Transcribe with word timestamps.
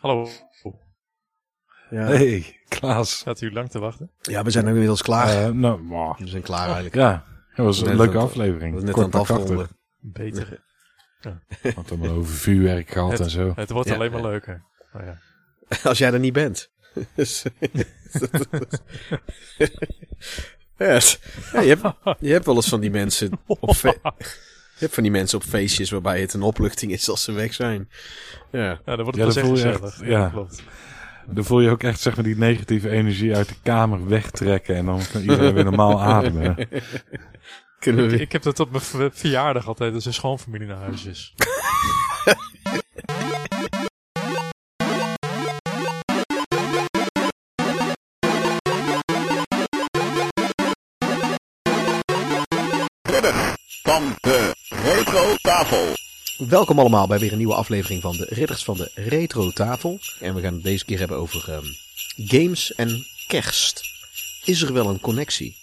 Hallo. 0.00 0.28
Ja. 1.90 2.06
Hey, 2.06 2.60
Klaas. 2.68 3.18
Staat 3.18 3.40
u 3.40 3.52
lang 3.52 3.70
te 3.70 3.78
wachten? 3.78 4.10
ja, 4.20 4.42
we 4.42 4.50
zijn 4.50 4.64
nu 4.64 4.70
inmiddels 4.70 5.02
klaar. 5.02 5.28
Eh, 5.44 5.50
nou, 5.50 5.82
maar, 5.82 6.14
we 6.18 6.26
zijn 6.28 6.42
klaar 6.42 6.64
eigenlijk. 6.64 6.94
ja, 6.94 7.24
dat 7.54 7.66
was 7.66 7.80
Net 7.80 7.90
een 7.90 7.96
leuke 7.96 8.12
het- 8.18 8.22
aflevering. 8.26 8.74
We 8.74 8.80
zijn 8.80 8.84
net 8.84 8.94
Kort 8.94 9.14
aan 9.14 9.20
het 9.20 9.30
afronden. 9.30 9.68
Beter. 10.00 10.64
Had 11.74 11.90
allemaal 11.90 12.16
over 12.16 12.34
vuurwerk 12.34 12.90
gehad 12.90 13.20
en 13.20 13.30
zo. 13.30 13.52
Het 13.56 13.70
wordt 13.70 13.88
Ja. 13.88 13.94
alleen 13.94 14.10
maar 14.12 14.22
leuker. 14.22 14.64
Oh, 14.92 15.02
ja. 15.02 15.18
Als 15.90 15.98
jij 15.98 16.12
er 16.12 16.18
niet 16.20 16.32
bent. 16.32 16.70
Dus- 17.14 17.42
ja, 20.76 20.86
het- 20.86 21.20
ja, 21.52 21.60
je, 21.60 21.76
hebt, 21.76 22.16
je 22.20 22.32
hebt 22.32 22.46
wel 22.46 22.54
eens 22.54 22.68
van 22.68 22.80
die 22.80 22.90
mensen 22.90 23.30
op 23.46 23.74
fe- 23.74 24.00
je 24.78 24.82
hebt 24.84 24.94
van 24.94 25.02
die 25.02 25.12
mensen 25.12 25.38
op 25.38 25.44
feestjes 25.44 25.90
waarbij 25.90 26.20
het 26.20 26.32
een 26.34 26.42
opluchting 26.42 26.92
is 26.92 27.08
als 27.08 27.22
ze 27.22 27.32
weg 27.32 27.54
zijn. 27.54 27.88
Ja. 28.52 28.60
Ja, 28.84 28.96
dan 28.96 29.02
wordt 29.02 29.18
Ja, 29.18 29.24
het 29.24 29.34
dan 29.34 29.44
wel 29.44 29.54
voel 29.56 29.64
je 29.64 29.72
gezellig. 29.72 30.00
echt- 30.00 30.10
ja. 30.10 30.28
klopt. 30.28 30.62
Dan 31.30 31.44
voel 31.44 31.60
je 31.60 31.70
ook 31.70 31.82
echt 31.82 32.00
zeg 32.00 32.14
maar, 32.14 32.24
die 32.24 32.36
negatieve 32.36 32.90
energie 32.90 33.36
uit 33.36 33.48
de 33.48 33.54
kamer 33.62 34.06
wegtrekken. 34.08 34.76
En 34.76 34.84
dan 34.86 35.00
kan 35.12 35.20
iedereen 35.20 35.54
weer 35.54 35.64
normaal 35.64 36.02
ademen. 36.14 36.56
Ik, 37.80 38.12
ik 38.20 38.32
heb 38.32 38.42
dat 38.42 38.60
op 38.60 38.70
mijn 38.70 38.82
ver- 38.82 39.10
verjaardag 39.12 39.66
altijd 39.66 39.94
als 39.94 40.04
een 40.04 40.14
schoonfamilie 40.14 40.66
naar 40.66 40.76
huis 40.76 41.04
is. 41.04 41.34
van 53.86 54.16
de 54.20 54.54
retro 54.68 55.34
tafel. 55.40 55.92
Welkom 56.48 56.78
allemaal 56.78 57.06
bij 57.06 57.18
weer 57.18 57.32
een 57.32 57.38
nieuwe 57.38 57.54
aflevering 57.54 58.02
van 58.02 58.16
de 58.16 58.26
Ridders 58.28 58.64
van 58.64 58.76
de 58.76 58.90
Retro 58.94 59.50
Tafel. 59.50 59.98
En 60.20 60.34
we 60.34 60.40
gaan 60.40 60.54
het 60.54 60.62
deze 60.62 60.84
keer 60.84 60.98
hebben 60.98 61.16
over 61.16 61.52
ehm, 61.52 61.64
games 62.16 62.74
en 62.74 63.06
kerst. 63.26 63.80
Is 64.44 64.62
er 64.62 64.72
wel 64.72 64.88
een 64.88 65.00
connectie? 65.00 65.56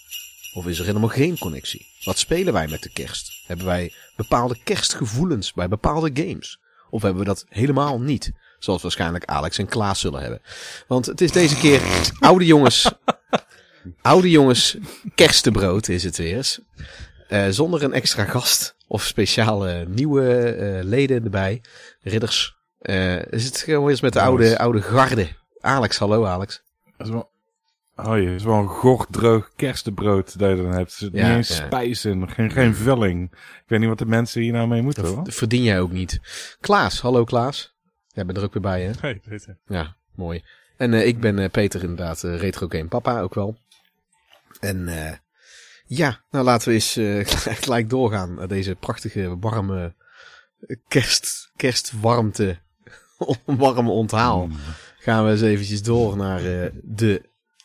Of 0.54 0.66
is 0.66 0.78
er 0.78 0.84
helemaal 0.84 1.08
geen 1.08 1.38
connectie? 1.38 1.86
Wat 2.04 2.18
spelen 2.18 2.52
wij 2.52 2.68
met 2.68 2.82
de 2.82 2.90
kerst? 2.92 3.42
Hebben 3.46 3.66
wij 3.66 3.92
bepaalde 4.16 4.56
kerstgevoelens 4.64 5.52
bij 5.52 5.68
bepaalde 5.68 6.10
games? 6.14 6.58
Of 6.90 7.02
hebben 7.02 7.20
we 7.20 7.28
dat 7.28 7.44
helemaal 7.48 8.00
niet? 8.00 8.32
Zoals 8.58 8.82
waarschijnlijk 8.82 9.24
Alex 9.24 9.58
en 9.58 9.66
Klaas 9.66 10.00
zullen 10.00 10.20
hebben. 10.20 10.42
Want 10.88 11.06
het 11.06 11.20
is 11.20 11.32
deze 11.32 11.56
keer 11.56 11.82
oude 12.18 12.44
jongens. 12.44 12.90
Oude 14.02 14.30
jongens 14.30 14.76
kerstenbrood 15.14 15.88
is 15.88 16.04
het 16.04 16.16
weer 16.16 16.36
eens. 16.36 16.60
Eh, 17.28 17.46
zonder 17.48 17.82
een 17.82 17.92
extra 17.92 18.24
gast 18.24 18.76
of 18.86 19.02
speciale 19.04 19.84
nieuwe 19.88 20.38
eh, 20.52 20.84
leden 20.84 21.24
erbij. 21.24 21.62
Ridders. 22.00 22.56
Eh, 22.78 23.32
is 23.32 23.44
het 23.44 23.58
gewoon 23.58 23.88
eens 23.90 24.00
met 24.00 24.12
de 24.12 24.20
oude, 24.20 24.58
oude 24.58 24.82
garde. 24.82 25.28
Alex, 25.60 25.98
hallo 25.98 26.24
Alex. 26.24 26.62
Dat 26.96 27.06
is 27.06 27.12
wel, 27.12 27.30
oh 27.96 28.18
je, 28.18 28.24
dat 28.26 28.34
is 28.34 28.44
wel 28.44 28.58
een 28.58 28.68
gordroog 28.68 29.50
kerstenbrood 29.56 30.38
dat 30.38 30.50
je 30.50 30.56
dan 30.56 30.72
hebt. 30.72 30.90
Er 30.92 30.96
zit 30.98 31.12
Ja, 31.12 31.28
niet 31.28 31.36
eens 31.36 31.58
ja. 31.58 31.64
spijs 31.64 32.04
in, 32.04 32.30
geen, 32.30 32.50
geen 32.50 32.74
vulling. 32.74 33.32
Ik 33.32 33.64
weet 33.66 33.80
niet 33.80 33.88
wat 33.88 33.98
de 33.98 34.06
mensen 34.06 34.42
hier 34.42 34.52
nou 34.52 34.68
mee 34.68 34.82
moeten 34.82 35.04
hoor. 35.06 35.24
Dat 35.24 35.34
verdien 35.34 35.62
jij 35.62 35.80
ook 35.80 35.92
niet. 35.92 36.20
Klaas, 36.60 37.00
hallo 37.00 37.24
Klaas. 37.24 37.74
Jij 38.08 38.24
bent 38.26 38.38
er 38.38 38.44
ook 38.44 38.52
weer 38.52 38.62
bij 38.62 38.82
hè? 38.82 38.90
Hey, 39.00 39.20
Peter. 39.28 39.58
Ja, 39.66 39.96
mooi. 40.14 40.44
En 40.76 40.94
eh, 40.94 41.06
ik 41.06 41.20
ben 41.20 41.38
eh, 41.38 41.50
Peter 41.50 41.80
inderdaad, 41.82 42.24
eh, 42.24 42.38
Retro 42.38 42.66
Game 42.68 42.86
Papa 42.88 43.20
ook 43.20 43.34
wel. 43.34 43.56
En 44.60 44.88
eh, 44.88 45.12
ja, 45.96 46.20
nou 46.30 46.44
laten 46.44 46.68
we 46.68 46.74
eens 46.74 46.96
eh, 46.96 47.20
gelijk 47.62 47.90
doorgaan 47.90 48.34
naar 48.34 48.48
deze 48.48 48.74
prachtige 48.74 49.38
warme 49.38 49.94
eh, 50.66 50.76
kerst, 50.88 51.50
kerstwarmte, 51.56 52.58
warme 53.44 53.90
onthaal. 53.90 54.46
Mm. 54.46 54.56
Gaan 54.98 55.24
we 55.24 55.30
eens 55.30 55.40
eventjes 55.40 55.82
door 55.82 56.16
naar 56.16 56.62
eh, 56.62 56.70
de 56.82 57.22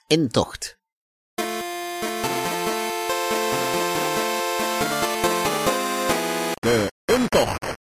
intocht. 0.08 0.78
De 6.56 6.88
intocht. 7.06 7.78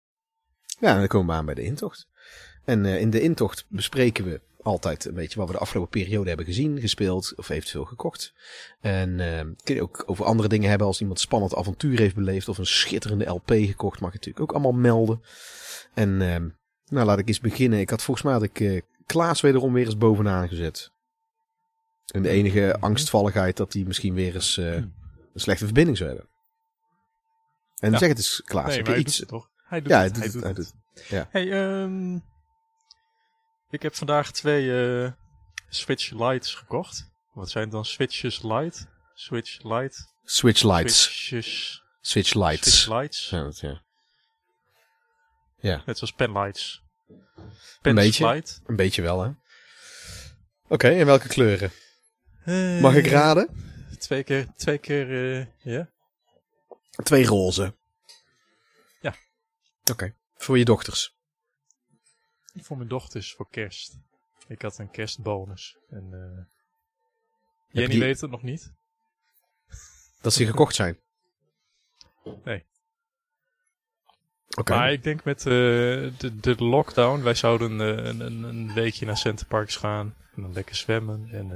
Ja, 0.80 0.98
dan 0.98 1.06
komen 1.06 1.26
we 1.26 1.32
aan 1.32 1.46
bij 1.46 1.54
de 1.54 1.62
intocht. 1.62 2.06
En 2.64 2.86
eh, 2.86 3.00
in 3.00 3.10
de 3.10 3.20
intocht 3.20 3.66
bespreken 3.68 4.24
we 4.24 4.40
altijd 4.62 5.04
een 5.04 5.14
beetje 5.14 5.38
wat 5.38 5.46
we 5.48 5.52
de 5.54 5.58
afgelopen 5.60 5.90
periode 6.02 6.28
hebben 6.28 6.46
gezien, 6.46 6.80
gespeeld 6.80 7.32
of 7.36 7.48
eventueel 7.48 7.84
gekocht. 7.84 8.32
En 8.80 9.20
eh, 9.20 9.46
kun 9.64 9.74
je 9.74 9.82
ook 9.82 10.02
over 10.06 10.24
andere 10.24 10.48
dingen 10.48 10.68
hebben 10.68 10.86
als 10.86 11.00
iemand 11.00 11.20
spannend 11.20 11.54
avontuur 11.54 11.98
heeft 11.98 12.14
beleefd 12.14 12.48
of 12.48 12.58
een 12.58 12.66
schitterende 12.66 13.24
LP 13.24 13.50
gekocht, 13.50 14.00
mag 14.00 14.10
je 14.12 14.16
natuurlijk 14.16 14.40
ook 14.40 14.52
allemaal 14.52 14.80
melden. 14.80 15.22
En 15.94 16.22
eh, 16.22 16.36
nou, 16.88 17.06
laat 17.06 17.18
ik 17.18 17.28
eens 17.28 17.40
beginnen. 17.40 17.78
Ik 17.78 17.90
had 17.90 18.02
volgens 18.02 18.24
mij 18.26 18.34
had 18.34 18.42
ik 18.42 18.60
eh, 18.60 18.80
Klaas 19.06 19.40
wederom 19.40 19.72
weer 19.72 19.84
eens 19.84 19.96
bovenaan 19.98 20.48
gezet. 20.48 20.90
En 22.08 22.22
de 22.22 22.28
enige 22.28 22.76
angstvalligheid 22.80 23.56
dat 23.56 23.72
hij 23.72 23.82
misschien 23.82 24.14
weer 24.14 24.34
eens 24.34 24.56
eh, 24.58 24.74
een 24.74 24.92
slechte 25.34 25.64
verbinding 25.64 25.96
zou 25.96 26.08
hebben. 26.08 26.28
En 27.78 27.90
Ja. 27.92 27.98
zeg 27.98 28.08
het 28.08 28.16
eens, 28.18 28.42
Klaas. 28.44 28.66
Nee, 28.66 28.76
heb 28.76 28.86
je 28.86 28.92
hij 28.92 29.00
iets? 29.00 29.10
doet 29.18 29.20
het 29.20 29.28
toch? 29.28 29.48
Hij 29.56 29.80
doet 29.80 29.88
Ja, 29.90 30.02
het. 30.02 30.16
hij 30.16 30.24
doet 30.24 30.34
het, 30.34 30.42
hij 30.44 30.52
doet 30.52 30.72
Ja. 31.08 31.28
Hey, 31.30 31.50
ehm, 31.52 32.18
ik 33.70 33.82
heb 33.82 33.94
vandaag 33.94 34.30
twee 34.32 35.02
eh, 35.02 35.12
Switch 35.68 36.10
Lights 36.10 36.54
gekocht. 36.54 37.10
Wat 37.32 37.50
zijn 37.50 37.68
dan? 37.70 37.84
Switches 37.84 38.42
Light? 38.42 38.86
Switch 39.14 39.62
Light? 39.62 40.06
Switch 40.24 40.62
lights. 40.62 41.02
Switches. 41.02 41.82
Switch 42.00 42.34
lights. 42.34 42.70
Switch 42.80 42.88
Lights. 42.98 43.28
Ja, 43.30 43.42
dat, 43.42 43.58
ja. 43.58 43.82
ja, 45.60 45.82
Net 45.86 45.98
zoals 45.98 46.12
penlights. 46.12 46.82
Een 47.08 47.14
Pen 47.82 47.94
beetje. 47.94 48.26
Light. 48.26 48.60
een 48.66 48.76
beetje 48.76 49.02
wel 49.02 49.22
hè. 49.22 49.30
Oké, 50.68 50.88
en 50.88 51.06
welke 51.06 51.28
kleuren? 51.28 51.70
Eh, 52.44 52.80
Mag 52.80 52.94
ik 52.94 53.06
raden? 53.06 53.48
Twee 53.98 54.22
keer, 54.22 54.46
twee 54.56 54.78
keer, 54.78 55.36
eh, 55.38 55.46
ja. 55.74 55.88
Twee 57.02 57.26
roze. 57.26 57.74
Ja. 59.00 59.14
Oké, 59.90 60.14
voor 60.36 60.58
je 60.58 60.64
dochters. 60.64 61.16
Voor 62.62 62.76
mijn 62.76 62.88
dochters 62.88 63.32
voor 63.34 63.48
kerst. 63.50 63.98
Ik 64.46 64.62
had 64.62 64.78
een 64.78 64.90
kerstbonus. 64.90 65.76
En 65.90 66.08
eh 66.12 66.44
Jenny 67.70 67.90
die- 67.90 68.00
weet 68.00 68.20
het 68.20 68.30
nog 68.30 68.42
niet. 68.42 68.72
Dat 70.20 70.32
ze 70.32 70.46
gekocht 70.46 70.74
zijn. 70.74 70.98
Nee. 72.44 72.64
Oké. 74.56 74.74
Maar 74.74 74.92
ik 74.92 75.02
denk 75.02 75.24
met 75.24 75.38
eh, 75.38 75.44
de, 75.44 76.32
de 76.40 76.54
lockdown, 76.64 77.22
wij 77.22 77.34
zouden 77.34 77.80
eh, 77.80 78.04
een, 78.04 78.20
een, 78.20 78.42
een 78.42 78.72
weekje 78.74 79.06
naar 79.06 79.16
Centerparks 79.16 79.76
gaan. 79.76 80.14
En 80.34 80.42
dan 80.42 80.52
lekker 80.52 80.74
zwemmen. 80.74 81.28
En 81.32 81.48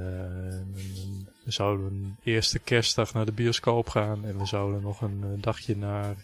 we 1.43 1.51
zouden 1.51 1.85
een 1.85 2.17
eerste 2.23 2.59
kerstdag 2.59 3.13
naar 3.13 3.25
de 3.25 3.31
bioscoop 3.31 3.89
gaan. 3.89 4.25
En 4.25 4.37
we 4.37 4.45
zouden 4.45 4.81
nog 4.81 5.01
een 5.01 5.41
dagje 5.41 5.77
naar 5.77 6.15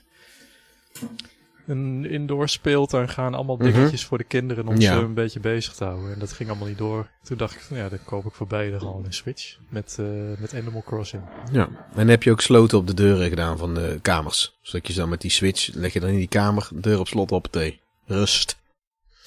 een 1.69 2.06
indoor 2.06 2.50
speeltuin 2.50 3.09
gaan. 3.09 3.34
Allemaal 3.34 3.56
Mhm. 3.56 3.72
dingetjes 3.72 4.06
voor 4.06 4.18
de 4.18 4.24
kinderen 4.24 4.68
om 4.68 4.78
Ja. 4.80 4.94
ze 4.97 5.03
een 5.06 5.13
beetje 5.13 5.40
bezig 5.40 5.74
te 5.74 5.84
houden. 5.84 6.13
En 6.13 6.19
dat 6.19 6.31
ging 6.31 6.50
allemaal 6.50 6.68
niet 6.68 6.78
door. 6.78 7.09
Toen 7.24 7.38
dacht 7.38 7.56
ik 7.56 7.62
van 7.62 7.78
ja, 7.78 7.90
dan 7.90 8.03
koop 8.06 8.25
ik 8.25 8.31
voor 8.34 8.47
beide 8.47 8.80
gewoon 8.80 9.06
een 9.06 9.13
Switch. 9.13 9.57
Met, 9.69 9.96
eh, 10.00 10.06
met 10.40 10.53
Animal 10.56 10.84
Crossing. 10.85 11.24
Ja. 11.52 11.69
En 11.96 12.08
heb 12.08 12.24
je 12.24 12.31
ook 12.31 12.41
sloten 12.41 12.78
op 12.78 12.88
de 12.88 12.94
deuren 12.94 13.29
gedaan 13.29 13.58
van 13.58 13.74
de 13.74 14.00
kamers. 14.02 14.58
Zodat 14.62 14.88
je 14.88 14.94
dan 14.94 15.09
met 15.09 15.22
die 15.22 15.31
switch, 15.31 15.74
leg 15.74 15.94
je 15.94 16.00
dan 16.00 16.09
in 16.09 16.18
die 16.18 16.28
kamer, 16.28 16.69
deur 16.74 17.00
op 17.00 17.08
slot 17.08 17.31
op 17.31 17.47
thee. 17.47 17.79
Rust. 18.06 18.58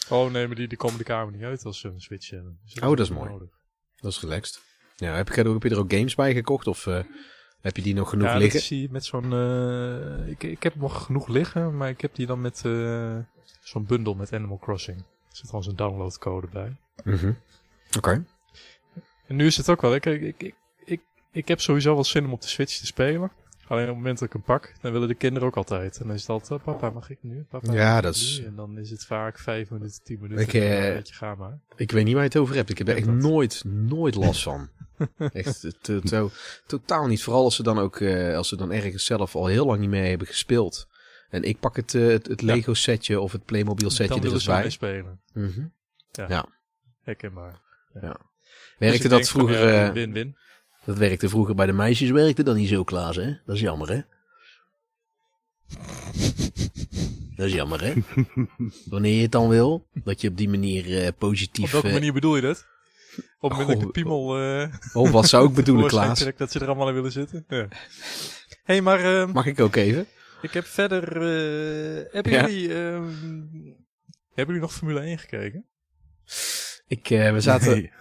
Oh 0.08 0.30
nee, 0.32 0.46
maar 0.46 0.56
die, 0.56 0.68
die 0.68 0.78
komen 0.78 0.98
de 0.98 1.04
kamer 1.04 1.32
niet 1.32 1.42
uit 1.42 1.64
als 1.64 1.80
ze 1.80 1.88
een 1.88 2.00
Switch 2.00 2.30
hebben. 2.30 2.58
Dus 2.64 2.74
Oh, 2.82 2.88
dat 2.88 2.98
is 3.00 3.10
mooi. 3.10 3.30
nodig. 3.30 3.48
Dat 4.00 4.10
is 4.12 4.20
relaxed. 4.20 4.60
Ja, 4.96 5.14
heb, 5.14 5.28
je, 5.28 5.42
heb 5.48 5.62
je 5.62 5.70
er 5.70 5.78
ook 5.78 5.92
games 5.92 6.14
bij 6.14 6.34
gekocht 6.34 6.66
of 6.66 6.86
eh, 6.86 6.98
heb 7.62 7.76
je 7.76 7.82
die 7.82 7.94
nog 7.94 8.08
genoeg 8.08 8.26
ja, 8.28 8.36
liggen? 8.36 8.58
dat 8.58 8.68
zie 8.68 8.88
met 8.90 9.04
zo'n... 9.04 9.32
eh, 9.32 10.28
ik, 10.28 10.42
ik 10.42 10.62
heb 10.62 10.74
nog 10.74 11.04
genoeg 11.04 11.28
liggen, 11.28 11.76
maar 11.76 11.88
ik 11.88 12.00
heb 12.00 12.14
die 12.14 12.26
dan 12.26 12.40
met 12.40 12.62
eh, 12.64 13.16
zo'n 13.60 13.86
bundel 13.86 14.14
met 14.14 14.32
Animal 14.32 14.58
Crossing. 14.58 14.98
Er 14.98 15.36
zit 15.36 15.46
gewoon 15.46 15.62
zo'n 15.62 15.76
downloadcode 15.76 16.46
bij. 16.52 16.76
Mhm. 17.04 17.32
Oké. 17.96 18.24
En 19.26 19.36
nu 19.36 19.46
is 19.46 19.56
het 19.56 19.68
ook 19.70 19.80
wel... 19.80 19.94
Ik, 19.94 20.06
ik, 20.06 20.34
ik, 20.38 20.54
ik, 20.84 21.00
ik 21.32 21.48
heb 21.48 21.60
sowieso 21.60 21.94
wel 21.94 22.04
zin 22.04 22.24
om 22.24 22.32
op 22.32 22.40
de 22.40 22.48
Switch 22.48 22.78
te 22.78 22.86
spelen. 22.86 23.30
Alleen 23.72 23.84
op 23.84 23.88
het 23.90 23.98
moment 23.98 24.18
dat 24.18 24.28
ik 24.28 24.32
hem 24.34 24.42
pak, 24.42 24.72
dan 24.80 24.92
willen 24.92 25.08
de 25.08 25.14
kinderen 25.14 25.48
ook 25.48 25.56
altijd. 25.56 25.98
En 26.00 26.06
dan 26.06 26.14
is 26.14 26.20
het 26.20 26.30
altijd, 26.30 26.60
oh, 26.60 26.64
papa 26.66 26.90
mag 26.90 27.10
ik 27.10 27.18
nu? 27.22 27.42
Papa, 27.48 27.72
Ja, 27.72 28.00
dat 28.00 28.14
is- 28.14 28.38
nu? 28.40 28.46
En 28.46 28.56
dan 28.56 28.78
is 28.78 28.90
het 28.90 29.04
vaak 29.04 29.38
vijf 29.38 29.70
minuten, 29.70 30.02
tien 30.02 30.18
minuten. 30.20 30.44
Ik, 30.44 30.54
eh, 30.54 30.60
weet 30.70 31.08
je, 31.08 31.14
ga 31.14 31.34
maar. 31.34 31.58
Ik 31.76 31.90
weet 31.90 32.04
niet 32.04 32.12
waar 32.14 32.22
je 32.22 32.28
het 32.28 32.38
over 32.38 32.54
hebt. 32.54 32.70
Ik 32.70 32.78
heb 32.78 32.86
er 32.88 32.92
Ja, 32.92 32.98
echt 32.98 33.08
dat. 33.08 33.16
nooit, 33.30 33.62
nooit 33.66 34.14
last 34.14 34.42
van. 34.42 34.68
echt 35.32 35.60
to- 35.60 35.70
to- 35.82 36.00
to- 36.00 36.30
totaal 36.66 37.06
niet. 37.06 37.22
Vooral 37.22 37.44
als 37.44 37.56
ze 37.56 37.62
dan 37.62 37.78
ook, 37.78 38.00
eh, 38.00 38.36
als 38.36 38.48
ze 38.48 38.56
dan 38.56 38.72
ergens 38.72 39.04
zelf 39.04 39.34
al 39.34 39.46
heel 39.46 39.66
lang 39.66 39.80
niet 39.80 39.90
meer 39.90 40.04
hebben 40.08 40.26
gespeeld. 40.26 40.88
En 41.30 41.42
ik 41.42 41.58
pak 41.60 41.76
het, 41.76 41.94
eh, 41.94 42.06
het, 42.06 42.26
het 42.26 42.40
Ja. 42.40 42.46
Lego 42.46 42.74
setje 42.74 43.20
of 43.20 43.32
het 43.32 43.44
Playmobil 43.44 43.90
setje 43.90 44.20
er 44.30 44.40
ze 44.40 44.50
bij. 44.50 44.60
mee 44.60 44.70
spelen. 44.70 45.20
Mhm. 45.32 45.66
Herkenbaar. 47.02 47.60
Werkte 47.92 48.18
Dus 48.78 48.94
ik 48.94 49.02
dat 49.02 49.10
denk 49.10 49.26
van, 49.26 49.40
vroeger, 49.40 49.72
ja, 49.74 49.86
eh, 49.88 49.92
Win-win. 49.92 50.36
Dat 50.84 50.96
werkte 50.98 51.28
vroeger 51.28 51.54
bij 51.54 51.66
de 51.66 51.72
meisjes, 51.72 52.10
werkte 52.10 52.42
dat 52.42 52.56
niet 52.56 52.68
zo, 52.68 52.84
Klaas, 52.84 53.16
hè? 53.16 53.36
Dat 53.46 53.54
is 53.54 53.60
jammer, 53.60 53.88
hè? 53.88 54.00
Dat 57.36 57.46
is 57.46 57.52
jammer, 57.52 57.84
hè? 57.84 57.92
Wanneer 58.84 59.14
je 59.14 59.22
het 59.22 59.32
dan 59.32 59.48
wil, 59.48 59.88
dat 60.04 60.20
je 60.20 60.28
op 60.28 60.36
die 60.36 60.48
manier 60.48 61.02
eh, 61.04 61.08
positief... 61.18 61.64
Op 61.64 61.70
welke 61.70 61.86
eh, 61.86 61.92
manier 61.92 62.12
bedoel 62.12 62.36
je 62.36 62.42
dat? 62.42 62.66
Op 63.40 63.50
het 63.50 63.60
moment 63.60 63.68
dat 63.68 63.76
ik 63.76 63.76
Goh, 63.76 63.86
de 63.86 64.00
piemel... 64.00 64.24
Oh, 64.92 65.10
wat 65.10 65.28
zou 65.28 65.48
ik 65.48 65.54
bedoelen, 65.54 65.88
Klaas? 65.94 66.24
dat 66.36 66.52
ze 66.52 66.60
er 66.60 66.66
allemaal 66.66 66.88
in 66.88 66.94
willen 66.94 67.12
zitten? 67.12 67.44
Ja. 67.48 67.68
hey, 68.64 68.80
maar 68.80 69.00
ehm, 69.04 69.30
Mag 69.30 69.46
ik 69.46 69.60
ook 69.60 69.76
even? 69.76 70.06
ik 70.42 70.52
heb 70.52 70.64
verder... 70.64 71.02
hebben, 72.12 72.32
Ja? 72.32 72.48
jullie, 72.48 72.74
ehm, 72.74 73.04
hebben 74.34 74.54
jullie 74.54 74.60
nog 74.60 74.74
Formule 74.74 75.00
1 75.00 75.18
gekeken? 75.18 75.66
Ik, 76.86 77.08
we 77.08 77.40
zaten... 77.40 77.72
Nee. 77.72 77.92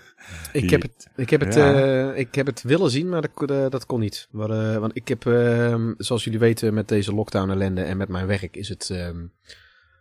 Ik 0.54 0.70
heb 0.70 0.82
het, 0.82 1.08
ik 1.16 1.30
heb 1.30 1.40
het, 1.42 1.54
Ja. 1.54 1.74
eh, 2.12 2.18
ik 2.20 2.36
heb 2.36 2.46
het 2.46 2.62
willen 2.62 2.92
zien, 2.92 3.10
maar 3.10 3.22
dat, 3.22 3.32
kon- 3.34 3.48
eh, 3.48 3.70
dat 3.70 3.86
kon 3.86 4.00
niet. 4.00 4.28
Maar, 4.32 4.50
eh, 4.50 4.78
want 4.78 4.96
ik 4.96 5.08
heb, 5.08 5.26
ehm, 5.26 5.94
zoals 5.98 6.24
jullie 6.24 6.40
weten, 6.40 6.74
met 6.74 6.88
deze 6.88 7.14
lockdown 7.14 7.50
ellende 7.50 7.82
en 7.82 7.98
met 7.98 8.10
mijn 8.10 8.28
werk 8.28 8.56
is 8.56 8.70
het... 8.70 8.90
ehm, 8.90 9.26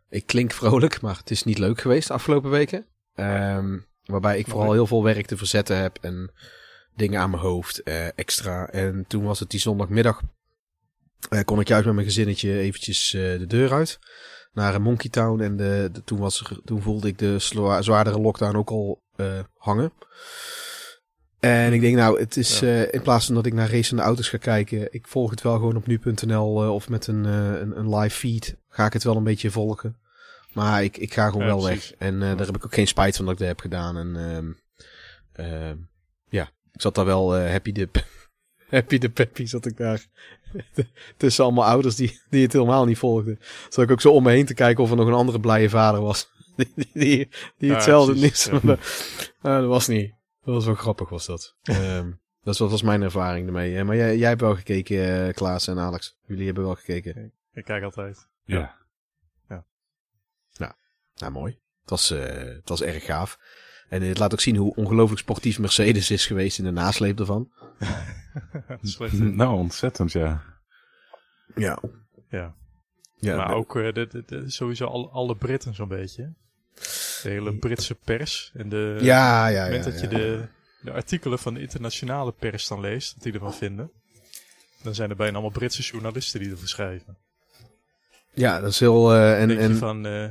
ik 0.09 0.27
klink 0.27 0.53
vrolijk, 0.53 1.01
maar 1.01 1.17
het 1.17 1.31
is 1.31 1.45
niet 1.45 1.59
leuk 1.59 1.81
geweest 1.81 2.09
de 2.09 2.15
afgelopen 2.15 2.51
weken. 2.51 2.87
Ehm, 3.15 3.79
waarbij 4.05 4.39
ik 4.39 4.47
vooral 4.49 4.73
heel 4.73 4.87
veel 4.87 5.03
werk 5.05 5.27
te 5.27 5.37
verzetten 5.37 5.77
heb 5.77 5.99
en 6.01 6.31
dingen 6.97 7.21
aan 7.21 7.31
mijn 7.31 7.43
hoofd 7.43 7.83
extra. 8.15 8.69
En 8.69 9.05
toen 9.09 9.25
was 9.25 9.41
het 9.41 9.51
die 9.51 9.61
zondagmiddag, 9.61 10.21
kon 11.45 11.61
ik 11.61 11.69
juist 11.69 11.85
met 11.87 11.95
mijn 11.95 12.07
gezinnetje 12.07 12.59
eventjes 12.59 13.11
de 13.11 13.45
deur 13.47 13.73
uit 13.73 13.99
naar 14.53 14.75
een 14.75 14.83
Monkey 14.83 15.11
Town. 15.11 15.41
En 15.41 15.57
de, 15.57 15.89
de- 15.93 16.05
toen, 16.05 16.19
was 16.19 16.41
er, 16.41 16.59
toen 16.65 16.83
voelde 16.83 17.09
ik 17.09 17.19
de 17.19 17.39
zwa- 17.39 17.83
zwaardere 17.83 18.21
lockdown 18.21 18.57
ook 18.57 18.71
al 18.71 19.03
hangen. 19.57 19.93
En 21.41 21.73
ik 21.73 21.81
denk, 21.81 21.97
nou, 21.97 22.21
het 22.21 22.37
is 22.37 22.63
eh, 22.63 22.93
in 22.93 23.03
plaats 23.03 23.27
van 23.27 23.35
dat 23.35 23.47
ik 23.47 23.53
naar 23.53 23.71
racende 23.71 24.03
auto's 24.03 24.29
ga 24.29 24.37
kijken, 24.37 24.89
ik 24.93 25.07
volg 25.07 25.31
het 25.31 25.43
wel 25.43 25.55
gewoon 25.55 25.77
op 25.77 25.87
nu.nl 25.87 26.63
eh, 26.63 26.75
of 26.75 26.89
met 26.89 27.07
een, 27.07 27.27
eh, 27.27 27.61
een, 27.61 27.79
een 27.79 27.97
live 27.97 28.17
feed. 28.17 28.57
Ga 28.69 28.87
ik 28.87 28.93
het 28.93 29.05
wel 29.05 29.17
een 29.17 29.25
beetje 29.25 29.51
volgen. 29.51 29.97
Maar 30.53 30.85
ik, 30.85 30.97
ik 30.97 31.15
ga 31.15 31.27
gewoon 31.27 31.47
Ja, 31.47 31.55
wel 31.55 31.65
precies. 31.65 31.91
weg. 31.91 32.09
En 32.09 32.15
eh, 32.23 32.37
daar 32.37 32.47
heb 32.47 32.57
ik 32.57 32.65
ook 32.65 32.75
geen 32.75 32.87
spijt 32.87 33.17
van 33.17 33.25
dat 33.25 33.35
ik 33.35 33.41
dat 33.41 33.49
heb 33.49 33.61
gedaan. 33.61 33.97
En 33.97 34.17
ehm, 34.17 34.53
ehm, 35.47 35.77
ja, 36.29 36.51
ik 36.73 36.81
zat 36.81 36.95
daar 36.95 37.05
wel 37.05 37.37
eh, 37.37 37.51
happy 37.51 37.73
de 37.73 37.89
happy 38.71 38.99
de 38.99 39.11
peppy 39.11 39.47
zat 39.47 39.67
ik 39.67 39.77
daar. 39.77 40.07
Tussen 41.17 41.45
allemaal 41.45 41.65
ouders 41.65 41.97
die, 41.97 42.21
die 42.31 42.43
het 42.43 42.53
helemaal 42.53 42.85
niet 42.85 42.99
volgden. 42.99 43.39
Zat 43.69 43.85
ik 43.85 43.91
ook 43.91 44.01
zo 44.01 44.13
om 44.13 44.23
me 44.23 44.31
heen 44.31 44.47
te 44.47 44.55
kijken 44.55 44.85
of 44.85 44.91
er 44.91 44.97
nog 44.97 45.07
een 45.07 45.13
andere 45.13 45.41
blije 45.41 45.69
vader 45.69 46.01
was. 46.01 46.31
Die, 46.61 46.73
die, 46.75 46.91
die, 46.93 47.29
die 47.59 47.69
Ja, 47.69 47.75
hetzelfde 47.75 48.13
precies, 48.13 48.51
niet. 48.51 48.63
ja. 48.63 48.77
Maar 49.43 49.61
dat 49.61 49.69
was 49.69 49.87
niet. 49.89 50.15
Dat 50.45 50.55
was 50.55 50.65
wel 50.65 50.75
grappig 50.75 51.09
was 51.09 51.27
dat. 51.27 51.57
Ehm, 51.63 52.11
dat 52.43 52.59
was, 52.59 52.71
was 52.71 52.83
mijn 52.83 53.03
ervaring 53.03 53.47
ermee. 53.47 53.77
Eh, 53.77 53.85
Maar 53.85 53.97
jij, 53.97 54.17
jij 54.17 54.29
hebt 54.29 54.41
wel 54.41 54.55
gekeken, 54.57 55.27
eh, 55.27 55.35
Klaas 55.35 55.67
en 55.67 55.79
Alex. 55.79 56.17
Jullie 56.27 56.47
hebben 56.47 56.65
wel 56.65 56.75
gekeken. 56.75 57.33
Ik 57.53 57.65
kijk 57.65 57.83
altijd. 57.85 58.29
Ja. 58.45 58.79
Nou, 61.17 61.33
mooi. 61.33 61.53
Het 61.81 61.91
was, 61.91 62.11
eh, 62.11 62.35
het 62.35 62.69
was 62.69 62.83
erg 62.83 63.05
gaaf. 63.05 63.39
En 63.89 64.03
het 64.03 64.19
laat 64.19 64.33
ook 64.33 64.41
zien 64.41 64.57
hoe 64.57 64.75
ongelooflijk 64.75 65.21
sportief 65.21 65.59
Mercedes 65.59 66.11
is 66.11 66.27
geweest 66.27 66.59
in 66.59 66.65
de 66.65 66.71
nasleep 66.71 67.19
ervan. 67.19 67.51
Nou, 69.13 69.55
ontzettend, 69.57 70.13
ja. 70.13 70.43
Ja. 71.55 71.79
ja. 72.29 72.55
ja 73.17 73.37
maar 73.37 73.55
ook 73.55 73.77
eh, 73.77 73.93
de, 73.93 74.07
de, 74.07 74.23
de- 74.27 74.51
sowieso 74.51 74.87
alle, 74.87 75.09
alle 75.09 75.37
Britten 75.37 75.75
zo'n 75.75 75.89
beetje. 75.89 76.35
De 77.23 77.29
hele 77.29 77.55
Britse 77.55 77.95
pers. 77.95 78.51
En 78.55 78.69
de, 78.69 78.99
ja, 79.01 79.49
ja, 79.49 79.67
op 79.67 79.71
ja. 79.71 79.77
het 79.77 79.85
moment 79.85 79.85
dat 79.85 80.11
je 80.11 80.19
ja. 80.19 80.25
de, 80.25 80.49
de 80.81 80.93
artikelen 80.93 81.39
van 81.39 81.55
de 81.55 81.61
internationale 81.61 82.33
pers 82.33 82.69
dan 82.69 82.81
leest, 82.81 83.15
wat 83.15 83.23
die 83.23 83.33
ervan 83.33 83.55
vinden. 83.55 83.91
Dan 84.83 84.95
zijn 84.95 85.11
er 85.11 85.17
bijna 85.17 85.33
allemaal 85.33 85.51
Britse 85.51 85.83
journalisten 85.83 86.41
die 86.41 86.51
ervoor 86.51 86.69
schrijven. 86.69 87.17
Ja, 88.35 88.61
dat 88.61 88.71
is 88.71 88.81
heel... 88.81 89.13
eh, 89.13 89.43
en, 89.43 89.59
En, 89.59 89.77
van, 89.77 90.07
eh, 90.07 90.29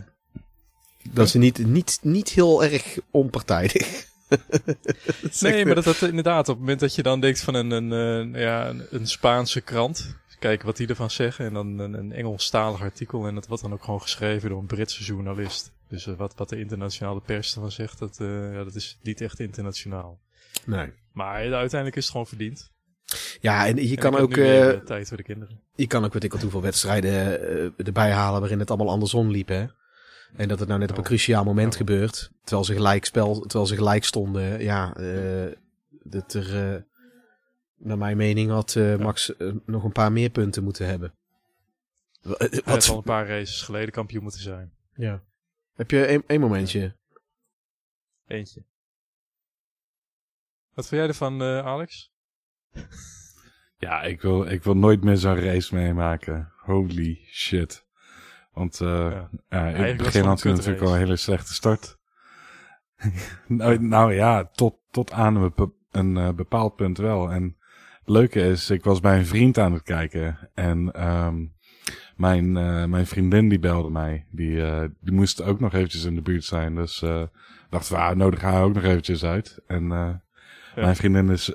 dat 1.12 1.25
is 1.25 1.33
niet, 1.33 1.57
niet, 1.57 2.00
niet 2.01 2.30
heel 2.30 2.63
erg 2.63 2.97
onpartijdig. 3.12 4.07
nee, 5.39 5.65
maar 5.65 5.75
dat, 5.75 5.83
dat 5.83 6.01
inderdaad, 6.01 6.39
op 6.39 6.56
het 6.56 6.59
moment 6.59 6.80
dat 6.80 6.95
je 6.95 7.03
dan 7.03 7.19
denkt 7.19 7.42
van 7.42 7.53
een, 7.53 7.71
een, 7.71 8.33
eh, 8.33 8.42
ja, 8.42 8.69
een, 8.69 8.85
een 8.89 9.07
Spaanse 9.07 9.62
krant, 9.62 10.15
kijken 10.39 10.65
wat 10.65 10.77
die 10.77 10.88
ervan 10.88 11.12
zeggen, 11.12 11.45
en 11.45 11.53
dan 11.53 11.80
een, 11.80 11.94
een 11.94 12.12
Engelstalig 12.12 12.81
artikel, 12.81 13.27
en 13.27 13.36
dat 13.36 13.47
wordt 13.47 13.63
dan 13.63 13.74
ook 13.74 13.83
gewoon 13.83 14.01
geschreven 14.01 14.50
door 14.50 14.59
een 14.59 14.65
Britse 14.65 15.03
journalist. 15.03 15.71
Dus 15.88 16.07
eh, 16.07 16.15
wat, 16.15 16.36
wat 16.36 16.50
de 16.50 16.59
internationale 16.59 17.21
pers 17.21 17.53
ervan 17.53 17.71
zegt, 17.71 18.00
dat, 18.00 18.19
eh, 18.19 18.53
ja, 18.53 18.63
dat 18.63 18.75
is 18.75 18.97
niet 19.01 19.21
echt 19.21 19.39
internationaal. 19.39 20.19
Nee. 20.65 20.94
Maar 21.13 21.36
uiteindelijk 21.36 21.95
is 21.95 22.03
het 22.03 22.12
gewoon 22.12 22.27
verdiend. 22.27 22.71
Ja, 23.39 23.68
en 23.68 23.75
je 23.75 23.95
En 23.95 24.01
kan 24.01 24.18
ook, 24.18 24.38
eh, 24.38 24.69
eh, 24.69 24.80
tijd 24.83 25.07
voor 25.07 25.18
de 25.18 25.24
kinderen. 25.24 25.62
je 25.75 25.88
kan 25.88 26.06
ook 26.06 26.13
weet 26.13 26.24
ik 26.24 26.31
wat 26.31 26.42
hoeveel 26.42 26.62
wedstrijden 26.62 27.42
eh, 27.42 27.85
erbij 27.88 28.12
halen 28.12 28.39
waarin 28.39 28.59
het 28.59 28.69
allemaal 28.69 28.89
andersom 28.89 29.31
liep, 29.31 29.47
hè. 29.47 29.65
En 30.35 30.47
dat 30.47 30.59
het 30.59 30.68
nou 30.68 30.80
net 30.80 30.92
op 30.92 30.97
een 30.97 31.03
cruciaal 31.03 31.44
moment 31.44 31.75
gebeurt. 31.75 32.31
Terwijl 32.44 32.65
ze 32.65 32.74
gelijk 32.74 33.06
spel, 33.06 33.39
terwijl 33.39 33.65
ze 33.65 33.75
gelijk 33.75 34.03
stonden. 34.03 34.63
Ja, 34.63 34.95
eh 34.95 35.51
dat 36.09 36.33
er, 36.33 36.74
eh, 36.74 36.81
naar 37.80 37.98
mijn 37.98 38.18
mening 38.18 38.50
had 38.52 38.76
eh, 38.76 38.96
Max 38.98 39.36
eh, 39.36 39.52
nog 39.66 39.84
een 39.84 39.92
paar 39.92 40.12
meer 40.12 40.30
punten 40.30 40.64
moeten 40.64 40.86
hebben. 40.88 41.14
Eh, 42.22 42.31
Hij 42.38 42.50
had 42.50 42.66
al 42.66 42.74
Wat? 42.74 42.90
een 42.90 43.02
paar 43.04 43.28
races 43.28 43.62
geleden 43.62 43.92
kampioen 43.92 44.24
moeten 44.24 44.42
zijn. 44.42 44.74
Ja. 44.96 45.24
Heb 45.74 45.92
je 45.92 46.06
één 46.06 46.24
één 46.28 46.40
momentje? 46.40 46.96
Eentje. 48.28 48.64
Wat 50.74 50.88
vind 50.88 51.00
jij 51.02 51.10
ervan, 51.10 51.42
eh, 51.42 51.66
Alex? 51.66 52.12
Ja, 53.78 54.02
ik 54.02 54.22
wil, 54.22 54.46
ik 54.46 54.64
wil 54.64 54.78
nooit 54.78 55.04
meer 55.04 55.18
zo'n 55.18 55.40
race 55.40 55.76
meemaken. 55.76 56.52
Holy 56.58 57.20
shit. 57.31 57.86
Want 58.52 58.81
eh 58.81 58.88
Ja. 58.90 59.30
ja. 59.50 59.68
in 59.68 59.84
het 59.84 59.98
begin 59.98 60.24
had 60.26 60.44
hij 60.44 60.52
natuurlijk 60.54 60.81
al 60.81 60.92
een 60.94 60.98
hele 61.00 61.16
slechte 61.16 61.54
start. 61.54 61.98
nou, 63.48 63.80
nou 63.80 64.14
ja, 64.14 64.46
tot, 64.46 64.76
tot 64.92 65.12
aan 65.12 65.36
een, 65.36 65.42
bepa- 65.42 65.72
een 65.92 66.18
eh, 66.18 66.34
bepaald 66.34 66.76
punt 66.76 66.98
wel. 66.98 67.31
En 67.31 67.58
leuke 68.09 68.39
is, 68.41 68.69
ik 68.69 68.83
was 68.83 69.00
bij 69.00 69.17
een 69.17 69.25
vriend 69.25 69.57
aan 69.57 69.73
het 69.73 69.83
kijken. 69.83 70.50
En 70.53 70.91
ehm 70.91 71.45
mijn, 72.15 72.57
eh, 72.57 72.85
mijn 72.85 73.07
vriendin 73.07 73.50
die 73.50 73.59
belde 73.59 73.89
mij. 73.89 74.25
Die, 74.31 74.65
eh, 74.65 74.83
die 75.01 75.13
moest 75.13 75.41
ook 75.44 75.59
nog 75.59 75.73
eventjes 75.73 76.03
in 76.03 76.15
de 76.15 76.21
buurt 76.21 76.44
zijn. 76.44 76.75
Dus 76.75 77.01
eh 77.01 77.23
dachten 77.69 77.94
we, 77.95 78.00
ah, 78.01 78.15
nodig 78.15 78.41
haar 78.41 78.63
ook 78.63 78.73
nog 78.73 78.83
eventjes 78.83 79.23
uit. 79.23 79.59
En 79.67 79.83
Ja. 79.88 80.21
mijn 80.75 80.95
vriendin 80.95 81.29
is 81.29 81.51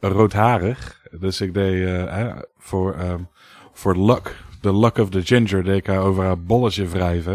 roodharig. 0.00 1.00
Dus 1.18 1.40
ik 1.40 1.54
deed 1.54 2.08
voor, 2.56 2.94
ehm 2.94 3.22
voor 3.72 3.96
luck, 3.96 4.36
the 4.60 4.76
luck 4.76 4.96
of 4.98 5.10
the 5.10 5.22
ginger, 5.26 5.64
deed 5.64 5.76
ik 5.76 5.86
haar 5.86 6.00
over 6.00 6.24
haar 6.24 6.42
bolletje 6.42 6.86
wrijven. 6.86 7.34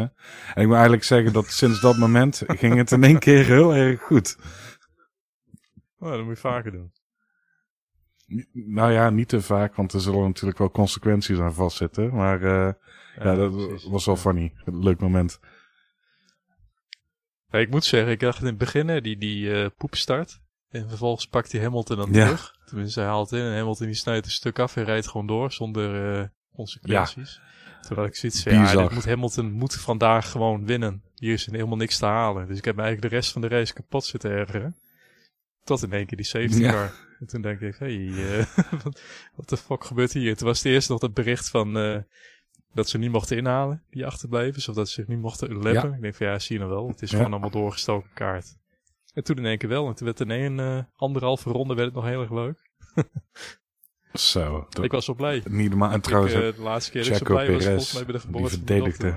En 0.53 0.61
ik 0.61 0.65
moet 0.65 0.73
eigenlijk 0.73 1.03
zeggen 1.03 1.33
dat 1.33 1.45
sinds 1.45 1.81
dat 1.81 1.97
moment 1.97 2.43
ging 2.47 2.75
het 2.77 2.91
in 2.91 3.03
één 3.03 3.19
keer 3.19 3.45
heel 3.45 3.75
erg 3.75 4.01
goed. 4.01 4.37
Oh, 5.99 6.09
dat 6.09 6.23
moet 6.23 6.35
je 6.35 6.41
vaker 6.41 6.71
doen. 6.71 6.91
Nou 8.53 8.91
ja, 8.91 9.09
niet 9.09 9.27
te 9.29 9.41
vaak, 9.41 9.75
want 9.75 9.93
er 9.93 10.01
zullen 10.01 10.21
natuurlijk 10.23 10.57
wel 10.57 10.71
consequenties 10.71 11.39
aan 11.39 11.53
vastzitten. 11.53 12.13
Maar 12.15 12.41
eh, 12.41 12.73
ja, 13.23 13.35
dat 13.35 13.51
precies. 13.67 13.89
was 13.89 14.05
wel 14.05 14.15
funny. 14.15 14.53
Een 14.65 14.83
leuk 14.83 14.99
moment. 14.99 15.39
Ja, 17.49 17.59
ik 17.59 17.69
moet 17.69 17.83
zeggen, 17.85 18.11
ik 18.11 18.19
dacht 18.19 18.39
in 18.39 18.45
het 18.45 18.57
begin, 18.57 18.87
hè, 18.87 19.01
die, 19.01 19.17
die 19.17 19.53
eh 19.63 19.69
poepstart. 19.77 20.41
En 20.69 20.89
vervolgens 20.89 21.27
pakt 21.27 21.51
hij 21.51 21.61
Hamilton 21.61 21.97
dan 21.97 22.13
Ja. 22.13 22.23
terug. 22.25 22.55
Tenminste, 22.65 22.99
hij 22.99 23.09
haalt 23.09 23.31
in 23.31 23.39
en 23.39 23.57
Hamilton 23.57 23.85
die 23.85 23.95
snijdt 23.95 24.25
een 24.25 24.31
stuk 24.31 24.59
af 24.59 24.75
en 24.75 24.83
rijdt 24.83 25.07
gewoon 25.07 25.27
door 25.27 25.51
zonder 25.51 26.19
eh, 26.19 26.27
consequenties. 26.55 27.41
Had 27.95 28.05
ik 28.05 28.15
zoiets 28.15 28.43
van, 28.43 28.51
ja, 28.53 28.89
moet 28.93 29.05
Hamilton 29.05 29.51
moet 29.51 29.75
vandaag 29.75 30.31
gewoon 30.31 30.65
winnen. 30.65 31.03
Hier 31.15 31.33
is 31.33 31.45
helemaal 31.45 31.77
niks 31.77 31.97
te 31.97 32.05
halen. 32.05 32.47
Dus 32.47 32.57
ik 32.57 32.65
heb 32.65 32.75
me 32.75 32.81
eigenlijk 32.81 33.11
de 33.11 33.19
rest 33.19 33.31
van 33.31 33.41
de 33.41 33.47
race 33.47 33.73
kapot 33.73 34.05
zitten 34.05 34.31
ergeren. 34.31 34.75
Tot 35.63 35.83
in 35.83 35.91
één 35.93 36.05
keer 36.05 36.17
die 36.17 36.25
safety 36.25 36.59
Ja. 36.59 36.71
car. 36.71 36.93
En 37.23 37.29
toen 37.29 37.41
denk 37.41 37.59
ik, 37.59 37.75
hey, 37.75 38.07
eh, 38.07 38.45
wat- 39.35 39.49
de 39.49 39.57
fuck 39.57 39.83
gebeurt 39.83 40.13
hier? 40.13 40.35
Toen 40.37 40.47
was 40.47 40.57
het 40.63 40.71
eerst 40.71 40.89
nog 40.89 41.01
het 41.01 41.13
bericht 41.13 41.49
van 41.49 41.77
eh, 41.77 41.97
dat 42.73 42.89
ze 42.89 42.97
niet 42.97 43.11
mochten 43.11 43.37
inhalen, 43.37 43.83
die 43.89 44.05
achterblijvers. 44.05 44.67
Of 44.69 44.75
dat 44.75 44.87
ze 44.87 44.93
zich 44.93 45.07
niet 45.07 45.19
mochten 45.19 45.61
leppen. 45.61 45.93
Ik 45.93 46.01
denk 46.01 46.15
van, 46.15 46.27
ja, 46.27 46.39
zie 46.39 46.55
je 46.57 46.61
nou 46.63 46.73
wel. 46.75 46.87
Het 46.87 47.01
is 47.01 47.09
Ja. 47.11 47.15
gewoon 47.17 47.31
allemaal 47.31 47.49
doorgestoken 47.49 48.09
kaart. 48.13 48.57
En 49.13 49.23
toen 49.23 49.37
in 49.37 49.45
één 49.45 49.57
keer 49.57 49.69
wel. 49.69 49.87
En 49.87 49.95
toen 49.95 50.05
werd 50.05 50.19
in 50.19 50.31
één 50.31 50.59
eh, 50.59 50.79
anderhalve 50.95 51.49
ronde 51.49 51.73
werd 51.73 51.87
het 51.87 51.95
nog 51.95 52.05
heel 52.05 52.21
erg 52.21 52.31
leuk. 52.31 52.69
Zo. 54.13 54.65
dat- 54.69 54.83
Ik 54.83 54.91
was 54.91 55.05
zo 55.05 55.13
blij. 55.13 55.43
niet 55.49 55.69
normaal. 55.69 55.89
En 55.91 55.97
Ik, 55.97 56.03
trouwens, 56.03 56.33
eh, 56.33 56.39
de 56.39 56.53
laatste 56.61 56.91
keer 56.91 57.03
dat 57.03 57.11
ik 57.21 57.27
zo 57.27 57.33
blij 57.33 57.51
was, 57.53 57.63
volgens 57.65 57.93
mij 57.93 58.05
bij 58.05 58.13
de 58.13 58.19
die 58.19 58.27
geboorte 58.27 58.55
mijn 58.57 58.65
verdedigde. 58.67 59.15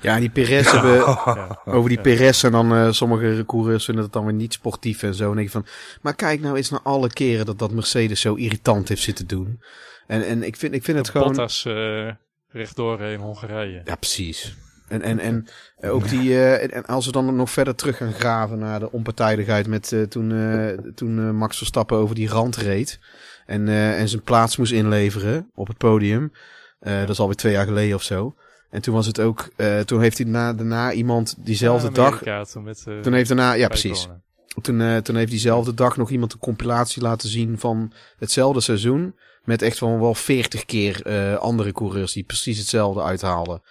Ja, 0.00 0.18
die 0.20 0.30
Perez 0.30 0.70
hebben... 0.72 0.94
Ja. 1.34 1.60
Over 1.64 1.88
die. 1.88 2.00
Perez 2.00 2.44
en 2.44 2.52
dan 2.52 2.72
eh, 2.74 2.90
sommige 2.90 3.44
coureurs 3.46 3.84
vinden 3.84 4.04
het 4.04 4.12
dan 4.12 4.24
weer 4.24 4.34
niet 4.34 4.52
sportief 4.52 5.02
en 5.02 5.14
zo. 5.14 5.28
En 5.30 5.34
denk 5.36 5.46
je 5.46 5.52
van, 5.52 5.66
maar 6.02 6.14
kijk 6.14 6.40
nou 6.40 6.56
eens 6.56 6.70
naar 6.70 6.80
alle 6.82 7.08
keren 7.08 7.46
dat 7.46 7.58
dat 7.58 7.70
Mercedes 7.72 8.20
zo 8.20 8.34
irritant 8.34 8.88
heeft 8.88 9.02
zitten 9.02 9.26
doen. 9.26 9.62
En, 10.06 10.26
en 10.26 10.42
ik 10.42 10.56
vind, 10.56 10.74
ik 10.74 10.84
vind 10.84 10.98
het 10.98 11.08
gewoon... 11.08 11.26
Bottas 11.26 11.64
eh, 11.64 12.08
rechtdoor 12.48 13.00
in 13.00 13.18
Hongarije. 13.20 13.80
Ja, 13.84 13.94
precies. 13.94 14.56
En, 14.88 15.02
en, 15.02 15.18
en 15.18 15.46
eh, 15.76 15.94
ook 15.94 16.08
die, 16.08 16.30
eh, 16.34 16.74
en- 16.76 16.86
als 16.86 17.06
we 17.06 17.12
dan 17.12 17.36
nog 17.36 17.50
verder 17.50 17.74
terug 17.74 17.96
gaan 17.96 18.12
graven 18.12 18.58
naar 18.58 18.80
de 18.80 18.92
onpartijdigheid 18.92 19.66
met 19.66 19.92
eh, 19.92 20.02
toen, 20.02 20.32
eh, 20.32 20.78
toen 20.94 21.36
Max 21.36 21.56
Verstappen 21.56 21.96
over 21.96 22.14
die 22.14 22.28
rand 22.28 22.56
reed. 22.56 22.98
En, 23.46 23.68
eh, 23.68 24.00
en 24.00 24.08
zijn 24.08 24.22
plaats 24.22 24.56
moest 24.56 24.72
inleveren 24.72 25.50
op 25.54 25.66
het 25.68 25.76
podium. 25.78 26.32
Eh, 26.78 27.00
Dat 27.00 27.08
is 27.10 27.18
alweer 27.20 27.36
twee 27.36 27.52
jaar 27.52 27.66
geleden 27.66 27.94
of 27.96 28.02
zo. 28.02 28.34
En 28.74 28.80
toen 28.82 28.94
was 28.94 29.06
het 29.06 29.20
ook, 29.20 29.48
eh, 29.56 29.80
toen 29.80 30.00
heeft 30.00 30.18
hij 30.18 30.26
daarna, 30.30 30.52
daarna 30.52 30.92
iemand 30.92 31.34
diezelfde 31.38 31.86
Ja, 31.86 31.92
dag, 31.92 32.06
Amerika, 32.06 32.44
Toen, 32.44 32.62
met, 32.62 32.84
eh, 32.86 33.00
toen 33.00 33.12
heeft 33.12 33.28
daarna, 33.28 33.52
ja 33.52 33.68
precies. 33.68 34.02
corona. 34.02 34.20
Toen, 34.62 34.80
eh, 34.80 34.96
toen 34.96 35.16
heeft 35.16 35.30
diezelfde 35.30 35.74
dag 35.74 35.96
nog 35.96 36.10
iemand 36.10 36.32
een 36.32 36.38
compilatie 36.38 37.02
laten 37.02 37.28
zien 37.28 37.58
van 37.58 37.92
hetzelfde 38.18 38.60
seizoen. 38.60 39.14
Met 39.44 39.62
echt 39.62 39.78
van 39.78 40.00
wel 40.00 40.14
40 40.14 40.64
keer 40.64 41.08
andere 41.38 41.72
coureurs 41.72 42.12
die 42.12 42.22
precies 42.22 42.58
hetzelfde 42.58 43.02
uithaalden. 43.02 43.62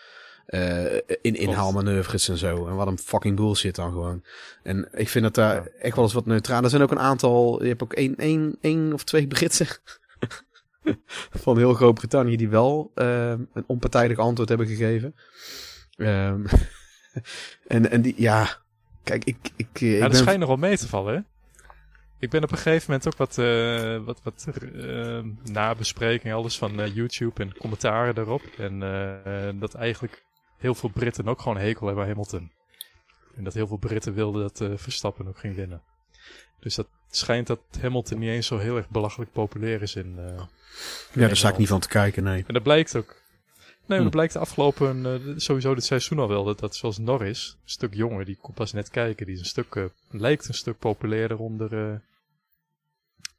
In 1.22 1.36
inhaalmanoeuvres 1.36 2.30
en 2.30 2.38
zo. 2.38 2.68
En 2.68 2.76
wat 2.76 2.88
een 2.88 2.98
fucking 2.98 3.36
bullshit 3.36 3.76
dan 3.76 3.92
gewoon. 3.92 4.24
En 4.64 4.88
ik 4.94 5.10
vind 5.10 5.24
dat 5.24 5.36
daar 5.36 5.68
echt 5.80 5.96
wel 5.96 6.04
eens 6.04 6.14
wat 6.14 6.26
neutraal. 6.26 6.64
Er 6.64 6.70
zijn 6.70 6.82
ook 6.82 6.92
een 6.92 7.00
aantal. 7.00 7.62
Je 7.64 7.68
hebt 7.70 7.84
ook 7.84 7.94
één, 7.94 8.16
één, 8.16 8.58
één 8.62 8.94
of 8.94 9.04
twee 9.04 9.28
Britsen. 9.28 9.68
van 11.44 11.58
heel 11.58 11.74
Groot-Brittannië 11.74 12.38
die 12.38 12.50
wel 12.50 12.92
eh, 12.96 13.30
een 13.30 13.64
onpartijdig 13.68 14.18
antwoord 14.18 14.50
hebben 14.50 14.68
gegeven. 14.68 15.16
Ehm, 15.98 16.46
en, 17.68 17.90
en 17.92 18.02
die, 18.02 18.14
ja. 18.18 18.62
Kijk, 19.04 19.24
ik. 19.24 19.36
ik, 19.56 19.70
ik 19.72 19.80
Ja, 19.80 20.00
dat 20.00 20.10
ben- 20.12 20.20
schijnt 20.20 20.40
nog 20.40 20.48
wel 20.48 20.58
mee 20.58 20.78
te 20.78 20.88
vallen, 20.88 21.14
hè? 21.14 21.20
Ik 22.20 22.30
ben 22.30 22.44
op 22.44 22.52
een 22.52 22.58
gegeven 22.58 22.86
moment 22.92 23.08
ook 23.08 23.18
wat, 23.18 23.38
eh 23.38 23.98
wat, 23.98 24.20
wat 24.24 24.48
eh, 24.74 25.20
nabespreking, 25.44 26.34
alles 26.34 26.58
van 26.58 26.80
eh, 26.80 26.96
YouTube 26.96 27.42
en 27.44 27.58
commentaren 27.58 28.16
daarop. 28.16 28.42
En 28.58 28.84
eh, 28.84 29.50
dat 29.60 29.74
eigenlijk 29.74 30.24
heel 30.58 30.76
veel 30.76 30.90
Britten 30.90 31.28
ook 31.28 31.42
gewoon 31.42 31.58
hekel 31.58 31.86
hebben 31.88 32.04
aan 32.04 32.10
Hamilton. 32.10 32.52
En 33.36 33.44
dat 33.44 33.54
heel 33.54 33.68
veel 33.68 33.78
Britten 33.78 34.14
wilden 34.14 34.42
dat 34.42 34.80
Verstappen 34.82 35.28
ook 35.28 35.40
ging 35.40 35.56
winnen. 35.56 35.82
Dus 36.60 36.76
dat 36.76 36.88
schijnt 37.18 37.48
dat 37.48 37.60
Hamilton 37.82 38.20
niet 38.20 38.30
eens 38.30 38.48
zo 38.48 38.58
heel 38.58 38.78
erg 38.78 38.90
belachelijk 38.90 39.32
populair 39.32 39.82
is 39.82 39.96
in. 39.96 40.16
eh, 40.18 40.44
Ja, 41.14 41.28
daar 41.28 41.38
sta 41.38 41.50
ik 41.50 41.58
niet 41.58 41.68
van 41.68 41.80
te 41.80 41.88
kijken, 41.88 42.24
nee. 42.24 42.44
En 42.48 42.54
dat 42.54 42.64
blijkt 42.64 42.96
ook. 42.96 43.22
Nee, 43.86 43.98
Hm. 43.98 44.04
dat 44.04 44.14
blijkt 44.14 44.34
de 44.34 44.40
afgelopen, 44.40 45.06
eh, 45.06 45.34
sowieso 45.38 45.76
dit 45.76 45.84
seizoen 45.86 46.20
al 46.20 46.28
wel. 46.28 46.44
Dat, 46.44 46.60
dat 46.60 46.76
zoals 46.76 46.98
Norris, 46.98 47.58
een 47.64 47.70
stuk 47.70 47.94
jonger, 47.94 48.26
die 48.26 48.38
komt 48.42 48.56
pas 48.56 48.74
net 48.74 48.90
kijken. 48.90 49.26
Die 49.26 49.36
is 49.36 49.42
een 49.42 49.46
stuk, 49.48 49.76
eh, 49.76 49.84
lijkt 50.10 50.48
een 50.48 50.54
stuk 50.54 50.80
populairder 50.80 51.38
onder, 51.40 52.02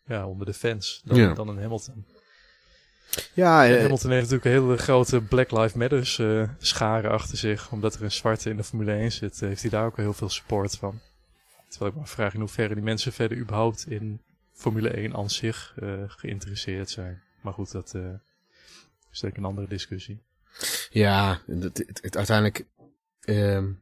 ja, 0.07 0.27
onder 0.27 0.47
de 0.47 0.55
fans 0.55 1.01
dan, 1.05 1.17
Ja. 1.17 1.35
dan 1.35 1.49
een 1.49 1.59
Hamilton. 1.61 2.05
Ja, 3.35 3.67
En 3.67 3.81
Hamilton 3.81 4.11
heeft 4.11 4.31
natuurlijk 4.31 4.45
een 4.57 4.63
hele 4.63 4.77
grote 4.79 5.21
Black 5.21 5.51
Lives 5.51 5.73
Matters 5.73 6.21
scharen 6.59 7.11
achter 7.11 7.39
zich. 7.39 7.71
Omdat 7.73 7.95
er 7.95 8.03
een 8.03 8.13
zwarte 8.13 8.51
in 8.51 8.57
de 8.57 8.65
Formule 8.65 8.93
1 8.93 9.13
zit, 9.13 9.41
heeft 9.41 9.61
hij 9.61 9.71
daar 9.71 9.87
ook 9.87 9.97
wel 9.97 10.05
heel 10.05 10.15
veel 10.15 10.29
support 10.29 10.77
van. 10.77 11.01
Terwijl 11.75 11.91
ik 11.93 11.97
me 11.97 12.05
afvraag 12.05 12.35
in 12.35 12.41
hoeverre 12.41 12.75
die 12.75 12.83
mensen 12.83 13.13
verder 13.13 13.39
überhaupt 13.39 13.87
in 13.91 14.21
Formule 14.53 14.89
1 14.89 15.15
aan 15.15 15.31
zich 15.31 15.75
eh, 15.77 15.89
geïnteresseerd 16.07 16.91
zijn. 16.91 17.23
Maar 17.43 17.53
goed, 17.53 17.73
dat 17.73 17.95
eh, 17.95 18.03
is 19.13 19.21
denk 19.21 19.33
ik 19.33 19.39
een 19.39 19.45
andere 19.49 19.69
discussie. 19.69 20.23
ja 20.91 21.41
het, 21.47 21.63
het, 21.63 21.99
het- 22.03 22.17
uiteindelijk 22.17 22.65
ehm, 23.21 23.73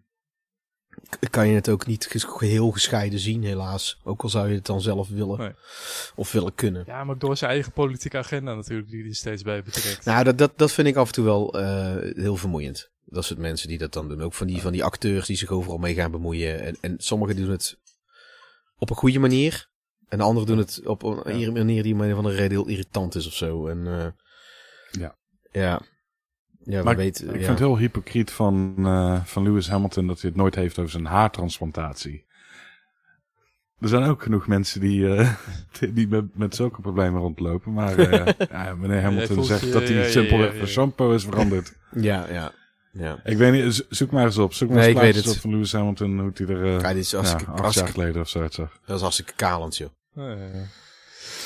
kan 1.31 1.49
je 1.49 1.55
het 1.55 1.69
ook 1.69 1.87
niet 1.87 2.07
ges- 2.07 2.27
heel 2.39 2.71
gescheiden 2.71 3.19
zien, 3.19 3.43
helaas. 3.45 4.01
Ook 4.05 4.23
al 4.23 4.29
zou 4.29 4.49
je 4.49 4.55
het 4.55 4.67
dan 4.67 4.81
zelf 4.81 5.09
willen 5.09 5.39
Nee. 5.39 5.53
of 6.15 6.33
willen 6.33 6.55
kunnen. 6.55 6.83
Ja, 6.87 7.05
maar 7.05 7.15
ook 7.15 7.21
door 7.21 7.37
zijn 7.37 7.51
eigen 7.51 7.73
politieke 7.73 8.19
agenda 8.19 8.55
natuurlijk, 8.55 8.91
die 8.91 9.03
hij 9.03 9.13
steeds 9.13 9.43
bij 9.43 9.63
betrekt. 9.63 10.05
Nou, 10.05 10.25
dat, 10.25 10.39
dat, 10.39 10.53
dat 10.59 10.73
vind 10.73 10.89
ik 10.89 10.97
af 10.97 11.07
en 11.07 11.13
toe 11.15 11.25
wel 11.25 11.61
eh, 11.61 11.97
heel 12.17 12.37
vermoeiend. 12.37 12.91
Dat 13.05 13.25
soort 13.25 13.39
mensen 13.39 13.69
die 13.69 13.79
dat 13.79 13.93
dan 13.93 14.09
doen. 14.09 14.23
Ook 14.23 14.35
van 14.35 14.47
die, 14.47 14.61
van 14.61 14.73
die 14.73 14.85
acteurs 14.85 15.27
die 15.27 15.37
zich 15.37 15.51
overal 15.51 15.79
mee 15.79 15.95
gaan 15.95 16.11
bemoeien. 16.11 16.61
En, 16.61 16.77
en 16.81 16.95
sommigen 16.99 17.37
doen 17.37 17.51
het 17.51 17.79
op 18.83 18.91
een 18.91 18.97
goede 18.97 19.19
manier. 19.19 19.69
En 20.09 20.19
de 20.19 20.25
anderen 20.25 20.49
doen 20.49 20.59
het 20.59 20.81
op 20.87 21.03
een 21.03 21.39
Ja. 21.39 21.51
manier 21.51 21.83
die 21.83 21.95
om 21.95 22.01
een 22.01 22.11
of 22.13 22.17
andere 22.17 22.35
reden 22.35 22.51
heel 22.51 22.69
irritant 22.69 23.15
is 23.15 23.27
of 23.27 23.33
zo. 23.33 23.67
En, 23.67 23.87
eh, 23.87 24.07
Ja. 25.01 25.17
Ja. 25.53 25.81
Ja, 26.65 26.83
Maar 26.83 26.93
ik- 26.93 26.99
weten. 26.99 27.25
Ik 27.27 27.31
ja. 27.31 27.37
vind 27.37 27.49
het 27.49 27.59
heel 27.59 27.79
hypocriet 27.79 28.31
van, 28.31 28.75
eh, 28.79 29.25
van 29.25 29.43
Lewis 29.43 29.69
Hamilton 29.69 30.07
dat 30.07 30.21
hij 30.21 30.31
het 30.31 30.39
nooit 30.39 30.55
heeft 30.55 30.79
over 30.79 30.91
zijn 30.91 31.05
haartransplantatie. 31.05 32.27
Er 33.81 33.89
zijn 33.89 34.03
ook 34.05 34.23
genoeg 34.23 34.47
mensen 34.47 34.81
die, 34.81 35.15
eh, 35.17 35.35
die- 35.79 35.93
die 35.93 36.09
met, 36.09 36.37
met 36.37 36.55
zulke 36.55 36.81
problemen 36.81 37.21
rondlopen. 37.21 37.73
Maar 37.73 37.99
eh, 37.99 38.27
ja, 38.51 38.75
meneer 38.75 39.03
Hamilton 39.03 39.45
zegt 39.45 39.61
je- 39.65 39.71
dat 39.71 39.83
hij 39.83 39.93
ja, 39.93 40.03
ja, 40.03 40.09
simpelweg 40.09 40.47
ja, 40.49 40.53
ja. 40.53 40.59
van 40.59 40.69
shampoo 40.69 41.13
is 41.13 41.25
veranderd. 41.25 41.75
Ja, 41.91 42.27
ja. 42.29 42.53
Ja. 42.93 43.21
ik 43.25 43.37
weet 43.37 43.53
niet, 43.65 43.75
zo- 43.75 43.83
zoek 43.89 44.11
maar 44.11 44.25
eens 44.25 44.39
op. 44.39 44.53
Zoek 44.55 44.69
maar 44.69 44.79
Nee, 44.79 44.87
eens 44.87 44.97
ik 44.97 45.03
weet 45.03 45.11
plaatjes 45.13 45.35
het. 45.35 45.45
op 45.45 45.51
van 45.51 45.51
Lewis 45.51 45.73
Hamilton, 45.73 46.19
hoe 46.21 46.31
hij 46.35 46.47
er 46.47 46.65
eh, 46.65 46.81
Ja, 46.81 46.93
dit 46.93 47.03
is 47.03 47.11
ja, 47.11 47.17
hartstikke, 47.17 47.53
acht 47.63 47.75
jaar 47.75 47.89
geleden 47.89 48.21
of 48.23 48.29
zo 48.29 48.41
uitzag. 48.41 48.79
dat 48.87 48.97
is 48.97 49.03
hartstikke 49.03 49.33
kalend, 49.37 49.77
joh. 49.77 49.89
Eh, 50.17 50.63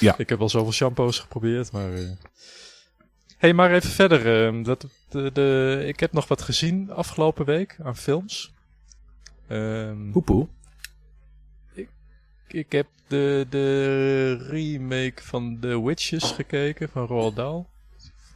Ja. 0.00 0.15
Ik 0.19 0.29
heb 0.29 0.38
wel 0.38 0.49
zoveel 0.49 0.73
shampoos 0.73 1.19
geprobeerd, 1.19 1.73
maar... 1.73 1.93
eh. 1.95 2.11
hey, 3.37 3.53
maar 3.55 3.73
even 3.73 3.91
verder. 3.91 4.47
eh, 4.57 4.65
dat, 4.65 4.87
de, 5.09 5.31
de, 5.33 5.83
ik 5.87 6.00
heb 6.00 6.12
nog 6.12 6.29
wat 6.29 6.43
gezien 6.43 6.91
afgelopen 6.93 7.45
week 7.45 7.76
aan 7.83 7.97
films. 7.97 8.53
Ehm, 9.49 10.11
Poepoe. 10.11 10.49
ik 12.49 12.73
heb 12.73 12.87
de, 13.07 13.47
de 13.50 14.37
remake 14.49 15.23
van 15.23 15.59
The 15.61 15.85
Witches 15.85 16.31
gekeken 16.31 16.88
van 16.88 17.07
Roald 17.07 17.37
Dahl. 17.37 17.65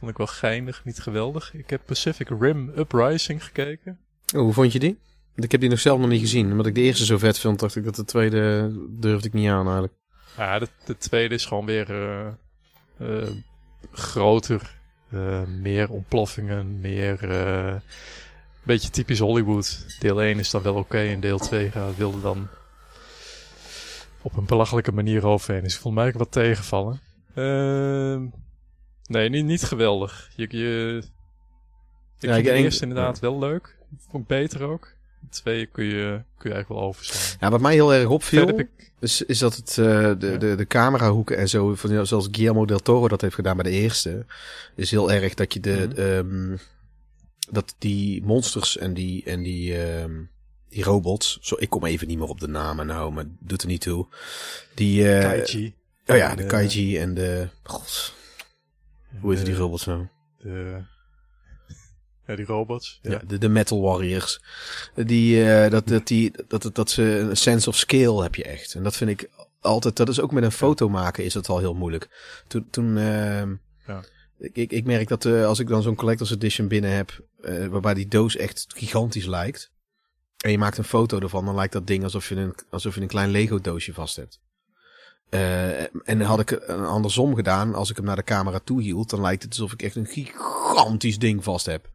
Vond 0.01 0.11
ik 0.13 0.17
wel 0.17 0.27
geinig, 0.27 0.81
niet 0.85 0.99
geweldig. 0.99 1.53
Ik 1.53 1.69
heb 1.69 1.81
Pacific 1.85 2.29
Rim 2.39 2.71
Uprising 2.77 3.43
gekeken. 3.43 3.99
Oh, 4.35 4.41
hoe 4.41 4.53
vond 4.53 4.71
je 4.73 4.79
die? 4.79 4.99
Ik 5.35 5.51
heb 5.51 5.61
die 5.61 5.69
nog 5.69 5.79
zelf 5.79 5.99
nog 5.99 6.09
niet 6.09 6.19
gezien. 6.19 6.51
Omdat 6.51 6.65
ik 6.65 6.75
de 6.75 6.81
eerste 6.81 7.05
zo 7.05 7.17
vet 7.17 7.39
vond, 7.39 7.59
dacht 7.59 7.75
ik 7.75 7.83
dat 7.83 7.95
de 7.95 8.05
tweede 8.05 8.71
durfde 8.89 9.27
ik 9.27 9.33
niet 9.33 9.49
aan 9.49 9.63
eigenlijk. 9.63 9.93
Ja, 10.37 10.59
de, 10.59 10.67
de 10.85 10.97
tweede 10.97 11.35
is 11.35 11.45
gewoon 11.45 11.65
weer 11.65 11.89
eh, 11.89 12.27
eh, 12.97 13.29
groter. 13.91 14.79
eh, 15.09 15.41
meer 15.61 15.89
ontploffingen, 15.89 16.79
meer... 16.79 17.29
eh, 17.31 17.75
beetje 18.63 18.89
typisch 18.89 19.19
Hollywood. 19.19 19.85
Deel 19.99 20.21
1 20.21 20.39
is 20.39 20.49
dan 20.51 20.61
wel 20.61 20.75
oké 20.75 20.97
en 20.99 21.19
deel 21.19 21.37
2 21.37 21.71
gaat, 21.71 21.95
wilde 21.97 22.21
dan 22.21 22.47
op 24.21 24.37
een 24.37 24.45
belachelijke 24.45 24.91
manier 24.91 25.25
overheen. 25.25 25.63
Dus 25.63 25.73
ik 25.75 25.79
vond 25.81 25.95
mij 25.95 26.07
ook 26.07 26.13
wat 26.13 26.31
tegenvallen. 26.31 26.99
Nee, 29.11 29.29
niet, 29.29 29.45
niet 29.45 29.63
geweldig. 29.63 30.29
Je, 30.35 30.47
je, 30.49 30.97
ik 32.19 32.29
Ja, 32.29 32.35
ik 32.35 32.43
de 32.43 32.49
denk- 32.51 32.63
eerste 32.63 32.83
inderdaad 32.83 33.19
wel 33.19 33.39
leuk. 33.39 33.77
Vond 34.09 34.23
ik 34.23 34.27
beter 34.29 34.63
ook. 34.63 34.93
De 35.19 35.27
twee 35.29 35.65
kun 35.65 35.85
je, 35.85 36.21
kun 36.37 36.49
je 36.49 36.55
eigenlijk 36.55 36.67
wel 36.69 36.81
overslaan. 36.81 37.37
Ja, 37.39 37.49
wat 37.49 37.61
mij 37.61 37.73
heel 37.73 37.93
erg 37.93 38.07
opviel, 38.09 38.59
ik... 38.59 38.69
is, 38.99 39.21
is 39.21 39.39
dat 39.39 39.55
het, 39.55 39.69
eh, 39.69 39.75
de, 40.19 40.27
Ja. 40.31 40.37
de, 40.37 40.55
de 40.55 40.65
camerahoeken 40.67 41.37
en 41.37 41.49
zo, 41.49 41.75
van, 41.75 42.05
zoals 42.05 42.27
Guillermo 42.31 42.65
del 42.65 42.79
Toro 42.79 43.07
dat 43.07 43.21
heeft 43.21 43.35
gedaan 43.35 43.55
bij 43.57 43.71
de 43.71 43.77
eerste, 43.77 44.25
is 44.75 44.91
heel 44.91 45.11
erg 45.11 45.33
dat 45.33 45.53
je 45.53 45.59
de, 45.59 45.87
Mhm. 45.89 45.99
ehm, 45.99 46.57
dat 47.51 47.75
die 47.77 48.23
monsters 48.25 48.77
en 48.77 48.93
die, 48.93 49.23
en 49.23 49.43
die, 49.43 49.77
ehm, 49.83 50.11
die 50.69 50.83
robots, 50.83 51.37
zo, 51.41 51.55
ik 51.59 51.69
kom 51.69 51.85
even 51.85 52.07
niet 52.07 52.17
meer 52.17 52.27
op 52.27 52.39
de 52.39 52.47
namen 52.47 52.85
nou, 52.87 53.11
maar 53.13 53.25
doet 53.39 53.61
er 53.61 53.67
niet 53.67 53.81
toe. 53.81 54.07
Die, 54.73 55.13
eh, 55.13 55.21
Kaiji. 55.21 55.73
oh 56.07 56.15
ja, 56.17 56.35
de 56.35 56.41
En, 56.41 56.47
Kaiji 56.47 56.97
en 56.97 57.13
de, 57.13 57.47
god, 57.63 58.13
hoe 59.19 59.35
heet 59.35 59.45
die 59.45 59.53
de- 59.53 59.59
robots 59.59 59.85
nou? 59.85 60.07
De, 60.37 60.81
ja, 62.27 62.35
die 62.35 62.45
robots. 62.45 62.99
Ja. 63.01 63.11
Ja, 63.11 63.21
de, 63.27 63.37
de 63.37 63.49
Metal 63.49 63.81
Warriors. 63.81 64.41
Die, 64.95 65.51
eh, 65.53 65.71
dat, 65.71 65.87
dat, 65.87 66.07
die, 66.07 66.31
dat, 66.47 66.61
dat, 66.61 66.75
dat 66.75 66.89
ze 66.89 67.03
een 67.03 67.37
sense 67.37 67.69
of 67.69 67.75
scale 67.75 68.21
heb 68.23 68.35
je 68.35 68.43
echt. 68.43 68.73
En 68.75 68.83
dat 68.83 68.95
vind 68.97 69.09
ik 69.09 69.29
altijd, 69.59 69.95
dat 69.95 70.09
is 70.09 70.19
ook 70.19 70.31
met 70.31 70.43
een 70.43 70.51
foto 70.51 70.89
maken 70.89 71.23
is 71.23 71.33
dat 71.33 71.49
al 71.49 71.59
heel 71.59 71.73
moeilijk. 71.73 72.09
Toen, 72.47 72.67
toen 72.69 72.97
ehm, 72.97 73.55
Ja. 73.87 74.03
ik, 74.37 74.71
ik, 74.71 74.85
merk 74.85 75.07
dat 75.07 75.25
eh, 75.25 75.45
als 75.45 75.59
ik 75.59 75.67
dan 75.67 75.81
zo'n 75.81 75.95
collector's 75.95 76.31
edition 76.31 76.67
binnen 76.67 76.91
heb, 76.91 77.23
eh, 77.41 77.65
waarbij 77.67 77.93
die 77.93 78.07
doos 78.07 78.35
echt 78.35 78.65
gigantisch 78.67 79.25
lijkt. 79.25 79.71
En 80.37 80.51
je 80.51 80.57
maakt 80.57 80.77
een 80.77 80.83
foto 80.83 81.19
ervan, 81.19 81.45
dan 81.45 81.55
lijkt 81.55 81.73
dat 81.73 81.87
ding 81.87 82.03
alsof 82.03 82.29
je 82.29 82.35
een, 82.35 82.55
alsof 82.69 82.95
je 82.95 83.01
een 83.01 83.07
klein 83.07 83.29
Lego 83.29 83.59
doosje 83.59 83.93
vast 83.93 84.15
hebt. 84.15 84.39
Eh, 85.31 85.79
en 86.09 86.21
had 86.21 86.39
ik 86.39 86.49
het 86.49 86.67
andersom 86.69 87.35
gedaan. 87.35 87.75
Als 87.75 87.89
ik 87.89 87.95
hem 87.95 88.05
naar 88.05 88.15
de 88.15 88.23
camera 88.23 88.59
toe 88.63 88.81
hield, 88.81 89.09
dan 89.09 89.21
lijkt 89.21 89.43
het 89.43 89.51
alsof 89.51 89.73
ik 89.73 89.81
echt 89.81 89.95
een 89.95 90.05
gigantisch 90.05 91.19
ding 91.19 91.43
vast 91.43 91.65
heb. 91.65 91.89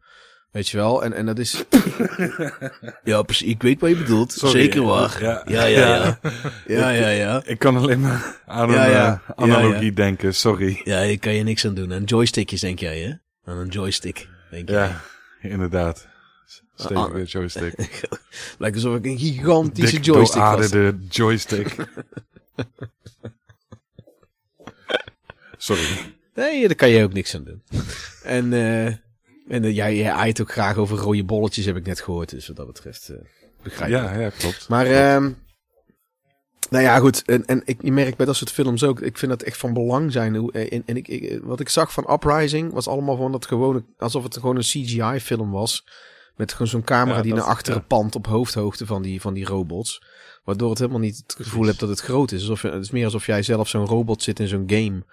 Weet 0.51 0.67
je 0.69 0.77
wel? 0.77 1.03
En, 1.03 1.13
en 1.13 1.25
dat 1.25 1.39
is. 1.39 1.63
ja, 3.03 3.21
precies. 3.21 3.47
Ik 3.47 3.61
weet 3.61 3.79
wat 3.79 3.89
je 3.89 3.95
bedoelt. 3.97 4.31
Sorry, 4.31 4.59
Zeker 4.61 4.83
waar. 4.83 5.17
ja. 5.21 5.41
Ja, 5.45 5.63
ja, 5.65 5.87
ja. 5.95 6.19
Ja, 6.67 6.89
ja, 6.89 7.09
ja. 7.09 7.41
Ik 7.45 7.59
kan 7.59 7.77
alleen 7.77 7.99
maar 7.99 8.41
aan 8.45 8.69
Ja, 8.71 8.85
een 8.85 8.91
ja. 8.91 9.21
eh, 9.27 9.43
analogie 9.43 9.93
denken, 9.93 10.35
sorry. 10.35 10.81
Ja, 10.83 11.01
hier 11.03 11.19
kan 11.19 11.33
je 11.33 11.43
niks 11.43 11.65
aan 11.65 11.73
doen. 11.73 11.93
Aan 11.93 12.03
joystickjes 12.03 12.61
denk 12.61 12.79
jij, 12.79 12.99
hè? 12.99 13.13
Aan 13.51 13.57
een 13.57 13.67
joystick, 13.67 14.27
denk 14.51 14.69
jij. 14.69 14.87
Ja, 14.87 15.01
inderdaad. 15.49 16.07
Steek 16.79 16.97
Ah, 16.97 17.11
weer 17.11 17.23
joystick. 17.25 17.73
Lijkt 18.59 18.75
alsof 18.75 18.95
ik 18.95 19.05
een 19.05 19.17
gigantische 19.19 19.95
Dik 19.95 20.05
joystick 20.05 20.41
heb. 20.41 20.51
dooraderde 20.51 20.97
joystick. 21.09 21.75
Sorry. 25.57 25.85
Nee, 26.35 26.67
daar 26.67 26.75
kan 26.75 26.89
je 26.89 27.03
ook 27.03 27.13
niks 27.13 27.35
aan 27.35 27.43
doen. 27.43 27.61
en 28.23 28.53
eh 28.53 28.85
en 29.47 29.63
eh, 29.63 29.75
jij, 29.75 29.95
jij 29.95 30.11
aait 30.11 30.41
ook 30.41 30.51
graag 30.51 30.77
over 30.77 30.97
rode 30.97 31.23
bolletjes, 31.23 31.65
heb 31.65 31.75
ik 31.75 31.85
net 31.85 32.01
gehoord. 32.01 32.29
Dus 32.29 32.47
wat 32.47 32.55
dat 32.55 32.67
betreft 32.67 33.09
eh 33.09 33.15
begrijp 33.63 33.91
ik. 33.91 33.97
Ja, 33.97 34.19
ja, 34.19 34.29
klopt. 34.29 34.69
Maar 34.69 34.85
ehm 34.85 35.31
Nou 36.69 36.83
ja, 36.83 36.99
goed. 36.99 37.23
En, 37.25 37.45
en 37.45 37.61
ik 37.65 37.83
merk 37.83 38.15
bij 38.15 38.25
dat 38.25 38.35
soort 38.35 38.51
films 38.51 38.83
ook. 38.83 39.01
Ik 39.01 39.17
vind 39.17 39.31
dat 39.31 39.41
echt 39.41 39.57
van 39.57 39.73
belang 39.73 40.11
zijn. 40.11 40.35
Hoe- 40.35 40.51
En, 40.51 40.83
en 40.85 40.97
ik, 40.97 41.07
ik, 41.07 41.39
wat 41.43 41.59
ik 41.59 41.69
zag 41.69 41.93
van 41.93 42.11
Uprising 42.13 42.73
was 42.73 42.87
allemaal 42.87 43.15
van 43.17 43.31
dat 43.31 43.45
gewone. 43.45 43.83
alsof 43.97 44.23
het 44.23 44.33
gewoon 44.33 44.55
een 44.55 44.61
CGI-film 44.61 45.51
was. 45.51 45.87
Met 46.37 46.51
gewoon 46.51 46.67
zo'n 46.67 46.83
camera 46.83 47.17
Ja, 47.17 47.23
die 47.23 47.33
naar 47.33 47.43
achteren 47.43 47.79
ja. 47.79 47.85
pand 47.87 48.15
op 48.15 48.27
hoofdhoogte 48.27 48.85
van 48.85 49.01
die, 49.01 49.21
van 49.21 49.33
die 49.33 49.45
robots. 49.45 50.01
Waardoor 50.43 50.69
het 50.69 50.79
helemaal 50.79 50.99
niet 50.99 51.17
het 51.17 51.35
gevoel 51.37 51.65
hebt 51.65 51.79
dat 51.79 51.89
het 51.89 51.99
groot 51.99 52.31
is. 52.31 52.41
Alsof, 52.41 52.61
het 52.61 52.83
is 52.83 52.91
meer 52.91 53.05
alsof 53.05 53.25
jij 53.25 53.43
zelf 53.43 53.67
zo'n 53.69 53.85
robot 53.85 54.23
zit 54.23 54.39
in 54.39 54.47
zo'n 54.47 54.69
game. 54.69 55.05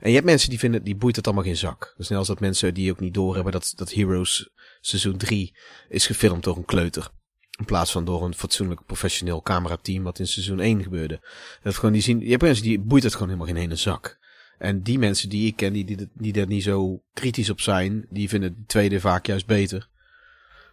En 0.00 0.08
je 0.08 0.14
hebt 0.14 0.26
mensen 0.26 0.50
die 0.50 0.58
vinden, 0.58 0.82
die 0.82 0.96
boeit 0.96 1.16
het 1.16 1.26
allemaal 1.26 1.44
geen 1.44 1.56
zak. 1.56 1.94
Dus 1.96 2.08
net 2.08 2.18
als 2.18 2.26
dat 2.26 2.40
mensen 2.40 2.74
die 2.74 2.90
ook 2.90 3.00
niet 3.00 3.14
doorhebben 3.14 3.52
dat, 3.52 3.72
dat 3.76 3.92
Heroes 3.92 4.50
seizoen 4.80 5.16
3 5.16 5.56
is 5.88 6.06
gefilmd 6.06 6.44
door 6.44 6.56
een 6.56 6.64
kleuter. 6.64 7.10
In 7.58 7.64
plaats 7.64 7.92
van 7.92 8.04
door 8.04 8.24
een 8.24 8.34
fatsoenlijk 8.34 8.86
professioneel 8.86 9.42
camerateam 9.42 10.02
wat 10.02 10.18
in 10.18 10.26
seizoen 10.26 10.60
1 10.60 10.82
gebeurde. 10.82 11.20
Dat 11.62 11.74
gewoon 11.74 11.92
die 11.92 12.02
zien, 12.02 12.20
je 12.20 12.30
hebt 12.30 12.42
mensen 12.42 12.64
die 12.64 12.80
boeit 12.80 13.02
het 13.02 13.12
gewoon 13.12 13.28
helemaal 13.28 13.54
geen 13.54 13.62
ene 13.62 13.76
zak. 13.76 14.18
En 14.58 14.82
die 14.82 14.98
mensen 14.98 15.28
die 15.28 15.46
ik 15.46 15.56
ken, 15.56 15.72
die, 15.72 15.84
die, 15.84 16.10
die 16.14 16.32
er 16.32 16.46
niet 16.46 16.62
zo 16.62 17.02
kritisch 17.12 17.50
op 17.50 17.60
zijn, 17.60 18.06
die 18.10 18.28
vinden 18.28 18.54
de 18.54 18.64
tweede 18.66 19.00
vaak 19.00 19.26
juist 19.26 19.46
beter. 19.46 19.90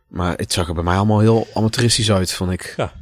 Maar 0.09 0.37
het 0.37 0.53
zag 0.53 0.67
er 0.67 0.73
bij 0.73 0.83
mij 0.83 0.95
allemaal 0.97 1.19
heel 1.19 1.47
amateuristisch 1.53 2.11
uit, 2.11 2.31
vond 2.33 2.51
ik. 2.51 2.73
Ja. 2.77 2.93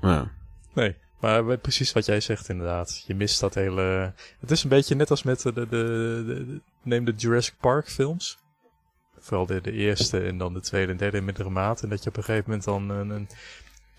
Ja. 0.00 0.30
Nee, 0.74 0.96
maar 1.20 1.56
precies 1.58 1.92
wat 1.92 2.06
jij 2.06 2.20
zegt 2.20 2.48
inderdaad. 2.48 3.04
Je 3.06 3.14
mist 3.14 3.40
dat 3.40 3.54
hele... 3.54 4.12
Het 4.40 4.50
is 4.50 4.62
een 4.62 4.68
beetje 4.68 4.94
net 4.94 5.10
als 5.10 5.22
met 5.22 5.40
de, 5.42 5.52
de, 5.52 5.66
de, 5.68 6.24
de- 6.26 6.60
neem 6.82 7.04
de 7.04 7.12
Jurassic 7.16 7.54
Park 7.60 7.88
films. 7.88 8.38
Vooral 9.18 9.46
de, 9.46 9.60
de 9.60 9.72
eerste 9.72 10.20
en 10.20 10.38
dan 10.38 10.54
de 10.54 10.60
tweede 10.60 10.92
en 10.92 10.98
derde 10.98 11.16
in 11.16 11.24
mindere 11.24 11.50
mate. 11.50 11.82
En 11.82 11.88
dat 11.88 12.02
je 12.02 12.08
op 12.08 12.16
een 12.16 12.24
gegeven 12.24 12.44
moment 12.50 12.64
dan 12.64 12.90
een, 12.90 13.10
een 13.10 13.28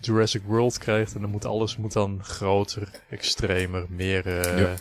Jurassic 0.00 0.42
World 0.44 0.78
krijgt. 0.78 1.14
En 1.14 1.20
dan 1.20 1.30
moet 1.30 1.44
alles 1.44 1.76
moet 1.76 1.92
dan 1.92 2.24
groter, 2.24 2.88
extremer, 3.10 3.86
meer, 3.88 4.26
eh, 4.40 4.58
Ja. 4.58 4.74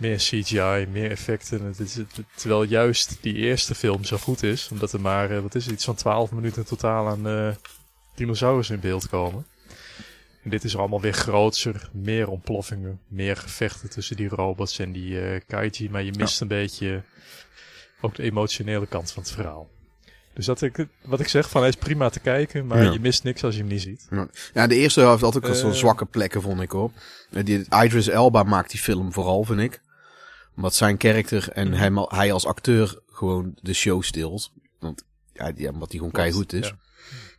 Meer 0.00 0.16
CGI, 0.16 0.86
meer 0.92 1.10
effecten. 1.10 1.62
Het 1.64 1.78
is, 1.80 1.94
het- 1.94 2.20
terwijl 2.34 2.62
juist 2.62 3.18
die 3.20 3.34
eerste 3.34 3.74
film 3.74 4.04
zo 4.04 4.16
goed 4.16 4.42
is. 4.42 4.68
Omdat 4.70 4.92
er 4.92 5.00
maar, 5.00 5.30
eh, 5.30 5.40
wat 5.40 5.54
is 5.54 5.64
het, 5.64 5.74
iets 5.74 5.84
van 5.84 5.94
12 5.94 6.32
minuten 6.32 6.58
in 6.62 6.68
totaal 6.68 7.08
aan 7.08 7.56
dinosaurussen 8.14 8.74
in 8.74 8.80
beeld 8.80 9.08
komen. 9.08 9.46
En 10.42 10.50
dit 10.50 10.64
is 10.64 10.76
allemaal 10.76 11.00
weer 11.00 11.12
groter, 11.12 11.88
meer 11.92 12.28
ontploffingen, 12.28 13.00
meer 13.08 13.36
gevechten 13.36 13.90
tussen 13.90 14.16
die 14.16 14.28
robots 14.28 14.78
en 14.78 14.92
die 14.92 15.20
eh 15.20 15.40
kaiji. 15.46 15.90
Maar 15.90 16.02
je 16.02 16.12
mist 16.18 16.40
een 16.40 16.48
beetje 16.48 17.02
ook 18.00 18.14
de 18.14 18.22
emotionele 18.22 18.86
kant 18.86 19.10
van 19.12 19.22
het 19.22 19.32
verhaal. 19.32 19.70
Dus 20.34 20.46
dat 20.46 20.62
ik, 20.62 20.86
wat 21.04 21.20
ik 21.20 21.28
zeg, 21.28 21.50
van 21.50 21.60
hij 21.60 21.70
is 21.70 21.76
prima 21.76 22.08
te 22.08 22.20
kijken, 22.20 22.66
maar 22.66 22.82
Ja. 22.82 22.92
je 22.92 23.00
mist 23.00 23.22
niks 23.24 23.44
als 23.44 23.54
je 23.54 23.60
hem 23.60 23.68
niet 23.70 23.82
ziet. 23.82 24.08
Ja, 24.54 24.66
de 24.66 24.74
eerste 24.74 25.00
helft 25.00 25.22
had 25.22 25.36
ook 25.36 25.54
zo'n 25.54 25.74
zwakke 25.74 26.04
plekken, 26.04 26.42
vond 26.42 26.60
ik 26.60 26.70
hoor. 26.70 26.90
Eh, 27.30 27.44
Die, 27.44 27.66
Idris 27.84 28.08
Elba 28.08 28.42
maakt 28.42 28.70
die 28.70 28.80
film 28.80 29.12
vooral, 29.12 29.44
vind 29.44 29.60
ik. 29.60 29.80
Omdat 30.60 30.74
zijn 30.74 30.96
karakter 30.96 31.48
en 31.52 31.68
Mhm. 31.68 31.76
hem, 31.78 31.98
hij 31.98 32.32
als 32.32 32.46
acteur 32.46 32.98
gewoon 33.06 33.54
de 33.62 33.72
show 33.72 34.02
stilt. 34.02 34.52
Want 34.78 35.04
ja, 35.32 35.52
die, 35.52 35.68
omdat 35.72 35.88
hij 35.88 35.96
gewoon 35.96 36.12
keihard 36.12 36.52
is. 36.52 36.66
Ja. 36.66 36.76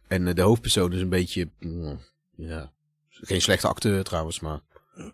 En 0.07 0.27
eh, 0.27 0.33
de 0.35 0.41
hoofdpersoon 0.41 0.93
is 0.93 1.01
een 1.01 1.09
beetje, 1.09 1.49
mm, 1.59 1.99
ja, 2.35 2.71
geen 3.11 3.41
slechte 3.41 3.67
acteur 3.67 4.03
trouwens, 4.03 4.39
maar 4.39 4.59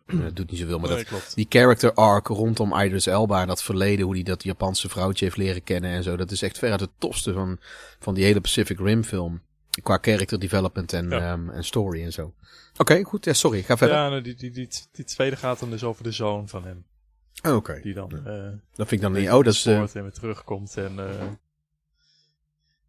eh, 0.05 0.17
doet 0.33 0.51
niet 0.51 0.59
zoveel. 0.59 0.79
Maar 0.79 0.89
Nee, 0.89 0.97
dat, 0.97 1.07
klopt. 1.07 1.35
die 1.35 1.45
character 1.49 1.93
arc 1.93 2.27
rondom 2.27 2.73
Idris 2.79 3.05
Elba 3.07 3.41
en 3.41 3.47
dat 3.47 3.63
verleden, 3.63 4.05
hoe 4.05 4.13
hij 4.13 4.23
dat 4.23 4.43
Japanse 4.43 4.89
vrouwtje 4.89 5.25
heeft 5.25 5.37
leren 5.37 5.63
kennen 5.63 5.91
en 5.91 6.03
zo. 6.03 6.17
Dat 6.17 6.31
is 6.31 6.41
echt 6.41 6.57
veruit 6.57 6.79
het 6.79 6.89
tofste 6.97 7.33
van, 7.33 7.57
van 7.99 8.13
die 8.13 8.23
hele 8.23 8.41
Pacific 8.41 8.79
Rim 8.79 9.03
film. 9.03 9.41
Qua 9.83 9.97
character 10.01 10.39
development 10.39 10.93
en, 10.93 11.09
Ja. 11.09 11.31
ehm, 11.31 11.49
en 11.49 11.63
story 11.63 12.03
en 12.03 12.11
zo. 12.13 12.33
Oké, 12.77 13.03
goed. 13.03 13.25
Ja, 13.25 13.33
sorry. 13.33 13.61
Ga 13.63 13.77
verder. 13.77 13.95
Ja, 13.95 14.09
nou, 14.09 14.21
die, 14.21 14.35
die, 14.35 14.51
die, 14.51 14.69
die 14.91 15.05
tweede 15.05 15.35
gaat 15.35 15.59
dan 15.59 15.69
dus 15.69 15.83
over 15.83 16.03
de 16.03 16.11
zoon 16.11 16.47
van 16.49 16.63
hem. 16.63 16.85
Oh, 17.43 17.55
Oké. 17.55 17.79
Die 17.81 17.93
dan 17.93 18.11
eh 18.25 18.33
Dat 18.75 18.87
vind 18.87 18.91
ik 18.91 19.01
dan 19.01 19.11
niet. 19.11 19.29
Oh, 19.31 19.43
dat 19.43 19.53
is... 19.53 19.65
eh, 19.65 19.79
en 19.79 20.01
weer 20.01 20.11
terugkomt. 20.11 20.77
En, 20.77 20.99
eh, 20.99 21.25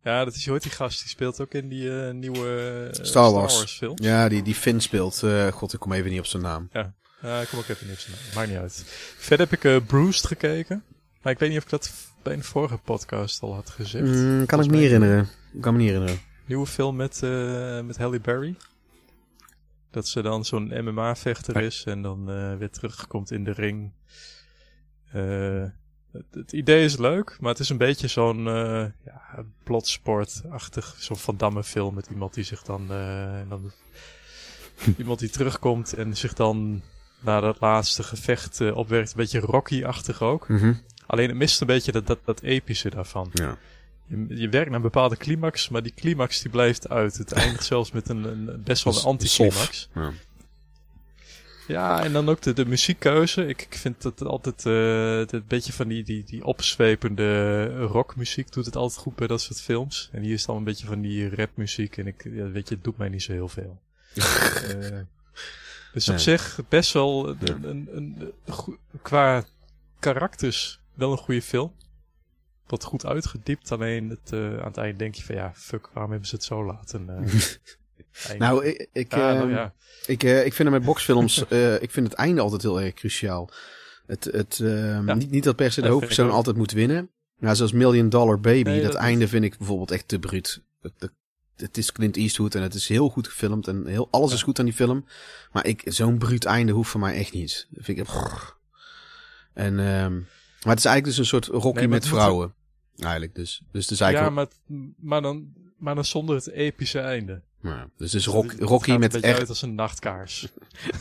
ja, 0.03 0.25
dat 0.25 0.35
is, 0.35 0.47
hoort 0.47 0.63
die 0.63 0.73
gast, 0.73 1.01
die 1.01 1.09
speelt 1.09 1.41
ook 1.41 1.53
in 1.53 1.69
die 1.69 1.91
nieuwe 2.13 2.89
Star 2.93 3.33
Wars. 3.33 3.77
film. 3.77 3.95
ja, 4.03 4.29
die, 4.29 4.43
die 4.43 4.55
Finn 4.55 4.81
speelt. 4.81 5.23
God, 5.53 5.73
ik 5.73 5.81
kom 5.81 5.93
even 5.93 6.11
niet 6.11 6.19
op 6.19 6.27
zijn 6.27 6.43
naam. 6.43 6.69
Ja, 7.23 7.41
ik 7.41 7.49
kom 7.49 7.59
ook 7.59 7.69
even 7.69 7.87
niks 7.87 8.09
naar. 8.09 8.19
Maakt 8.35 8.49
niet 8.49 8.59
uit. 8.59 8.83
Verder 9.19 9.49
heb 9.51 9.65
ik 9.65 9.87
Bruised 9.87 10.27
gekeken. 10.27 10.85
Maar 11.23 11.33
ik 11.33 11.39
weet 11.39 11.49
niet 11.49 11.59
of 11.59 11.65
ik 11.65 11.71
dat 11.71 11.93
bij 12.23 12.33
een 12.33 12.45
vorige 12.45 12.79
podcast 12.79 13.43
al 13.43 13.55
had 13.55 13.71
gezegd. 13.71 14.05
Mm, 14.05 14.47
kan 14.47 14.61
ik 14.61 14.67
me 14.67 14.73
niet 14.73 14.81
herinneren. 14.83 15.29
Ik 15.53 15.61
kan 15.61 15.73
me 15.73 15.79
niet 15.79 15.89
herinneren. 15.91 16.21
Nieuwe 16.47 16.67
film 16.67 16.97
met, 16.97 17.21
met 17.85 17.97
Halle 17.97 18.21
Berry. 18.21 18.57
Dat 19.91 20.09
ze 20.09 20.23
dan 20.23 20.45
zo'n 20.45 20.85
MMA-vechter 20.85 21.57
is 21.63 21.85
en 21.85 22.03
dan 22.03 22.25
weer 22.59 22.71
terugkomt 22.71 23.31
in 23.31 23.45
de 23.45 23.53
ring. 23.53 23.93
Eh, 25.13 25.65
het, 26.13 26.25
het 26.31 26.53
idee 26.53 26.85
is 26.85 26.97
leuk, 26.97 27.37
maar 27.41 27.51
het 27.51 27.61
is 27.61 27.69
een 27.69 27.77
beetje 27.77 28.09
zo'n 28.09 28.49
eh 28.49 28.87
ja, 29.05 29.45
plotsport-achtig, 29.63 30.97
zo'n 30.99 31.17
Van 31.17 31.37
Damme 31.37 31.65
film 31.65 31.95
met 31.95 32.07
iemand 32.07 32.35
die 32.35 32.45
zich 32.45 32.63
dan, 32.63 32.93
eh, 32.93 33.41
dan 33.49 33.73
iemand 34.99 35.19
die 35.19 35.31
terugkomt 35.31 35.93
en 35.93 36.17
zich 36.17 36.35
dan 36.35 36.83
na 37.21 37.41
dat 37.41 37.61
laatste 37.61 38.03
gevecht 38.03 38.73
opwerkt. 38.73 39.11
Een 39.11 39.17
beetje 39.17 39.41
Rocky-achtig 39.41 40.23
ook. 40.23 40.49
Mhm. 40.49 40.75
Alleen 41.07 41.29
het 41.29 41.37
mist 41.37 41.61
een 41.61 41.67
beetje 41.67 41.93
dat, 41.93 42.07
dat, 42.07 42.19
dat 42.25 42.43
epische 42.43 42.91
daarvan. 42.91 43.31
Ja. 43.33 43.59
Je, 44.07 44.27
je 44.29 44.49
werkt 44.49 44.67
naar 44.67 44.77
een 44.77 44.83
bepaalde 44.83 45.17
climax, 45.17 45.69
maar 45.69 45.83
die 45.83 45.95
climax 45.95 46.43
die 46.43 46.51
blijft 46.51 46.89
uit. 46.89 47.17
Het 47.17 47.33
eindigt 47.33 47.65
zelfs 47.75 47.93
met 47.93 48.09
een, 48.09 48.25
een 48.25 48.63
best 48.65 48.85
wel 48.85 48.97
een 48.97 49.03
anticlimax. 49.03 49.89
Ja. 49.95 50.13
Ja, 51.69 52.05
en 52.05 52.13
dan 52.13 52.29
ook 52.29 52.43
de, 52.43 52.53
de 52.53 52.67
muziekkeuze. 52.67 53.47
Ik, 53.47 53.63
ik 53.63 53.75
vind 53.75 54.03
dat 54.03 54.19
het 54.19 54.29
altijd 54.29 54.65
het, 54.65 55.33
een 55.33 55.45
beetje 55.47 55.73
van 55.73 55.89
die, 55.89 56.05
die, 56.05 56.25
die 56.25 56.45
opzwepende 56.45 57.67
rockmuziek 57.77 58.53
doet 58.53 58.67
het 58.67 58.77
altijd 58.77 59.01
goed 59.01 59.15
bij 59.15 59.27
dat 59.27 59.41
soort 59.41 59.61
films. 59.61 60.09
En 60.13 60.23
hier 60.23 60.33
is 60.33 60.45
dan 60.47 60.57
een 60.57 60.65
beetje 60.65 60.87
van 60.87 61.01
die 61.01 61.35
rapmuziek. 61.35 61.97
En 61.97 62.07
ik, 62.07 62.25
ja, 62.25 62.51
weet 62.51 62.69
je, 62.69 62.75
het 62.75 62.85
doet 62.85 62.99
mij 62.99 63.09
niet 63.09 63.23
zo 63.23 63.33
heel 63.33 63.49
veel. 63.49 63.81
Eh, 65.91 66.03
dus 66.05 66.09
op 66.09 66.19
zich 66.19 66.61
best 66.69 66.93
wel 66.93 67.29
een, 67.29 67.65
een, 67.69 67.89
een, 67.93 68.33
qua 69.03 69.45
karakters 69.99 70.81
wel 70.95 71.13
een 71.13 71.19
goede 71.19 71.43
film. 71.43 71.73
Wat 72.67 72.85
goed 72.85 73.07
uitgediept, 73.07 73.73
alleen 73.73 74.09
het, 74.09 74.33
eh, 74.33 74.59
aan 74.59 74.67
het 74.67 74.77
eind 74.77 74.99
denk 74.99 75.15
je 75.15 75.25
van 75.25 75.35
ja, 75.35 75.53
fuck, 75.55 75.89
waarom 75.93 76.11
hebben 76.11 76.29
ze 76.29 76.35
het 76.35 76.45
zo 76.45 76.65
laten? 76.65 77.07
Nou, 78.39 78.65
ik, 78.67 78.89
ik, 78.93 79.11
ja, 79.15 79.19
nou 79.33 79.39
ehm, 79.41 79.51
ja. 79.51 79.75
ik, 80.07 80.23
eh, 80.23 80.45
ik 80.47 80.53
vind 80.55 80.71
met 80.71 80.85
boxfilms, 80.85 81.45
eh, 81.49 81.83
ik 81.83 81.91
vind 81.91 82.07
het 82.07 82.17
einde 82.17 82.41
altijd 82.41 82.63
heel 82.63 82.81
erg 82.81 82.95
cruciaal. 82.95 83.51
Het, 84.07 84.25
het, 84.25 84.61
ehm, 84.61 85.07
Ja. 85.07 85.15
niet, 85.15 85.31
niet 85.31 85.45
dat 85.45 85.57
per 85.57 85.73
se 85.73 85.81
de 85.83 85.89
hoofdpersoon 85.89 86.31
altijd 86.31 86.57
moet 86.57 86.73
winnen. 86.73 87.11
Nou, 87.39 87.57
zoals 87.57 87.73
Million 87.73 88.09
Dollar 88.09 88.41
Baby, 88.41 88.63
Nee, 88.69 88.83
dat, 88.83 88.93
dat- 88.93 89.01
einde 89.01 89.29
vind 89.29 89.45
ik 89.45 89.59
bijvoorbeeld 89.59 89.91
echt 89.91 90.09
te 90.09 90.19
bruut. 90.19 90.63
Het, 90.81 90.93
het, 90.99 91.13
het 91.57 91.77
is 91.79 91.93
Clint 91.93 92.17
Eastwood 92.17 92.55
en 92.55 92.63
het 92.63 92.75
is 92.75 92.89
heel 92.89 93.09
goed 93.09 93.29
gefilmd 93.29 93.69
en 93.69 93.87
heel, 93.87 94.09
alles 94.11 94.29
Ja. 94.31 94.35
is 94.37 94.43
goed 94.43 94.59
aan 94.59 94.65
die 94.65 94.75
film. 94.75 95.05
Maar 95.53 95.67
ik, 95.67 95.83
zo'n 95.85 96.19
bruut 96.19 96.45
einde 96.45 96.73
hoeft 96.73 96.91
voor 96.91 97.01
mij 97.01 97.15
echt 97.15 97.33
niet. 97.33 97.67
Dat 97.71 97.85
vind 97.85 97.99
ik 97.99 98.05
brrr. 98.05 98.57
En, 99.55 99.79
ehm, 99.79 100.13
maar 100.13 100.75
het 100.75 100.79
is 100.79 100.85
eigenlijk 100.85 101.05
dus 101.05 101.19
een 101.19 101.25
soort 101.27 101.47
Rocky 101.47 101.79
Nee, 101.79 101.89
met 101.89 102.07
vrouwen. 102.09 102.55
Eigenlijk 102.99 103.35
dus. 103.35 103.63
Dus 103.73 103.83
het 103.83 103.91
is 103.91 103.99
Ja, 103.99 104.05
eigenlijk... 104.05 104.35
maar, 104.35 104.49
maar, 104.97 105.23
dan, 105.23 105.53
maar 105.77 105.95
dan 105.95 106.05
zonder 106.05 106.35
het 106.35 106.51
epische 106.51 106.99
einde. 106.99 107.43
Ja, 107.63 107.89
dus 107.97 108.13
het 108.13 108.25
Het- 108.25 108.35
Rock, 108.35 108.51
het 108.51 108.61
Rocky 108.61 108.93
met 108.97 109.15
een 109.15 109.21
R, 109.21 109.35
uit 109.39 109.49
als 109.49 109.63
een 109.63 109.75
nachtkaars. 109.75 110.49
eh, 110.93 111.01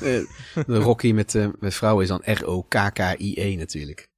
de 0.67 0.78
Rocky 0.78 1.12
met, 1.12 1.36
eh, 1.36 1.48
met 1.60 1.74
vrouwen 1.74 2.04
is 2.04 2.10
dan 2.10 2.22
R-O-K-K-I-E 2.24 3.56
natuurlijk. 3.56 4.10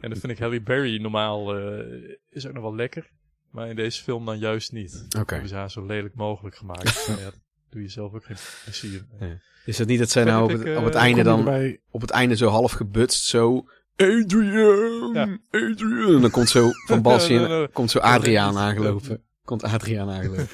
en 0.00 0.10
dat 0.10 0.18
vind 0.18 0.28
ik 0.28 0.38
Halle 0.38 0.60
Berry 0.62 1.00
normaal 1.00 1.56
eh, 1.56 1.84
is 2.30 2.46
ook 2.46 2.52
nog 2.52 2.62
wel 2.62 2.74
lekker. 2.74 3.10
Maar 3.50 3.68
in 3.68 3.76
deze 3.76 4.02
film 4.02 4.24
dan 4.24 4.38
juist 4.38 4.72
niet. 4.72 5.06
Oké. 5.18 5.32
Hebben 5.32 5.48
ze 5.48 5.54
haar 5.54 5.70
zo 5.70 5.86
lelijk 5.86 6.14
mogelijk 6.14 6.56
gemaakt. 6.56 7.06
Ja, 7.18 7.24
dat 7.24 7.38
doe 7.70 7.82
je 7.82 7.88
zelf 7.88 8.12
ook 8.14 8.24
geen 8.24 8.36
plezier. 8.64 9.06
mee. 9.20 9.38
Is 9.64 9.76
dat 9.76 9.86
niet 9.86 9.98
dat 9.98 10.10
zij 10.10 10.24
nou 10.24 10.42
op 10.44 10.50
het, 10.58 10.64
ik, 10.66 10.76
op 10.78 10.84
het 10.84 10.94
einde 10.94 11.22
dan 11.22 11.48
op 11.90 12.00
het 12.00 12.10
einde 12.10 12.36
zo 12.36 12.48
half 12.48 12.72
gebutst 12.72 13.24
zo 13.24 13.66
Adrian, 13.96 15.10
Ja. 15.12 15.38
Adrian. 15.50 16.14
En 16.14 16.20
dan 16.20 16.30
komt 16.30 16.48
zo 16.48 16.70
van 16.86 17.02
Ja, 17.04 17.18
ja, 17.28 17.46
ja. 17.60 17.68
komt 17.72 17.90
zo 17.90 17.98
Adriaan 17.98 18.56
aangelopen. 18.58 19.22
Komt 19.52 19.64
Adriaan 19.64 20.10
aangelopen. 20.10 20.48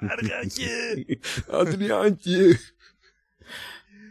Adriaantje! 0.14 1.18
Adriaantje. 1.48 2.58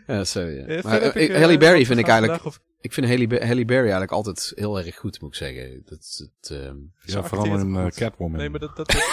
Ja, 0.07 0.23
zo 0.23 0.39
ja. 0.41 0.65
Eh, 0.65 0.83
Maar, 0.83 1.01
eh, 1.01 1.23
ik, 1.23 1.29
eh, 1.29 1.39
Halle 1.39 1.57
Berry 1.57 1.85
vind 1.85 1.99
ik 1.99 2.07
eigenlijk, 2.07 2.41
vandaag 2.41 2.59
ik 2.81 2.93
vind 2.93 3.07
Halle, 3.07 3.45
Halle 3.45 3.65
Berry 3.65 3.81
eigenlijk 3.81 4.11
altijd 4.11 4.51
heel 4.55 4.79
erg 4.79 4.95
goed, 4.95 5.21
moet 5.21 5.29
ik 5.29 5.35
zeggen. 5.35 5.81
Dat, 5.85 5.99
is 5.99 6.17
het, 6.39 6.51
ehm, 6.51 6.75
Ja, 7.01 7.23
vooral 7.23 7.57
in 7.59 7.75
goed. 7.83 7.95
Catwoman. 7.95 8.39
Nee, 8.39 8.49
maar 8.49 8.59
dat, 8.59 8.75
dat 8.75 8.89
is 8.93 9.03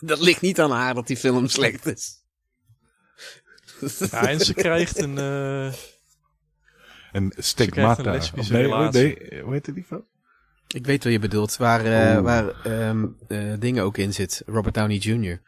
dat 0.00 0.20
ligt 0.20 0.40
niet 0.40 0.60
aan 0.60 0.70
haar 0.70 0.94
dat 0.94 1.06
die 1.06 1.16
film 1.16 1.48
slecht 1.48 1.86
is. 1.86 2.22
Ja, 4.10 4.28
en 4.28 4.40
ze 4.40 4.54
krijgt 4.54 4.98
een... 4.98 5.18
eh, 5.18 5.66
En 7.12 7.28
krijgt 7.28 7.48
stigmata. 7.48 8.04
een 8.04 8.12
lesbische 8.12 8.52
nee, 8.52 8.62
relatie. 8.62 9.02
nee, 9.30 9.42
hoe 9.42 9.52
heet 9.52 9.66
het 9.66 9.74
die 9.74 9.84
film? 9.84 10.04
Ik 10.74 10.86
weet 10.86 11.04
wat 11.04 11.12
je 11.12 11.18
bedoelt, 11.18 11.56
waar, 11.56 11.84
eh, 11.84 12.20
waar 12.20 12.60
ehm, 12.64 13.06
eh, 13.28 13.52
dingen 13.58 13.84
ook 13.84 13.96
in 13.98 14.12
zit. 14.14 14.42
Robert 14.46 14.74
Downey 14.74 14.96
Jr. 14.96 15.40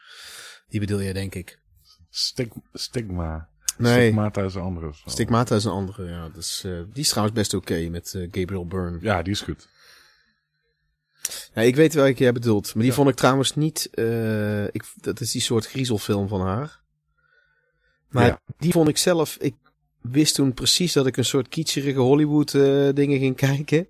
Die 0.69 0.81
bedoel 0.81 1.01
je, 1.01 1.13
denk 1.13 1.35
ik. 1.35 1.59
Stig- 2.11 2.49
stigma. 2.73 3.49
Nee, 3.79 4.01
Stigmata 4.07 4.43
is 4.43 4.55
een 4.55 4.61
andere. 4.63 4.91
Stigmata 5.05 5.55
is 5.57 5.65
een 5.65 5.71
andere, 5.71 6.09
ja. 6.09 6.29
Dus, 6.29 6.65
eh, 6.65 6.73
die 6.93 7.03
is 7.03 7.09
trouwens 7.09 7.37
best 7.37 7.55
oké 7.55 7.89
met 7.89 8.11
Gabriel 8.31 8.67
Byrne. 8.67 8.99
Ja, 9.01 9.23
die 9.23 9.33
is 9.33 9.41
goed. 9.41 9.69
Ja, 11.55 11.63
ik 11.63 11.77
weet 11.77 11.95
welke 11.95 12.23
jij 12.23 12.33
bedoelt. 12.33 12.65
Maar 12.75 12.83
die 12.83 12.93
Ja. 12.93 12.97
vond 12.97 13.09
ik 13.09 13.15
trouwens 13.17 13.55
niet... 13.55 13.89
eh, 13.93 14.65
ik, 14.65 14.85
dat 14.95 15.21
is 15.21 15.31
die 15.33 15.41
soort 15.41 15.67
griezelfilm 15.67 16.29
van 16.29 16.41
haar. 16.41 16.81
Maar 18.09 18.27
Ja. 18.27 18.41
die 18.59 18.73
vond 18.73 18.89
ik 18.89 18.97
zelf... 18.99 19.37
Ik 19.41 19.55
wist 20.01 20.35
toen 20.35 20.55
precies 20.55 20.93
dat 20.93 21.07
ik 21.07 21.17
een 21.17 21.25
soort 21.25 21.49
kietscherige 21.49 21.99
Hollywood 21.99 22.55
eh, 22.55 22.89
dingen 22.95 23.19
ging 23.19 23.37
kijken. 23.49 23.87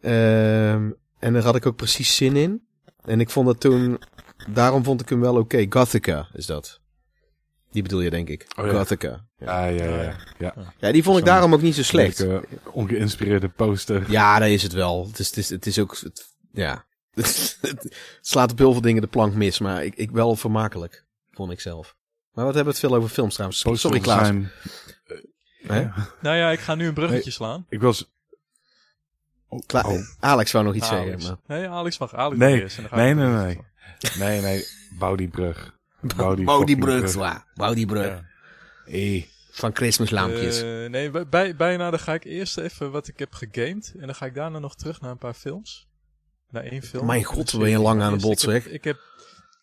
Ehm, 0.00 0.90
en 1.18 1.32
daar 1.32 1.42
had 1.42 1.56
ik 1.56 1.66
ook 1.66 1.76
precies 1.76 2.16
zin 2.16 2.36
in. 2.36 2.66
En 3.04 3.20
ik 3.20 3.30
vond 3.30 3.46
dat 3.46 3.60
toen... 3.60 3.98
Daarom 4.48 4.84
vond 4.84 5.00
ik 5.00 5.08
hem 5.08 5.20
wel 5.20 5.36
oké. 5.36 5.66
Gothica 5.68 6.28
is 6.32 6.46
dat. 6.46 6.80
Die 7.70 7.82
bedoel 7.82 8.00
je, 8.00 8.10
denk 8.10 8.28
ik. 8.28 8.46
Oh 8.58 8.66
ja. 8.66 8.72
Gothica. 8.72 9.24
Ja. 9.38 9.66
Ja, 9.66 9.84
ja, 9.84 10.02
ja. 10.02 10.16
ja. 10.38 10.54
ja, 10.78 10.92
die 10.92 11.02
vond 11.02 11.18
ik 11.18 11.24
daarom 11.24 11.54
ook 11.54 11.62
niet 11.62 11.74
zo 11.74 11.82
slecht. 11.82 12.26
Ongeïnspireerde 12.72 13.48
poster. 13.48 14.10
Ja, 14.10 14.38
dat 14.38 14.48
is 14.48 14.62
het 14.62 14.72
wel. 14.72 15.06
Het 15.06 15.18
is, 15.18 15.26
het 15.28 15.36
is, 15.36 15.48
het 15.50 15.66
is 15.66 15.78
ook... 15.78 15.96
Het, 16.00 16.28
ja. 16.52 16.84
het 17.14 17.96
slaat 18.20 18.50
op 18.52 18.58
heel 18.58 18.72
veel 18.72 18.80
dingen 18.80 19.02
de 19.02 19.08
plank 19.08 19.34
mis. 19.34 19.58
Maar 19.58 19.84
ik, 19.84 19.94
ik 19.94 20.10
wel 20.10 20.36
vermakelijk. 20.36 21.04
Vond 21.30 21.52
ik 21.52 21.60
zelf. 21.60 21.96
Maar 22.32 22.44
wat 22.44 22.54
hebben 22.54 22.72
we 22.74 22.78
het 22.80 22.88
veel 22.88 22.98
over 22.98 23.10
films 23.10 23.32
trouwens? 23.34 23.60
Sorry 23.80 24.00
Klaas. 24.00 24.26
zijn- 24.26 24.50
Hè? 25.66 25.88
Nou 26.20 26.36
ja, 26.36 26.50
ik 26.50 26.60
ga 26.60 26.74
nu 26.74 26.86
een 26.86 26.94
bruggetje 26.94 27.30
slaan. 27.30 27.66
Ik 27.68 27.80
was... 27.80 28.10
Kla- 29.66 29.82
oh. 29.86 29.98
Alex 30.20 30.52
wou 30.52 30.64
nog 30.64 30.74
iets 30.74 30.88
Alex. 30.90 31.22
zeggen. 31.22 31.36
Maar... 31.46 31.58
Nee, 31.58 31.68
Alex 31.68 31.98
mag 31.98 32.14
Alex 32.14 32.38
Nee, 32.38 32.50
mag 32.52 32.60
eerst 32.60 32.76
en 32.76 32.82
dan 32.82 32.90
ga 32.90 32.96
nee, 33.04 33.14
nee, 33.14 33.26
nee. 33.26 33.58
Nee, 34.18 34.40
nee. 34.40 34.64
Bouw 34.98 35.14
die 35.14 35.28
brug. 35.28 35.74
Bouw 36.16 36.34
die, 36.34 36.44
Bouw 36.44 36.64
die 36.64 36.78
brug, 36.78 37.08
zwaar. 37.10 37.44
Bouw 37.54 37.74
die 37.74 37.86
brug. 37.86 38.06
Ja. 38.06 38.24
Hey. 38.84 39.28
Van 39.50 39.74
Christmas 39.74 40.10
lampjes. 40.10 40.62
Eh, 40.62 40.68
nee, 40.88 41.10
bij- 41.10 41.26
bij, 41.28 41.56
bijna 41.56 41.90
dan 41.90 41.98
ga 42.00 42.14
ik 42.14 42.24
eerst 42.24 42.58
even 42.58 42.90
wat 42.90 43.08
ik 43.08 43.18
heb 43.18 43.32
gegamed. 43.32 43.92
En 43.98 44.06
dan 44.06 44.14
ga 44.14 44.26
ik 44.26 44.34
daarna 44.34 44.58
nog 44.58 44.74
terug 44.76 45.00
naar 45.00 45.10
een 45.10 45.18
paar 45.18 45.34
films. 45.34 45.88
Naar 46.50 46.62
één 46.64 46.82
film. 46.82 47.06
Mijn 47.06 47.24
god, 47.24 47.50
wat 47.50 47.60
ben 47.60 47.70
je 47.70 47.78
lang 47.78 48.02
aan 48.02 48.12
de 48.16 48.20
bot, 48.20 48.42
ik 48.42 48.48
heb- 48.48 48.62
zeg. 48.62 48.72
Ik 48.72 48.84
heb... 48.84 48.96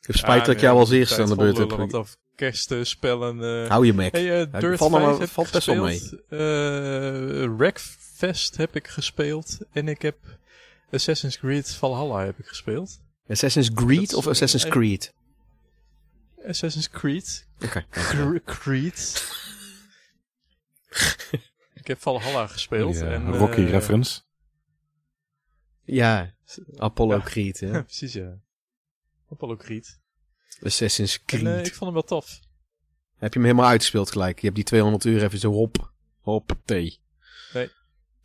ik 0.01 0.07
heb 0.07 0.15
spijt 0.15 0.45
dat 0.45 0.55
ik 0.55 0.61
jou 0.61 0.77
als 0.77 0.89
eerste 0.91 1.21
aan 1.21 1.29
de 1.29 1.35
beurt 1.35 1.57
heb. 1.57 1.69
Want 1.71 1.93
of 1.93 2.15
kerstspellen... 2.35 3.63
eh 3.63 3.69
Hou 3.69 3.85
je 3.85 3.93
mek. 3.93 4.11
Hey, 4.11 4.41
eh, 4.41 4.59
Dirt 4.59 4.77
valt 4.77 4.91
nog 4.91 4.99
5 4.99 5.11
wel- 5.11 5.19
heb 5.19 5.29
valt 5.29 5.51
best 5.51 5.65
wel 5.65 5.85
gespeeld. 5.85 6.21
Eh, 6.29 6.37
Wreckfest 8.17 8.57
heb 8.57 8.75
ik 8.75 8.87
gespeeld. 8.87 9.57
En 9.71 9.87
ik 9.87 10.01
heb 10.01 10.17
Assassin's 10.91 11.37
Creed 11.37 11.69
Valhalla 11.69 12.25
heb 12.25 12.39
ik 12.39 12.45
gespeeld. 12.45 13.01
Assassin's 13.27 13.73
Creed 13.73 14.13
of 14.13 14.27
Assassin's 14.27 14.63
eh, 14.63 14.71
Creed? 14.71 15.13
Assassin's 16.47 16.89
Creed. 16.89 17.47
Cre- 17.89 18.41
Creed. 18.45 19.23
ik 21.81 21.87
heb 21.87 21.99
Valhalla 22.01 22.47
gespeeld. 22.47 22.95
Eh, 22.95 23.13
en, 23.13 23.27
eh, 23.27 23.37
Rocky 23.37 23.61
reference. 23.61 24.21
Ja, 25.83 26.33
Apollo 26.77 27.15
Ja. 27.15 27.21
Creed. 27.23 27.59
Hè? 27.59 27.67
Ja, 27.67 27.81
precies 27.91 28.13
ja. 28.13 28.37
Apollo 29.31 29.55
Creed. 29.55 29.99
Assassin's 30.61 31.23
Creed. 31.25 31.41
En 31.41 31.59
eh, 31.59 31.65
ik 31.65 31.73
vond 31.73 31.83
hem 31.83 31.93
wel 31.93 32.03
tof. 32.03 32.39
Heb 33.17 33.33
je 33.33 33.39
hem 33.39 33.47
helemaal 33.47 33.69
uitgespeeld 33.69 34.11
gelijk? 34.11 34.37
Je 34.39 34.43
hebt 34.43 34.55
die 34.55 34.65
200 34.65 35.03
uur 35.05 35.23
even 35.23 35.39
zo 35.39 35.51
hop, 35.51 35.91
hop, 36.19 36.57
thee. 36.65 36.99
Nee. 37.53 37.69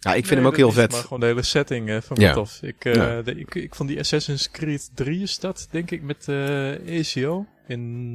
Ja, 0.05 0.11
ik 0.15 0.27
vind 0.27 0.29
Nee, 0.29 0.39
hem 0.39 0.47
ook 0.47 0.57
heel 0.57 0.73
vet. 0.73 0.91
Maar 0.91 1.01
gewoon 1.01 1.21
de 1.21 1.27
hele 1.27 1.43
setting 1.43 1.89
eh 1.89 1.97
ik 1.97 2.19
Ja. 2.19 2.33
tof. 2.33 2.63
Ik, 2.63 2.85
eh, 2.85 2.95
Ja. 2.95 3.23
de, 3.23 3.35
ik, 3.35 3.55
ik 3.55 3.75
vond 3.75 3.89
die 3.89 3.99
Assassin's 3.99 4.51
Creed 4.51 4.91
3 4.95 5.23
is 5.23 5.39
dat, 5.39 5.69
denk 5.71 5.91
ik, 5.91 6.03
met 6.03 6.29
eh 6.29 6.99
ACO. 6.99 7.47
In, 7.67 8.13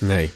Nee. 0.00 0.30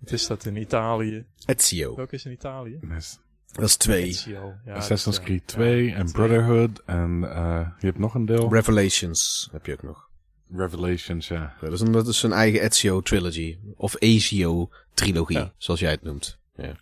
wat 0.00 0.12
is 0.12 0.26
dat 0.26 0.44
in 0.44 0.56
Italië? 0.56 1.24
Ezio. 1.46 1.96
Welke 1.96 2.14
is 2.14 2.24
in 2.24 2.32
Italië? 2.32 2.78
Yes. 2.88 3.18
Dat 3.52 3.64
is 3.64 3.76
twee. 3.76 4.02
Ezio. 4.04 4.54
Ja, 4.66 4.74
Assassin's 4.74 5.20
Creed 5.20 5.42
ja, 5.46 5.54
2 5.56 5.84
ja, 5.86 5.94
en. 5.94 6.12
Brotherhood. 6.12 6.82
En 6.86 7.24
eh 7.34 7.68
je 7.78 7.86
hebt 7.86 7.98
nog 7.98 8.14
een 8.14 8.26
deel. 8.26 8.52
Revelations 8.52 9.48
heb 9.52 9.66
je 9.66 9.72
ook 9.72 9.82
nog. 9.82 10.08
Revelations, 10.56 11.28
ja. 11.28 11.34
Ja, 11.34 11.54
Dat 11.60 11.72
is, 11.72 11.80
een, 11.80 11.92
dat 11.92 12.06
is 12.08 12.22
een 12.22 12.32
eigen 12.32 12.60
Ezio 12.62 13.00
trilogy. 13.00 13.58
Of 13.76 13.94
Ezio 13.98 14.68
trilogie, 14.94 15.36
Ja. 15.38 15.52
zoals 15.58 15.80
jij 15.80 15.90
het 15.90 16.02
noemt. 16.02 16.38
Ja. 16.56 16.76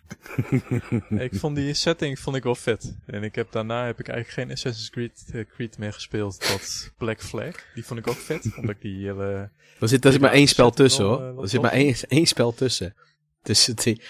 Ik 1.27 1.35
vond 1.35 1.55
die 1.55 1.73
setting 1.73 2.19
vond 2.19 2.35
ik 2.35 2.43
wel 2.43 2.55
vet. 2.55 2.95
En 3.05 3.23
ik 3.23 3.35
heb, 3.35 3.51
daarna 3.51 3.85
heb 3.85 3.99
ik 3.99 4.07
eigenlijk 4.07 4.39
geen 4.39 4.51
Assassin's 4.55 4.89
Creed, 4.89 5.23
eh, 5.33 5.45
Creed 5.55 5.77
meer 5.77 5.93
gespeeld 5.93 6.39
tot 6.47 6.89
Black 6.97 7.21
Flag. 7.21 7.55
Die 7.75 7.85
vond 7.85 7.99
ik 7.99 8.07
ook 8.07 8.15
vet, 8.15 8.45
omdat 8.57 8.75
ik 8.75 8.81
die 8.81 9.05
hele... 9.05 9.49
Er 9.79 9.87
zit, 9.87 10.05
er 10.05 10.11
zit 10.11 10.21
maar 10.21 10.31
één 10.31 10.47
spel 10.47 10.71
tussen 10.71 11.05
hoor. 11.05 11.21
eh, 11.21 11.41
er 11.41 11.49
zit 11.49 11.61
maar 11.61 11.71
tof. 11.71 11.79
één, 11.79 11.95
één 12.07 12.25
spel 12.25 12.53
tussen. 12.53 12.95
Tussen 13.41 13.75
die, 13.75 14.01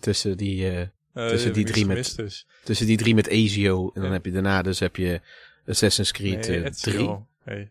tussen 0.00 0.36
die, 0.36 0.68
eh, 0.68 0.80
eh, 0.80 0.88
Tussen 1.28 1.52
die 1.52 1.64
drie 1.64 1.86
met- 1.86 1.92
gemist 1.96 2.16
dus. 2.16 2.46
tussen 2.64 2.86
die 2.86 2.96
drie 2.96 3.14
met 3.14 3.26
Ezio. 3.26 3.90
En 3.94 4.02
dan 4.02 4.12
heb 4.12 4.24
je 4.24 4.30
daarna 4.32 4.62
dus 4.62 4.78
heb 4.78 4.96
je 4.96 5.20
Assassin's 5.66 6.12
Creed 6.12 6.48
Nee, 6.48 6.60
eh, 6.62 6.64
Ezio. 6.70 7.26
3. 7.44 7.54
Hey. 7.56 7.70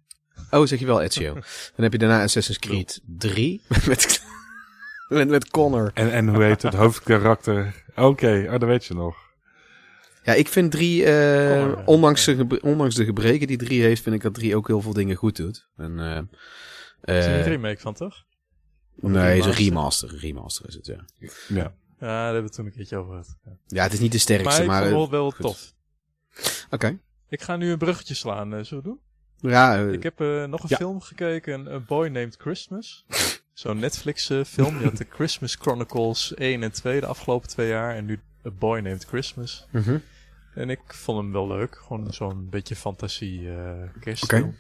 Oh, 0.52 0.68
zeg 0.68 0.80
je 0.80 0.86
wel 0.86 1.02
Ezio. 1.02 1.34
dan 1.76 1.84
heb 1.84 1.92
je 1.92 1.98
daarna 1.98 2.24
Assassin's 2.24 2.60
Creed 2.60 3.02
3. 3.18 3.62
met, 3.88 4.24
met, 5.12 5.28
met 5.30 5.50
Connor. 5.50 5.92
En, 5.94 6.12
en 6.12 6.28
hoe 6.28 6.44
heet 6.44 6.62
het 6.62 6.74
hoofdkarakter? 6.74 7.84
Oké, 7.96 8.44
oh, 8.46 8.52
dat 8.52 8.64
weet 8.64 8.86
je 8.86 8.94
nog. 8.94 9.18
Ja, 10.24 10.34
ik 10.34 10.48
vind 10.48 10.72
drie, 10.72 11.06
eh, 11.06 11.48
Connor, 11.58 11.78
ja. 11.78 11.84
ondanks, 11.86 12.26
de 12.26 12.60
ondanks 12.62 12.96
de 12.96 13.06
gebreken 13.06 13.48
die 13.48 13.58
drie 13.58 13.82
heeft, 13.82 14.02
vind 14.02 14.16
ik 14.16 14.22
dat 14.22 14.34
drie 14.34 14.56
ook 14.56 14.68
heel 14.68 14.82
veel 14.82 14.94
dingen 14.94 15.16
goed 15.16 15.36
doet. 15.36 15.68
En, 15.78 16.00
eh, 16.00 16.16
Er 17.02 17.18
is 17.18 17.26
er 17.26 17.32
eh, 17.32 17.38
een 17.38 17.44
remake 17.44 17.80
van, 17.80 17.94
toch? 17.94 18.24
nee, 18.96 19.38
is 19.38 19.46
een 19.46 19.52
remaster? 19.52 20.10
remaster. 20.10 20.10
Een 20.14 20.20
remaster 20.20 20.68
is 20.68 20.74
het, 20.76 20.86
ja. 20.86 21.06
Ja. 21.48 21.74
Ja, 22.00 22.08
daar 22.08 22.24
hebben 22.24 22.42
we 22.42 22.48
het 22.48 22.54
toen 22.56 22.66
een 22.66 22.72
keertje 22.72 22.98
over 22.98 23.12
gehad. 23.12 23.36
Ja. 23.46 23.52
Ja, 23.68 23.84
het 23.84 23.94
is 23.94 24.00
niet 24.00 24.12
de 24.12 24.18
Maar 24.18 24.26
sterkste, 24.26 24.62
ik 24.62 24.68
maar... 24.68 24.82
vond 24.82 24.94
eh, 24.94 25.02
het 25.02 25.10
wel, 25.10 25.20
wel 25.22 25.32
goed. 25.32 25.42
tof. 25.42 25.74
Oké. 26.70 26.98
Ik 27.30 27.42
ga 27.42 27.56
nu 27.56 27.72
een 27.72 27.78
bruggetje 27.78 28.14
slaan, 28.14 28.54
eh, 28.54 28.64
zullen 28.64 28.84
we 28.84 28.90
doen? 28.90 29.00
Ja, 29.52 29.78
eh, 29.78 29.92
Ik 29.92 30.04
heb 30.04 30.20
eh, 30.22 30.44
nog 30.46 30.62
een 30.64 30.70
Ja. 30.70 30.78
film 30.78 31.02
gekeken, 31.02 31.68
A 31.68 31.80
Boy 31.80 32.08
Named 32.08 32.36
Christmas. 32.40 33.06
Zo'n 33.62 33.80
Netflix 33.80 34.30
eh, 34.30 34.44
film. 34.44 34.78
Je 34.80 34.84
had 34.84 34.98
de 34.98 35.06
Christmas 35.10 35.56
Chronicles 35.56 36.34
1 36.34 36.64
en 36.64 36.72
2 36.72 37.00
de 37.00 37.06
afgelopen 37.06 37.50
twee 37.50 37.68
jaar. 37.68 37.96
En 37.96 38.06
nu 38.06 38.20
A 38.46 38.50
Boy 38.52 38.80
Named 38.80 39.04
Christmas. 39.04 39.68
mhm. 39.72 39.98
En 40.54 40.70
ik 40.70 40.80
vond 40.88 41.18
hem 41.18 41.32
wel 41.32 41.48
leuk. 41.48 41.76
Gewoon 41.76 42.14
zo'n 42.14 42.50
beetje 42.50 42.76
fantasie 42.76 43.50
eh 43.50 43.90
kerstfilm. 44.00 44.56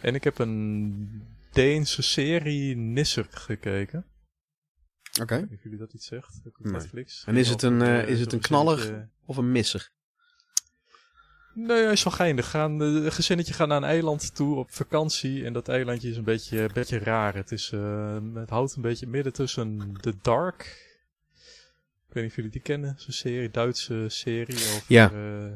En 0.00 0.14
ik 0.14 0.24
heb 0.24 0.38
een 0.38 1.22
Deense 1.52 2.02
serie 2.02 2.76
Nisser 2.76 3.26
gekeken. 3.30 4.04
Oké. 5.20 5.40
Niet 5.40 5.52
of 5.58 5.62
jullie 5.62 5.78
dat 5.78 5.92
iets 5.92 6.06
zegt. 6.06 6.40
Op 6.44 6.58
Nee. 6.58 6.72
Netflix. 6.72 7.24
En 7.26 7.36
is 7.36 7.48
het 7.48 7.62
een, 7.62 7.82
eh, 7.82 8.08
is 8.08 8.20
het 8.20 8.32
een 8.32 8.40
knaller? 8.40 9.08
Of 9.24 9.36
een 9.36 9.52
misser. 9.52 9.90
Nee, 11.54 11.82
hij 11.82 11.92
is 11.92 12.02
wel 12.04 12.12
geinig. 12.12 12.50
Gaan, 12.50 12.82
eh, 12.82 12.86
een 13.04 13.12
gezinnetje 13.12 13.54
gaat 13.54 13.68
naar 13.68 13.76
een 13.76 13.84
eiland 13.84 14.34
toe 14.34 14.56
op 14.56 14.70
vakantie. 14.70 15.44
En 15.44 15.52
dat 15.52 15.68
eilandje 15.68 16.10
is 16.10 16.16
een 16.16 16.24
beetje, 16.24 16.60
een 16.60 16.70
beetje 16.74 16.98
raar. 16.98 17.34
Het, 17.34 17.52
is, 17.52 17.70
eh, 17.74 18.16
het 18.34 18.50
houdt 18.50 18.76
een 18.76 18.82
beetje 18.82 19.06
midden 19.06 19.32
tussen 19.32 19.96
The 20.00 20.14
Dark. 20.22 20.82
Ik 22.08 22.14
weet 22.14 22.22
niet 22.22 22.30
of 22.30 22.36
jullie 22.36 22.50
die 22.50 22.60
kennen. 22.60 22.94
Zo'n 22.98 23.12
serie, 23.12 23.50
Duitse 23.50 24.04
serie. 24.08 24.54
Over, 24.56 24.82
Ja. 24.86 25.10
eh, 25.12 25.52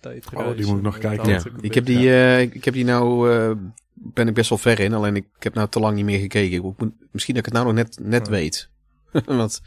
tijdreizen 0.00 0.50
Oh, 0.52 0.56
die 0.56 0.66
moet 0.66 0.76
ik 0.76 0.82
nog 0.82 0.94
en 0.94 1.00
kijken. 1.00 1.28
Ja, 1.28 1.42
ik 1.60 1.74
heb 1.74 1.84
die, 1.86 2.10
eh, 2.10 2.40
ik 2.40 2.64
heb 2.64 2.74
die 2.74 2.84
nou, 2.84 3.32
eh, 3.32 3.50
ben 3.92 4.28
ik 4.28 4.34
best 4.34 4.48
wel 4.48 4.58
ver 4.58 4.80
in. 4.80 4.92
Alleen 4.94 5.16
ik, 5.16 5.26
heb 5.38 5.54
nou 5.54 5.68
te 5.68 5.80
lang 5.80 5.96
niet 5.96 6.04
meer 6.04 6.20
gekeken. 6.20 6.56
Ik 6.56 6.62
moet, 6.78 6.92
misschien 7.10 7.34
dat 7.34 7.46
ik 7.46 7.52
het 7.52 7.62
nou 7.62 7.74
nog 7.74 7.84
net, 7.84 7.98
net 8.02 8.22
Oh. 8.26 8.28
weet. 8.30 8.68
Want 9.26 9.62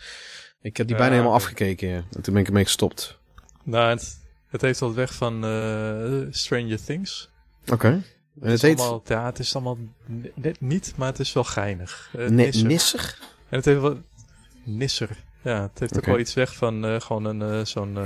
ik 0.62 0.78
heb 0.78 0.88
die 0.88 0.96
Ja, 0.96 1.02
bijna 1.02 1.16
helemaal 1.16 1.38
afgekeken. 1.38 1.90
En 1.90 2.22
toen 2.22 2.34
ben 2.34 2.42
ik 2.42 2.48
ermee 2.48 2.64
gestopt. 2.64 3.20
Nou, 3.64 3.90
het, 3.90 4.20
het 4.50 4.62
heeft 4.62 4.80
wat 4.80 4.94
weg 4.94 5.14
van 5.14 5.46
eh, 5.46 6.22
Stranger 6.30 6.84
Things. 6.84 7.30
Oké. 7.72 7.88
En 7.88 8.04
het 8.42 8.52
is 8.54 8.62
heet 8.62 8.80
allemaal, 8.80 9.02
ja, 9.06 9.26
het 9.26 9.40
is 9.40 9.56
allemaal 9.56 9.78
net 10.36 10.62
niet, 10.62 10.94
maar 10.96 11.08
het 11.08 11.20
is 11.20 11.34
wel 11.34 11.44
geinig. 11.44 12.10
Eh, 12.14 12.20
Ne- 12.20 12.30
Nisser. 12.44 12.66
Nisser? 12.68 13.18
En 13.50 13.56
het 13.58 13.66
heeft 13.66 13.82
wel... 13.82 13.98
Nisser. 14.64 15.10
Ja, 15.44 15.62
het 15.62 15.80
heeft 15.80 15.92
Oké. 15.92 16.00
ook 16.02 16.06
wel 16.06 16.20
iets 16.20 16.34
weg 16.34 16.56
van 16.56 16.86
eh, 16.86 17.00
gewoon 17.02 17.26
een 17.26 17.42
eh, 17.42 17.66
zo'n... 17.66 17.98
eh, 17.98 18.04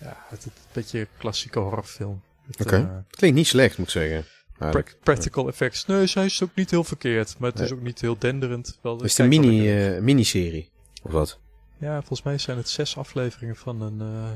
ja, 0.00 0.16
het, 0.28 0.44
het 0.44 0.52
beetje 0.72 1.08
klassieke 1.18 1.58
horrorfilm. 1.58 2.22
Oké. 2.60 2.76
eh, 2.76 2.96
Klinkt 3.10 3.36
niet 3.36 3.46
slecht, 3.46 3.78
moet 3.78 3.86
ik 3.86 3.92
zeggen. 3.92 4.24
pra- 4.58 4.82
practical 5.02 5.48
effects. 5.48 5.86
Nee, 5.86 6.06
zij 6.06 6.24
is 6.24 6.42
ook 6.42 6.54
niet 6.54 6.70
heel 6.70 6.84
verkeerd. 6.84 7.34
Maar 7.38 7.50
het 7.50 7.60
is 7.60 7.72
ook 7.72 7.82
niet 7.82 8.00
heel 8.00 8.18
denderend. 8.18 8.78
Wel, 8.82 9.02
Is 9.04 9.16
het 9.16 9.18
een 9.18 9.28
kijk 9.30 9.42
wel 9.42 9.50
mini, 9.52 9.94
eh, 9.94 10.00
miniserie? 10.02 10.70
Of 11.02 11.12
wat? 11.12 11.38
Ja, 11.78 11.96
volgens 11.98 12.22
mij 12.22 12.38
zijn 12.38 12.56
het 12.56 12.68
zes 12.68 12.96
afleveringen 12.96 13.56
van 13.56 13.80
een 13.80 14.00
eh 14.00 14.30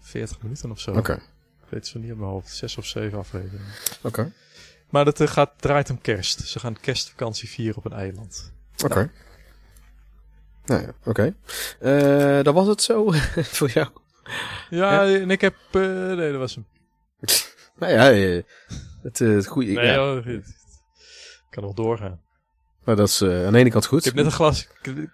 40 0.00 0.42
minuten 0.42 0.70
of 0.70 0.80
zo. 0.80 0.90
Oké. 0.92 1.12
Ik 1.12 1.72
weet 1.72 1.80
het 1.80 1.86
zo 1.86 1.98
niet 1.98 2.12
op 2.12 2.18
mijn 2.18 2.30
hoofd. 2.30 2.54
Zes 2.56 2.76
of 2.76 2.86
zeven 2.86 3.18
afleveringen. 3.18 3.66
Oké. 4.02 4.32
Maar 4.90 5.06
het 5.06 5.20
eh, 5.20 5.26
gaat, 5.28 5.52
draait 5.56 5.90
om 5.90 6.00
kerst. 6.00 6.40
Ze 6.40 6.58
gaan 6.58 6.80
kerstvakantie 6.80 7.48
vieren 7.48 7.76
op 7.76 7.84
een 7.84 7.92
eiland. 7.92 8.52
Oké. 8.84 9.10
Nou 10.64 10.82
ja, 10.82 10.92
oké. 11.04 11.34
Eh, 11.80 12.42
dat 12.42 12.54
was 12.54 12.66
het 12.66 12.82
zo 12.82 13.12
voor 13.56 13.70
jou. 13.70 13.88
Ja, 14.70 15.06
en 15.06 15.30
ik 15.30 15.40
heb... 15.40 15.54
eh, 15.72 15.80
nee, 15.82 16.30
dat 16.30 16.40
was 16.40 16.54
hem. 16.54 16.66
Nou 17.78 17.92
ja, 17.92 18.42
het, 19.02 19.18
het 19.18 19.46
goede. 19.46 19.72
Nee, 19.72 19.84
ja. 19.86 19.94
joh, 19.94 20.24
het- 20.24 20.46
ik 20.46 21.46
kan 21.50 21.62
nog 21.62 21.74
doorgaan. 21.74 22.20
Maar 22.84 22.96
dat 22.96 23.08
is 23.08 23.22
aan 23.22 23.52
de 23.52 23.58
ene 23.58 23.70
kant 23.70 23.86
goed. 23.86 23.98
Ik 23.98 24.04
heb 24.04 24.14
net 24.14 24.24
een 24.24 24.30
glas... 24.32 24.68
Ik, 24.82 25.10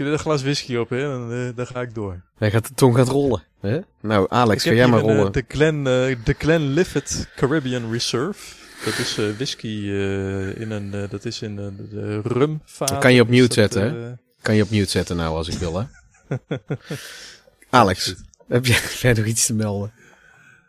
ik 0.00 0.06
er 0.06 0.12
een 0.12 0.18
glas 0.18 0.42
whisky 0.42 0.76
op, 0.76 0.90
hè. 0.90 1.00
Dan, 1.02 1.32
eh, 1.32 1.48
dan 1.56 1.66
ga 1.66 1.80
ik 1.80 1.94
door. 1.94 2.22
Hij 2.38 2.50
gaat 2.50 2.68
de 2.68 2.74
tong 2.74 2.96
gaat 2.96 3.08
rollen. 3.08 3.42
Hè? 3.60 3.78
Nou, 4.00 4.26
Alex, 4.28 4.64
ik 4.64 4.70
ga 4.70 4.76
jij 4.76 4.86
maar 4.88 4.98
een, 4.98 5.04
rollen. 5.06 5.26
eh, 5.26 5.32
de, 5.32 5.44
Glen, 5.48 5.76
eh, 5.78 6.16
de 6.24 6.34
Glenlivet 6.38 7.28
Caribbean 7.36 7.92
Reserve. 7.92 8.54
Dat 8.84 8.98
is 8.98 9.18
eh, 9.18 9.24
whisky 9.36 9.82
eh, 9.88 10.60
in 10.60 10.70
een... 10.70 10.94
eh, 10.94 11.10
dat 11.10 11.24
is 11.24 11.42
in 11.42 11.56
een 11.58 11.76
de 11.90 12.20
rum 12.24 12.60
Dat 12.78 12.98
kan 12.98 13.12
je 13.14 13.20
op 13.20 13.28
mute 13.28 13.42
dat, 13.42 13.52
zetten, 13.52 13.82
hè? 13.82 14.06
eh, 14.06 14.12
Kan 14.42 14.54
je 14.54 14.62
op 14.62 14.70
mute 14.70 14.90
zetten 14.90 15.16
nou 15.16 15.36
als 15.36 15.48
ik 15.48 15.58
wil, 15.58 15.74
hè? 15.78 15.84
Alex, 17.70 18.14
heb 18.48 18.66
jij, 18.66 18.76
heb 18.82 18.90
jij 19.00 19.12
nog 19.12 19.24
iets 19.24 19.46
te 19.46 19.54
melden? 19.54 19.92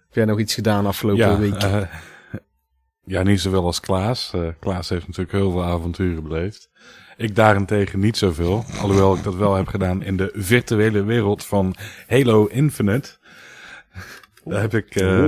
Heb 0.05 0.15
jij 0.15 0.25
nog 0.25 0.39
iets 0.39 0.53
gedaan 0.53 0.85
afgelopen 0.85 1.25
ja, 1.25 1.39
week? 1.39 1.53
eh, 1.63 1.81
ja, 3.15 3.23
niet 3.23 3.41
zoveel 3.41 3.65
als 3.65 3.79
Klaas. 3.79 4.31
Eh, 4.33 4.47
Klaas 4.59 4.89
heeft 4.89 5.07
natuurlijk 5.07 5.31
heel 5.37 5.51
veel 5.51 5.63
avonturen 5.63 6.23
beleefd. 6.23 6.69
Ik 7.17 7.35
daarentegen 7.35 7.99
niet 7.99 8.17
zoveel. 8.17 8.65
Alhoewel 8.81 9.15
ik 9.15 9.23
dat 9.23 9.35
wel 9.35 9.55
heb 9.55 9.67
gedaan 9.67 10.03
in 10.03 10.17
de 10.17 10.31
virtuele 10.33 11.03
wereld 11.03 11.45
van 11.45 11.75
Halo 12.07 12.45
Infinite. 12.45 13.17
Daar 14.43 14.61
heb 14.61 14.73
ik 14.73 14.95
eh, 14.95 15.23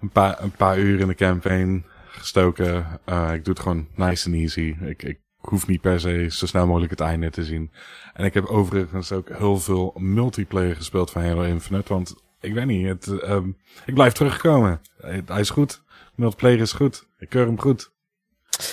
een, 0.00 0.10
paar, 0.12 0.42
een 0.42 0.50
paar 0.50 0.78
uur 0.78 1.00
in 1.00 1.08
de 1.08 1.14
campaign 1.14 1.84
gestoken. 2.06 2.86
Eh, 3.04 3.30
ik 3.32 3.44
doe 3.44 3.54
het 3.54 3.62
gewoon 3.62 3.88
nice 3.94 4.26
and 4.26 4.36
easy. 4.36 4.76
Ik, 4.80 5.02
ik 5.02 5.18
hoef 5.36 5.66
niet 5.66 5.80
per 5.80 6.00
se 6.00 6.26
zo 6.30 6.46
snel 6.46 6.66
mogelijk 6.66 6.90
het 6.90 7.00
einde 7.00 7.30
te 7.30 7.44
zien. 7.44 7.70
En 8.14 8.24
ik 8.24 8.34
heb 8.34 8.44
overigens 8.44 9.12
ook 9.12 9.28
heel 9.28 9.58
veel 9.58 9.94
multiplayer 9.98 10.76
gespeeld 10.76 11.10
van 11.10 11.22
Halo 11.24 11.42
Infinite. 11.42 11.92
Want 11.92 12.14
ik 12.40 12.54
weet 12.54 12.66
niet, 12.66 12.86
het, 12.86 13.20
ehm, 13.20 13.48
ik 13.86 13.94
blijf 13.94 14.12
terugkomen. 14.12 14.80
Hij, 14.96 15.22
hij 15.26 15.40
is 15.40 15.50
goed. 15.50 15.82
Multiplayer 16.14 16.60
is 16.60 16.72
goed. 16.72 17.08
Ik 17.18 17.28
keur 17.28 17.46
hem 17.46 17.60
goed. 17.60 17.92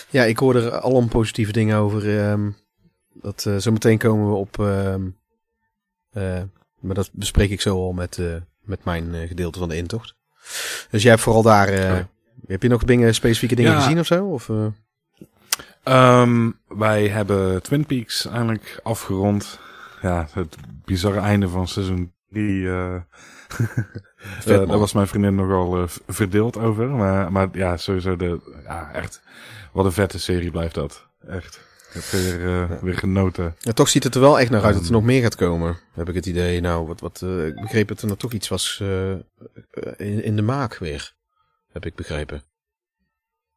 Ja, 0.10 0.24
ik 0.24 0.38
hoor 0.38 0.56
er 0.56 0.72
alom 0.80 1.08
positieve 1.08 1.52
dingen 1.52 1.78
over. 1.78 2.20
ehm, 2.20 2.50
dat, 3.14 3.46
eh, 3.46 3.56
zometeen 3.58 3.98
komen 3.98 4.28
we 4.30 4.36
op... 4.36 4.60
ehm, 4.60 5.02
eh, 6.12 6.42
maar 6.80 6.96
dat 6.96 7.10
bespreek 7.14 7.50
ik 7.50 7.62
zo 7.62 7.76
al 7.78 7.92
met, 7.94 8.18
eh, 8.18 8.36
met 8.62 8.84
mijn 8.84 9.28
gedeelte 9.28 9.60
van 9.60 9.70
de 9.70 9.76
intocht. 9.76 10.16
Dus 10.90 11.02
jij 11.02 11.12
hebt 11.12 11.24
vooral 11.24 11.42
daar... 11.44 11.70
Heb 12.48 12.62
je 12.64 12.70
nog 12.70 12.84
dingen, 12.84 13.14
specifieke 13.16 13.56
dingen 13.56 13.72
Ja. 13.72 13.80
gezien 13.82 14.00
of 14.00 14.06
zo? 14.06 14.26
Of, 14.26 14.50
eh? 14.50 14.66
Ehm, 15.84 16.50
wij 16.68 17.08
hebben 17.08 17.62
Twin 17.62 17.86
Peaks 17.86 18.26
eindelijk 18.26 18.80
afgerond. 18.84 19.60
Ja, 20.02 20.28
het 20.34 20.56
bizarre 20.86 21.20
einde 21.20 21.50
van 21.50 21.68
seizoen 21.68 22.14
3. 22.30 22.68
eh 22.72 22.96
Vet, 24.18 24.48
eh, 24.48 24.58
man. 24.58 24.68
daar 24.68 24.78
was 24.80 24.94
mijn 24.94 25.08
vriendin 25.08 25.36
nogal 25.36 25.88
verdeeld 26.08 26.58
over. 26.58 26.90
Maar, 26.90 27.32
maar 27.32 27.48
ja, 27.54 27.78
sowieso 27.78 28.16
de, 28.16 28.40
ja, 28.64 28.92
echt, 28.94 29.22
wat 29.72 29.86
een 29.86 29.92
vette 29.92 30.20
serie 30.20 30.52
blijft 30.52 30.76
dat. 30.76 31.08
Echt. 31.28 31.70
Ik 31.94 32.02
heb 32.02 32.04
weer, 32.04 32.62
eh, 32.62 32.82
weer 32.82 32.98
genoten. 32.98 33.56
Ja, 33.60 33.72
toch 33.72 33.90
ziet 33.90 34.04
het 34.04 34.16
er 34.16 34.22
wel 34.22 34.40
echt 34.40 34.50
naar 34.50 34.64
uit 34.64 34.74
dat 34.74 34.82
er 34.82 34.88
Ehm. 34.88 34.94
nog 34.98 35.04
meer 35.04 35.22
gaat 35.22 35.36
komen. 35.36 35.78
Heb 35.94 36.10
ik 36.10 36.16
het 36.16 36.26
idee. 36.26 36.62
Nou, 36.62 36.88
wat, 36.88 37.00
wat, 37.00 37.22
eh, 37.22 37.48
ik 37.48 37.62
begreep 37.62 37.88
dat 37.88 38.02
er 38.02 38.08
nog 38.08 38.18
toch 38.18 38.32
iets 38.34 38.48
was 38.48 38.80
eh, 38.82 39.12
in, 39.98 40.24
in 40.24 40.36
de 40.36 40.42
maak 40.42 40.78
weer. 40.78 41.14
Heb 41.72 41.86
ik 41.86 41.96
begrepen. 41.96 42.44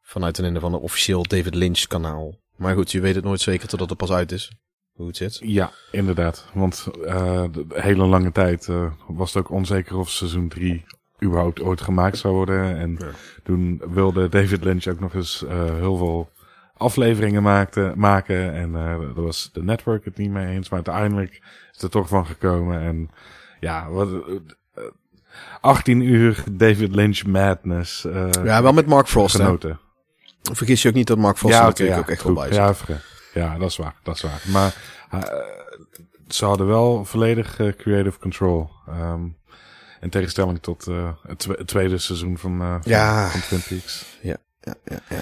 Vanuit 0.02 0.38
een, 0.38 0.44
een 0.44 0.56
of 0.56 0.62
ander 0.64 0.80
officieel 0.80 1.22
David 1.22 1.54
Lynch 1.54 1.86
kanaal. 1.86 2.40
Maar 2.56 2.74
goed, 2.74 2.92
je 2.92 3.00
weet 3.00 3.14
het 3.14 3.24
nooit 3.24 3.40
zeker 3.40 3.68
totdat 3.68 3.88
het 3.88 3.98
pas 3.98 4.10
uit 4.12 4.32
is. 4.32 4.52
Hoe 4.92 5.06
het 5.06 5.16
zit. 5.16 5.38
Ja, 5.42 5.72
inderdaad. 5.90 6.46
Want 6.52 6.84
de 6.94 7.64
hele 7.68 8.04
lange 8.06 8.32
tijd 8.32 8.66
was 9.08 9.34
het 9.34 9.44
ook 9.44 9.50
onzeker 9.50 9.96
of 9.96 10.10
seizoen 10.10 10.48
3 10.48 10.84
überhaupt 11.22 11.62
ooit 11.62 11.80
gemaakt 11.80 12.18
zou 12.18 12.34
worden. 12.34 12.76
En 12.78 12.96
Ja. 12.98 13.06
toen 13.42 13.82
wilde 13.90 14.28
David 14.28 14.64
Lynch 14.64 14.86
ook 14.86 15.00
nog 15.00 15.14
eens 15.14 15.44
eh, 15.44 15.64
heel 15.64 15.96
veel 15.96 16.30
afleveringen 16.76 17.42
maakte, 17.42 17.92
maken. 17.96 18.52
En 18.54 18.74
eh 18.76 18.82
daar 18.84 19.14
was 19.22 19.50
de 19.52 19.62
network 19.62 20.04
het 20.04 20.16
niet 20.16 20.30
mee 20.30 20.46
eens. 20.46 20.68
Maar 20.68 20.82
uiteindelijk 20.86 21.30
is 21.32 21.40
het 21.70 21.82
er 21.82 21.90
toch 21.90 22.08
van 22.08 22.26
gekomen. 22.26 22.80
En 22.80 23.10
ja, 23.60 23.88
wat, 23.90 24.08
eh, 24.74 24.82
18 25.60 26.00
uur 26.00 26.44
David 26.52 26.94
Lynch 26.94 27.24
madness. 27.26 28.04
eh, 28.04 28.28
Ja, 28.44 28.62
wel 28.62 28.72
met 28.72 28.86
Mark 28.86 29.08
Frost. 29.08 29.36
Hè? 29.38 29.44
genoten. 29.44 29.78
Vergis 30.52 30.82
je 30.82 30.88
ook 30.88 30.94
niet 30.94 31.06
dat 31.06 31.18
Mark 31.18 31.36
Frost 31.38 31.54
oké, 31.58 31.64
natuurlijk 31.64 31.98
ook 31.98 32.08
echt 32.10 32.22
wel 32.22 32.34
bij. 32.34 32.50
Ja, 32.52 32.74
ja, 33.34 33.58
dat 33.58 33.70
is 33.70 33.76
waar. 33.76 33.94
Dat 34.02 34.14
is 34.14 34.22
waar. 34.22 34.42
Maar 34.52 34.74
eh, 35.10 35.20
ze 36.28 36.44
hadden 36.44 36.66
wel 36.66 37.04
volledig 37.04 37.58
eh, 37.60 37.68
creative 37.72 38.18
control. 38.18 38.70
Ehm, 38.88 39.20
in 40.04 40.10
tegenstelling 40.10 40.58
tot 40.62 40.86
eh, 40.86 41.12
het, 41.26 41.38
twe- 41.38 41.54
het 41.58 41.66
tweede 41.66 41.98
seizoen 41.98 42.38
van, 42.38 42.60
eh, 42.60 42.70
van, 42.72 42.80
Ja. 42.92 43.28
van 43.28 43.40
Twin 43.40 43.62
Peaks. 43.68 44.04
Ja, 44.20 44.36
ja, 44.60 44.74
ja. 44.84 45.20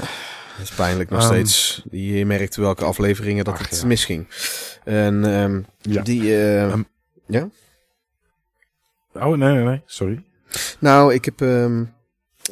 Dat 0.58 0.62
is 0.62 0.70
pijnlijk 0.70 1.10
nog 1.10 1.20
Ehm. 1.20 1.28
steeds. 1.28 1.82
Je 1.90 2.26
merkt 2.26 2.56
welke 2.56 2.84
afleveringen 2.84 3.44
dat 3.44 3.54
Ach, 3.54 3.68
het 3.70 3.80
ja. 3.80 3.86
misging. 3.86 4.26
En 4.84 5.24
ehm, 5.24 5.62
Ja. 5.78 6.02
die... 6.02 6.22
eh, 6.22 6.62
Ehm, 6.62 6.82
ja? 7.26 7.48
Oh, 9.12 9.36
nee, 9.36 9.52
nee, 9.54 9.64
nee. 9.64 9.82
Sorry. 9.86 10.24
Nou, 10.78 11.14
ik 11.14 11.24
heb 11.24 11.40
ehm, 11.40 11.84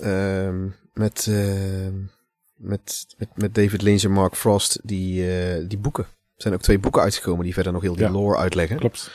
ehm, 0.00 0.64
met, 0.94 1.26
met, 2.56 3.06
met, 3.18 3.28
met 3.34 3.54
David 3.54 3.82
Lynch 3.82 4.02
en 4.02 4.10
Mark 4.12 4.36
Frost 4.36 4.78
die, 4.82 5.30
eh, 5.40 5.64
die 5.68 5.78
boeken. 5.78 6.06
Er 6.40 6.46
zijn 6.46 6.54
ook 6.58 6.64
twee 6.64 6.78
boeken 6.78 7.02
uitgekomen 7.02 7.44
die 7.44 7.54
verder 7.54 7.72
nog 7.72 7.82
heel 7.82 7.94
die 7.96 8.04
Ja. 8.04 8.10
lore 8.10 8.36
uitleggen. 8.36 8.76
Klopt. 8.78 9.10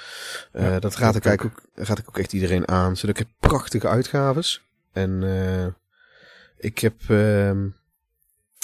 Eh, 0.52 0.64
Ja, 0.64 0.80
dat 0.80 0.96
raad 0.96 1.16
ik, 1.16 1.28
ook, 1.46 1.62
raad 1.76 1.98
ik 2.00 2.08
ook 2.10 2.18
echt 2.18 2.34
iedereen 2.34 2.68
aan. 2.68 2.96
Ook 3.10 3.18
echt 3.18 3.28
prachtige 3.40 3.88
uitgaves. 3.88 4.62
En 4.92 5.24
eh, 5.24 5.68
ik 6.58 6.80
heb... 6.80 6.94
ehm, 7.08 7.68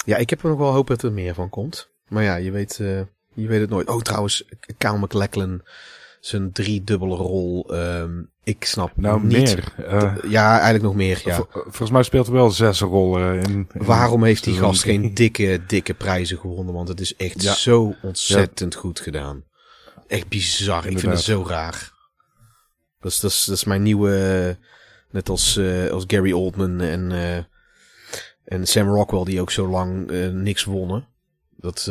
ja, 0.04 0.16
ik 0.16 0.30
heb 0.30 0.42
er 0.42 0.48
nog 0.48 0.58
wel 0.58 0.72
hoop 0.72 0.86
dat 0.86 1.02
er 1.02 1.12
meer 1.12 1.34
van 1.34 1.48
komt. 1.48 1.88
Maar 2.08 2.22
ja, 2.22 2.36
je 2.36 2.50
weet, 2.50 2.80
eh, 2.80 3.00
je 3.34 3.46
weet 3.46 3.60
het 3.60 3.70
nooit. 3.70 3.88
Oh, 3.88 4.00
trouwens, 4.00 4.44
Kyle 4.78 4.98
MacLachlan, 4.98 5.62
zijn 6.24 6.52
driedubbele 6.52 7.14
rol. 7.16 7.74
ehm, 7.74 8.22
ik 8.44 8.64
snap 8.64 8.90
Nou, 8.96 9.22
niet... 9.22 9.32
meer. 9.32 9.74
Eh, 9.86 10.16
Ja, 10.30 10.50
eigenlijk 10.52 10.82
nog 10.84 10.94
meer, 10.94 11.22
ja. 11.24 11.34
vol- 11.36 11.46
volgens 11.52 11.90
mij 11.90 12.02
speelt 12.02 12.26
er 12.26 12.32
wel 12.32 12.50
zes 12.50 12.80
rollen 12.80 13.40
in. 13.40 13.50
in 13.50 13.68
Waarom 13.84 14.24
heeft 14.24 14.44
die 14.44 14.54
gast 14.58 14.82
geen 14.82 15.14
dikke, 15.14 15.60
dikke 15.66 15.94
prijzen 15.94 16.38
gewonnen? 16.38 16.74
Want 16.74 16.88
het 16.88 17.00
is 17.00 17.16
echt 17.16 17.42
Ja. 17.42 17.54
zo 17.54 17.94
ontzettend 18.02 18.74
goed 18.74 19.00
gedaan. 19.00 19.44
Echt 20.06 20.28
bizar. 20.28 20.86
Ik 20.86 20.98
vind 20.98 21.12
het 21.12 21.20
zo 21.22 21.44
raar. 21.46 21.92
Dat 23.00 23.12
is, 23.12 23.20
dat 23.20 23.30
is, 23.30 23.44
dat 23.44 23.56
is 23.56 23.64
mijn 23.64 23.82
nieuwe... 23.82 24.56
Net 25.10 25.28
als, 25.28 25.56
eh, 25.56 25.90
als 25.90 26.04
Gary 26.06 26.32
Oldman 26.32 26.80
en, 26.80 27.12
eh, 27.12 27.36
en 28.44 28.66
Sam 28.66 28.88
Rockwell 28.88 29.24
die 29.24 29.40
ook 29.40 29.50
zo 29.50 29.68
lang 29.68 30.10
niks 30.32 30.64
wonnen. 30.64 31.06
Dat, 31.56 31.90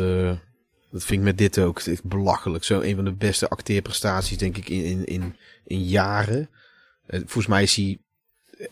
dat 0.92 1.04
vind 1.04 1.20
ik 1.20 1.26
met 1.26 1.38
dit 1.38 1.58
ook 1.58 1.80
echt 1.80 2.04
belachelijk. 2.04 2.64
Zo 2.64 2.80
een 2.80 2.94
van 2.94 3.04
de 3.04 3.12
beste 3.12 3.48
acteerprestaties 3.48 4.38
denk 4.38 4.56
ik 4.56 4.68
in, 4.68 4.84
in, 4.84 5.04
in, 5.04 5.36
in 5.64 5.82
jaren. 5.84 6.48
Eh, 7.06 7.18
volgens 7.20 7.46
mij 7.46 7.62
is 7.62 7.76
hij 7.76 7.98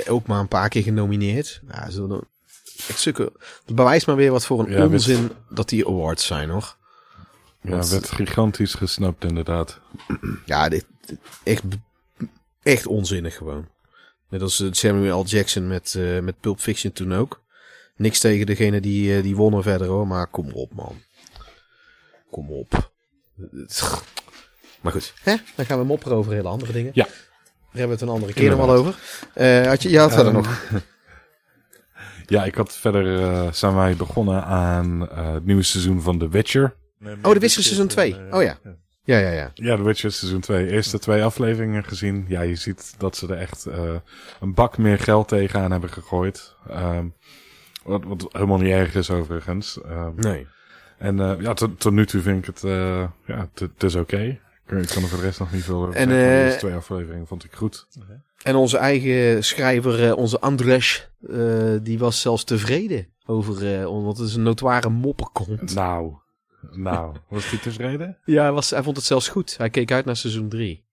ook 0.09 0.27
maar 0.27 0.41
een 0.41 0.49
paar 0.49 0.69
keer 0.69 0.83
genomineerd. 0.83 1.61
Ja, 1.69 1.91
zo 1.91 2.07
dan. 2.07 2.25
Het 2.87 3.75
bewijst 3.75 4.07
maar 4.07 4.17
weer 4.17 4.31
wat 4.31 4.47
voor 4.47 4.61
een 4.61 4.71
Ja, 4.73 4.87
onzin 4.87 5.31
dat 5.49 5.69
die 5.69 5.87
awards 5.87 6.27
zijn, 6.27 6.49
hoor. 6.51 6.77
Ja, 7.63 7.71
Want- 7.71 7.89
werd 7.89 8.11
gigantisch 8.11 8.75
gesnapt 8.75 9.25
inderdaad. 9.25 9.81
Ja, 10.47 10.69
dit, 10.69 10.85
dit- 11.07 11.19
echt, 11.43 11.63
echt 12.63 12.87
onzinnig 12.87 13.37
gewoon. 13.37 13.69
Net 14.29 14.43
als 14.43 14.61
eh, 14.61 14.69
Samuel 14.71 15.21
L. 15.21 15.25
Jackson 15.27 15.69
met, 15.69 15.95
eh, 15.95 16.19
met 16.21 16.41
Pulp 16.41 16.61
Fiction 16.61 16.93
toen 16.93 17.15
ook. 17.15 17.41
Niks 17.97 18.19
tegen 18.19 18.47
degene 18.47 18.81
die, 18.81 19.23
die 19.23 19.37
wonnen 19.37 19.63
verder 19.63 19.87
hoor, 19.87 20.07
maar 20.07 20.27
kom 20.27 20.51
op 20.53 20.73
man. 20.75 21.01
Kom 22.31 22.51
op. 22.51 22.93
Maar 24.81 24.93
goed, 24.93 25.12
hè? 25.23 25.35
dan 25.57 25.66
gaan 25.66 25.79
we 25.79 25.85
mopperen 25.85 26.16
over 26.16 26.33
hele 26.33 26.49
andere 26.49 26.73
dingen. 26.73 26.90
Ja. 26.95 27.05
Daar 27.05 27.14
hebben 27.81 27.87
we 27.87 27.93
het 27.93 28.01
een 28.03 28.09
andere 28.16 28.33
keer 28.33 28.51
nog 28.51 28.59
wel 28.66 28.71
over. 28.77 28.99
Eh, 29.35 29.66
had 29.66 29.83
je, 29.83 29.88
je 29.90 29.99
had 29.99 30.12
verder 30.12 30.35
Ehm, 30.35 30.43
nog. 30.43 30.62
Ja, 32.27 32.45
ik 32.45 32.55
had 32.55 32.73
verder 32.77 33.23
eh, 33.23 33.53
zijn 33.53 33.75
wij 33.75 33.97
begonnen 33.97 34.45
aan 34.45 35.09
eh, 35.11 35.33
het 35.33 35.45
nieuwe 35.45 35.62
seizoen 35.62 36.01
van 36.03 36.19
The 36.19 36.29
Witcher. 36.29 36.75
Oh, 37.23 37.33
de 37.33 37.38
Witcher 37.38 37.62
seizoen 37.62 37.87
2. 37.87 38.16
Oh 38.31 38.43
ja. 38.43 38.59
Ja, 39.05 39.19
ja, 39.19 39.31
ja. 39.31 39.51
Ja, 39.55 39.77
The 39.77 39.83
Witcher 39.83 40.12
seizoen 40.12 40.40
2. 40.40 40.71
Eerste 40.71 40.99
twee 40.99 41.23
afleveringen 41.23 41.85
gezien. 41.85 42.25
Ja, 42.29 42.40
je 42.40 42.57
ziet 42.57 42.95
dat 42.99 43.16
ze 43.16 43.27
er 43.29 43.37
echt 43.38 43.66
eh, 43.66 43.95
een 44.40 44.55
bak 44.55 44.79
meer 44.79 44.99
geld 44.99 45.29
tegenaan 45.29 45.71
hebben 45.71 45.90
gegooid. 45.90 46.55
Ehm, 46.69 47.07
wat, 47.83 48.05
wat 48.05 48.27
helemaal 48.33 48.59
niet 48.59 48.73
erg 48.73 48.95
is 48.95 49.11
overigens. 49.11 49.81
Ehm, 49.83 50.12
Nee. 50.16 50.47
En 51.01 51.21
eh, 51.21 51.41
ja, 51.41 51.53
tot, 51.55 51.81
tot 51.81 51.93
nu 51.93 52.07
toe 52.07 52.21
vind 52.21 52.39
ik 52.39 52.45
het, 52.55 52.65
eh, 52.65 53.09
ja, 53.27 53.49
het- 53.55 53.83
is 53.83 53.95
oké. 53.95 54.19
Ik, 54.67 54.77
ik 54.79 54.89
kan 54.89 55.03
er 55.03 55.09
voor 55.09 55.19
de 55.19 55.25
rest 55.25 55.39
nog 55.39 55.53
niet 55.53 55.65
veel 55.65 55.83
over 55.83 55.95
En, 55.95 56.09
zeggen. 56.09 56.17
maar 56.17 56.27
De 56.35 56.39
eh, 56.39 56.45
eerste 56.45 56.59
twee 56.59 56.75
afleveringen 56.75 57.27
vond 57.27 57.45
ik 57.45 57.53
goed. 57.55 57.87
En 58.43 58.55
onze 58.55 58.77
eigen 58.79 59.45
schrijver, 59.45 60.07
eh, 60.09 60.17
onze 60.17 60.41
Andres, 60.41 61.09
eh, 61.29 61.73
die 61.83 61.99
was 61.99 62.21
zelfs 62.21 62.45
tevreden 62.45 63.07
over, 63.27 63.75
eh, 63.81 63.85
want 63.85 64.19
het 64.19 64.27
is 64.29 64.35
een 64.35 64.43
notoire 64.43 64.89
mopperkont. 64.89 65.75
Nou, 65.75 66.15
nou, 66.71 67.17
was 67.29 67.51
die 67.51 67.59
tevreden? 67.61 68.19
Ja, 68.25 68.43
hij, 68.43 68.53
was, 68.53 68.71
hij 68.71 68.83
vond 68.83 68.97
het 68.97 69.05
zelfs 69.05 69.29
goed. 69.29 69.57
Hij 69.57 69.71
keek 69.71 69.93
uit 69.93 70.05
naar 70.05 70.17
seizoen 70.17 70.49
3. 70.49 70.85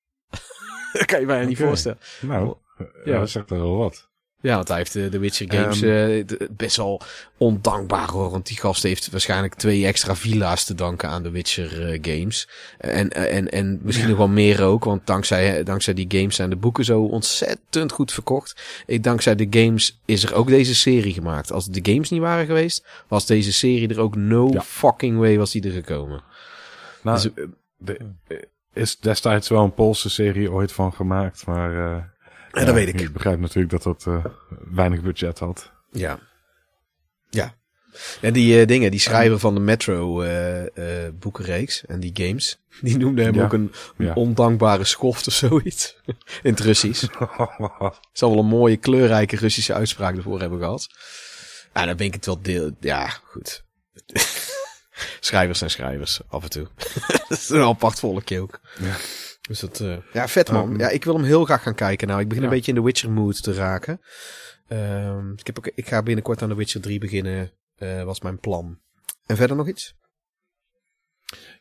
dat 0.93 1.05
kan 1.11 1.19
je 1.19 1.25
bijna 1.25 1.47
niet 1.47 1.57
voorstellen. 1.57 1.97
Nou, 2.21 2.55
Ja. 2.77 2.85
ja, 3.05 3.19
dat 3.19 3.29
zegt 3.29 3.49
er 3.51 3.57
wel 3.57 3.77
wat. 3.77 4.06
Ja, 4.41 4.55
want 4.55 4.67
hij 4.67 4.77
heeft 4.77 4.93
de, 4.93 5.09
de 5.09 5.19
Witcher 5.19 5.53
games 5.53 5.75
eh, 5.81 5.81
de- 6.27 6.47
best 6.51 6.75
wel 6.77 7.01
ondankbaar 7.37 8.09
hoor. 8.09 8.29
Want 8.29 8.47
die 8.47 8.57
gast 8.57 8.83
heeft 8.83 9.11
waarschijnlijk 9.11 9.53
twee 9.55 9.85
extra 9.85 10.15
villa's 10.15 10.63
te 10.63 10.75
danken 10.75 11.09
aan 11.09 11.23
de 11.23 11.29
Witcher 11.29 11.89
eh, 11.89 11.99
games. 12.01 12.49
En, 12.77 13.09
en, 13.09 13.49
en 13.51 13.79
misschien 13.81 14.07
nog 14.09 14.17
wel 14.17 14.27
meer 14.27 14.63
ook. 14.63 14.83
Want 14.83 15.07
dankzij, 15.07 15.63
dankzij 15.63 15.93
die 15.93 16.05
games 16.09 16.35
zijn 16.35 16.49
de 16.49 16.55
boeken 16.55 16.85
zo 16.85 17.01
ontzettend 17.01 17.91
goed 17.91 18.11
verkocht. 18.11 18.61
Ik, 18.85 19.03
dankzij 19.03 19.35
de 19.35 19.47
games 19.49 19.99
is 20.05 20.23
er 20.23 20.33
ook 20.33 20.47
deze 20.47 20.75
serie 20.75 21.13
gemaakt. 21.13 21.51
Als 21.51 21.65
de 21.65 21.91
games 21.91 22.09
niet 22.09 22.21
waren 22.21 22.45
geweest, 22.45 22.85
was 23.07 23.25
deze 23.25 23.53
serie 23.53 23.87
er 23.89 23.99
ook 23.99 24.15
no 24.15 24.49
Ja. 24.53 24.61
fucking 24.61 25.17
way 25.17 25.37
was 25.37 25.51
die 25.51 25.63
er 25.63 25.71
gekomen. 25.71 26.23
Nou, 27.01 27.21
Dus, 27.21 27.33
eh, 27.33 27.43
de, 27.77 27.99
is 28.73 28.99
destijds 28.99 29.49
wel 29.49 29.63
een 29.63 29.73
Poolse 29.73 30.09
serie 30.09 30.51
ooit 30.51 30.71
van 30.71 30.93
gemaakt, 30.93 31.45
maar... 31.45 31.95
eh, 31.95 32.03
Ja, 32.59 32.65
dat 32.65 32.73
weet 32.73 32.87
ik. 32.87 33.01
Ik 33.01 33.13
begrijp 33.13 33.39
natuurlijk 33.39 33.69
dat 33.69 33.83
dat 33.83 34.05
eh, 34.07 34.25
weinig 34.71 35.01
budget 35.01 35.39
had. 35.39 35.71
Ja. 35.91 36.19
Ja. 37.29 37.55
En 38.21 38.33
die 38.33 38.59
eh, 38.59 38.67
dingen, 38.67 38.91
die 38.91 38.99
schrijver 38.99 39.39
van 39.39 39.53
de 39.53 39.59
Metro 39.59 40.21
eh, 40.21 41.09
boekenreeks 41.13 41.85
en 41.85 41.99
die 41.99 42.11
games, 42.13 42.59
die 42.81 42.97
noemden 42.97 43.25
hem 43.25 43.39
ook 43.39 43.53
een 43.53 43.71
ondankbare 44.15 44.83
schoft 44.83 45.27
of 45.27 45.33
zoiets. 45.33 45.95
In 46.43 46.51
het 46.51 46.59
Russisch. 46.59 47.07
Zal 48.13 48.29
wel 48.29 48.39
een 48.39 48.45
mooie 48.45 48.77
kleurrijke 48.77 49.35
Russische 49.35 49.73
uitspraak 49.73 50.15
ervoor 50.15 50.39
hebben 50.39 50.59
gehad. 50.59 50.87
Ja, 51.73 51.85
dan 51.85 51.97
ben 51.97 52.05
ik 52.05 52.13
het 52.13 52.25
wel 52.25 52.41
deel. 52.41 52.71
Ja, 52.79 53.07
goed. 53.07 53.63
schrijvers 55.19 55.59
zijn 55.59 55.69
schrijvers, 55.71 56.19
af 56.27 56.43
en 56.43 56.49
toe. 56.49 56.67
dat 57.07 57.37
is 57.37 57.49
een 57.49 57.61
apart 57.61 57.99
volkje 57.99 58.41
ook. 58.41 58.59
Ja. 58.79 58.95
Dus 59.47 59.59
dat, 59.59 59.79
eh, 59.79 59.97
ja, 60.13 60.27
vet 60.27 60.51
man. 60.51 60.71
Um, 60.71 60.79
ja, 60.79 60.89
ik 60.89 61.03
wil 61.03 61.13
hem 61.13 61.23
heel 61.23 61.45
graag 61.45 61.63
gaan 61.63 61.75
kijken. 61.75 62.07
Nou, 62.07 62.19
ik 62.19 62.27
begin 62.27 62.43
ja. 62.43 62.49
een 62.49 62.55
beetje 62.55 62.71
in 62.71 62.77
de 62.77 62.83
Witcher 62.83 63.11
mood 63.11 63.43
te 63.43 63.53
raken. 63.53 64.01
Ehm, 64.67 65.31
ik, 65.31 65.47
heb 65.47 65.57
ook, 65.57 65.67
ik 65.67 65.87
ga 65.87 66.03
binnenkort 66.03 66.41
aan 66.41 66.49
de 66.49 66.55
Witcher 66.55 66.81
3 66.81 66.99
beginnen, 66.99 67.51
eh, 67.75 68.03
was 68.03 68.21
mijn 68.21 68.39
plan. 68.39 68.79
En 69.25 69.35
verder 69.35 69.57
nog 69.57 69.67
iets? 69.67 69.95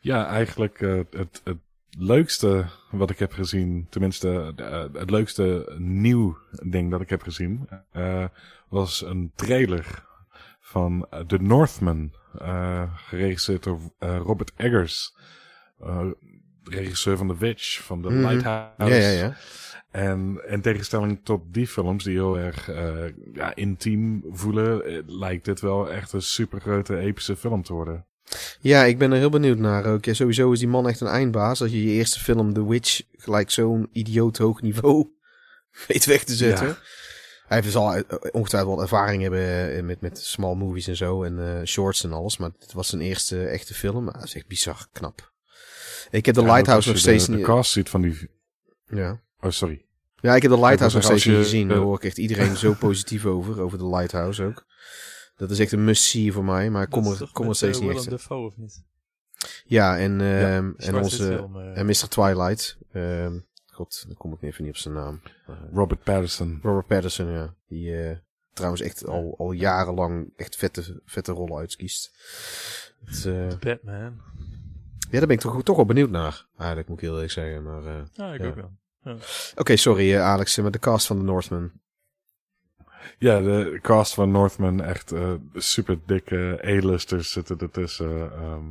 Ja, 0.01 0.27
eigenlijk 0.27 0.81
eh, 0.81 1.01
het, 1.11 1.40
het 1.44 1.59
leukste 1.99 2.66
wat 2.90 3.11
ik 3.11 3.18
heb 3.18 3.33
gezien, 3.33 3.87
tenminste 3.90 4.53
het 4.92 5.11
leukste 5.11 5.75
nieuw 5.79 6.38
ding 6.51 6.90
dat 6.90 7.01
ik 7.01 7.11
heb 7.11 7.22
gezien, 7.22 7.68
eh, 7.92 8.25
was 8.68 9.03
een 9.05 9.33
trailer 9.35 10.05
van 10.61 11.07
The 11.27 11.38
Northman, 11.38 12.12
eh, 12.38 12.96
geregisseerd 12.96 13.62
door 13.62 13.81
eh, 13.99 14.16
Robert 14.16 14.53
Eggers, 14.57 15.16
eh, 15.79 16.07
regisseur 16.71 17.17
van 17.17 17.29
The 17.29 17.37
Witch, 17.39 17.83
van 17.83 18.03
The 18.03 18.09
Mhm. 18.09 18.27
Lighthouse. 18.27 18.73
Ja, 18.79 18.87
ja, 18.87 19.11
ja. 19.11 19.37
En 19.91 20.43
in 20.47 20.61
tegenstelling 20.61 21.21
tot 21.25 21.43
die 21.47 21.67
films 21.67 22.05
die 22.05 22.13
heel 22.13 22.39
erg 22.39 22.69
eh, 22.71 22.95
ja, 23.35 23.55
intiem 23.55 24.25
voelen, 24.31 24.85
eh, 24.85 24.99
lijkt 25.07 25.45
dit 25.45 25.61
wel 25.61 25.91
echt 25.91 26.13
een 26.13 26.23
supergrote 26.23 26.97
epische 26.99 27.37
film 27.37 27.63
te 27.63 27.73
worden. 27.73 28.07
Ja, 28.61 28.85
ik 28.85 28.99
ben 28.99 29.13
er 29.13 29.19
heel 29.19 29.31
benieuwd 29.31 29.59
naar 29.59 29.85
ook. 29.85 30.05
Ja, 30.05 30.15
sowieso 30.15 30.53
is 30.53 30.59
die 30.59 30.69
man 30.69 30.89
echt 30.89 31.01
een 31.01 31.07
eindbaas. 31.07 31.63
Als 31.63 31.71
je 31.71 31.85
je 31.85 31.91
eerste 31.93 32.21
film, 32.21 32.53
The 32.53 32.69
Witch, 32.69 33.01
gelijk 33.17 33.51
zo'n 33.51 33.89
idioot 33.93 34.39
hoog 34.39 34.63
niveau 34.63 35.09
weet 35.89 36.05
weg 36.05 36.25
te 36.25 36.35
zetten. 36.35 36.67
Ja. 36.67 36.79
Hij 37.47 37.61
heeft 37.61 37.73
dus 37.73 37.83
eh, 37.83 38.19
ongetwijfeld 38.33 38.75
wel 38.75 38.83
ervaring 38.83 39.23
hebben 39.23 39.85
met, 39.87 40.01
met 40.01 40.19
small 40.19 40.55
movies 40.55 40.87
en 40.87 40.97
zo. 40.97 41.23
En 41.23 41.63
shorts 41.67 42.05
en 42.05 42.13
alles. 42.13 42.37
Maar 42.37 42.51
dit 42.59 42.73
was 42.73 42.89
zijn 42.89 43.03
eerste 43.03 43.47
echte 43.47 43.75
film. 43.75 44.05
Maar 44.05 44.13
dat 44.15 44.25
is 44.25 44.35
echt 44.35 44.47
bizar 44.47 44.87
knap. 44.93 45.35
Ik 46.11 46.27
heb 46.27 46.35
de 46.35 46.40
Ja, 46.40 46.53
Lighthouse 46.53 46.88
nog 46.88 46.97
je 46.97 47.03
steeds 47.03 47.25
de, 47.25 47.31
de 47.31 47.37
niet... 47.37 47.47
cast 47.47 47.73
ziet 47.73 47.88
van 47.88 48.01
die... 48.01 48.31
Ja. 48.87 49.21
Oh, 49.40 49.51
sorry. 49.51 49.85
ja, 50.21 50.35
ik 50.35 50.42
heb 50.42 50.51
de 50.51 50.61
Lighthouse 50.61 50.97
nog 50.97 51.05
steeds 51.05 51.25
niet 51.25 51.37
gezien. 51.37 51.69
Daar 51.69 51.77
eh, 51.77 51.83
hoor 51.83 51.97
ik 51.97 52.05
echt 52.05 52.19
iedereen 52.19 52.57
zo 52.57 52.73
positief 52.88 53.25
over. 53.25 53.61
Over 53.61 53.79
de 53.79 53.88
Lighthouse 53.88 54.45
ook. 54.45 54.66
Dat 55.37 55.51
is 55.51 55.59
echt 55.59 55.73
een 55.73 55.85
must-see 55.85 56.33
voor 56.33 56.45
mij. 56.45 56.71
Maar 56.71 56.83
ik 56.83 56.90
kom 56.90 57.07
er, 57.07 57.31
kom 57.33 57.49
er 57.49 57.55
steeds 57.55 57.79
eh, 57.79 57.87
niet 57.87 57.97
echt... 57.97 58.11
Dafoe 58.11 58.47
of 58.47 58.57
niet? 58.57 58.83
Ja, 59.64 59.99
en, 59.99 60.21
ehm, 60.21 60.73
en 60.77 60.95
onze... 60.95 61.25
film, 61.25 61.57
eh. 61.57 61.79
En 61.79 61.87
Mr. 61.87 62.09
Twilight. 62.09 62.79
ehm 62.92 63.37
God, 63.77 64.05
dan 64.07 64.16
kom 64.16 64.33
ik 64.33 64.42
even 64.42 64.64
niet 64.64 64.73
op 64.73 64.79
zijn 64.79 64.95
naam. 64.95 65.21
Eh, 65.47 65.55
Robert 65.73 66.03
Pattinson. 66.03 66.59
Robert 66.62 66.87
Pattinson, 66.87 67.31
ja. 67.31 67.55
Die 67.69 68.03
eh, 68.03 68.16
trouwens 68.53 68.83
echt 68.83 69.07
al, 69.07 69.35
al 69.38 69.53
jarenlang 69.53 70.33
echt 70.37 70.57
vette, 70.57 71.03
vette 71.05 71.33
rollen 71.33 71.57
uitkiest. 71.57 72.12
Het, 73.05 73.25
eh, 73.25 73.59
Batman. 73.59 74.21
Ja, 75.11 75.19
daar 75.19 75.27
ben 75.27 75.37
ik 75.37 75.40
toch, 75.40 75.62
toch 75.62 75.77
wel 75.77 75.85
benieuwd 75.87 76.11
naar. 76.11 76.47
Eigenlijk 76.57 76.88
moet 76.88 76.99
ik 76.99 77.05
heel 77.05 77.14
eerlijk 77.14 77.33
zeggen. 77.33 77.62
Maar, 77.62 77.87
eh, 77.87 78.03
Ja, 78.12 78.33
ik 78.33 78.40
Ja. 78.40 78.47
ook 78.47 78.55
wel. 78.55 78.71
Oké, 79.57 79.77
sorry 79.77 80.14
eh, 80.14 80.23
Alex, 80.23 80.57
eh, 80.57 80.64
met 80.64 80.73
de 80.73 80.79
cast 80.79 81.07
van 81.07 81.19
The 81.19 81.25
Northman. 81.25 81.71
Ja, 83.19 83.40
de 83.40 83.79
cast 83.83 84.14
van 84.14 84.31
Northman, 84.31 84.83
echt 84.83 85.12
eh, 85.12 85.33
super 85.55 85.99
dikke 86.07 86.61
A-listers 86.64 87.33
zitten 87.33 87.59
ertussen. 87.59 88.33
ehm 88.33 88.64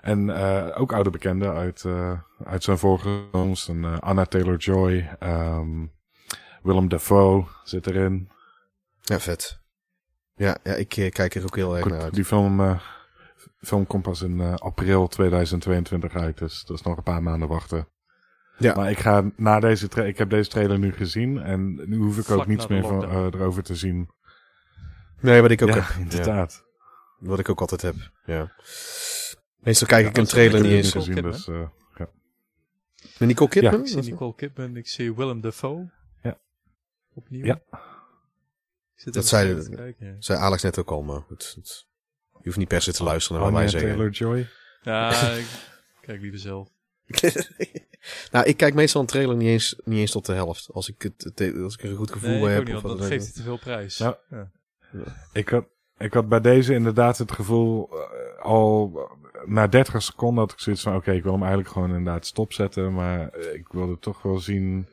en 0.00 0.30
eh, 0.30 0.80
ook 0.80 0.92
oude 0.92 1.10
bekenden 1.10 1.52
uit, 1.54 1.84
eh, 1.84 2.20
uit 2.44 2.64
zijn 2.64 2.78
vorige 2.78 3.22
films. 3.30 3.68
En, 3.68 4.00
Anna 4.00 4.24
Taylor-Joy, 4.24 5.16
ehm, 5.18 5.86
Willem 6.62 6.88
Dafoe 6.88 7.44
zit 7.64 7.86
erin. 7.86 8.30
Ja, 9.00 9.20
vet. 9.20 9.58
Ja, 10.34 10.56
ja 10.62 10.72
ik 10.74 10.88
kijk 10.88 11.34
er 11.34 11.42
ook 11.42 11.56
heel 11.56 11.72
erg 11.74 11.82
Goed, 11.82 11.92
naar 11.92 12.02
uit. 12.02 12.14
die 12.14 12.24
film, 12.24 12.78
film 13.64 13.86
komt 13.86 14.02
pas 14.02 14.22
in 14.22 14.40
eh, 14.40 14.54
april 14.54 15.06
2022 15.08 16.14
uit, 16.14 16.38
dus 16.38 16.64
dat 16.64 16.76
is 16.78 16.82
nog 16.82 16.96
een 16.96 17.02
paar 17.02 17.22
maanden 17.22 17.48
wachten. 17.48 17.88
Ja. 18.58 18.74
Maar 18.74 18.90
ik 18.90 18.98
ga 18.98 19.30
na 19.36 19.60
deze 19.60 19.88
tra- 19.88 20.04
ik 20.04 20.18
heb 20.18 20.30
deze 20.30 20.50
trailer 20.50 20.78
nu 20.78 20.92
gezien 20.92 21.38
en 21.42 21.74
nu 21.88 21.96
hoef 21.96 22.18
ik 22.18 22.24
Vlak 22.24 22.38
ook 22.38 22.46
niets 22.46 22.66
meer 22.66 22.82
van, 22.82 23.04
eh, 23.04 23.16
erover 23.24 23.62
te 23.62 23.74
zien. 23.74 24.10
Nee, 25.20 25.40
wat 25.40 25.50
ik 25.50 25.62
ook 25.62 25.68
ja, 25.68 25.74
heb. 25.74 25.84
Ja, 25.88 25.98
inderdaad. 26.00 26.64
wat 27.18 27.38
ik 27.38 27.48
ook 27.48 27.60
altijd 27.60 27.82
heb. 27.82 27.94
Ja. 28.24 28.52
Meestal 29.58 29.86
kijk 29.88 30.02
Ja, 30.04 30.10
ik 30.10 30.16
een 30.16 30.24
trailer 30.24 30.56
ik 30.58 30.62
niet 30.62 30.72
eens. 30.72 30.90
gezien, 30.92 31.22
dus 31.22 31.48
eh, 31.48 31.68
ja. 31.94 32.08
Met 33.18 33.28
Nicole 33.28 33.50
Kidman? 33.50 33.80
Ik 33.80 33.86
zie 33.88 34.02
Nicole 34.02 34.34
Kidman, 34.34 34.76
ik 34.76 34.88
zie 34.88 35.14
Willem 35.14 35.40
Dafoe. 35.40 35.90
Ja. 36.22 36.38
Opnieuw. 37.14 37.44
Ja. 37.44 37.60
Dat 39.04 39.26
zei 39.26 39.94
ja. 39.98 40.16
Zei 40.18 40.38
Alex 40.38 40.62
net 40.62 40.78
ook 40.78 40.90
al, 40.90 41.02
maar 41.02 41.20
goed. 41.20 41.52
het- 41.56 41.86
hoeft 42.44 42.56
niet 42.56 42.68
per 42.68 42.82
se 42.82 42.92
te 42.92 43.04
luisteren 43.04 43.42
naar 43.42 43.50
wat 43.50 43.60
wij 43.60 43.68
zeggen. 43.68 43.90
Taylor-Joy. 43.90 44.46
Ja, 44.82 45.10
ik 45.36 45.46
kijk 46.00 46.20
liever 46.20 46.38
zelf. 46.40 46.68
nou, 48.32 48.46
ik 48.46 48.56
kijk 48.56 48.74
meestal 48.74 49.00
een 49.00 49.06
trailer 49.06 49.36
niet 49.36 49.48
eens, 49.48 49.76
niet 49.84 49.98
eens 49.98 50.10
tot 50.10 50.26
de 50.26 50.32
helft. 50.32 50.68
Als 50.72 50.88
ik, 50.88 51.02
het, 51.02 51.30
het- 51.34 51.56
als 51.62 51.74
ik 51.74 51.82
er 51.82 51.90
een 51.90 51.96
goed 51.96 52.10
gevoel 52.12 52.30
Nee, 52.30 52.46
heb. 52.46 52.64
niet, 52.64 52.74
of 52.74 52.82
want 52.82 52.82
wat 52.82 52.90
dat 52.92 53.00
dan 53.00 53.08
geeft 53.08 53.24
hij 53.24 53.32
te 53.34 53.42
veel 53.42 53.58
prijs. 53.58 53.98
Nou, 53.98 54.14
Ja. 54.30 54.50
Ik 55.32 55.48
had, 55.48 55.64
ik 55.98 56.12
had 56.14 56.28
bij 56.28 56.40
deze 56.40 56.74
inderdaad 56.74 57.18
het 57.18 57.32
gevoel 57.32 57.88
eh, 57.90 58.42
al 58.44 58.98
na 59.44 59.66
30 59.66 60.02
seconden 60.02 60.38
had 60.44 60.52
ik 60.52 60.58
zoiets 60.58 60.82
van 60.82 60.96
oké, 60.96 61.12
ik 61.12 61.22
wil 61.22 61.32
hem 61.32 61.40
eigenlijk 61.42 61.72
gewoon 61.72 61.88
inderdaad 61.96 62.26
stopzetten, 62.26 62.94
maar 62.94 63.28
eh, 63.28 63.54
ik 63.54 63.68
wilde 63.68 63.98
toch 63.98 64.22
wel 64.22 64.38
zien 64.38 64.86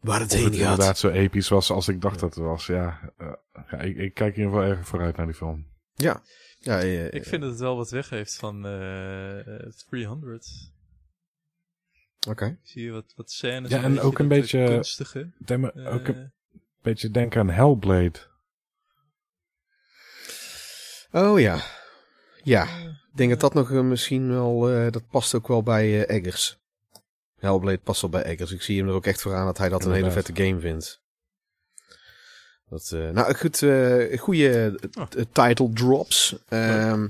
Waar 0.00 0.20
het 0.20 0.32
heen 0.32 0.44
het 0.44 0.54
gaat. 0.56 0.62
inderdaad 0.70 0.98
zo 0.98 1.08
episch 1.08 1.48
was 1.48 1.70
als 1.70 1.88
ik 1.88 2.00
dacht 2.00 2.20
dat 2.20 2.34
het 2.34 2.44
was. 2.44 2.66
Ja, 2.66 3.12
eh, 3.16 3.32
ja 3.70 3.78
ik, 3.78 3.96
ik 3.96 4.14
kijk 4.14 4.36
in 4.36 4.42
ieder 4.42 4.58
geval 4.58 4.68
erg 4.76 4.86
vooruit 4.86 5.16
naar 5.16 5.26
die 5.26 5.34
film. 5.34 5.66
Ja. 5.96 6.22
ja 6.58 6.80
eh, 6.80 7.12
Ik 7.12 7.24
vind 7.24 7.42
dat 7.42 7.50
het 7.50 7.60
wel 7.60 7.76
wat 7.76 7.90
weggeeft 7.90 8.34
van 8.36 8.66
eh, 8.66 9.38
eh, 9.64 9.72
300. 9.88 10.48
Oké. 12.28 12.58
Zie 12.62 12.82
je 12.82 12.90
wat, 12.90 13.12
wat 13.16 13.30
scènes. 13.30 13.70
Ja, 13.70 13.82
en 13.82 14.00
ook 14.00 14.18
een 14.18 14.30
eh, 14.30 14.40
beetje- 14.40 14.64
kunstige. 14.66 15.32
Eh, 15.46 15.94
ook 15.94 16.08
een 16.08 16.32
beetje 16.82 17.10
denken 17.10 17.40
aan 17.40 17.50
Hellblade. 17.50 18.18
Oh 21.12 21.40
ja. 21.40 21.64
Ja. 22.42 22.64
Ik 23.10 23.16
denk 23.16 23.30
dat 23.30 23.40
dat 23.40 23.54
nog 23.54 23.70
eh, 23.72 23.80
misschien 23.80 24.28
wel... 24.28 24.70
eh, 24.70 24.90
dat 24.92 25.08
past 25.08 25.34
ook 25.34 25.48
wel 25.48 25.62
bij 25.62 26.06
eh, 26.06 26.16
Eggers. 26.16 26.58
Hellblade 27.36 27.78
past 27.78 28.00
wel 28.00 28.10
bij 28.10 28.22
Eggers. 28.22 28.52
Ik 28.52 28.62
zie 28.62 28.78
hem 28.78 28.88
er 28.88 28.94
ook 28.94 29.06
echt 29.06 29.22
voor 29.22 29.34
aan 29.34 29.46
dat 29.46 29.58
hij 29.58 29.68
dat 29.68 29.84
een 29.84 29.92
hele 29.92 30.10
vette 30.10 30.36
game 30.44 30.60
vindt. 30.60 31.04
Dat, 32.68 32.90
eh, 32.94 33.10
nou 33.10 33.34
goed, 33.34 33.62
eh 33.62 34.18
goede 34.18 34.78
Oh. 34.98 35.06
title 35.32 35.70
drops. 35.72 36.36
Ehm, 36.48 37.08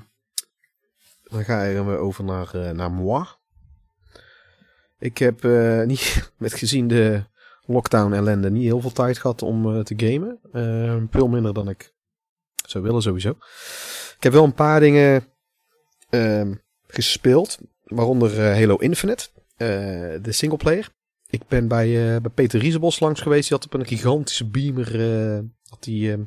dan 1.23 1.45
gaan 1.45 1.87
we 1.89 1.97
over 1.97 2.25
naar, 2.25 2.55
eh, 2.55 2.71
naar 2.71 2.91
moi. 2.93 3.25
Ik 4.99 5.19
heb 5.19 5.45
eh, 5.45 5.83
niet, 5.83 6.31
met 6.39 6.53
gezien 6.55 6.89
de 6.89 7.23
lockdown 7.67 8.13
ellende 8.13 8.51
niet 8.51 8.63
heel 8.65 8.81
veel 8.81 8.93
tijd 8.93 9.19
gehad 9.19 9.43
om 9.43 9.75
eh, 9.77 9.81
te 9.83 9.95
gamen. 9.97 10.39
Eh, 10.53 10.97
veel 11.11 11.29
minder 11.29 11.55
dan 11.55 11.69
ik 11.69 11.93
zou 12.67 12.85
willen 12.85 13.03
sowieso. 13.03 13.31
Ik 14.17 14.23
heb 14.23 14.33
wel 14.33 14.45
een 14.45 14.55
paar 14.55 14.81
dingen 14.81 15.25
ehm, 16.11 16.55
gespeeld. 16.87 17.59
Waaronder 17.85 18.31
eh, 18.41 18.53
Halo 18.59 18.77
Infinite. 18.77 19.29
eh, 19.57 19.69
de 20.23 20.33
singleplayer. 20.33 20.89
Ik 21.31 21.49
ben 21.49 21.69
bij, 21.69 21.87
eh, 21.87 22.21
bij 22.21 22.31
Peter 22.35 22.61
Riesebos 22.61 23.01
langs 23.01 23.21
geweest. 23.21 23.49
Die 23.49 23.57
had 23.57 23.67
op 23.67 23.75
een 23.75 23.87
gigantische 23.87 24.45
beamer. 24.45 25.01
eh, 25.01 25.39
had 25.69 25.83
die, 25.83 26.13
eh, 26.13 26.19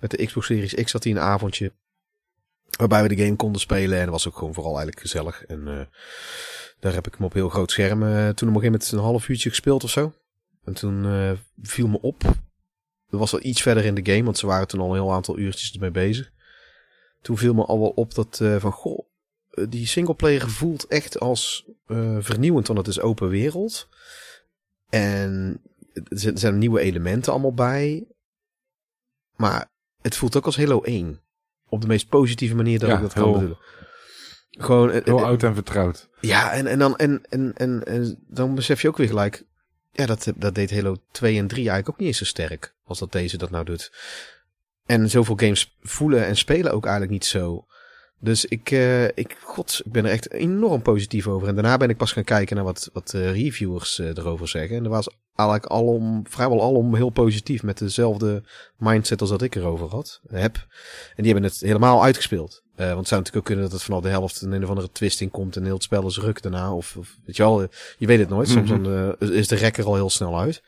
met 0.00 0.10
de 0.10 0.26
Xbox 0.26 0.46
Series 0.46 0.74
X 0.74 0.92
had 0.92 1.04
hij 1.04 1.12
een 1.12 1.18
avondje. 1.18 1.72
Waarbij 2.78 3.02
we 3.02 3.08
de 3.08 3.24
game 3.24 3.36
konden 3.36 3.60
spelen. 3.60 3.98
En 3.98 4.04
dat 4.04 4.12
was 4.12 4.28
ook 4.28 4.36
gewoon 4.36 4.54
vooral 4.54 4.76
eigenlijk 4.76 5.00
gezellig. 5.00 5.44
En 5.44 5.88
daar 6.80 6.92
heb 6.92 7.06
ik 7.06 7.14
hem 7.14 7.24
op 7.24 7.32
heel 7.32 7.48
groot 7.48 7.70
scherm. 7.70 8.00
toen 8.00 8.08
op 8.08 8.54
een 8.54 8.60
gegeven 8.60 8.62
moment 8.62 8.92
een 8.92 8.98
half 8.98 9.28
uurtje 9.28 9.48
gespeeld 9.48 9.84
of 9.84 9.90
zo. 9.90 10.12
En 10.64 10.72
toen 10.72 11.02
viel 11.62 11.88
me 11.88 12.00
op 12.00 12.22
dat 13.10 13.20
was 13.20 13.30
wel 13.30 13.44
iets 13.44 13.62
verder 13.62 13.84
in 13.84 13.94
de 13.94 14.12
game, 14.12 14.24
want 14.24 14.38
ze 14.38 14.46
waren 14.46 14.68
toen 14.68 14.80
al 14.80 14.88
een 14.88 15.02
heel 15.02 15.12
aantal 15.12 15.38
uurtjes 15.38 15.72
ermee 15.72 15.90
bezig. 15.90 16.30
Toen 17.22 17.38
viel 17.38 17.54
me 17.54 17.64
al 17.64 17.80
wel 17.80 17.92
op 17.94 18.14
dat 18.14 18.36
van, 18.58 18.72
goh, 18.72 19.06
die 19.68 19.86
singleplayer 19.86 20.50
voelt 20.50 20.86
echt 20.86 21.20
als 21.20 21.64
vernieuwend, 22.18 22.66
want 22.66 22.78
het 22.78 22.88
is 22.88 23.00
open 23.00 23.28
wereld. 23.28 23.88
En 24.88 25.60
er 26.08 26.38
zijn- 26.38 26.58
nieuwe 26.58 26.80
elementen 26.80 27.32
allemaal 27.32 27.54
bij. 27.54 28.06
Maar 29.36 29.70
het 30.00 30.16
voelt 30.16 30.36
ook 30.36 30.44
als 30.44 30.56
Halo 30.56 30.80
1. 30.82 31.20
Op 31.68 31.80
de 31.80 31.86
meest 31.86 32.08
positieve 32.08 32.54
manier 32.54 32.78
dat 32.78 32.88
Ja, 32.88 32.94
ik 32.94 33.00
dat 33.02 33.12
kan 33.12 33.32
bedoelen. 33.32 33.58
Gewoon, 34.50 34.90
eh, 34.90 35.04
Heel 35.04 35.18
eh, 35.18 35.24
oud 35.24 35.42
en 35.42 35.54
vertrouwd. 35.54 36.08
ja, 36.20 36.52
en, 36.52 36.66
en, 36.66 36.78
dan, 36.78 36.96
en, 36.96 37.22
en, 37.28 37.52
en, 37.56 37.84
en 37.84 38.24
dan 38.28 38.54
besef 38.54 38.82
je 38.82 38.88
ook 38.88 38.96
weer 38.96 39.06
gelijk. 39.08 39.44
Ja, 39.92 40.06
dat, 40.06 40.32
dat 40.36 40.54
deed 40.54 40.70
Halo 40.70 40.96
2 41.10 41.38
en 41.38 41.46
3 41.46 41.58
eigenlijk 41.58 41.88
ook 41.88 41.98
niet 41.98 42.08
eens 42.08 42.18
zo 42.18 42.24
sterk. 42.24 42.74
Als 42.84 42.98
dat 42.98 43.12
deze 43.12 43.36
dat 43.36 43.50
nou 43.50 43.64
doet. 43.64 43.92
En 44.86 45.10
zoveel 45.10 45.36
games 45.36 45.76
voelen 45.80 46.26
en 46.26 46.36
spelen 46.36 46.72
ook 46.72 46.82
eigenlijk 46.84 47.12
niet 47.12 47.24
zo. 47.24 47.66
Dus 48.20 48.44
ik, 48.44 48.70
eh, 48.70 49.04
ik, 49.04 49.36
god, 49.42 49.80
ik 49.84 49.92
ben 49.92 50.04
er 50.04 50.10
echt 50.10 50.32
enorm 50.32 50.82
positief 50.82 51.26
over. 51.26 51.48
En 51.48 51.54
daarna 51.54 51.76
ben 51.76 51.90
ik 51.90 51.96
pas 51.96 52.12
gaan 52.12 52.24
kijken 52.24 52.56
naar 52.56 52.64
wat, 52.64 52.90
wat 52.92 53.10
reviewers 53.10 53.98
eh, 53.98 54.06
erover 54.06 54.48
zeggen. 54.48 54.76
En 54.76 54.84
er 54.84 54.90
was 54.90 55.08
eigenlijk 55.34 55.70
alom, 55.70 56.22
vrijwel 56.28 56.62
alom 56.62 56.94
heel 56.94 57.10
positief. 57.10 57.62
Met 57.62 57.78
dezelfde 57.78 58.42
mindset 58.76 59.20
als 59.20 59.30
dat 59.30 59.42
ik 59.42 59.54
erover 59.54 59.88
had, 59.88 60.20
heb. 60.30 60.56
En 61.16 61.22
die 61.22 61.32
hebben 61.32 61.50
het 61.50 61.60
helemaal 61.60 62.02
uitgespeeld. 62.02 62.62
Eh, 62.74 62.86
want 62.86 62.98
het 62.98 63.08
zou 63.08 63.20
natuurlijk 63.20 63.36
ook 63.36 63.44
kunnen 63.44 63.64
dat 63.64 63.72
het 63.72 63.82
vanaf 63.82 64.02
de 64.02 64.08
helft 64.08 64.40
een, 64.40 64.52
een 64.52 64.62
of 64.62 64.68
andere 64.68 64.92
twist 64.92 65.20
in 65.20 65.30
komt 65.30 65.56
en 65.56 65.64
heel 65.64 65.74
het 65.74 65.82
spel 65.82 66.06
is 66.06 66.18
ruk 66.18 66.42
daarna. 66.42 66.74
Of, 66.74 66.96
of 66.96 67.16
weet 67.24 67.36
je 67.36 67.42
wel, 67.42 67.68
je 67.98 68.06
weet 68.06 68.18
het 68.18 68.28
nooit. 68.28 68.48
Soms 68.48 68.70
Mhm. 68.70 68.82
dan, 68.82 69.16
is 69.18 69.48
de 69.48 69.56
rekker 69.56 69.84
al 69.84 69.94
heel 69.94 70.10
snel 70.10 70.38
uit. 70.38 70.62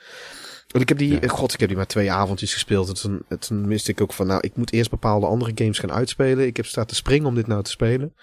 Want 0.70 0.82
ik 0.82 0.88
heb 0.88 0.98
die, 0.98 1.12
Ja. 1.12 1.20
eh, 1.20 1.28
god, 1.28 1.52
ik 1.52 1.60
heb 1.60 1.68
die 1.68 1.76
maar 1.78 1.86
twee 1.86 2.12
avondjes 2.12 2.52
gespeeld. 2.52 2.88
En 2.88 2.94
toen, 2.94 3.22
en 3.28 3.38
toen 3.38 3.68
miste 3.68 3.90
ik 3.90 4.00
ook 4.00 4.12
van, 4.12 4.26
nou, 4.26 4.40
ik 4.40 4.56
moet 4.56 4.72
eerst 4.72 4.90
bepaalde 4.90 5.26
andere 5.26 5.52
games 5.54 5.78
gaan 5.78 5.92
uitspelen. 5.92 6.46
Ik 6.46 6.56
heb 6.56 6.66
staan 6.66 6.86
te 6.86 6.94
springen 6.94 7.26
om 7.28 7.34
dit 7.34 7.46
nou 7.46 7.62
te 7.62 7.70
spelen. 7.70 8.14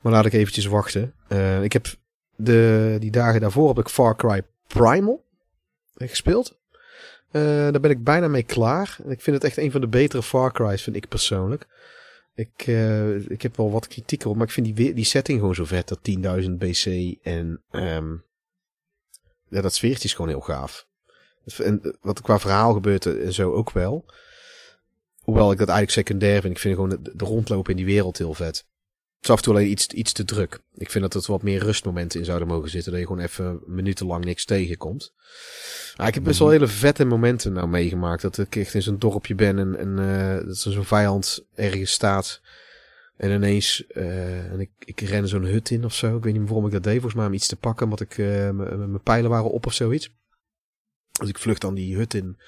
Maar 0.00 0.12
laat 0.12 0.26
ik 0.26 0.32
eventjes 0.32 0.66
wachten. 0.66 1.14
Eh, 1.28 1.62
ik 1.62 1.72
heb 1.72 1.86
de, 2.36 2.96
die 3.00 3.10
dagen 3.10 3.40
daarvoor 3.40 3.68
heb 3.68 3.78
ik 3.78 3.88
Far 3.88 4.16
Cry 4.16 4.42
Primal 4.66 5.24
gespeeld. 5.94 6.56
Eh, 7.30 7.42
daar 7.42 7.80
ben 7.80 7.90
ik 7.90 8.04
bijna 8.04 8.28
mee 8.28 8.42
klaar. 8.42 8.98
En 9.04 9.10
ik 9.10 9.20
vind 9.20 9.36
het 9.36 9.44
echt 9.44 9.56
een 9.56 9.70
van 9.70 9.80
de 9.80 9.88
betere 9.88 10.22
Far 10.22 10.52
Cry's, 10.52 10.82
vind 10.82 10.96
ik 10.96 11.08
persoonlijk. 11.08 11.66
Ik, 12.34 12.66
ik 13.28 13.42
heb 13.42 13.56
wel 13.56 13.70
wat 13.70 13.88
kritiek 13.88 14.24
op, 14.24 14.36
maar 14.36 14.46
ik 14.46 14.52
vind 14.52 14.76
die, 14.76 14.94
die 14.94 15.04
setting 15.04 15.38
gewoon 15.38 15.54
zo 15.54 15.64
vet. 15.64 15.88
Dat 15.88 15.98
10.000 16.42 16.50
BC 16.50 17.16
en 17.22 17.62
ehm, 17.70 18.12
ja, 19.48 19.60
dat 19.60 19.74
sfeertje 19.74 20.04
is 20.08 20.14
gewoon 20.14 20.30
heel 20.30 20.40
gaaf. 20.40 20.86
En 21.56 21.80
eh, 21.82 21.92
wat 22.00 22.20
qua 22.20 22.38
verhaal 22.38 22.72
gebeurt 22.72 23.06
en 23.06 23.32
zo 23.32 23.52
ook 23.52 23.70
wel. 23.70 24.04
Hoewel 25.28 25.52
ik 25.52 25.58
dat 25.58 25.68
eigenlijk 25.68 25.98
secundair 25.98 26.40
vind. 26.40 26.54
Ik 26.54 26.60
vind 26.60 26.74
gewoon 26.74 26.98
de, 27.02 27.24
rondlopen 27.24 27.70
in 27.70 27.76
die 27.76 27.94
wereld 27.94 28.18
heel 28.18 28.34
vet. 28.34 28.56
Het 29.16 29.26
is 29.26 29.30
af 29.30 29.36
en 29.36 29.42
toe 29.42 29.54
alleen 29.54 29.70
iets, 29.70 29.86
iets 29.86 30.12
te 30.12 30.24
druk. 30.24 30.60
Ik 30.74 30.90
vind 30.90 31.12
dat 31.12 31.24
er 31.24 31.32
wat 31.32 31.42
meer 31.42 31.62
rustmomenten 31.62 32.18
in 32.18 32.24
zouden 32.24 32.48
mogen 32.48 32.70
zitten. 32.70 32.92
Dat 32.92 33.00
je 33.00 33.06
gewoon 33.06 33.22
even 33.22 33.60
minutenlang 33.66 34.24
niks 34.24 34.44
tegenkomt. 34.44 35.12
Maar 35.96 36.08
ik 36.08 36.14
heb 36.14 36.24
best 36.24 36.38
wel 36.38 36.48
hele 36.48 36.66
vette 36.66 37.04
momenten 37.04 37.52
nou 37.52 37.68
meegemaakt. 37.68 38.22
Dat 38.22 38.38
ik 38.38 38.56
echt 38.56 38.74
in 38.74 38.82
zo'n 38.82 38.98
dorpje 38.98 39.34
ben 39.34 39.58
en, 39.58 39.76
en 39.76 39.98
eh, 39.98 40.46
dat 40.46 40.56
zo'n 40.56 40.84
vijand 40.84 41.44
ergens 41.54 41.90
staat. 41.90 42.40
En 43.16 43.30
ineens, 43.30 43.86
eh, 43.86 44.52
en 44.52 44.60
ik, 44.60 44.70
ik 44.78 45.00
ren 45.00 45.28
zo'n 45.28 45.44
hut 45.44 45.70
in 45.70 45.84
of 45.84 45.94
zo. 45.94 46.16
Ik 46.16 46.24
weet 46.24 46.32
niet 46.32 46.48
waarom 46.48 46.66
ik 46.66 46.72
dat 46.72 46.82
deed. 46.82 46.92
Volgens 46.92 47.14
mij 47.14 47.26
om 47.26 47.32
iets 47.32 47.48
te 47.48 47.56
pakken, 47.56 47.84
omdat 47.84 48.00
ik, 48.00 48.16
mijn 48.16 49.02
pijlen 49.02 49.30
waren 49.30 49.50
op 49.50 49.66
of 49.66 49.72
zoiets. 49.72 50.10
Dus 51.18 51.28
ik 51.28 51.38
vlucht 51.38 51.60
dan 51.60 51.74
die 51.74 51.96
hut 51.96 52.14
in 52.14 52.38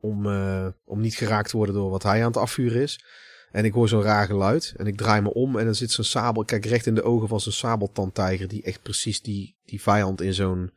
om, 0.00 0.26
eh, 0.26 0.66
om 0.84 1.00
niet 1.00 1.14
geraakt 1.14 1.50
te 1.50 1.56
worden 1.56 1.74
door 1.74 1.90
wat 1.90 2.02
hij 2.02 2.20
aan 2.20 2.26
het 2.26 2.36
afvuren 2.36 2.82
is. 2.82 3.04
En 3.52 3.64
ik 3.64 3.72
hoor 3.72 3.88
zo'n 3.88 4.02
raar 4.02 4.26
geluid. 4.26 4.74
En 4.76 4.86
ik 4.86 4.96
draai 4.96 5.20
me 5.22 5.32
om 5.34 5.58
en 5.58 5.64
dan 5.64 5.74
zit 5.74 5.90
zo'n 5.90 6.04
sabel. 6.04 6.40
Ik 6.42 6.46
kijk 6.48 6.64
recht 6.66 6.86
in 6.86 6.94
de 6.94 7.02
ogen 7.02 7.28
van 7.28 7.40
zo'n 7.40 7.52
sabeltandtijger. 7.52 8.48
Die 8.48 8.62
echt 8.62 8.82
precies 8.82 9.22
die, 9.22 9.56
die 9.64 9.82
vijand 9.82 10.20
in 10.20 10.34
zo'n 10.34 10.70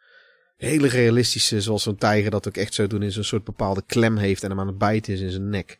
hele 0.58 0.88
realistische, 0.88 1.62
zoals 1.62 1.84
zo'n 1.84 1.96
tijger 1.96 2.32
dat 2.32 2.48
ook 2.48 2.58
echt 2.58 2.74
zou 2.74 2.88
doen, 2.88 3.04
in 3.04 3.12
zo'n 3.12 3.24
soort 3.24 3.44
bepaalde 3.44 3.84
klem 3.86 4.18
heeft 4.18 4.44
en 4.44 4.50
hem 4.50 4.60
aan 4.60 4.68
het 4.68 4.78
bijten 4.78 5.14
is 5.14 5.20
in 5.22 5.32
zijn 5.32 5.50
nek. 5.50 5.78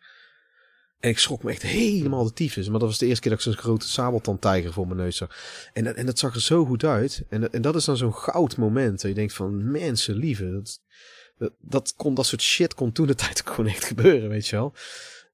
En 1.00 1.10
ik 1.10 1.20
schrok 1.20 1.44
me 1.44 1.52
echt 1.52 1.62
helemaal 1.62 2.24
de 2.24 2.34
tyfus. 2.34 2.70
Maar 2.70 2.80
dat 2.80 2.88
was 2.90 2.98
de 2.98 3.06
eerste 3.06 3.22
keer 3.22 3.32
dat 3.32 3.40
ik 3.46 3.46
zo'n 3.54 3.64
grote 3.64 3.88
sabeltandtijger 3.88 4.74
voor 4.74 4.88
mijn 4.88 5.00
neus 5.00 5.18
zag. 5.18 5.38
En, 5.74 5.84
dat- 5.84 5.96
en 5.96 6.06
dat 6.06 6.20
zag 6.20 6.36
er 6.36 6.42
zo 6.42 6.66
goed 6.66 6.84
uit. 6.84 7.24
En, 7.30 7.42
dat- 7.42 7.52
en 7.54 7.62
dat 7.62 7.76
is 7.76 7.86
dan 7.86 7.98
zo'n 7.98 8.14
goud 8.16 8.58
moment. 8.58 9.02
Dat 9.02 9.10
je 9.10 9.16
denkt 9.18 9.34
van, 9.34 9.72
mensen 9.72 10.16
lieve. 10.16 10.62
Dat, 11.60 11.94
kon, 11.98 12.14
dat 12.14 12.26
soort 12.26 12.42
shit 12.42 12.74
kon 12.74 12.92
toen 12.92 13.08
de 13.08 13.16
tijd 13.16 13.44
ook 13.46 13.54
gewoon 13.56 13.72
echt 13.72 13.84
gebeuren, 13.84 14.30
weet 14.30 14.48
je 14.48 14.56
wel. 14.56 14.74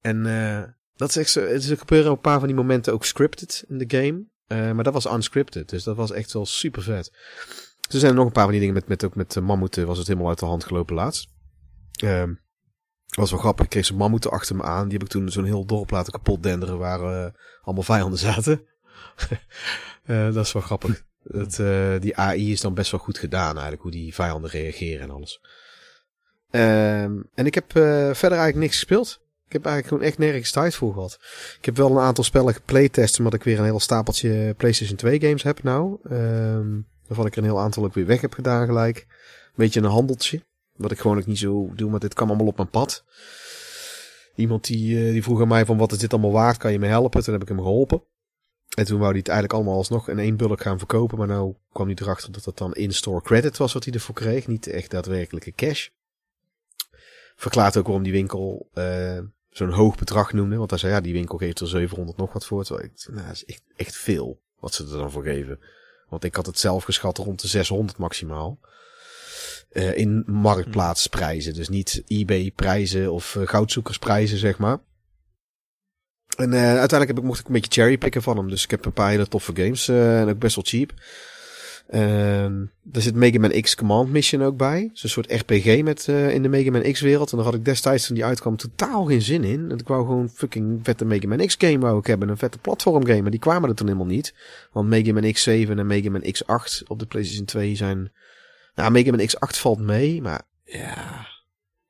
En 0.00 0.26
eh, 0.26 0.62
dat 0.96 1.08
is 1.08 1.16
echt 1.16 1.30
zo. 1.30 1.40
Er 1.40 1.78
gebeuren 1.78 2.10
een 2.10 2.20
paar 2.20 2.38
van 2.38 2.48
die 2.48 2.56
momenten 2.56 2.92
ook 2.92 3.04
scripted 3.04 3.64
in 3.68 3.78
de 3.78 3.96
game. 3.96 4.24
Eh, 4.46 4.72
maar 4.72 4.84
dat 4.84 4.92
was 4.92 5.06
unscripted. 5.06 5.68
Dus 5.68 5.84
dat 5.84 5.96
was 5.96 6.10
echt 6.10 6.32
wel 6.32 6.46
super 6.46 6.82
vet. 6.82 7.12
Er 7.90 7.98
zijn 7.98 8.14
nog 8.14 8.26
een 8.26 8.32
paar 8.32 8.42
van 8.42 8.52
die 8.52 8.60
dingen 8.60 8.74
met, 8.74 8.88
met 8.88 9.04
ook 9.04 9.14
met 9.14 9.36
uh, 9.36 9.42
mammoeten 9.42 9.86
was 9.86 9.98
het 9.98 10.06
helemaal 10.06 10.28
uit 10.28 10.38
de 10.38 10.46
hand 10.46 10.64
gelopen 10.64 10.94
laatst. 10.94 11.28
Ehm 11.96 12.32
was 13.16 13.30
wel 13.30 13.40
grappig. 13.40 13.64
Ik 13.64 13.70
kreeg 13.70 13.86
zo'n 13.86 13.96
mammoeten 13.96 14.30
achter 14.30 14.56
me 14.56 14.62
aan. 14.62 14.88
Die 14.88 14.92
heb 14.92 15.02
ik 15.02 15.08
toen 15.08 15.30
zo'n 15.30 15.44
heel 15.44 15.64
dorp 15.64 15.90
laten 15.90 16.12
kapot 16.12 16.42
denderen 16.42 16.78
waar 16.78 17.00
eh, 17.00 17.32
allemaal 17.62 17.84
vijanden 17.84 18.18
zaten. 18.18 18.62
Eh, 20.04 20.32
dat 20.32 20.44
is 20.44 20.52
wel 20.52 20.62
grappig. 20.62 21.04
Eh, 21.32 22.00
die 22.00 22.16
AI 22.16 22.52
is 22.52 22.60
dan 22.60 22.74
best 22.74 22.90
wel 22.90 23.00
goed 23.00 23.18
gedaan 23.18 23.52
eigenlijk. 23.52 23.82
Hoe 23.82 23.90
die 23.90 24.14
vijanden 24.14 24.50
reageren 24.50 25.00
en 25.00 25.10
alles. 25.10 25.40
Ehm, 26.50 27.20
en 27.34 27.46
ik 27.46 27.54
heb 27.54 27.76
eh, 27.76 27.82
verder 28.12 28.38
eigenlijk 28.38 28.56
niks 28.56 28.74
gespeeld. 28.74 29.20
Ik 29.46 29.52
heb 29.52 29.64
eigenlijk 29.64 29.86
gewoon 29.86 30.10
echt 30.10 30.18
nergens 30.18 30.50
tijd 30.50 30.74
voor 30.74 30.92
gehad. 30.92 31.18
Ik 31.58 31.64
heb 31.64 31.76
wel 31.76 31.90
een 31.90 31.98
aantal 31.98 32.24
spellen 32.24 32.54
geplaytest, 32.54 33.18
omdat 33.18 33.34
ik 33.34 33.44
weer 33.44 33.58
een 33.58 33.64
heel 33.64 33.80
stapeltje 33.80 34.54
PlayStation 34.56 34.96
2 34.96 35.20
games 35.20 35.42
heb 35.42 35.62
nou. 35.62 35.98
Ehm 36.10 36.78
waarvan 37.10 37.28
ik 37.28 37.32
er 37.32 37.38
een 37.38 37.48
heel 37.48 37.60
aantal 37.60 37.84
ook 37.84 37.94
weer 37.94 38.06
weg 38.06 38.20
heb 38.20 38.32
gedaan 38.32 38.66
gelijk. 38.66 39.06
Een 39.08 39.52
beetje 39.54 39.80
een 39.80 39.86
handeltje. 39.86 40.44
Wat 40.76 40.90
ik 40.90 40.98
gewoon 40.98 41.18
ook 41.18 41.26
niet 41.26 41.38
zo 41.38 41.70
doe, 41.74 41.90
maar 41.90 42.00
dit 42.00 42.14
kwam 42.14 42.28
allemaal 42.28 42.46
op 42.46 42.56
mijn 42.56 42.70
pad. 42.70 43.04
Iemand 44.34 44.66
die, 44.66 45.06
eh, 45.06 45.12
die 45.12 45.22
vroeg 45.22 45.40
aan 45.40 45.48
mij 45.48 45.64
van 45.64 45.78
wat 45.78 45.92
is 45.92 45.98
dit 45.98 46.12
allemaal 46.12 46.32
waard, 46.32 46.56
kan 46.56 46.72
je 46.72 46.78
me 46.78 46.86
helpen? 46.86 47.22
Toen 47.22 47.32
heb 47.32 47.42
ik 47.42 47.48
hem 47.48 47.58
geholpen. 47.58 48.02
En 48.76 48.84
toen 48.84 48.98
wou 48.98 49.10
hij 49.10 49.18
het 49.18 49.28
eigenlijk 49.28 49.58
allemaal 49.58 49.76
alsnog 49.76 50.08
in 50.08 50.18
één 50.18 50.36
bulk 50.36 50.60
gaan 50.60 50.78
verkopen. 50.78 51.18
Maar 51.18 51.26
nou 51.26 51.54
kwam 51.72 51.86
hij 51.86 51.96
erachter 52.00 52.32
dat 52.32 52.44
dat 52.44 52.58
dan 52.58 52.74
in-store 52.74 53.22
credit 53.22 53.56
was 53.56 53.72
wat 53.72 53.84
hij 53.84 53.92
ervoor 53.92 54.14
kreeg. 54.14 54.46
Niet 54.46 54.66
echt 54.66 54.90
daadwerkelijke 54.90 55.52
cash. 55.52 55.88
Verklaart 57.40 57.76
ook 57.76 57.84
waarom 57.84 58.02
die 58.02 58.12
winkel 58.12 58.68
eh, 58.72 59.18
zo'n 59.50 59.70
hoog 59.70 59.96
bedrag 59.96 60.32
noemde. 60.32 60.56
Want 60.56 60.70
hij 60.70 60.78
zei, 60.78 60.92
ja, 60.92 61.00
die 61.00 61.12
winkel 61.12 61.38
geeft 61.38 61.60
er 61.60 61.68
700 61.68 62.18
nog 62.18 62.32
wat 62.32 62.46
voor. 62.46 62.64
Terwijl 62.64 62.86
ik, 62.86 63.06
nou, 63.10 63.26
dat 63.26 63.34
is 63.34 63.44
echt, 63.44 63.62
echt 63.76 63.96
veel 63.96 64.42
wat 64.58 64.74
ze 64.74 64.84
er 64.84 64.90
dan 64.90 65.10
voor 65.10 65.22
geven. 65.22 65.60
Want 66.08 66.24
ik 66.24 66.34
had 66.34 66.46
het 66.46 66.58
zelf 66.58 66.84
geschat 66.84 67.18
rond 67.18 67.40
de 67.40 67.48
600 67.48 67.98
maximaal. 67.98 68.60
Eh, 69.70 69.96
in 69.96 70.22
marktplaatsprijzen. 70.26 71.54
Dus 71.54 71.68
niet 71.68 72.02
eBay-prijzen 72.06 73.12
of 73.12 73.36
eh, 73.36 73.46
goudzoekersprijzen, 73.46 74.38
zeg 74.38 74.58
maar. 74.58 74.78
En 76.36 76.54
uiteindelijk 76.54 77.08
heb 77.08 77.18
ik, 77.18 77.24
mocht 77.24 77.40
ik 77.40 77.46
een 77.46 77.52
beetje 77.52 77.80
cherrypicken 77.80 78.22
van 78.22 78.36
hem. 78.36 78.48
Dus 78.48 78.64
ik 78.64 78.70
heb 78.70 78.84
een 78.84 78.92
paar 78.92 79.10
hele 79.10 79.28
toffe 79.28 79.56
games. 79.56 79.88
en 79.88 80.28
ook 80.28 80.38
best 80.38 80.54
wel 80.54 80.64
cheap. 80.64 80.92
Ehm 81.90 82.62
er 82.92 83.02
zit 83.02 83.14
Mega 83.14 83.38
Man 83.38 83.60
X 83.60 83.74
Command 83.74 84.10
Mission 84.10 84.42
ook 84.42 84.56
bij. 84.56 84.90
Zo'n 84.92 85.10
soort 85.10 85.32
RPG 85.32 85.82
met, 85.82 86.08
eh, 86.08 86.34
in 86.34 86.42
de 86.42 86.48
Mega 86.48 86.70
Man 86.70 86.92
X 86.92 87.00
wereld. 87.00 87.30
En 87.30 87.36
daar 87.36 87.46
had 87.46 87.54
ik 87.54 87.64
destijds 87.64 88.06
toen 88.06 88.14
die 88.14 88.24
uitkwam 88.24 88.56
totaal 88.56 89.04
geen 89.04 89.22
zin 89.22 89.44
in. 89.44 89.70
En 89.70 89.78
ik 89.78 89.88
wou 89.88 90.06
gewoon 90.06 90.28
fucking 90.28 90.80
vette 90.82 91.04
Mega 91.04 91.28
Man 91.28 91.46
X 91.46 91.54
game 91.58 91.78
wou 91.78 91.98
ik 91.98 92.06
hebben. 92.06 92.28
Een 92.28 92.36
vette 92.36 92.58
platform 92.58 93.06
game. 93.06 93.22
Maar 93.22 93.30
die 93.30 93.40
kwamen 93.40 93.68
er 93.68 93.74
toen 93.74 93.86
helemaal 93.86 94.08
niet. 94.08 94.34
Want 94.72 94.88
Mega 94.88 95.12
Man 95.12 95.34
X7 95.34 95.78
en 95.78 95.86
Mega 95.86 96.10
Man 96.10 96.24
X8 96.24 96.86
op 96.86 96.98
de 96.98 97.06
PlayStation 97.06 97.46
2 97.46 97.74
zijn... 97.74 98.12
Nou, 98.74 98.90
Mega 98.90 99.10
Man 99.10 99.28
X8 99.28 99.58
valt 99.58 99.80
mee. 99.80 100.22
Maar 100.22 100.42
ja... 100.64 101.26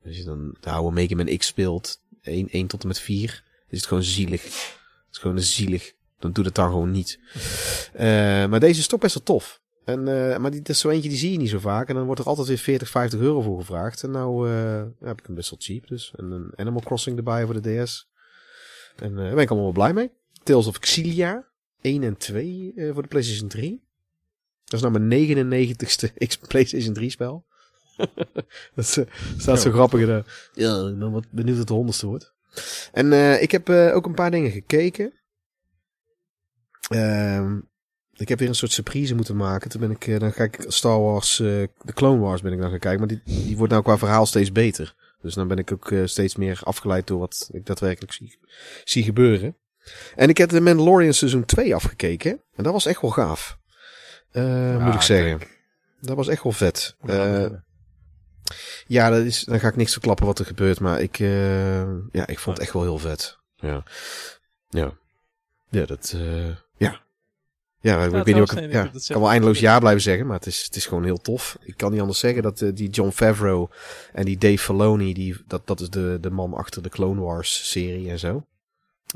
Als 0.05 0.17
je 0.17 0.25
dan 0.25 0.57
de 0.61 0.71
oude 0.71 0.95
Mega 0.95 1.17
Man 1.17 1.37
X 1.37 1.47
speelt. 1.47 2.01
1, 2.23 2.49
1 2.51 2.67
tot 2.67 2.83
en 2.83 2.89
met 2.89 3.01
4. 3.01 3.45
Is 3.69 3.79
het 3.79 3.87
gewoon 3.87 4.03
zielig. 4.03 4.43
Het 4.43 5.09
is 5.13 5.19
gewoon 5.19 5.41
zielig. 5.41 5.93
Dan 6.19 6.33
doet 6.33 6.45
het 6.45 6.55
dan 6.55 6.71
gewoon 6.71 6.91
niet. 6.91 7.19
Eh, 7.93 8.07
maar 8.47 8.61
deze 8.61 8.81
is 8.81 8.87
toch 8.87 9.01
best 9.01 9.15
wel 9.15 9.23
tof. 9.23 9.61
En, 9.85 10.09
eh, 10.09 10.39
maar 10.39 10.51
die, 10.51 10.61
dat 10.61 10.69
is 10.69 10.81
zo 10.81 10.89
eentje 10.89 11.09
die 11.09 11.19
zie 11.19 11.33
je 11.33 11.39
niet 11.39 11.49
zo 11.49 11.59
vaak. 11.59 11.89
En 11.89 11.95
dan 11.95 12.05
wordt 12.05 12.21
er 12.21 12.27
altijd 12.27 12.49
weer 12.49 12.59
40, 12.59 12.89
50 12.89 13.21
euro 13.21 13.41
voor 13.41 13.59
gevraagd. 13.59 14.03
En 14.03 14.11
nou 14.11 14.51
eh, 14.51 14.83
heb 15.01 15.19
ik 15.19 15.27
hem 15.27 15.35
best 15.35 15.51
wel 15.51 15.59
cheap. 15.63 15.89
Dus. 15.89 16.13
En 16.17 16.31
een 16.31 16.53
Animal 16.57 16.81
Crossing 16.81 17.17
erbij 17.17 17.45
voor 17.45 17.61
de 17.61 17.83
DS. 17.85 18.11
En 18.97 19.11
eh, 19.11 19.25
daar 19.25 19.35
ben 19.35 19.43
ik 19.43 19.51
allemaal 19.51 19.73
wel 19.73 19.85
blij 19.85 19.93
mee. 19.93 20.11
Tales 20.43 20.67
of 20.67 20.79
Xillia 20.79 21.51
1 21.81 22.03
en 22.03 22.17
2 22.17 22.73
eh, 22.77 22.93
voor 22.93 23.03
de 23.03 23.09
PlayStation 23.09 23.49
3. 23.49 23.83
Dat 24.65 24.83
is 24.83 24.87
nou 24.87 24.99
mijn 24.99 25.39
99ste 25.39 26.15
X 26.27 26.37
PlayStation 26.37 26.95
3 26.95 27.11
spel. 27.11 27.47
dat 28.75 28.85
is, 28.85 28.99
staat 29.39 29.61
zo 29.61 29.71
grappig 29.71 30.01
in. 30.01 30.25
Ja, 30.53 30.89
ik 30.89 30.99
ben 30.99 31.11
wat 31.11 31.31
benieuwd 31.31 31.59
wat 31.59 31.67
de 31.67 31.73
honderdste 31.73 32.07
wordt. 32.07 32.35
En 32.93 33.13
eh, 33.13 33.43
ik 33.43 33.51
heb 33.51 33.69
eh, 33.69 33.95
ook 33.95 34.07
een 34.07 34.15
paar 34.15 34.31
dingen 34.31 34.51
gekeken. 34.51 35.13
Ehm 36.89 37.59
ik 38.21 38.29
heb 38.29 38.39
weer 38.39 38.49
een 38.49 38.55
soort 38.55 38.73
surprise 38.73 39.15
moeten 39.15 39.37
maken. 39.37 39.71
Toen 39.71 39.81
ben 39.81 39.91
ik, 39.91 40.07
eh, 40.07 40.19
dan 40.19 40.33
ga 40.33 40.45
ik 40.45 40.65
Star 40.67 41.01
Wars, 41.01 41.41
eh, 41.41 41.47
de 41.83 41.93
Clone 41.95 42.21
Wars 42.21 42.43
ben 42.43 42.53
ik 42.53 42.61
dan 42.61 42.71
gaan 42.71 42.79
kijken. 42.79 42.99
Maar 42.99 43.09
die, 43.09 43.45
die 43.47 43.57
wordt 43.57 43.73
nou 43.73 43.85
qua 43.85 43.99
verhaal 43.99 44.27
steeds 44.27 44.53
beter. 44.53 44.95
Dus 45.23 45.35
dan 45.35 45.49
ben 45.49 45.59
ik 45.59 45.73
ook 45.73 45.91
eh, 45.91 46.01
steeds 46.05 46.37
meer 46.37 46.61
afgeleid 46.63 47.07
door 47.07 47.19
wat 47.19 47.49
ik 47.53 47.67
daadwerkelijk 47.67 48.13
zie, 48.13 48.39
zie 48.85 49.03
gebeuren. 49.03 49.57
En 50.17 50.29
ik 50.29 50.37
heb 50.37 50.49
de 50.49 50.61
Mandalorian 50.61 51.13
seizoen 51.13 51.45
2 51.45 51.75
afgekeken. 51.75 52.31
En 52.31 52.63
dat 52.63 52.73
was 52.73 52.87
echt 52.87 53.01
wel 53.01 53.11
gaaf. 53.11 53.59
Moet 54.79 54.95
ik 54.95 55.01
zeggen. 55.01 55.41
Dat 56.01 56.17
was 56.17 56.29
echt 56.29 56.43
wel 56.43 56.53
vet. 56.53 56.97
Ja, 58.87 59.11
dat 59.11 59.25
is, 59.25 59.45
dan 59.45 59.61
ga 59.61 59.69
ik 59.69 59.77
niks 59.77 59.93
verklappen 59.93 60.27
wat 60.27 60.39
er 60.39 60.45
gebeurt. 60.45 60.81
Maar 60.81 61.01
ik, 61.01 61.19
ja, 62.13 62.27
ik 62.27 62.39
vond 62.39 62.57
het 62.57 62.59
echt 62.59 62.73
wel 62.73 62.83
heel 62.83 62.99
vet. 62.99 63.39
Ja. 63.57 63.83
Ja. 64.69 64.93
Ja, 65.69 65.87
dat, 65.87 66.15
eh, 66.17 66.91
ja. 67.81 68.05
Ik 68.05 68.11
weet 68.11 68.25
niet 68.35 68.43
of 68.43 68.53
ik, 68.53 68.73
ja, 68.73 68.85
ik 68.85 69.03
kan 69.07 69.21
wel 69.21 69.31
eindeloos 69.31 69.59
ja 69.61 69.79
blijven 69.79 70.03
zeggen, 70.03 70.27
maar 70.27 70.37
het 70.37 70.47
is, 70.47 70.63
het 70.65 70.77
is 70.77 70.87
gewoon 70.87 71.05
heel 71.05 71.21
tof. 71.21 71.59
Ik 71.61 71.77
kan 71.77 71.91
niet 71.93 72.01
anders 72.01 72.19
zeggen 72.19 72.43
dat 72.43 72.61
eh, 72.61 72.71
die 72.75 72.89
John 72.91 73.11
Favreau 73.11 73.69
en 74.13 74.25
die 74.25 74.39
Dave 74.39 74.59
Filoni, 74.59 75.15
die, 75.15 75.37
dat, 75.47 75.67
dat 75.67 75.81
is 75.81 75.91
de, 75.91 76.19
de 76.21 76.31
man 76.31 76.55
achter 76.55 76.83
de 76.83 76.89
Clone 76.89 77.21
Wars 77.21 77.71
serie 77.71 78.11
en 78.11 78.19
zo. 78.19 78.47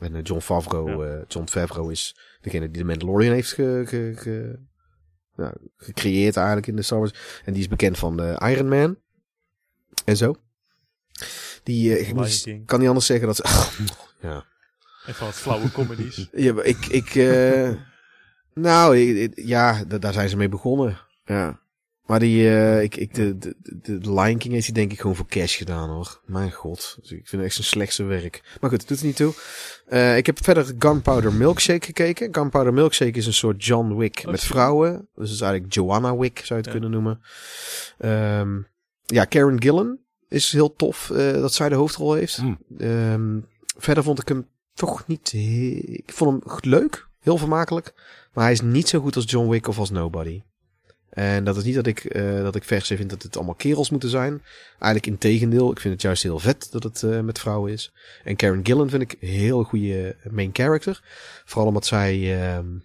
En 0.01 0.15
eh, 0.15 0.21
John 0.23 0.41
Favreau, 0.41 1.07
eh, 1.09 1.23
John 1.29 1.47
Favreau 1.49 1.91
is 1.93 2.17
degene 2.41 2.71
die 2.71 2.83
de 2.83 2.89
Mandalorian 2.89 3.33
heeft 3.35 3.53
ge, 3.53 3.83
ge, 3.87 4.12
ge- 4.17 4.59
nou, 5.37 5.53
gecreëerd 5.77 6.37
eigenlijk 6.37 6.67
in 6.67 6.77
de 6.77 6.83
Star 6.83 6.99
Wars. 6.99 7.12
En 7.45 7.53
die 7.53 7.62
is 7.62 7.69
bekend 7.69 7.99
van 7.99 8.17
de 8.17 8.41
Iron 8.49 8.69
Man. 8.69 8.97
En 10.05 10.17
zo. 10.17 10.35
Die, 11.62 11.99
ik 11.99 12.15
moet- 12.15 12.45
kan 12.67 12.79
niet 12.79 12.89
anders 12.89 13.07
zeggen 13.07 13.27
dat 13.27 13.39
ja. 14.21 14.45
En 15.07 15.15
van 15.15 15.27
wat 15.27 15.37
flauwe 15.37 15.71
comedies. 15.73 16.29
Ja, 16.33 16.62
ik, 16.62 16.87
ik, 16.87 17.15
nou, 18.55 18.97
ik- 18.99 19.17
ik- 19.37 19.47
ja, 19.47 19.85
da- 19.85 19.99
daar 19.99 20.13
zijn 20.13 20.29
ze 20.29 20.37
mee 20.37 20.49
begonnen. 20.49 20.99
Ja. 21.25 21.63
Maar 22.07 22.19
die, 22.21 22.49
eh, 22.49 22.83
ik, 22.83 22.97
ik, 22.97 23.15
de, 23.15 23.39
de, 23.39 23.55
de, 23.63 23.99
de 23.99 24.13
Lion 24.13 24.39
King 24.39 24.53
heeft 24.55 24.65
hij 24.67 24.75
denk 24.75 24.93
ik 24.93 25.01
gewoon 25.01 25.17
voor 25.17 25.27
cash 25.27 25.57
gedaan 25.57 25.89
hoor. 25.91 26.21
Mijn 26.27 26.53
god. 26.53 26.97
Dus 27.01 27.11
ik 27.11 27.17
vind 27.29 27.31
het 27.31 27.41
echt 27.43 27.55
zijn 27.55 27.67
slechtste 27.67 28.03
werk. 28.05 28.57
Maar 28.61 28.71
goed, 28.71 28.81
het 28.81 28.89
doet 28.89 28.99
er 29.01 29.07
niet 29.07 29.17
toe. 29.17 29.33
Eh, 29.87 30.17
ik 30.17 30.27
heb 30.27 30.45
verder 30.45 30.75
Gunpowder 30.79 31.33
Milkshake 31.33 31.87
gekeken. 31.87 32.35
Gunpowder 32.35 32.73
Milkshake 32.75 33.11
is 33.19 33.27
een 33.27 33.33
soort 33.33 33.65
John 33.65 33.95
Wick 33.97 34.23
Oh, 34.25 34.31
met 34.31 34.45
vrouwen. 34.45 34.93
Dus 34.93 35.25
het 35.29 35.35
is 35.35 35.41
eigenlijk 35.41 35.75
Joanna 35.75 36.17
Wick 36.17 36.39
zou 36.45 36.49
je 36.49 36.55
het 36.55 36.65
Ja. 36.65 36.71
kunnen 36.71 36.91
noemen. 36.91 37.21
Ehm, 37.99 38.61
ja, 39.05 39.25
Karen 39.25 39.63
Gillan 39.63 39.99
is 40.29 40.53
heel 40.53 40.75
tof 40.75 41.11
eh, 41.11 41.33
dat 41.33 41.55
zij 41.55 41.69
de 41.69 41.75
hoofdrol 41.75 42.13
heeft. 42.15 42.37
Hmm. 42.37 42.59
Ehm, 42.79 43.41
verder 43.79 44.03
vond 44.05 44.21
ik 44.21 44.29
hem 44.29 44.47
toch 44.75 45.07
niet... 45.07 45.33
Ik 45.87 46.13
vond 46.13 46.45
hem 46.45 46.59
leuk, 46.61 47.09
heel 47.21 47.37
vermakelijk. 47.39 47.95
Maar 48.35 48.45
hij 48.45 48.53
is 48.53 48.61
niet 48.61 48.89
zo 48.89 49.01
goed 49.01 49.16
als 49.16 49.30
John 49.30 49.49
Wick 49.49 49.68
of 49.68 49.78
als 49.78 49.91
Nobody. 49.91 50.43
En 51.14 51.45
dat 51.45 51.57
is 51.57 51.64
niet 51.64 51.74
dat 51.74 51.87
ik, 51.87 52.05
eh 52.05 52.43
dat 52.43 52.55
ik 52.55 52.66
per 52.66 52.82
se 52.82 52.97
vind 52.97 53.11
dat 53.11 53.22
het 53.22 53.37
allemaal 53.37 53.55
kerels 53.55 53.91
moeten 53.91 54.09
zijn. 54.09 54.43
Eigenlijk 54.70 55.07
in 55.07 55.18
tegendeel. 55.18 55.70
Ik 55.70 55.80
vind 55.80 55.93
het 55.95 56.03
juist 56.03 56.22
heel 56.22 56.39
vet 56.39 56.68
dat 56.70 56.82
het 56.82 57.03
eh, 57.03 57.20
met 57.20 57.39
vrouwen 57.39 57.72
is. 57.72 57.93
En 58.24 58.37
Karen 58.37 58.61
Gillan 58.66 58.91
vind 58.91 59.03
ik 59.03 59.16
een 59.20 59.28
heel 59.28 59.62
goede 59.62 60.16
main 60.30 60.51
character. 60.53 61.03
Vooral 61.45 61.68
omdat 61.68 61.87
zij 61.87 62.41
ehm, 62.41 62.66
een 62.66 62.82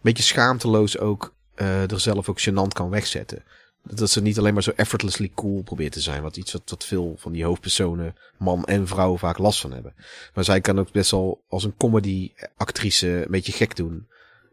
beetje 0.00 0.22
schaamteloos 0.22 0.98
ook 0.98 1.34
eh 1.54 1.90
er 1.90 2.00
zelf 2.00 2.28
ook 2.28 2.40
gênant 2.40 2.72
kan 2.72 2.90
wegzetten. 2.90 3.44
Dat 3.82 4.10
ze 4.10 4.22
niet 4.22 4.38
alleen 4.38 4.54
maar 4.54 4.62
zo 4.62 4.72
effortlessly 4.76 5.30
cool 5.34 5.62
probeert 5.62 5.92
te 5.92 6.00
zijn. 6.00 6.22
Wat 6.22 6.36
iets 6.36 6.52
wat, 6.52 6.62
wat 6.70 6.84
veel 6.84 7.14
van 7.18 7.32
die 7.32 7.44
hoofdpersonen, 7.44 8.14
man 8.38 8.64
en 8.64 8.86
vrouw, 8.86 9.16
vaak 9.16 9.38
last 9.38 9.60
van 9.60 9.72
hebben. 9.72 9.94
Maar 10.34 10.44
zij 10.44 10.60
kan 10.60 10.78
ook 10.78 10.92
best 10.92 11.10
wel 11.10 11.42
als 11.48 11.64
een 11.64 11.76
comedy 11.76 12.32
actrice 12.56 13.08
een 13.08 13.30
beetje 13.30 13.52
gek 13.52 13.76
doen. 13.76 14.06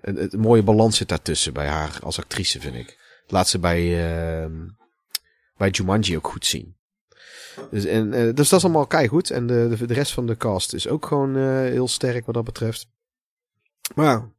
Een, 0.04 0.34
een 0.34 0.40
mooie 0.40 0.64
balans 0.64 0.98
zit 0.98 1.10
daartussen 1.10 1.54
bij 1.54 1.68
haar 1.68 1.98
als 2.02 2.20
actrice, 2.20 2.60
vind 2.60 2.76
ik. 2.76 2.98
Laat 3.28 3.48
ze 3.48 3.60
bij, 3.60 4.08
ehm 4.08 4.54
bij 5.58 5.70
Jumanji 5.70 6.18
ook 6.18 6.28
goed 6.28 6.46
zien. 6.46 6.76
Dus, 7.72 7.86
en, 7.86 8.14
eh, 8.14 8.34
dus 8.34 8.50
dat 8.50 8.60
is 8.60 8.64
allemaal 8.64 8.88
keigoed. 8.88 9.30
En 9.30 9.48
de, 9.48 9.86
de, 9.86 9.94
rest 9.94 10.12
van 10.12 10.26
de 10.26 10.38
cast 10.38 10.74
is 10.74 10.88
ook 10.88 11.06
gewoon 11.06 11.36
eh, 11.38 11.44
heel 11.56 11.88
sterk 11.88 12.26
wat 12.26 12.36
dat 12.36 12.44
betreft. 12.44 12.88
Maar 13.96 14.30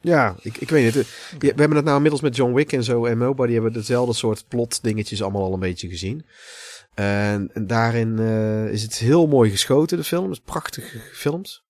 ja, 0.00 0.36
ik, 0.42 0.56
ik 0.56 0.70
weet 0.70 0.94
niet. 0.94 1.06
Ja, 1.30 1.38
we 1.38 1.46
hebben 1.46 1.76
het 1.76 1.84
nou 1.84 1.96
inmiddels 1.96 2.22
met 2.22 2.36
John 2.36 2.52
Wick 2.52 2.72
en 2.72 2.84
zo 2.84 3.06
en 3.06 3.18
Nobody 3.18 3.52
hebben 3.52 3.72
we 3.72 3.78
hetzelfde 3.78 4.14
soort 4.14 4.48
plot 4.48 4.82
dingetjes 4.82 5.22
allemaal 5.22 5.42
al 5.42 5.52
een 5.52 5.60
beetje 5.60 5.88
gezien. 5.88 6.26
En, 6.94 7.50
en 7.54 7.66
daarin 7.66 8.18
eh, 8.18 8.66
is 8.66 8.82
het 8.82 8.98
heel 8.98 9.26
mooi 9.26 9.50
geschoten, 9.50 9.96
de 9.96 10.04
film. 10.04 10.22
Het 10.22 10.32
is 10.32 10.40
prachtig 10.40 10.90
gefilmd. 10.90 11.62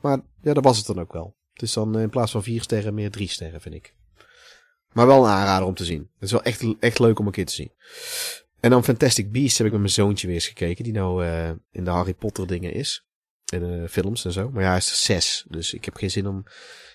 Maar 0.00 0.20
ja, 0.42 0.52
dat 0.52 0.64
was 0.64 0.76
het 0.76 0.86
dan 0.86 1.00
ook 1.00 1.12
wel. 1.12 1.36
Het 1.62 1.70
is 1.70 1.76
dan 1.76 1.96
eh, 1.96 2.02
in 2.02 2.10
plaats 2.10 2.30
van 2.32 2.42
vier 2.42 2.62
sterren 2.62 2.94
meer 2.94 3.10
drie 3.10 3.28
sterren, 3.28 3.60
vind 3.60 3.74
ik. 3.74 3.94
Maar 4.92 5.06
wel 5.06 5.24
een 5.24 5.30
aanrader 5.30 5.66
om 5.66 5.74
te 5.74 5.84
zien. 5.84 6.00
Het 6.14 6.22
is 6.22 6.30
wel 6.30 6.42
echt, 6.42 6.64
echt 6.80 6.98
leuk 6.98 7.18
om 7.18 7.26
een 7.26 7.32
keer 7.32 7.46
te 7.46 7.52
zien. 7.52 7.72
En 8.60 8.70
dan 8.70 8.84
Fantastic 8.84 9.32
Beasts 9.32 9.58
heb 9.58 9.66
ik 9.66 9.72
met 9.72 9.80
mijn 9.80 9.92
zoontje 9.92 10.26
weer 10.26 10.36
eens 10.36 10.46
gekeken. 10.46 10.84
Die 10.84 10.92
nou 10.92 11.24
eh, 11.24 11.50
in 11.70 11.84
de 11.84 11.90
Harry 11.90 12.14
Potter 12.14 12.46
dingen 12.46 12.72
is. 12.72 13.06
In 13.52 13.60
de 13.60 13.88
films 13.88 14.24
en 14.24 14.32
zo. 14.32 14.50
Maar 14.50 14.62
ja, 14.62 14.68
hij 14.68 14.76
is 14.78 14.90
er 14.90 14.96
zes. 14.96 15.44
Dus 15.48 15.74
ik 15.74 15.84
heb 15.84 15.96
geen 15.96 16.10
zin 16.10 16.26
om... 16.26 16.38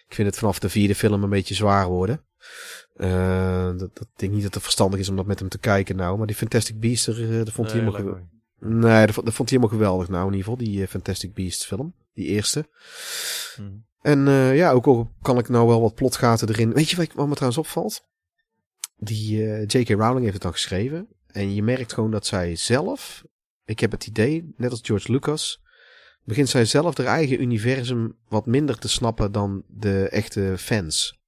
Ik 0.07 0.13
vind 0.15 0.28
het 0.28 0.38
vanaf 0.38 0.59
de 0.59 0.70
vierde 0.70 0.95
film 0.95 1.24
een 1.24 1.30
beetje 1.30 1.55
zwaar 1.55 1.88
worden. 1.88 2.26
Eh, 2.95 3.65
dat, 3.65 3.80
dat, 3.80 4.07
ik 4.13 4.20
denk 4.20 4.32
niet 4.34 4.43
dat 4.43 4.53
het 4.53 4.63
verstandig 4.63 4.99
is 4.99 5.09
om 5.09 5.15
dat 5.15 5.26
met 5.26 5.39
hem 5.39 5.49
te 5.49 5.57
kijken 5.59 5.95
nou. 5.95 6.18
Maar 6.18 6.28
die 6.28 6.36
Fantastic 6.36 6.80
Beasts, 6.80 7.07
er, 7.07 7.24
eh, 7.32 7.38
dat 7.38 7.51
vond 7.51 7.72
hij 7.72 7.82
Nee, 7.82 7.91
helemaal... 7.91 8.20
Nee, 8.59 9.05
dat, 9.05 9.13
vond- 9.15 9.26
dat 9.26 9.36
vond 9.36 9.49
hij 9.49 9.57
helemaal 9.59 9.80
geweldig 9.80 10.07
nou 10.07 10.28
in 10.28 10.34
ieder 10.38 10.49
geval. 10.51 10.65
Die 10.65 10.82
eh, 10.82 10.88
Fantastic 10.88 11.34
Beasts 11.34 11.65
film. 11.65 11.93
Die 12.13 12.26
eerste. 12.26 12.70
niet. 13.57 13.86
En 14.01 14.27
eh, 14.27 14.55
ja, 14.55 14.71
ook 14.71 14.85
al 14.85 15.09
kan 15.21 15.37
ik 15.37 15.49
nou 15.49 15.67
wel 15.67 15.81
wat 15.81 15.95
plotgaten 15.95 16.49
erin. 16.49 16.73
Weet 16.73 16.89
je 16.89 16.95
wat, 16.95 17.13
wat 17.13 17.27
me 17.27 17.33
trouwens 17.33 17.59
opvalt? 17.59 18.05
Die 18.97 19.45
eh, 19.45 19.65
J.K. 19.65 19.89
Rowling 19.89 20.21
heeft 20.21 20.33
het 20.33 20.41
dan 20.41 20.51
geschreven. 20.51 21.07
En 21.27 21.53
je 21.53 21.63
merkt 21.63 21.93
gewoon 21.93 22.11
dat 22.11 22.25
zij 22.25 22.55
zelf, 22.55 23.23
ik 23.65 23.79
heb 23.79 23.91
het 23.91 24.07
idee, 24.07 24.53
net 24.57 24.71
als 24.71 24.79
George 24.83 25.11
Lucas, 25.11 25.61
begint 26.23 26.49
zij 26.49 26.65
zelf 26.65 26.97
haar 26.97 27.07
eigen 27.07 27.41
universum 27.41 28.17
wat 28.27 28.45
minder 28.45 28.77
te 28.77 28.89
snappen 28.89 29.31
dan 29.31 29.63
de 29.67 30.09
echte 30.09 30.53
fans. 30.57 31.19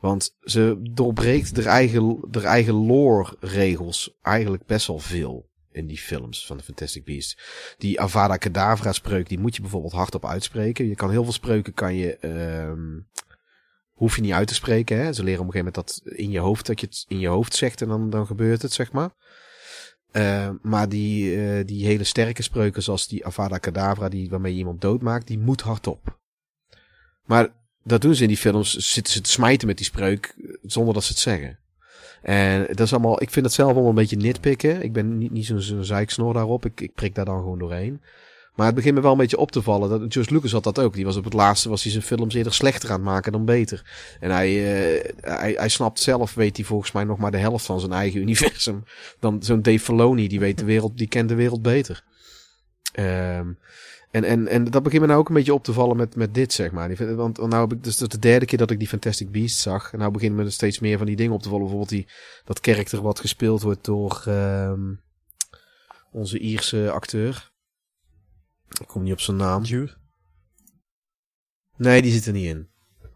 Want 0.00 0.36
ze 0.40 0.78
doorbreekt 0.92 1.56
haar 1.56 1.74
eigen, 1.74 2.18
haar 2.30 2.44
eigen 2.44 2.74
lore-regels 2.74 4.16
eigenlijk 4.22 4.66
best 4.66 4.86
wel 4.86 4.98
veel 4.98 5.48
in 5.72 5.86
die 5.86 5.98
films 5.98 6.46
van 6.46 6.56
de 6.56 6.62
Fantastic 6.62 7.04
Beasts. 7.04 7.38
Die 7.78 8.00
Avada 8.00 8.36
Kedavra 8.36 8.92
spreuk, 8.92 9.28
die 9.28 9.38
moet 9.38 9.54
je 9.54 9.60
bijvoorbeeld 9.60 9.92
hardop 9.92 10.26
uitspreken. 10.26 10.88
Je 10.88 10.94
kan 10.94 11.10
heel 11.10 11.24
veel 11.24 11.32
spreuken, 11.32 11.74
kan 11.74 11.94
je, 11.94 12.16
ehm 12.16 13.00
hoef 13.98 14.16
je 14.16 14.22
niet 14.22 14.32
uit 14.32 14.48
te 14.48 14.54
spreken. 14.54 14.98
Hè? 14.98 15.12
Ze 15.12 15.24
leren 15.24 15.40
op 15.40 15.46
een 15.46 15.52
gegeven 15.52 15.72
moment 15.74 16.02
dat 16.04 16.18
in 16.18 16.30
je 16.30 16.38
hoofd, 16.38 16.66
dat 16.66 16.80
je 16.80 16.86
het 16.86 17.04
in 17.08 17.18
je 17.18 17.28
hoofd 17.28 17.54
zegt 17.54 17.82
en 17.82 17.88
dan, 17.88 18.10
dan 18.10 18.26
gebeurt 18.26 18.62
het, 18.62 18.72
zeg 18.72 18.92
maar. 18.92 19.10
Eh, 20.10 20.50
maar 20.62 20.88
die, 20.88 21.36
eh, 21.36 21.66
die 21.66 21.86
hele 21.86 22.04
sterke 22.04 22.42
spreuken, 22.42 22.82
zoals 22.82 23.08
die 23.08 23.26
Avada 23.26 23.58
Kedavra, 23.58 24.08
die, 24.08 24.30
waarmee 24.30 24.52
je 24.52 24.58
iemand 24.58 24.80
doodmaakt, 24.80 25.26
die 25.26 25.38
moet 25.38 25.60
hardop. 25.60 26.18
Maar 27.24 27.48
dat 27.82 28.00
doen 28.00 28.14
ze 28.14 28.22
in 28.22 28.28
die 28.28 28.36
films, 28.36 28.74
zitten 28.74 29.12
ze 29.12 29.20
te 29.20 29.30
smijten 29.30 29.66
met 29.66 29.76
die 29.76 29.86
spreuk, 29.86 30.34
eh, 30.36 30.54
zonder 30.62 30.94
dat 30.94 31.04
ze 31.04 31.12
het 31.12 31.20
zeggen. 31.20 31.58
En 32.22 32.66
dat 32.66 32.80
is 32.80 32.92
allemaal, 32.92 33.22
ik 33.22 33.30
vind 33.30 33.44
het 33.44 33.54
zelf 33.54 33.72
allemaal 33.72 33.88
een 33.88 33.94
beetje 33.94 34.16
nitpikken. 34.16 34.82
Ik 34.82 34.92
ben 34.92 35.18
niet, 35.18 35.30
niet 35.30 35.46
zo'n 35.46 35.84
zeiksnor 35.84 36.34
daarop. 36.34 36.64
Ik, 36.64 36.80
ik 36.80 36.94
prik 36.94 37.14
daar 37.14 37.24
dan 37.24 37.38
gewoon 37.38 37.58
doorheen. 37.58 38.00
Maar 38.58 38.66
het 38.66 38.76
begint 38.76 38.94
me 38.94 39.00
wel 39.00 39.12
een 39.12 39.18
beetje 39.18 39.38
op 39.38 39.50
te 39.50 39.62
vallen. 39.62 39.88
Dat, 39.88 40.12
George 40.12 40.32
Lucas 40.32 40.52
had 40.52 40.64
dat 40.64 40.78
ook. 40.78 40.94
Die 40.94 41.04
was 41.04 41.16
op 41.16 41.24
het 41.24 41.32
laatste, 41.32 41.68
was 41.68 41.82
hij 41.82 41.92
zijn 41.92 42.04
films 42.04 42.34
eerder 42.34 42.54
slechter 42.54 42.88
aan 42.88 42.94
het 42.94 43.04
maken 43.04 43.32
dan 43.32 43.44
beter. 43.44 43.82
En 44.20 44.30
hij, 44.30 44.48
eh, 44.48 45.12
hij, 45.20 45.52
hij 45.52 45.68
snapt 45.68 46.00
zelf, 46.00 46.34
weet 46.34 46.56
hij 46.56 46.66
volgens 46.66 46.92
mij 46.92 47.04
nog 47.04 47.18
maar 47.18 47.30
de 47.30 47.38
helft 47.38 47.66
van 47.66 47.80
zijn 47.80 47.92
eigen 47.92 48.20
universum. 48.26 48.84
Dan 49.20 49.42
zo'n 49.42 49.62
Dave 49.62 49.78
Filoni, 49.78 50.28
die 50.28 50.40
weet 50.40 50.58
de 50.58 50.64
wereld, 50.64 50.98
die 50.98 51.08
kent 51.08 51.28
de 51.28 51.34
wereld 51.34 51.62
beter. 51.62 52.04
Ehm, 52.92 53.52
en, 54.10 54.24
en, 54.24 54.48
en 54.48 54.64
dat 54.64 54.82
begint 54.82 55.00
me 55.00 55.06
nou 55.08 55.20
ook 55.20 55.28
een 55.28 55.34
beetje 55.34 55.54
op 55.54 55.64
te 55.64 55.72
vallen 55.72 55.96
met, 55.96 56.16
met 56.16 56.34
dit, 56.34 56.52
zeg 56.52 56.70
maar. 56.70 56.96
Want 56.96 57.36
want 57.36 57.50
nou 57.50 57.68
heb 57.68 57.72
ik, 57.72 57.84
dus 57.84 57.96
de 57.96 58.18
derde 58.18 58.46
keer 58.46 58.58
dat 58.58 58.70
ik 58.70 58.78
die 58.78 58.88
Fantastic 58.88 59.30
Beasts 59.30 59.62
zag. 59.62 59.92
En 59.92 59.98
nou 59.98 60.10
beginnen 60.10 60.38
me 60.38 60.44
er 60.44 60.52
steeds 60.52 60.78
meer 60.78 60.98
van 60.98 61.06
die 61.06 61.16
dingen 61.16 61.32
op 61.32 61.42
te 61.42 61.48
vallen. 61.48 61.62
Bijvoorbeeld 61.62 61.90
die, 61.90 62.08
dat 62.44 62.60
karakter 62.60 63.02
wat 63.02 63.20
gespeeld 63.20 63.62
wordt 63.62 63.84
door 63.84 64.22
ehm, 64.26 64.94
onze 66.12 66.38
Ierse 66.38 66.90
acteur. 66.90 67.52
Ik 68.80 68.86
kom 68.86 69.02
niet 69.02 69.12
op 69.12 69.20
zijn 69.20 69.36
naam. 69.36 69.62
Jude? 69.62 69.96
Nee, 71.76 72.02
die 72.02 72.12
zit 72.12 72.26
er 72.26 72.32
niet 72.32 72.46
in. 72.46 72.68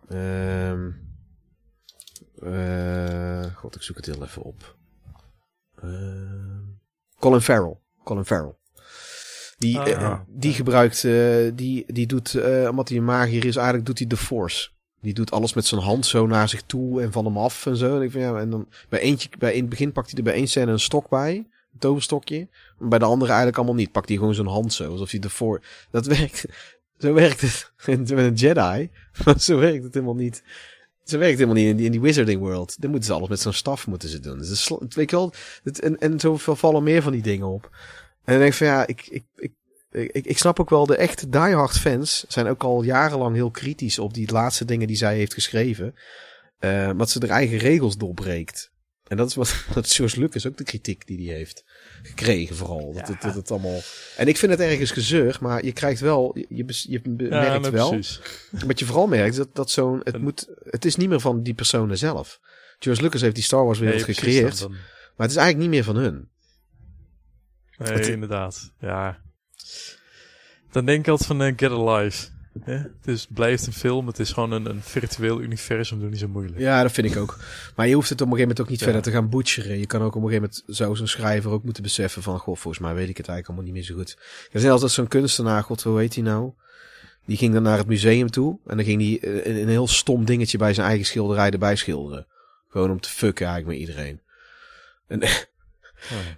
Ehm 0.08 0.90
eh, 2.42 3.54
God, 3.54 3.74
ik 3.74 3.82
zoek 3.82 3.96
het 3.96 4.06
heel 4.06 4.22
even 4.22 4.42
op. 4.42 4.76
Ehm, 5.74 6.62
Colin 7.18 7.40
Farrell. 7.40 7.78
Colin 8.04 8.24
Farrell. 8.24 8.56
Die, 9.62 9.78
Ah, 9.78 9.90
eh, 9.90 10.18
die 10.26 10.52
gebruikt, 10.52 11.04
eh, 11.04 11.50
die, 11.54 11.84
die 11.86 12.06
doet, 12.06 12.34
eh, 12.34 12.68
omdat 12.70 12.88
hij 12.88 12.98
een 12.98 13.04
magier 13.04 13.44
is, 13.44 13.56
eigenlijk 13.56 13.86
doet 13.86 13.98
hij 13.98 14.06
de 14.06 14.16
Force. 14.16 14.68
Die 15.00 15.14
doet 15.14 15.30
alles 15.30 15.52
met 15.54 15.66
zijn 15.66 15.80
hand 15.80 16.06
zo 16.06 16.26
naar 16.26 16.48
zich 16.48 16.62
toe 16.62 17.02
en 17.02 17.12
van 17.12 17.24
hem 17.24 17.38
af 17.38 17.66
en 17.66 17.76
zo. 17.76 17.96
En, 17.96 18.02
ik 18.02 18.10
vind, 18.10 18.24
ja, 18.24 18.38
en 18.38 18.50
dan 18.50 18.68
bij 18.88 19.00
eentje, 19.00 19.28
bij 19.38 19.52
in 19.52 19.60
het 19.60 19.70
begin 19.70 19.92
pakt 19.92 20.08
hij 20.08 20.18
er 20.18 20.24
bij 20.24 20.34
één 20.34 20.48
scène 20.48 20.72
een 20.72 20.80
stok 20.80 21.08
bij. 21.08 21.34
Een 21.34 21.78
toverstokje. 21.78 22.48
Maar 22.78 22.88
bij 22.88 22.98
de 22.98 23.04
andere 23.04 23.26
eigenlijk 23.26 23.56
allemaal 23.56 23.76
niet. 23.76 23.92
Pakt 23.92 24.08
hij 24.08 24.16
gewoon 24.16 24.34
zijn 24.34 24.46
hand 24.46 24.72
zo. 24.72 24.90
Alsof 24.90 25.10
hij 25.10 25.20
de 25.20 25.30
Force... 25.30 25.62
Dat 25.90 26.06
werkt... 26.16 26.44
Zo 26.98 27.12
werkt 27.12 27.40
het 27.40 27.72
met 27.86 28.10
een 28.10 28.34
Jedi. 28.34 28.90
Maar 29.24 29.40
zo 29.40 29.58
werkt 29.58 29.84
het 29.84 29.94
helemaal 29.94 30.14
niet. 30.14 30.42
Zo 31.04 31.18
werkt 31.18 31.38
helemaal 31.38 31.56
niet 31.56 31.68
in 31.68 31.76
die, 31.76 31.86
in 31.86 31.92
die 31.92 32.00
Wizarding 32.00 32.40
World. 32.40 32.80
Dan 32.80 32.90
moeten 32.90 33.08
ze 33.08 33.14
alles 33.14 33.28
met 33.28 33.40
zo'n 33.40 33.52
staf 33.52 33.86
moeten 33.86 34.08
ze 34.08 34.20
doen. 34.20 34.38
Dus 34.38 34.48
het 34.48 34.56
is 34.56 34.64
sl- 34.64 34.84
weet 34.88 35.10
je 35.10 35.16
wel, 35.16 35.32
het, 35.62 35.80
en, 35.80 35.98
en 35.98 36.20
zo 36.20 36.36
vallen 36.36 36.82
meer 36.82 37.02
van 37.02 37.12
die 37.12 37.22
dingen 37.22 37.46
op. 37.46 37.70
En 38.24 38.32
dan 38.32 38.38
denk 38.38 38.50
ik 38.52 38.58
van 38.58 38.66
ja, 38.66 38.86
ik, 38.86 39.06
ik, 39.10 39.24
ik, 39.36 39.52
ik, 40.12 40.26
ik 40.26 40.38
snap 40.38 40.60
ook 40.60 40.70
wel, 40.70 40.86
de 40.86 40.96
echte 40.96 41.28
diehard 41.28 41.78
fans 41.78 42.24
zijn 42.28 42.46
ook 42.46 42.62
al 42.62 42.82
jarenlang 42.82 43.34
heel 43.34 43.50
kritisch 43.50 43.98
op 43.98 44.14
die 44.14 44.32
laatste 44.32 44.64
dingen 44.64 44.86
die 44.86 44.96
zij 44.96 45.16
heeft 45.16 45.34
geschreven. 45.34 45.94
Wat 46.96 47.10
ze 47.10 47.18
haar 47.20 47.28
eigen 47.36 47.58
regels 47.58 47.96
doorbreekt. 47.96 48.70
En 49.08 49.16
dat 49.16 49.28
is 49.28 49.34
wat 49.34 49.54
dat 49.74 49.90
George 49.92 50.20
Lucas 50.20 50.46
ook 50.46 50.56
de 50.56 50.64
kritiek 50.64 51.06
die 51.06 51.28
hij 51.28 51.36
heeft 51.36 51.64
gekregen 52.02 52.56
vooral. 52.56 52.92
Dat, 52.92 53.06
Ja. 53.06 53.12
het, 53.12 53.22
dat 53.22 53.34
het 53.34 53.50
allemaal... 53.50 53.80
En 54.16 54.28
ik 54.28 54.36
vind 54.36 54.52
het 54.52 54.60
ergens 54.60 54.90
gezeur, 54.90 55.38
maar 55.40 55.64
je 55.64 55.72
krijgt 55.72 56.00
wel, 56.00 56.38
je, 56.38 56.46
je, 56.88 57.00
merkt 57.04 57.68
wel, 57.70 57.88
precies. 57.90 58.20
wat 58.66 58.78
je 58.78 58.84
vooral 58.84 59.06
merkt, 59.06 59.36
dat, 59.36 59.54
dat 59.54 59.70
zo'n, 59.70 60.00
het 60.04 60.14
En- 60.14 60.20
moet, 60.22 60.46
het 60.64 60.84
is 60.84 60.96
niet 60.96 61.08
meer 61.08 61.20
van 61.20 61.42
die 61.42 61.54
personen 61.54 61.98
zelf. 61.98 62.40
George 62.78 63.02
Lucas 63.02 63.20
heeft 63.20 63.34
die 63.34 63.44
Star 63.44 63.64
Wars 63.64 63.78
wereld 63.78 64.06
Nee, 64.06 64.14
gecreëerd, 64.14 64.58
dan- 64.58 64.70
dan- 64.70 64.80
maar 65.16 65.26
het 65.26 65.30
is 65.30 65.36
eigenlijk 65.42 65.58
niet 65.58 65.68
meer 65.84 65.84
van 65.94 65.96
hun. 66.02 66.28
Nee, 67.84 67.92
Het- 67.92 68.06
inderdaad. 68.16 68.72
Ja. 68.80 69.18
Dan 70.72 70.84
denk 70.84 70.98
ik 71.00 71.08
altijd 71.08 71.28
van 71.28 71.42
eh, 71.42 71.52
Get 71.56 71.70
Alive. 71.70 72.26
Hè? 72.60 72.72
Het 72.74 73.06
is, 73.06 73.26
blijft 73.30 73.66
een 73.66 73.72
film. 73.72 74.06
Het 74.06 74.18
is 74.18 74.32
gewoon 74.32 74.50
een, 74.52 74.66
een 74.66 74.82
virtueel 74.82 75.40
universum. 75.40 76.00
Doe 76.00 76.08
niet 76.08 76.18
zo 76.18 76.28
moeilijk. 76.28 76.58
Ja, 76.58 76.82
dat 76.82 76.92
vind 76.92 77.06
ik 77.10 77.16
ook. 77.16 77.38
Maar 77.76 77.88
je 77.88 77.94
hoeft 77.94 78.08
het 78.08 78.20
op 78.20 78.26
een 78.26 78.32
gegeven 78.32 78.48
moment 78.56 78.60
ook 78.60 78.68
niet 78.68 78.78
Ja. 78.78 78.84
verder 78.84 79.02
te 79.02 79.10
gaan 79.10 79.28
butcheren. 79.30 79.78
Je 79.78 79.86
kan 79.86 80.00
ook 80.02 80.14
op 80.14 80.22
een 80.22 80.28
gegeven 80.28 80.50
moment, 80.66 80.76
zou 80.76 80.96
zo'n 80.96 81.06
schrijver 81.06 81.50
ook 81.50 81.64
moeten 81.64 81.82
beseffen 81.82 82.22
van, 82.22 82.38
goh, 82.38 82.56
volgens 82.56 82.78
mij 82.78 82.94
weet 82.94 83.08
ik 83.08 83.16
het 83.16 83.28
eigenlijk 83.28 83.46
allemaal 83.46 83.64
niet 83.64 83.74
meer 83.74 83.82
zo 83.82 83.94
goed. 84.02 84.16
Er 84.50 84.56
is 84.56 84.62
net 84.62 84.80
dat 84.80 84.90
zo'n 84.90 85.08
kunstenaar, 85.08 85.62
god, 85.62 85.82
hoe 85.82 85.98
heet 85.98 86.14
hij 86.14 86.22
nou? 86.24 86.52
Die 87.26 87.36
ging 87.36 87.52
dan 87.52 87.62
naar 87.62 87.78
het 87.78 87.86
museum 87.86 88.30
toe 88.30 88.58
en 88.66 88.76
dan 88.76 88.84
ging 88.86 89.00
hij 89.02 89.30
eh, 89.30 89.46
een, 89.46 89.60
een 89.62 89.68
heel 89.68 89.88
stom 89.88 90.24
dingetje 90.24 90.58
bij 90.58 90.74
zijn 90.74 90.86
eigen 90.86 91.06
schilderij 91.06 91.50
erbij 91.50 91.76
schilderen. 91.76 92.26
Gewoon 92.68 92.90
om 92.90 93.00
te 93.00 93.08
fucken 93.08 93.46
eigenlijk 93.46 93.78
met 93.78 93.88
iedereen. 93.88 94.20
En 95.06 95.20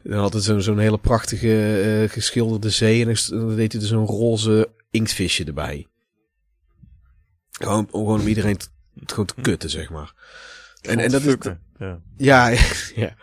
dan 0.03 0.19
had 0.19 0.33
het 0.33 0.43
zo'n 0.65 0.79
hele 0.79 0.99
prachtige 0.99 1.81
eh, 2.03 2.11
geschilderde 2.11 2.71
zee 2.71 3.07
en 3.07 3.15
dan 3.29 3.57
deed 3.57 3.73
hij 3.73 3.81
er 3.81 3.87
zo'n 3.87 4.07
roze 4.07 4.69
inktvisje 4.91 5.45
erbij. 5.45 5.87
Gewoon, 7.51 7.79
om- 7.91 8.05
gewoon 8.05 8.21
om 8.21 8.27
iedereen 8.27 8.57
te, 8.57 8.67
gewoon 9.07 9.27
te 9.27 9.35
kutten, 9.41 9.71
zeg 9.71 9.91
maar. 9.91 10.15
En, 10.83 10.99
en 10.99 11.11
dat 11.11 11.23
is. 11.23 11.37
Ja. 11.79 12.01
ja, 12.17 12.49
ja. 13.05 13.15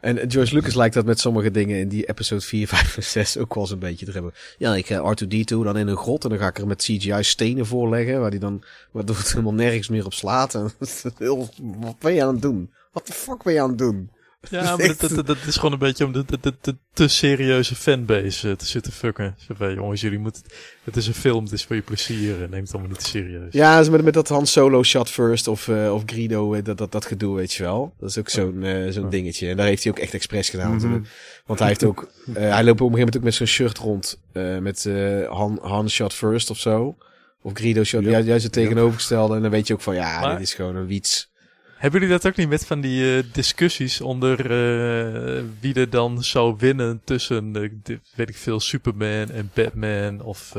En 0.00 0.30
George 0.30 0.54
Lucas 0.54 0.74
lijkt 0.74 0.94
dat 0.94 1.04
met 1.04 1.20
sommige 1.20 1.50
dingen 1.50 1.78
in 1.78 1.88
die 1.88 2.08
episode 2.08 2.40
4, 2.40 2.66
5 2.68 2.96
en 2.96 3.02
6 3.02 3.36
ook 3.38 3.54
wel 3.54 3.62
eens 3.62 3.72
een 3.72 3.78
beetje 3.78 4.06
te 4.06 4.12
hebben. 4.12 4.32
Ja, 4.58 4.74
ik 4.74 4.86
ga 4.86 5.14
R2-D2 5.14 5.44
dan 5.44 5.76
in 5.78 5.86
een 5.88 5.96
grot 5.96 6.24
en 6.24 6.30
dan 6.30 6.38
ga 6.38 6.48
ik 6.48 6.58
er 6.58 6.66
met 6.66 6.82
CGI 6.82 7.22
stenen 7.22 7.66
voorleggen, 7.66 8.20
waar 8.20 8.30
die 8.30 8.40
dan, 8.40 8.64
waardoor 8.92 9.16
het 9.16 9.30
helemaal 9.30 9.54
nergens 9.54 9.88
meer 9.88 10.04
op 10.04 10.12
slaat. 10.14 10.54
En 10.54 10.62
dat 10.78 10.88
is 10.88 11.04
heel- 11.18 11.48
wat 11.60 11.98
ben 11.98 12.14
je 12.14 12.22
aan 12.24 12.32
het 12.32 12.42
doen? 12.42 12.72
Wat 12.92 13.06
de 13.06 13.12
fuck 13.12 13.42
ben 13.42 13.52
je 13.52 13.60
aan 13.60 13.68
het 13.68 13.78
doen? 13.78 14.10
Ja, 14.50 14.62
maar 14.76 14.96
dat, 14.98 15.10
dat, 15.10 15.26
dat 15.26 15.36
is 15.46 15.56
gewoon 15.56 15.72
een 15.72 15.78
beetje 15.78 16.04
om 16.04 16.12
de, 16.12 16.24
de, 16.40 16.54
de, 16.60 16.76
te 16.92 17.08
serieuze 17.08 17.74
fanbase 17.74 18.50
eh, 18.50 18.56
te 18.56 18.66
zitten 18.66 18.92
fucken. 18.92 19.34
Zo 19.48 19.54
van, 19.56 19.74
jongens, 19.74 20.00
jullie 20.00 20.18
moeten... 20.18 20.42
Het 20.84 20.96
is 20.96 21.06
een 21.06 21.14
film, 21.14 21.44
het 21.44 21.52
is 21.52 21.64
voor 21.64 21.76
je 21.76 21.82
plezier. 21.82 22.42
en 22.42 22.50
Neem 22.50 22.62
het 22.62 22.72
allemaal 22.72 22.90
niet 22.90 23.00
te 23.00 23.06
serieus. 23.08 23.52
Ja, 23.52 23.84
met, 23.90 24.02
met 24.04 24.14
dat 24.14 24.28
Han 24.28 24.46
Solo 24.46 24.82
shot 24.82 25.10
first 25.10 25.48
of, 25.48 25.68
eh, 25.68 25.94
of 25.94 26.02
Greedo, 26.06 26.54
eh, 26.54 26.64
dat, 26.64 26.78
dat, 26.78 26.92
dat 26.92 27.04
gedoe, 27.04 27.36
weet 27.36 27.52
je 27.52 27.62
wel. 27.62 27.94
Dat 27.98 28.08
is 28.08 28.18
ook 28.18 28.28
zo'n 28.28 28.64
zo'n 28.90 29.10
dingetje. 29.10 29.48
En 29.48 29.56
daar 29.56 29.66
heeft 29.66 29.82
hij 29.82 29.92
ook 29.92 29.98
echt 29.98 30.14
expres 30.14 30.48
gedaan. 30.50 30.74
Mhm. 30.76 31.00
Want 31.46 31.58
hij 31.58 31.68
heeft 31.68 31.84
ook, 31.84 32.08
hij 32.32 32.64
loopt 32.64 32.80
op 32.80 32.92
een 32.92 32.96
gegeven 32.96 32.98
moment 32.98 33.16
ook 33.16 33.22
met 33.22 33.34
zo'n 33.34 33.46
shirt 33.46 33.78
rond. 33.78 34.18
met 34.60 34.88
Han, 35.28 35.58
Han 35.62 35.90
shot 35.90 36.14
first 36.14 36.50
of 36.50 36.58
zo. 36.58 36.96
Of 37.42 37.52
Greedo 37.54 37.84
shot, 37.84 38.04
Ja. 38.04 38.10
ja. 38.10 38.18
juist 38.18 38.44
het 38.44 38.52
tegenovergestelde. 38.52 39.34
En 39.36 39.42
dan 39.42 39.50
weet 39.50 39.66
je 39.66 39.74
ook 39.74 39.80
van, 39.80 39.94
ja, 39.94 40.20
Maar- 40.20 40.32
dit 40.38 40.46
is 40.46 40.54
gewoon 40.54 40.76
een 40.76 40.86
wiets. 40.86 41.30
Hebben 41.76 42.00
jullie 42.00 42.14
dat 42.16 42.26
ook 42.26 42.36
niet 42.36 42.48
met 42.48 42.66
van 42.66 42.80
die 42.80 43.16
eh, 43.16 43.24
discussies 43.32 44.00
onder 44.00 44.38
eh, 44.40 45.42
wie 45.60 45.74
er 45.74 45.90
dan 45.90 46.22
zou 46.22 46.54
winnen 46.58 47.00
tussen, 47.04 47.56
eh, 47.56 47.70
de- 47.82 48.00
weet 48.14 48.28
ik 48.28 48.36
veel, 48.36 48.60
Superman 48.60 49.30
en 49.30 49.50
Batman? 49.54 50.20
Of 50.20 50.52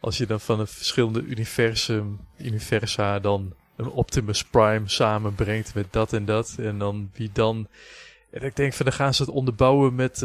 als 0.00 0.18
je 0.18 0.26
dan 0.26 0.40
van 0.40 0.60
een 0.60 0.66
verschillende 0.66 1.22
universum, 1.22 2.20
universa 2.38 3.18
dan 3.18 3.54
een 3.76 3.88
Optimus 3.88 4.44
Prime 4.44 4.88
samenbrengt 4.88 5.74
met 5.74 5.86
dat 5.90 6.12
en 6.12 6.24
dat. 6.24 6.54
En 6.58 6.78
dan 6.78 7.10
wie 7.14 7.30
dan... 7.32 7.68
En 8.30 8.42
ik 8.42 8.56
denk 8.56 8.72
van, 8.72 8.86
dan 8.86 8.94
gaan 8.94 9.14
ze 9.14 9.22
het 9.22 9.30
onderbouwen 9.30 9.94
met, 9.94 10.22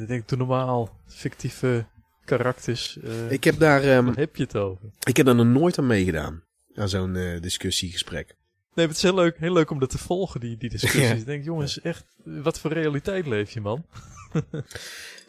ik 0.00 0.08
denk, 0.08 0.28
doe 0.28 0.38
normaal, 0.38 0.96
fictieve 1.06 1.84
karakters. 2.24 2.98
Ik 3.28 3.44
heb 3.44 3.58
daar, 3.58 3.82
ehm, 3.82 4.12
heb 4.14 4.36
je 4.36 4.42
het 4.42 4.56
over? 4.56 4.90
ik 5.04 5.16
heb 5.16 5.26
daar 5.26 5.34
nog 5.34 5.46
nooit 5.46 5.78
aan 5.78 5.86
meegedaan. 5.86 6.42
Aan 6.74 6.88
zo'n 6.88 7.38
discussiegesprek. 7.40 8.36
Nee, 8.74 8.86
het 8.86 8.96
is 8.96 9.02
heel 9.02 9.14
leuk, 9.14 9.38
heel 9.38 9.52
leuk 9.52 9.70
om 9.70 9.78
dat 9.78 9.90
te 9.90 9.98
volgen, 9.98 10.40
die, 10.40 10.56
die 10.56 10.70
discussies. 10.70 11.08
Ja. 11.08 11.14
Ik 11.14 11.26
denk, 11.26 11.44
jongens, 11.44 11.80
echt, 11.80 12.04
wat 12.24 12.58
voor 12.58 12.72
realiteit 12.72 13.26
leef 13.26 13.50
je, 13.50 13.60
man? 13.60 13.84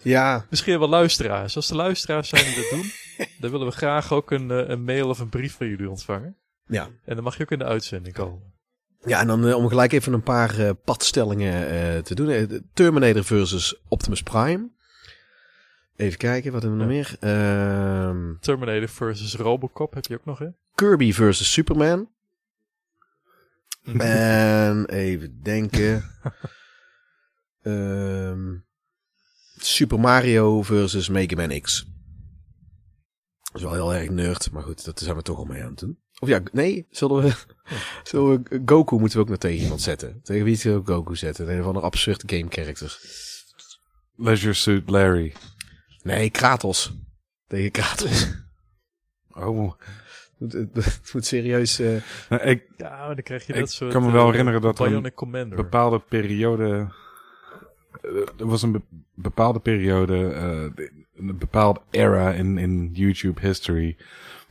Ja, 0.04 0.46
Misschien 0.50 0.80
wel 0.80 0.90
luisteraars. 0.90 1.56
Als 1.56 1.68
de 1.68 1.76
luisteraars 1.76 2.30
zijn 2.30 2.46
die 2.46 2.56
dat 2.56 2.70
doen, 2.70 2.92
dan 3.42 3.52
willen 3.52 3.68
we 3.68 3.74
graag 3.74 4.14
ook 4.14 4.32
een, 4.32 4.52
eh, 4.52 4.70
een 4.70 4.84
mail 4.84 5.10
of 5.10 5.20
een 5.20 5.30
brief 5.30 5.56
van 5.56 5.68
jullie 5.68 5.90
ontvangen. 5.90 6.36
ja. 6.68 6.90
En 7.06 7.16
dan 7.16 7.24
mag 7.24 7.38
je 7.38 7.44
ook 7.44 7.52
in 7.52 7.60
de 7.60 7.66
uitzending 7.66 8.16
komen. 8.16 8.54
Ja, 9.06 9.20
en 9.20 9.28
dan 9.28 9.48
eh, 9.48 9.56
om 9.56 9.68
gelijk 9.68 9.92
even 9.92 10.14
een 10.14 10.24
paar 10.24 10.60
eh, 10.60 10.70
padstellingen 10.84 12.04
te 12.04 12.16
doen. 12.16 12.64
Terminator 12.74 13.24
versus 13.24 13.82
Optimus 13.88 14.24
Prime. 14.24 14.70
Even 15.96 16.18
kijken, 16.18 16.52
wat 16.52 16.62
hebben 16.62 16.80
we 16.80 16.86
nog 16.86 16.94
meer? 16.94 17.16
Ehm, 17.20 18.34
Terminator 18.40 18.88
versus 18.88 19.36
Robocop 19.36 19.94
heb 19.94 20.06
je 20.06 20.14
ook 20.14 20.26
nog, 20.26 20.40
hè? 20.40 20.48
Kirby 20.76 21.14
versus 21.14 21.52
Superman. 21.52 22.10
En 23.84 24.86
even 24.86 25.42
denken. 25.42 26.04
Ehm, 27.62 28.56
Super 29.58 30.00
Mario 30.00 30.62
versus 30.62 31.10
Mega 31.10 31.36
Man 31.36 31.62
X. 31.62 31.86
Dat 33.42 33.56
is 33.56 33.62
wel 33.62 33.74
heel 33.74 33.94
erg 33.94 34.10
nerd, 34.10 34.52
maar 34.52 34.64
goed, 34.64 34.86
dat 34.86 35.00
zijn 35.00 35.16
we 35.16 35.22
toch 35.22 35.38
al 35.38 35.46
mee 35.46 35.62
aan 35.62 35.70
het 35.70 35.80
doen. 35.80 36.00
Of 36.20 36.30
ja, 36.30 36.42
nee, 36.52 36.88
zullen 36.90 37.24
we, 37.24 37.34
zullen 38.10 38.44
we 38.44 38.62
Goku 38.66 38.98
moeten 38.98 39.18
we 39.18 39.24
ook 39.24 39.30
nog 39.30 39.40
tegen 39.40 39.64
iemand 39.64 39.82
zetten. 39.82 40.22
Tegen 40.24 40.46
wie 40.46 40.56
zullen 40.56 40.84
we 40.84 40.92
Goku 40.92 41.16
zetten? 41.16 41.50
Een 41.50 41.64
van 41.64 41.76
een 41.76 41.82
absurd 41.82 42.24
game 42.26 42.46
character. 42.50 43.00
Leisure 44.16 44.54
Suit 44.54 44.90
Larry. 44.90 45.34
Nee, 46.02 46.30
Kratos. 46.30 46.94
Tegen 47.48 47.72
Kratos. 47.72 48.28
Oh, 49.36 49.74
het, 50.40 50.54
moet- 50.74 50.86
het 50.86 51.10
moet 51.14 51.26
serieus... 51.26 51.80
eh, 51.80 51.88
nou, 52.30 52.42
ik, 52.42 52.64
Ja, 52.78 52.90
maar 52.90 53.16
dan 53.16 53.24
krijg 53.24 53.48
je 53.48 53.54
Ik 53.54 53.60
dat 53.60 53.72
soort... 53.72 53.92
kan 53.92 54.04
me 54.06 54.12
wel 54.12 54.26
eh, 54.26 54.30
herinneren 54.30 54.62
dat 54.62 54.80
er 54.80 54.94
een 54.94 55.14
Commander. 55.14 55.56
bepaalde 55.58 56.00
periode. 56.00 56.88
eh, 58.02 58.10
Er 58.40 58.48
was 58.48 58.62
een 58.62 58.72
be- 58.72 58.82
bepaalde 59.14 59.60
periode, 59.60 60.30
eh, 60.34 60.86
een 61.16 61.38
bepaalde 61.38 61.82
era 61.92 62.32
in, 62.32 62.58
in 62.58 62.90
YouTube 62.94 63.40
history. 63.48 63.98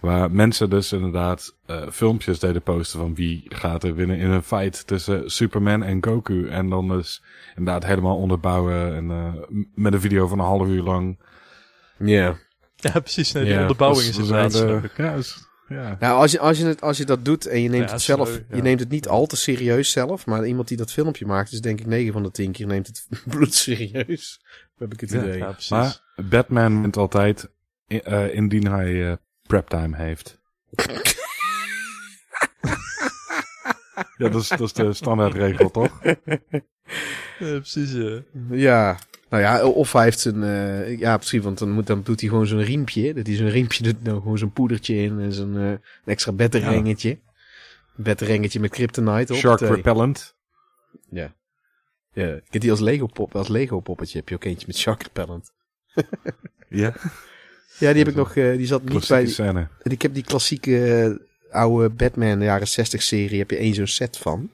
Waar 0.00 0.30
mensen 0.30 0.70
dus 0.70 0.92
inderdaad 0.92 1.56
eh, 1.66 1.88
filmpjes 1.90 2.38
deden 2.38 2.62
posten 2.62 2.98
van 2.98 3.14
wie 3.14 3.44
gaat 3.48 3.84
er 3.84 3.94
winnen 3.94 4.16
in 4.18 4.30
een 4.30 4.42
fight 4.42 4.86
tussen 4.86 5.30
Superman 5.30 5.82
en 5.82 6.04
Goku. 6.04 6.48
En 6.48 6.68
dan 6.68 6.88
dus 6.88 7.22
inderdaad 7.56 7.84
helemaal 7.86 8.16
onderbouwen 8.16 8.94
en 8.94 9.10
eh, 9.10 9.34
met 9.74 9.92
een 9.92 10.00
video 10.00 10.26
van 10.26 10.38
een 10.38 10.44
half 10.44 10.68
uur 10.68 10.82
lang. 10.82 11.18
Ja. 11.98 12.36
Ja, 12.76 12.90
precies. 13.00 13.32
Nee, 13.32 13.44
die 13.44 13.58
onderbouwing 13.60 14.04
dat 14.06 14.14
is 14.14 14.18
inderdaad. 14.60 14.90
Ja, 14.96 15.12
is- 15.14 15.50
ja. 15.72 15.96
Nou, 16.00 16.20
als 16.20 16.32
je, 16.32 16.38
als, 16.38 16.58
je 16.58 16.66
het, 16.66 16.80
als 16.80 16.96
je 16.96 17.04
dat 17.04 17.24
doet 17.24 17.46
en 17.46 17.60
je 17.62 17.68
neemt 17.68 17.86
Ja, 17.88 17.92
het 17.92 18.02
zelf, 18.02 18.28
leuk, 18.28 18.44
ja. 18.50 18.56
je 18.56 18.62
neemt 18.62 18.80
het 18.80 18.88
niet 18.88 19.08
al 19.08 19.26
te 19.26 19.36
serieus 19.36 19.90
zelf, 19.90 20.26
maar 20.26 20.46
iemand 20.46 20.68
die 20.68 20.76
dat 20.76 20.92
filmpje 20.92 21.26
maakt, 21.26 21.52
is 21.52 21.60
denk 21.60 21.80
ik 21.80 21.86
9 21.86 22.12
van 22.12 22.22
de 22.22 22.30
10 22.30 22.52
keer 22.52 22.66
neemt 22.66 22.86
het 22.86 23.06
bloedserieus. 23.34 24.40
Heb 24.78 24.92
ik 24.92 25.00
het 25.00 25.10
Ja. 25.10 25.18
idee. 25.22 25.38
Ja, 25.38 25.50
precies. 25.52 25.70
Maar 25.70 26.00
Batman 26.28 26.80
wint 26.82 26.96
altijd 26.96 27.48
eh, 27.86 28.34
indien 28.34 28.66
hij 28.66 29.10
eh 29.10 29.16
preptime 29.46 29.96
heeft. 29.96 30.38
ja, 34.16 34.28
dat 34.28 34.34
is, 34.42 34.48
dat 34.48 34.60
is 34.60 34.72
de 34.72 34.92
standaardregel, 34.92 35.70
toch? 35.70 36.00
Ja, 37.38 37.58
precies, 37.58 37.92
ja. 37.92 38.22
Ja, 38.50 38.98
nou 39.32 39.44
ja, 39.44 39.66
of 39.66 39.92
hij 39.92 40.02
heeft 40.02 40.20
zijn, 40.20 40.42
eh, 40.42 40.98
ja 40.98 41.16
precies, 41.16 41.42
want 41.42 41.58
dan, 41.58 41.70
moet, 41.70 41.86
dan 41.86 42.02
doet 42.02 42.20
hij 42.20 42.28
gewoon 42.28 42.46
zo'n 42.46 42.62
riempje. 42.62 43.14
Dat 43.14 43.26
hij 43.26 43.36
zo'n 43.36 43.48
riempje 43.48 43.82
doet, 43.82 44.02
nou, 44.02 44.20
gewoon 44.20 44.38
zo'n 44.38 44.52
poedertje 44.52 44.94
in 44.94 45.20
en 45.20 45.32
zo'n 45.32 45.56
eh, 45.56 45.70
een 45.70 45.80
extra 46.04 46.32
bedrengetje. 46.32 47.10
Een 47.96 48.04
bedrengetje 48.04 48.60
met 48.60 48.70
kryptonite 48.70 49.32
op. 49.32 49.38
Shark 49.38 49.56
Twee. 49.56 49.70
repellent. 49.70 50.34
Ja. 51.10 51.34
Ja, 52.12 52.26
ik 52.26 52.52
heb 52.52 52.60
die 52.62 52.70
als 52.70 52.80
Lego 52.80 53.06
pop, 53.06 53.36
als 53.36 53.48
Lego 53.48 53.80
poppetje 53.80 54.18
heb 54.18 54.28
je 54.28 54.34
ook 54.34 54.44
eentje 54.44 54.66
met 54.66 54.76
shark 54.76 55.02
repellent. 55.02 55.52
Ja, 56.68 56.94
Ja, 57.78 57.88
die 57.92 57.98
heb 57.98 58.08
ik 58.08 58.14
nog, 58.14 58.36
eh, 58.36 58.56
die 58.56 58.66
zat 58.66 58.84
niet 58.84 59.08
bij, 59.08 59.26
scène. 59.26 59.68
En 59.82 59.90
ik 59.90 60.02
heb 60.02 60.14
die 60.14 60.24
klassieke 60.24 61.20
oude 61.50 61.88
Batman 61.88 62.38
de 62.38 62.44
jaren 62.44 62.68
60 62.68 63.02
serie. 63.02 63.38
Heb 63.38 63.50
je 63.50 63.56
één 63.56 63.74
zo'n 63.74 63.86
set 63.86 64.16
van. 64.16 64.50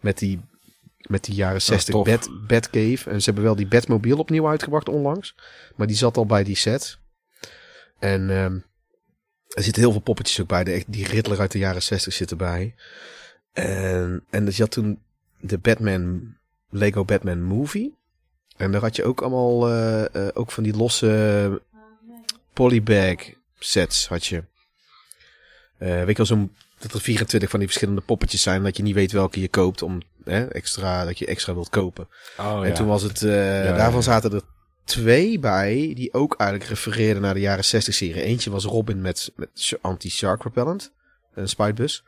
Met 0.00 0.18
die, 0.18 0.40
met 1.08 1.24
die 1.24 1.34
jaren 1.34 1.62
60 1.62 1.94
tof. 1.94 2.06
Bat, 2.06 2.28
Batcave. 2.46 3.10
En 3.10 3.18
ze 3.18 3.24
hebben 3.24 3.44
wel 3.44 3.56
die 3.56 3.66
Batmobile 3.66 4.16
opnieuw 4.16 4.48
uitgebracht 4.48 4.88
onlangs. 4.88 5.34
Maar 5.76 5.86
die 5.86 5.96
zat 5.96 6.16
al 6.16 6.26
bij 6.26 6.44
die 6.44 6.56
set. 6.56 6.98
En 7.98 8.30
ehm, 8.30 8.58
er 9.48 9.62
zitten 9.62 9.82
heel 9.82 9.92
veel 9.92 10.00
poppetjes 10.00 10.40
ook 10.40 10.48
bij. 10.48 10.64
De, 10.64 10.84
die 10.86 11.06
Riddler 11.06 11.40
uit 11.40 11.52
de 11.52 11.58
jaren 11.58 11.82
60 11.82 12.12
zit 12.12 12.30
erbij. 12.30 12.74
En, 13.52 14.24
en 14.30 14.44
dus 14.44 14.56
je 14.56 14.62
had 14.62 14.70
toen 14.70 15.02
de 15.40 15.58
Batman, 15.58 16.34
Lego 16.70 17.04
Batman 17.04 17.42
Movie. 17.42 17.96
En 18.56 18.72
daar 18.72 18.80
had 18.80 18.96
je 18.96 19.04
ook 19.04 19.20
allemaal, 19.20 19.68
eh, 19.68 20.14
eh, 20.14 20.28
ook 20.34 20.50
van 20.50 20.62
die 20.62 20.76
losse 20.76 21.62
polybag 22.52 23.16
sets 23.58 24.08
had 24.08 24.26
je. 24.26 24.44
Eh, 25.78 25.88
weet 25.88 26.08
je 26.08 26.14
wel, 26.16 26.26
zo'n, 26.26 26.54
dat 26.78 26.92
er 26.92 27.00
24 27.00 27.50
van 27.50 27.58
die 27.58 27.68
verschillende 27.68 28.00
poppetjes 28.00 28.42
zijn, 28.42 28.62
dat 28.62 28.76
je 28.76 28.82
niet 28.82 28.94
weet 28.94 29.12
welke 29.12 29.40
je 29.40 29.48
koopt 29.48 29.82
om, 29.82 30.02
hè, 30.24 30.46
extra, 30.46 31.04
dat 31.04 31.18
je 31.18 31.26
extra 31.26 31.54
wilt 31.54 31.68
kopen. 31.68 32.08
Oh, 32.38 32.66
en 32.66 32.74
toen 32.74 32.86
was 32.86 33.02
het, 33.02 33.22
eh, 33.22 33.64
ja, 33.64 33.76
daarvan 33.76 34.02
zaten 34.02 34.32
er 34.32 34.42
twee 34.84 35.38
bij, 35.38 35.92
die 35.94 36.12
ook 36.14 36.34
eigenlijk 36.36 36.70
refereerden 36.70 37.22
naar 37.22 37.34
de 37.34 37.40
jaren 37.40 37.64
60 37.64 37.94
serie. 37.94 38.22
Eentje 38.22 38.50
was 38.50 38.64
Robin 38.64 39.00
met, 39.00 39.32
met 39.36 39.48
sh- 39.54 39.72
anti-shark 39.80 40.42
repellent, 40.42 40.92
een 41.34 41.48
spuitbus. 41.48 42.04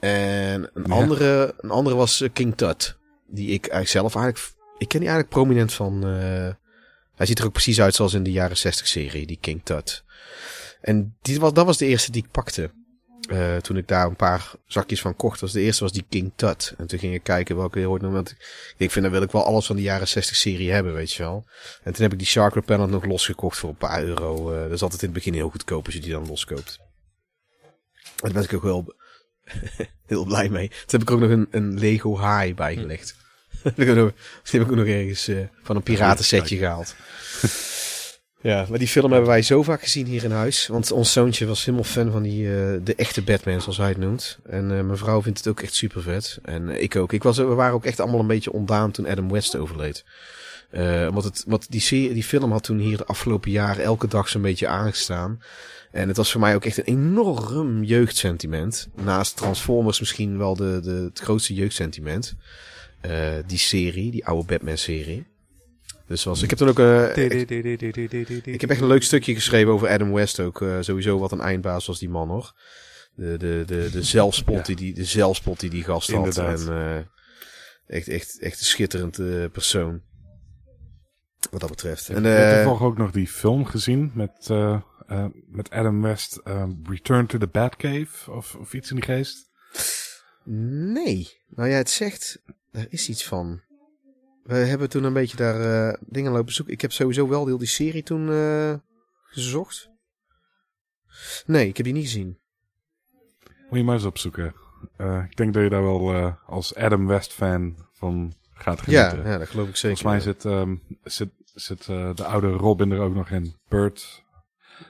En 0.00 0.70
een, 0.74 0.90
andere, 0.90 1.54
een 1.60 1.70
andere 1.70 1.96
was 1.96 2.20
eh, 2.20 2.28
King 2.32 2.56
Tut. 2.56 2.96
Die 3.26 3.46
ik 3.48 3.60
eigenlijk 3.62 3.90
zelf 3.90 4.14
eigenlijk, 4.14 4.54
ik 4.78 4.88
ken 4.88 5.00
die 5.00 5.08
eigenlijk 5.08 5.28
prominent 5.28 5.72
van, 5.72 6.06
eh, 6.06 6.48
hij 7.14 7.26
ziet 7.26 7.38
er 7.38 7.44
ook 7.44 7.52
precies 7.52 7.80
uit 7.80 7.94
zoals 7.94 8.14
in 8.14 8.22
de 8.22 8.32
jaren 8.32 8.56
60 8.56 8.86
serie, 8.88 9.26
die 9.26 9.38
King 9.40 9.60
Tut. 9.64 10.04
En 10.80 11.16
die 11.22 11.40
was, 11.40 11.52
dat 11.52 11.66
was 11.66 11.76
de 11.78 11.86
eerste 11.86 12.10
die 12.12 12.22
ik 12.24 12.30
pakte. 12.30 12.70
Eh, 13.28 13.56
toen 13.56 13.76
ik 13.76 13.88
daar 13.88 14.06
een 14.06 14.16
paar 14.16 14.50
zakjes 14.66 15.00
van 15.00 15.16
kocht. 15.16 15.40
Was 15.40 15.52
de 15.52 15.60
eerste 15.60 15.82
was 15.82 15.92
die 15.92 16.04
King 16.08 16.32
Tut. 16.36 16.74
En 16.78 16.86
toen 16.86 16.98
ging 16.98 17.14
ik 17.14 17.22
kijken 17.22 17.56
welke 17.56 17.88
ooit 17.88 18.02
nog. 18.02 18.12
Want 18.12 18.34
ik 18.76 18.90
vind, 18.90 19.04
dan 19.04 19.12
wil 19.14 19.22
ik 19.22 19.30
wel 19.30 19.44
alles 19.44 19.66
van 19.66 19.76
de 19.76 19.82
jaren 19.82 20.08
60 20.08 20.36
serie 20.36 20.70
hebben, 20.72 20.94
weet 20.94 21.12
je 21.12 21.22
wel. 21.22 21.44
En 21.82 21.92
toen 21.92 22.02
heb 22.02 22.12
ik 22.12 22.18
die 22.18 22.26
Shark 22.26 22.54
Repellent 22.54 22.90
nog 22.90 23.04
losgekocht 23.04 23.58
voor 23.58 23.68
een 23.68 23.76
paar 23.76 24.02
euro. 24.02 24.52
Eh, 24.54 24.62
dat 24.62 24.70
is 24.72 24.82
altijd 24.82 25.02
in 25.02 25.08
het 25.08 25.16
begin 25.16 25.34
heel 25.34 25.48
goedkoop 25.50 25.84
als 25.84 25.94
je 25.94 26.00
die 26.00 26.10
dan 26.12 26.26
loskoopt. 26.26 26.78
En 28.02 28.12
daar 28.22 28.32
ben 28.32 28.42
ik 28.42 28.52
ook 28.54 28.62
wel 28.62 28.94
heel 30.06 30.24
blij 30.24 30.48
mee. 30.48 30.68
Toen 30.68 30.78
heb 31.00 31.02
ik 31.02 31.10
ook 31.10 31.20
nog 31.20 31.30
een, 31.30 31.46
een 31.50 31.78
Lego 31.78 32.18
haai 32.18 32.54
bijgelegd. 32.54 33.14
die 33.62 33.72
heb 33.74 33.78
ik 33.78 33.88
ook 33.88 33.96
nog- 33.96 34.12
die 34.42 34.60
heb 34.60 34.62
ik 34.62 34.70
ook 34.70 34.78
nog 34.78 34.86
ergens 34.94 35.28
eh, 35.28 35.36
van 35.62 35.76
een 35.76 35.82
piratensetje 35.82 36.56
gehaald. 36.56 36.94
Ja, 38.42 38.66
maar 38.68 38.78
die 38.78 38.88
film 38.88 39.10
hebben 39.10 39.30
wij 39.30 39.42
zo 39.42 39.62
vaak 39.62 39.82
gezien 39.82 40.06
hier 40.06 40.24
in 40.24 40.30
huis. 40.30 40.66
Want 40.66 40.92
ons 40.92 41.12
zoontje 41.12 41.46
was 41.46 41.64
helemaal 41.64 41.84
fan 41.84 42.10
van 42.10 42.22
die, 42.22 42.46
eh, 42.46 42.78
de 42.84 42.94
echte 42.94 43.22
Batman, 43.22 43.60
zoals 43.60 43.78
hij 43.78 43.88
het 43.88 43.98
noemt. 43.98 44.38
En 44.44 44.78
eh, 44.78 44.84
mijn 44.84 44.98
vrouw 44.98 45.22
vindt 45.22 45.38
het 45.38 45.48
ook 45.48 45.60
echt 45.60 45.74
super 45.74 46.02
vet. 46.02 46.38
En 46.42 46.68
eh, 46.68 46.82
ik 46.82 46.96
ook. 46.96 47.12
Ik 47.12 47.22
was, 47.22 47.36
we 47.36 47.44
waren 47.44 47.74
ook 47.74 47.84
echt 47.84 48.00
allemaal 48.00 48.20
een 48.20 48.26
beetje 48.26 48.52
ontdaan 48.52 48.90
toen 48.90 49.06
Adam 49.06 49.32
West 49.32 49.56
overleed. 49.56 50.04
Omdat 51.08 51.24
het, 51.24 51.44
wat 51.46 51.66
die, 51.68 51.80
serie, 51.80 52.12
die 52.12 52.24
film 52.24 52.52
had 52.52 52.62
toen 52.62 52.78
hier 52.78 52.96
de 52.96 53.04
afgelopen 53.04 53.50
jaren 53.50 53.84
elke 53.84 54.08
dag 54.08 54.28
zo'n 54.28 54.42
beetje 54.42 54.66
aangestaan. 54.66 55.42
En 55.90 56.08
het 56.08 56.16
was 56.16 56.32
voor 56.32 56.40
mij 56.40 56.54
ook 56.54 56.64
echt 56.64 56.78
een 56.78 56.84
enorm 56.84 57.84
jeugdsentiment. 57.84 58.88
Naast 59.02 59.36
Transformers 59.36 60.00
misschien 60.00 60.38
wel 60.38 60.56
de, 60.56 60.80
de, 60.82 60.90
het 60.90 61.18
grootste 61.18 61.54
jeugdsentiment. 61.54 62.34
Die 63.46 63.58
serie, 63.58 64.10
die 64.10 64.26
oude 64.26 64.46
Batman-serie. 64.46 65.26
Dus 66.12 66.24
was, 66.24 66.42
ik 66.42 66.50
heb 66.50 66.58
toen 66.58 66.68
ook 66.68 66.78
eh, 66.78 67.16
echt- 67.16 67.50
ik 68.46 68.60
heb 68.60 68.70
echt 68.70 68.80
een 68.80 68.86
leuk 68.86 69.02
stukje 69.02 69.34
geschreven 69.34 69.72
over 69.72 69.88
Adam 69.88 70.12
West 70.12 70.40
ook. 70.40 70.62
eh, 70.62 70.76
sowieso 70.80 71.18
wat 71.18 71.32
een 71.32 71.40
eindbaas 71.40 71.86
was 71.86 71.98
die 71.98 72.08
man 72.08 72.28
hoor. 72.28 72.52
De, 73.14 73.36
de, 73.38 73.62
de, 73.66 73.88
de 73.92 74.02
zelfspot, 74.16 74.56
Ja. 74.56 74.62
die, 74.62 74.76
die, 74.76 74.94
de 74.94 75.04
zelfspot 75.04 75.60
die 75.60 75.70
die 75.70 75.84
gast 75.84 76.10
had. 76.10 76.36
En, 76.38 76.68
eh, 76.68 76.96
echt, 77.96 78.08
echt, 78.08 78.38
echt 78.40 78.58
een 78.60 78.64
schitterend 78.66 79.18
eh, 79.18 79.44
persoon. 79.52 80.02
Wat 81.50 81.60
dat 81.60 81.70
betreft. 81.70 82.08
Ik 82.08 82.16
En, 82.16 82.24
heb 82.24 82.48
eh, 82.48 82.54
toevallig 82.54 82.82
ook 82.82 82.98
nog 82.98 83.10
die 83.10 83.28
film 83.28 83.64
gezien 83.66 84.10
met, 84.14 84.48
met 85.48 85.70
Adam 85.70 86.02
West, 86.02 86.40
Return 86.84 87.26
to 87.26 87.38
the 87.38 87.46
Batcave 87.46 88.30
of, 88.30 88.54
of 88.54 88.74
iets 88.74 88.90
in 88.90 88.96
die 88.96 89.04
geest. 89.04 89.50
nee. 90.44 91.40
Nou 91.48 91.68
jij 91.68 91.78
het 91.78 91.90
zegt, 91.90 92.42
daar 92.72 92.86
is 92.88 93.08
iets 93.08 93.24
van. 93.24 93.60
We 94.42 94.54
hebben 94.54 94.88
toen 94.88 95.04
een 95.04 95.12
beetje 95.12 95.36
daar 95.36 95.88
eh, 95.88 95.98
dingen 96.06 96.32
lopen 96.32 96.52
zoeken. 96.52 96.74
Ik 96.74 96.80
heb 96.80 96.92
sowieso 96.92 97.28
wel 97.28 97.46
heel 97.46 97.58
die 97.58 97.68
serie 97.68 98.02
toen 98.02 98.30
eh, 98.30 98.74
gezocht. 99.24 99.90
Nee, 101.46 101.68
ik 101.68 101.76
heb 101.76 101.86
die 101.86 101.94
niet 101.94 102.04
gezien. 102.04 102.38
Moet 103.68 103.78
je 103.78 103.84
maar 103.84 103.94
eens 103.94 104.04
opzoeken. 104.04 104.54
Eh, 104.96 105.24
ik 105.30 105.36
denk 105.36 105.54
dat 105.54 105.62
je 105.62 105.68
daar 105.68 105.82
wel 105.82 106.36
als 106.46 106.74
Adam 106.74 107.06
West 107.06 107.32
fan 107.32 107.86
van 107.92 108.34
gaat 108.62 108.82
Ja, 108.86 109.08
genieten. 109.08 109.30
ja, 109.32 109.38
dat 109.38 109.48
geloof 109.48 109.68
ik 109.68 109.76
zeker. 109.76 109.98
Volgens 109.98 110.24
mij 110.24 110.34
zit, 110.34 110.44
ehm, 110.44 110.76
zit, 111.02 111.30
zit 111.54 111.88
eh, 111.88 112.14
de 112.14 112.24
oude 112.24 112.50
Robin 112.50 112.90
er 112.90 113.00
ook 113.00 113.14
nog 113.14 113.30
in. 113.30 113.56
Burt. 113.68 114.24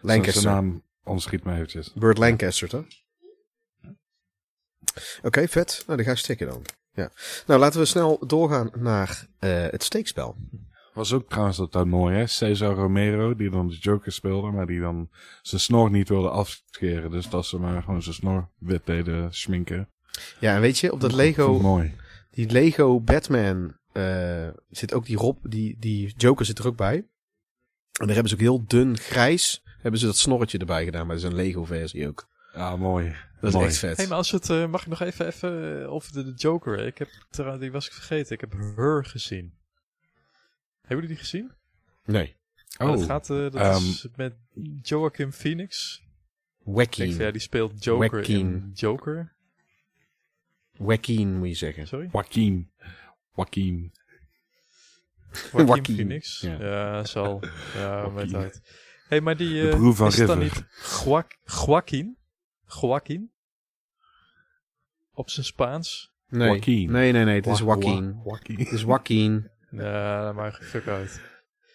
Lancaster. 0.01 0.43
Zijn 0.43 0.55
naam 0.55 0.83
ontschiet 1.05 1.45
me 1.45 1.55
eventjes. 1.55 1.93
Burt 1.93 2.19
Lancaster, 2.19 2.69
toch? 2.69 2.85
Oké, 5.23 5.49
vet. 5.49 5.83
Nou, 5.87 5.97
dan 5.97 6.07
ga 6.07 6.13
ik 6.13 6.19
stikken 6.19 6.47
dan. 6.47 6.63
Ja. 6.95 7.11
Nou, 7.47 7.61
laten 7.61 7.81
we 7.81 7.87
snel 7.87 8.27
doorgaan 8.27 8.71
naar 8.75 9.27
eh, 9.39 9.67
het 9.71 9.83
steekspel. 9.83 10.37
Was 10.95 11.13
ook 11.13 11.29
trouwens 11.29 11.57
dat 11.57 11.87
mooi, 11.87 12.17
hè? 12.17 12.27
Cesar 12.27 12.75
Romero, 12.75 13.35
die 13.35 13.51
dan 13.51 13.69
de 13.69 13.77
Joker 13.77 14.13
speelde, 14.13 14.51
maar 14.51 14.67
die 14.67 14.81
dan 14.81 15.09
zijn 15.43 15.61
snor 15.61 15.91
niet 15.91 16.09
wilde 16.09 16.29
afscheren. 16.29 17.11
Dus 17.11 17.29
dat 17.29 17.47
ze 17.47 17.59
maar 17.59 17.83
gewoon 17.83 18.03
zijn 18.03 18.15
snor 18.15 18.49
wit 18.59 18.87
deden 18.87 19.35
schminken. 19.35 19.89
Ja, 20.39 20.55
en 20.55 20.61
weet 20.61 20.79
je, 20.79 20.93
op 20.93 21.01
dat 21.01 21.13
Lego, 21.13 21.59
mooi. 21.59 21.95
die 22.31 22.51
Lego 22.51 23.01
Batman 23.01 23.77
eh, 23.93 24.49
zit 24.71 24.95
ook 24.95 25.07
die 25.07 25.17
Rob, 25.17 25.39
die, 25.43 25.77
die 25.79 26.15
Joker 26.17 26.47
zit 26.47 26.59
er 26.59 26.67
ook 26.67 26.77
bij. 26.77 26.97
En 26.97 28.07
daar 28.07 28.15
hebben 28.15 28.29
ze 28.29 28.35
ook 28.35 28.41
heel 28.41 28.65
dun 28.67 28.99
grijs, 28.99 29.63
hebben 29.81 30.01
ze 30.01 30.07
dat 30.07 30.17
snorretje 30.17 30.59
erbij 30.59 30.85
gedaan, 30.85 31.07
maar 31.07 31.17
dat 31.17 31.25
is 31.25 31.31
een 31.31 31.37
Lego 31.37 31.65
versie 31.65 32.09
ook. 32.09 32.29
Ja, 32.55 32.77
mooi. 32.77 33.17
Dat 33.41 33.51
is 33.51 33.53
Mooi. 33.57 33.67
echt 33.67 33.79
vet. 33.79 33.97
Hey, 33.97 34.07
maar 34.07 34.17
als 34.17 34.31
het, 34.31 34.51
eh, 34.51 34.67
mag 34.67 34.81
ik 34.83 34.87
nog 34.87 35.01
even, 35.01 35.27
even 35.27 35.81
eh, 35.83 35.93
over 35.93 36.13
de, 36.13 36.25
de 36.25 36.33
Joker. 36.37 36.79
Ik 36.79 36.99
heb, 36.99 37.09
die 37.59 37.73
was 37.73 37.87
ik 37.87 37.93
vergeten. 37.93 38.33
Ik 38.35 38.41
heb 38.41 38.53
Her 38.77 39.05
gezien. 39.05 39.55
Hebben 40.81 40.97
jullie 40.97 41.09
die 41.09 41.17
gezien? 41.17 41.53
Nee. 42.05 42.37
Maar 42.79 42.89
Oh, 42.89 42.97
dat 42.97 43.05
gaat, 43.07 43.31
eh, 43.31 43.37
dat 43.37 43.55
ehm, 43.55 43.77
is 43.77 44.07
met 44.17 44.35
Joaquin 44.83 45.33
Phoenix. 45.33 46.03
Ik 46.65 46.95
van, 46.95 47.07
ja, 47.25 47.31
die 47.31 47.41
speelt 47.41 47.85
Joker 47.85 48.11
Joaquin. 48.15 48.39
in 48.47 48.71
Joker. 48.75 49.33
Wackeen 50.77 51.39
moet 51.39 51.49
je 51.49 51.55
zeggen. 51.55 51.87
Sorry? 51.87 52.09
Joaquin. 52.13 52.71
Joaquin. 53.35 53.93
Joaquin 55.33 55.67
Joaquin. 55.67 55.95
Phoenix. 55.95 56.41
Ja. 56.41 56.57
Ja, 56.61 57.05
zal. 57.05 57.43
Ja, 57.75 58.01
Joaquin. 58.01 58.15
met 58.15 58.35
uit. 58.35 58.61
hey, 59.09 59.21
maar 59.21 59.37
die... 59.37 59.63
De 59.63 59.69
broer 59.69 59.95
van 59.95 60.07
is 60.07 60.17
het 60.19 60.27
dan 60.27 60.39
niet 60.39 60.65
Joa- 61.05 61.27
Joaquin? 61.45 62.17
Joaquin? 62.81 63.31
Op 65.15 65.31
zijn 65.31 65.47
Spaans? 65.47 66.13
Nee. 66.29 66.49
Joaquin. 66.49 66.91
Nee, 66.93 67.13
nee, 67.13 67.25
nee, 67.25 67.35
het 67.37 67.47
is 67.47 67.59
Joaquin. 67.59 68.21
Het 68.43 68.73
is 68.73 68.81
Joaquin. 68.81 69.51
Ja, 69.71 70.25
dat 70.25 70.35
maakt 70.35 70.57
geen 70.57 70.67
fuck 70.67 70.87
uit. 70.87 71.21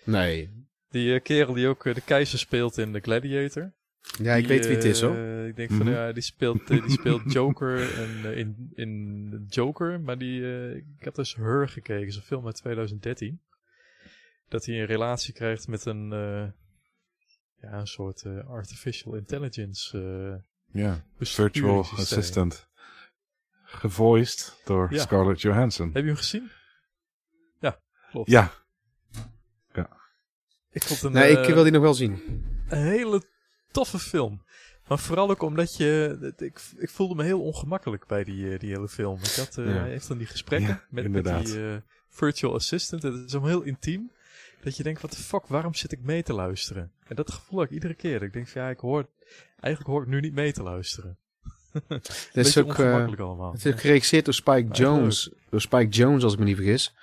Nee. 0.04 0.66
Die 0.89 1.14
eh, 1.14 1.22
kerel 1.24 1.54
die 1.54 1.68
ook 1.68 1.86
eh, 1.86 1.93
de 1.95 2.02
keizer 2.02 2.39
speelt 2.39 2.78
in 2.78 2.91
The 2.91 3.00
Gladiator. 3.00 3.74
Ja, 4.22 4.34
ik 4.34 4.39
Die, 4.39 4.48
weet 4.48 4.66
wie 4.68 4.76
het 4.76 4.84
is 4.84 5.02
eh, 5.02 5.08
hoor. 5.08 5.18
Ik 5.48 5.56
denk 5.56 5.70
van 5.70 5.80
Mhm. 5.86 5.89
ja, 5.89 6.12
die 6.12 6.24
speelt, 6.24 6.68
die 6.68 6.89
speelt 6.89 7.32
Joker 7.34 7.98
en, 7.98 8.36
in, 8.38 8.72
in 8.74 9.45
Joker. 9.50 10.02
Maar 10.02 10.18
die, 10.18 10.41
eh, 10.43 10.76
ik 10.76 10.86
heb 10.98 11.16
dus 11.16 11.36
Her 11.36 11.70
gekeken, 11.70 12.12
zo'n 12.14 12.22
film 12.22 12.45
uit 12.45 12.56
2013. 12.56 13.41
Dat 14.48 14.66
hij 14.66 14.80
een 14.80 14.86
relatie 14.86 15.34
krijgt 15.34 15.68
met 15.68 15.86
een, 15.86 16.12
eh, 16.14 16.48
ja, 17.62 17.80
een 17.80 17.88
soort 17.88 18.22
eh, 18.22 18.48
artificial 18.48 19.16
intelligence 19.16 19.98
eh 19.98 20.43
Ja, 20.72 21.03
virtual 21.20 21.86
assistant. 21.95 22.68
Gevoiced 23.63 24.61
door 24.65 24.93
Ja. 24.93 25.01
Scarlett 25.01 25.41
Johansson. 25.41 25.86
Heb 25.93 26.01
je 26.03 26.07
hem 26.09 26.18
gezien? 26.18 26.51
Ja, 27.59 27.80
klopt. 28.11 28.30
Ja, 28.30 28.51
Ik 30.72 30.84
vond 30.84 31.01
een, 31.01 31.11
Nee, 31.11 31.32
ik 31.32 31.47
eh, 31.47 31.53
wil 31.53 31.63
die 31.63 31.72
nog 31.72 31.82
wel 31.82 31.93
zien. 31.93 32.22
een 32.70 32.82
hele 32.84 33.22
toffe 33.72 33.99
film. 33.99 34.45
Maar 34.88 34.99
vooral 34.99 35.30
ook 35.30 35.41
omdat 35.41 35.76
je... 35.78 36.18
Ik, 36.38 36.61
ik 36.78 36.89
voelde 36.89 37.15
me 37.15 37.24
heel 37.24 37.41
ongemakkelijk 37.41 38.05
bij 38.05 38.24
die, 38.24 38.51
eh, 38.53 38.59
die 38.59 38.70
hele 38.72 38.88
film. 38.88 39.20
Ik 39.20 39.32
had, 39.36 39.57
eh, 39.57 39.65
Ja. 39.65 39.72
Hij 39.72 39.89
heeft 39.89 40.07
dan 40.07 40.18
die 40.18 40.28
gesprekken 40.28 40.68
Ja, 40.70 40.74
met, 40.74 40.91
met 40.91 41.05
inderdaad. 41.05 41.45
die 41.45 41.70
eh, 41.72 41.78
virtual 42.09 42.53
assistant. 42.53 43.03
Het 43.03 43.13
is 43.26 43.32
allemaal 43.32 43.49
heel 43.49 43.61
intiem. 43.61 44.11
Dat 44.61 44.78
je 44.78 44.84
denkt, 44.84 45.01
wat 45.01 45.11
de 45.11 45.18
fuck, 45.18 45.47
waarom 45.47 45.74
zit 45.74 45.91
ik 45.91 45.99
mee 46.01 46.24
te 46.24 46.34
luisteren? 46.34 46.91
En 47.03 47.15
dat 47.15 47.32
gevoel 47.32 47.59
heb 47.59 47.68
ik 47.68 47.74
iedere 47.74 47.93
keer. 47.93 48.24
Ik 48.24 48.34
denk 48.34 48.47
van, 48.47 48.61
ja, 48.61 48.70
ik 48.70 48.80
hoor... 48.80 49.09
Eigenlijk 49.60 49.94
hoor 49.94 50.02
ik 50.02 50.08
nu 50.08 50.20
niet 50.20 50.34
mee 50.34 50.54
te 50.54 50.64
luisteren. 50.64 51.18
Het 51.88 52.34
is 52.34 52.58
ook, 52.58 52.66
ongemakkelijk 52.66 53.22
allemaal. 53.22 53.52
het 53.52 53.66
is 53.66 53.74
ook 53.74 53.80
geregisseerd 53.80 54.26
door 54.26 54.34
Spike 54.34 54.72
Jones. 54.72 55.32
Door 55.50 55.62
Spike 55.62 55.90
Jones, 55.90 56.24
als 56.24 56.34
ik 56.34 56.40
me 56.40 56.46
niet 56.46 56.56
vergis. 56.56 56.94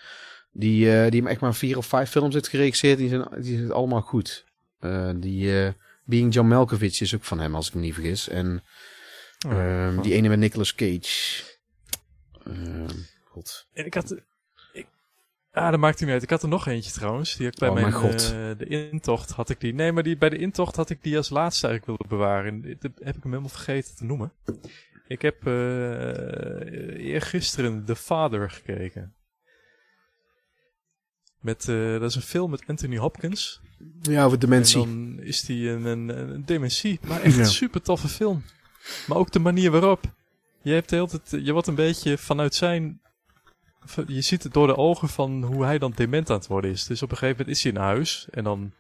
Die, 0.53 0.93
eh, 0.93 1.11
die 1.11 1.21
hem 1.21 1.31
echt 1.31 1.41
maar 1.41 1.55
vier 1.55 1.77
of 1.77 1.87
vijf 1.87 2.11
films 2.11 2.35
heeft 2.35 2.49
geregisseerd. 2.49 2.99
Die 2.99 3.09
zijn, 3.09 3.29
die 3.37 3.57
zijn 3.57 3.73
allemaal 3.73 4.01
goed. 4.01 4.45
Eh, 4.79 5.11
die 5.17 5.65
eh, 5.65 5.73
Being 6.05 6.35
John 6.35 6.49
Malkovich 6.49 7.01
is 7.01 7.15
ook 7.15 7.25
van 7.25 7.41
hem, 7.41 7.55
als 7.55 7.69
ik 7.69 7.75
me 7.75 7.81
niet 7.81 7.95
vergis. 7.95 8.29
En 8.29 8.63
ehm, 9.39 10.01
die 10.01 10.13
ene 10.15 10.29
met 10.29 10.39
Nicolas 10.39 10.75
Cage. 10.75 11.43
Ehm, 12.45 12.97
God. 13.25 13.67
En 13.73 13.87
ik 13.87 13.95
had... 13.95 14.15
Ah, 15.55 15.71
dat 15.71 15.81
maakt 15.81 16.01
niet 16.01 16.11
uit. 16.11 16.23
Ik 16.23 16.31
had 16.31 16.43
er 16.43 16.49
nog 16.49 16.67
eentje 16.67 16.91
trouwens. 16.93 17.37
Die 17.37 17.45
heb 17.45 17.55
ik 17.55 17.61
bij 17.61 17.69
Oh, 17.69 17.75
mijn, 17.75 17.89
mijn 17.89 18.01
God. 18.03 18.23
eh, 18.23 18.59
de 18.59 18.67
intocht 18.91 19.31
had 19.31 19.51
ik 19.51 19.61
die. 19.61 19.75
Nee, 19.75 19.93
maar 19.93 20.03
die, 20.03 20.17
bij 20.17 20.29
de 20.29 20.39
intocht 20.39 20.77
had 20.77 20.91
ik 20.91 21.03
die 21.03 21.17
als 21.17 21.29
laatste 21.29 21.67
eigenlijk 21.67 21.99
willen 21.99 22.17
bewaren. 22.19 22.53
En 22.53 22.61
dit 22.61 22.83
heb 22.83 23.17
ik 23.17 23.23
hem 23.23 23.31
helemaal 23.31 23.49
vergeten 23.49 23.97
te 23.97 24.05
noemen. 24.05 24.33
Ik 25.07 25.23
heb 25.23 25.47
eh 25.47 27.05
eergisteren 27.13 27.85
The 27.85 27.97
Father 27.97 28.51
gekeken. 28.51 29.15
Met, 31.41 31.69
eh, 31.69 31.93
dat 31.93 32.03
is 32.11 32.15
een 32.15 32.23
film 32.23 32.51
met 32.51 32.63
Anthony 32.67 32.97
Hopkins. 32.97 33.61
Ja, 34.01 34.25
over 34.25 34.39
dementie. 34.39 34.83
En 34.83 35.15
dan 35.17 35.25
is 35.25 35.41
die 35.41 35.69
een, 35.71 35.85
een, 35.85 36.09
een 36.09 36.45
dementie. 36.45 36.99
Maar 37.07 37.21
echt 37.23 37.35
Ja. 37.35 37.41
een 37.41 37.47
super 37.47 37.83
toffe 37.83 38.09
film. 38.09 38.43
Maar 39.07 39.17
ook 39.19 39.31
de 39.33 39.39
manier 39.39 39.71
waarop. 39.71 40.05
Je 40.63 40.73
hebt 40.73 40.89
de 40.89 40.97
hele 40.97 41.09
tijd, 41.09 41.45
je 41.45 41.53
wordt 41.53 41.67
een 41.67 41.75
beetje 41.75 42.19
vanuit 42.19 42.55
zijn, 42.55 43.01
je 44.07 44.21
ziet 44.21 44.43
het 44.43 44.53
door 44.53 44.67
de 44.67 44.77
ogen 44.77 45.09
van 45.09 45.43
hoe 45.45 45.65
hij 45.65 45.79
dan 45.79 45.93
dement 45.97 46.31
aan 46.31 46.37
het 46.37 46.47
worden 46.47 46.71
is. 46.71 46.85
Dus 46.87 47.03
op 47.03 47.11
een 47.11 47.17
gegeven 47.17 47.37
moment 47.39 47.57
is 47.57 47.63
hij 47.63 47.73
in 47.73 47.79
huis 47.79 48.27
en 48.31 48.45
dan 48.45 48.73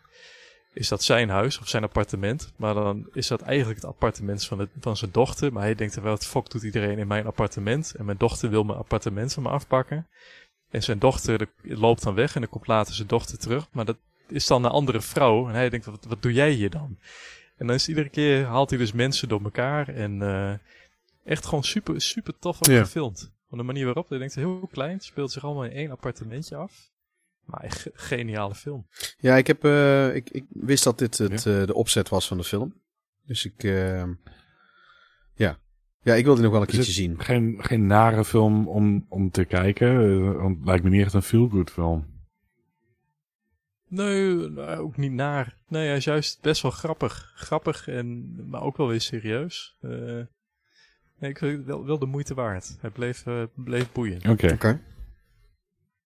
is 0.73 0.89
dat 0.89 1.03
zijn 1.03 1.29
huis 1.29 1.59
of 1.59 1.69
zijn 1.69 1.83
appartement. 1.83 2.53
Maar 2.57 2.75
dan 2.75 3.09
is 3.13 3.27
dat 3.27 3.41
eigenlijk 3.43 3.81
het 3.81 3.91
appartement 3.91 4.45
van, 4.45 4.59
het, 4.59 4.69
van 4.81 4.97
zijn 4.97 5.11
dochter. 5.11 5.53
Maar 5.53 5.63
hij 5.63 5.75
denkt, 5.75 5.95
wel, 5.95 6.05
wat 6.05 6.27
fuck 6.27 6.51
doet 6.51 6.63
iedereen 6.63 6.99
in 6.99 7.07
mijn 7.07 7.27
appartement? 7.27 7.95
En 7.95 8.05
mijn 8.05 8.19
dochter 8.19 8.51
wil 8.51 8.65
mijn 8.65 8.79
appartement 8.79 9.33
van 9.33 9.43
me 9.43 9.49
afpakken. 9.49 10.07
En 10.71 10.83
zijn 10.83 10.99
dochter 10.99 11.39
de- 11.39 11.49
loopt 11.63 12.03
dan 12.03 12.15
weg 12.15 12.35
en 12.35 12.41
dan 12.41 12.51
komt 12.51 12.67
later 12.67 12.95
zijn 12.95 13.09
dochter 13.09 13.39
terug. 13.39 13.67
Maar 13.73 13.85
dat 13.85 13.97
is 14.29 14.47
dan 14.47 14.65
een 14.65 14.71
andere 14.71 15.01
vrouw. 15.01 15.49
En 15.49 15.55
hij 15.55 15.69
denkt, 15.69 15.87
wat, 15.87 16.05
wat 16.09 16.23
doe 16.23 16.33
jij 16.33 16.51
hier 16.51 16.71
dan? 16.71 16.99
En 17.57 17.67
dan 17.67 17.77
is 17.77 17.89
iedere 17.89 18.09
keer 18.09 18.45
haalt 18.45 18.71
hij 18.71 18.79
dus 18.79 18.93
mensen 18.93 19.29
door 19.29 19.43
elkaar. 19.45 19.89
En 19.89 20.23
eh, 20.23 20.53
echt 21.25 21.47
gewoon 21.47 21.65
super, 21.65 22.01
super 22.01 22.39
tof 22.39 22.57
ook 22.57 22.67
Ja. 22.75 22.81
gefilmd. 22.83 23.33
Van 23.55 23.63
de 23.67 23.73
manier 23.73 23.85
waarop, 23.85 24.11
je 24.11 24.19
denkt 24.19 24.35
heel 24.35 24.69
klein. 24.73 24.93
Het 24.93 25.05
speelt 25.05 25.33
zich 25.33 25.45
allemaal 25.45 25.65
in 25.65 25.71
één 25.71 25.91
appartementje 25.91 26.57
af. 26.57 26.91
Maar 27.45 27.61
echt 27.61 27.81
ge- 27.81 27.91
geniale 27.95 28.55
film. 28.55 28.87
Ja, 29.19 29.37
ik, 29.37 29.47
heb, 29.47 29.65
eh, 29.65 30.15
ik, 30.15 30.31
ik 30.31 30.45
wist 30.49 30.85
dat 30.85 30.99
dit 30.99 31.19
het, 31.19 31.47
eh, 31.47 31.67
de 31.67 31.75
opzet 31.75 32.09
was 32.09 32.29
van 32.29 32.37
de 32.37 32.45
film. 32.45 32.75
Dus 33.27 33.45
ik, 33.45 33.63
eh, 33.65 34.05
ja. 35.35 35.59
Ja, 36.03 36.15
ik 36.15 36.25
wilde 36.25 36.43
nog 36.43 36.51
wel 36.53 36.61
een 36.61 36.67
Is 36.67 36.75
keertje 36.75 36.93
zien. 36.93 37.21
Geen, 37.21 37.57
geen 37.65 37.87
nare 37.87 38.25
film 38.25 38.69
om, 38.69 39.07
om 39.09 39.31
te 39.31 39.45
kijken. 39.45 39.89
eh, 39.89 40.41
Want 40.43 40.57
het 40.57 40.67
lijkt 40.67 40.85
me 40.85 40.91
niet 40.91 41.03
echt 41.05 41.15
een 41.15 41.23
feel-good 41.23 41.71
film. 41.71 42.07
Nee, 43.89 44.35
nou, 44.51 44.79
ook 44.79 44.97
niet 44.97 45.13
naar. 45.13 45.57
Nee, 45.69 45.87
hij 45.87 45.97
is 45.97 46.05
juist 46.05 46.41
best 46.43 46.63
wel 46.63 46.71
grappig. 46.71 47.33
Grappig, 47.35 47.89
en, 47.89 48.35
maar 48.49 48.63
ook 48.63 48.77
wel 48.77 48.89
weer 48.89 49.01
serieus. 49.01 49.77
Eh, 49.81 50.21
nee, 51.19 51.31
ik 51.31 51.39
vind 51.39 51.57
het 51.57 51.67
wel, 51.67 51.87
wel 51.87 51.99
de 51.99 52.07
moeite 52.07 52.35
waard. 52.35 52.77
Hij 52.81 52.91
bleef, 52.91 53.27
eh, 53.27 53.43
bleef 53.55 53.93
boeiend. 53.93 54.29
Oké. 54.29 54.53
Oké. 54.53 54.81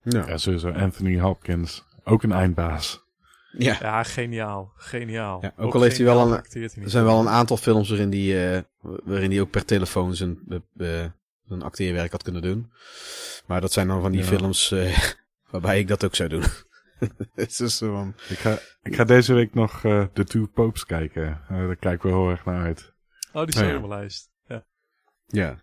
Ja. 0.02 0.26
Ja, 0.26 0.36
sowieso. 0.36 0.70
Anthony 0.70 1.18
Hopkins. 1.20 1.84
Ook 2.04 2.22
een 2.22 2.32
eindbaas. 2.32 3.04
ja. 3.52 3.76
Ja, 3.80 4.02
geniaal. 4.02 4.72
Geniaal. 4.76 5.38
Ja, 5.42 5.52
ook 5.56 5.74
al 5.74 5.82
heeft 5.82 5.96
hij 5.96 6.06
wel 6.06 6.20
een- 6.32 6.42
hij 6.50 6.62
Er 6.62 6.90
zijn 6.90 7.04
wel 7.04 7.20
een 7.20 7.28
aantal 7.28 7.56
films 7.56 7.88
waarin 7.88 8.11
die, 8.11 8.46
eh, 8.50 8.62
waarin 8.80 9.30
die 9.30 9.40
ook 9.40 9.50
per 9.50 9.64
telefoon 9.64 10.14
zijn, 10.14 10.38
eh, 10.48 11.02
eh, 11.04 11.11
zijn 11.46 11.62
acteerwerk 11.62 12.12
had 12.12 12.22
kunnen 12.22 12.42
doen. 12.42 12.70
Maar 13.46 13.61
dat 13.61 13.72
zijn 13.72 13.88
dan 13.88 14.00
van 14.00 14.12
die 14.12 14.20
Ja. 14.20 14.26
films 14.26 14.70
eh, 14.72 14.98
waarbij 15.50 15.78
ik 15.78 15.88
dat 15.88 16.04
ook 16.04 16.14
zou 16.14 16.28
doen. 16.28 16.42
Het 17.34 17.50
is 17.50 17.56
dus 17.56 17.76
zo 17.76 17.92
van- 17.92 18.14
Ik 18.28 18.38
ga, 18.38 18.59
ik 18.82 18.94
ga 18.94 19.04
deze 19.04 19.34
week 19.34 19.54
nog 19.54 19.84
eh 19.84 20.04
The 20.12 20.24
Two 20.24 20.46
Popes 20.46 20.84
kijken. 20.86 21.40
Eh, 21.48 21.56
daar 21.56 21.76
kijken 21.76 22.09
we 22.11 22.16
heel 22.16 22.30
erg 22.30 22.44
naar 22.44 22.62
uit. 22.64 22.92
Oh, 23.32 23.44
die 23.46 23.59
Ja, 23.62 23.68
ja. 23.68 23.74
op 23.76 23.88
mijn 23.88 24.00
lijst. 24.00 24.30
Ja. 25.28 25.56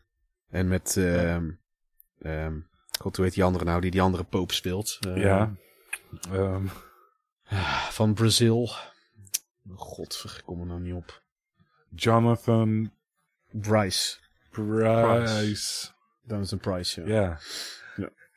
En 0.49 0.67
met, 0.67 0.97
ehm 0.97 1.49
ehm, 2.19 2.59
god, 2.99 3.15
hoe 3.15 3.25
heet 3.25 3.33
die 3.33 3.43
andere 3.43 3.65
nou, 3.65 3.81
die 3.81 3.91
die 3.91 4.01
andere 4.01 4.23
poop 4.23 4.51
speelt? 4.51 4.97
Eh, 4.99 5.17
ja. 5.17 5.53
Ehm, 6.31 6.65
Van 7.89 8.13
Brazil. 8.13 8.69
God, 9.75 10.23
ik 10.37 10.43
kom 10.45 10.59
er 10.59 10.65
nou 10.65 10.79
niet 10.79 10.93
op. 10.93 11.21
Jonathan 11.89 12.91
Bryce. 13.51 14.17
Price. 14.51 15.87
Jonathan 16.27 16.59
Price, 16.59 17.01
ja. 17.01 17.07
Ja. 17.07 17.39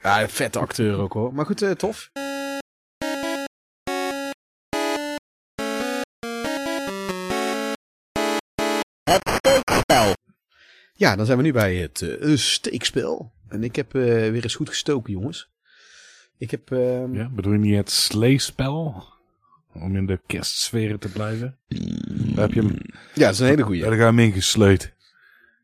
Ja, 0.02 0.22
een 0.22 0.28
vette 0.28 0.58
acteur 0.58 0.98
ook 0.98 1.12
hoor. 1.12 1.34
Maar 1.34 1.46
goed, 1.46 1.62
eh, 1.62 1.70
tof. 1.70 2.10
Ja, 10.98 11.16
dan 11.16 11.26
zijn 11.26 11.38
we 11.38 11.44
nu 11.44 11.52
bij 11.52 11.76
het 11.76 12.02
eh, 12.02 12.36
steekspel. 12.36 13.32
En 13.48 13.64
ik 13.64 13.76
heb 13.76 13.94
eh, 13.94 14.02
weer 14.02 14.42
eens 14.42 14.54
goed 14.54 14.68
gestoken, 14.68 15.12
jongens. 15.12 15.48
Ik 16.38 16.50
heb... 16.50 16.72
ehm, 16.72 17.14
ja. 17.14 17.28
Bedoel 17.28 17.52
je 17.52 17.58
niet 17.58 17.76
het 17.76 17.90
sleespel? 17.90 19.04
Om 19.74 19.96
in 19.96 20.06
de 20.06 20.20
kerstsferen 20.26 20.98
te 20.98 21.08
blijven? 21.08 21.58
Daar 22.34 22.44
heb 22.44 22.52
je 22.52 22.60
hem, 22.60 22.78
ja, 23.14 23.24
dat 23.24 23.32
is 23.32 23.38
een 23.38 23.46
hele 23.46 23.62
goeie. 23.62 23.82
daar 23.82 23.90
ga 23.90 23.96
je 23.96 24.02
hem 24.02 24.18
ingesleut. 24.18 24.92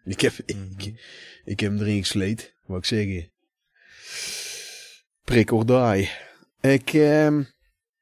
Ik 0.04 0.20
heb, 0.20 0.32
ik, 0.44 0.92
ik 1.44 1.60
heb 1.60 1.70
hem 1.70 1.80
erin 1.80 2.02
gesleed, 2.02 2.54
wou 2.66 2.78
ik 2.78 2.84
zeggen. 2.84 3.30
Prik 5.24 5.52
or 5.52 5.66
die. 5.66 6.10
Ik 6.60 6.92
ehm, 6.92 7.42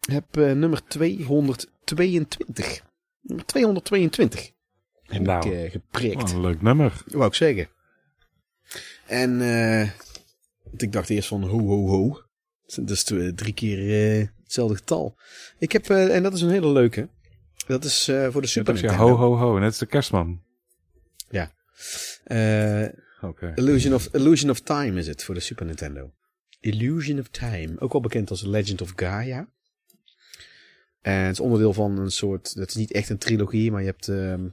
heb 0.00 0.36
eh, 0.36 0.52
nummer 0.52 0.86
222. 0.86 2.82
Nummer 3.20 3.46
222. 3.46 4.52
Heb 5.12 5.22
Nou. 5.22 5.48
ik 5.50 5.64
eh, 5.64 5.70
geprikt. 5.70 6.22
Oh, 6.22 6.30
een 6.30 6.40
leuk 6.40 6.62
nummer. 6.62 7.02
wou 7.06 7.26
ik 7.26 7.34
zeggen. 7.34 7.68
En 9.06 9.40
eh, 9.40 9.90
want 10.62 10.82
ik 10.82 10.92
dacht 10.92 11.10
eerst 11.10 11.28
van 11.28 11.42
ho 11.42 11.58
ho 11.58 11.86
ho. 11.86 12.22
Dat 12.74 12.90
is 12.90 13.04
tw- 13.04 13.28
drie 13.34 13.52
keer 13.52 13.78
eh, 14.20 14.26
hetzelfde 14.42 14.76
getal. 14.76 15.16
Ik 15.58 15.72
heb, 15.72 15.90
en 15.90 16.22
dat 16.22 16.32
is 16.34 16.40
een 16.40 16.50
hele 16.50 16.68
leuke. 16.72 17.08
Dat 17.66 17.84
is 17.84 18.04
voor 18.30 18.40
de 18.42 18.46
Super 18.46 18.74
Dat 18.74 18.82
is 18.84 18.90
ja, 18.90 18.96
Nintendo. 18.96 19.16
ho 19.16 19.36
ho 19.36 19.36
ho. 19.36 19.54
Net 19.58 19.68
als 19.68 19.78
de 19.78 19.86
kerstman. 19.86 20.40
Eh, 22.24 22.84
Oké. 23.20 23.52
Illusion, 23.54 23.94
of, 23.94 24.08
Illusion 24.12 24.50
of 24.50 24.60
Time 24.60 24.98
is 24.98 25.06
het 25.06 25.24
voor 25.24 25.34
de 25.34 25.40
Super 25.40 25.66
Nintendo. 25.66 26.12
Illusion 26.60 27.18
of 27.18 27.28
Time. 27.28 27.74
Ook 27.80 27.92
wel 27.92 28.00
bekend 28.00 28.30
als 28.30 28.42
Legend 28.42 28.80
of 28.82 28.92
Gaia. 28.96 29.48
En 31.00 31.14
het 31.22 31.32
is 31.32 31.40
onderdeel 31.40 31.72
van 31.72 31.98
een 31.98 32.10
soort... 32.10 32.56
Dat 32.56 32.68
is 32.68 32.74
niet 32.74 32.92
echt 32.92 33.08
een 33.08 33.18
trilogie, 33.18 33.70
maar 33.70 33.80
je 33.80 33.86
hebt... 33.86 34.08
ehm, 34.08 34.48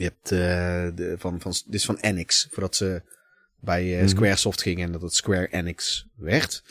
je 0.00 0.06
hebt 0.06 0.32
eh, 0.32 0.96
de, 0.96 1.14
van, 1.18 1.40
van... 1.40 1.52
Dit 1.64 1.74
is 1.74 1.84
van 1.84 1.96
Enix. 1.96 2.48
Voordat 2.50 2.76
ze 2.76 3.02
bij 3.58 3.92
eh, 3.92 3.98
Mhm. 3.98 4.08
Squaresoft 4.08 4.62
gingen 4.62 4.86
en 4.86 4.92
dat 4.92 5.02
het 5.02 5.14
Square 5.14 5.48
Enix 5.50 6.06
werd. 6.16 6.62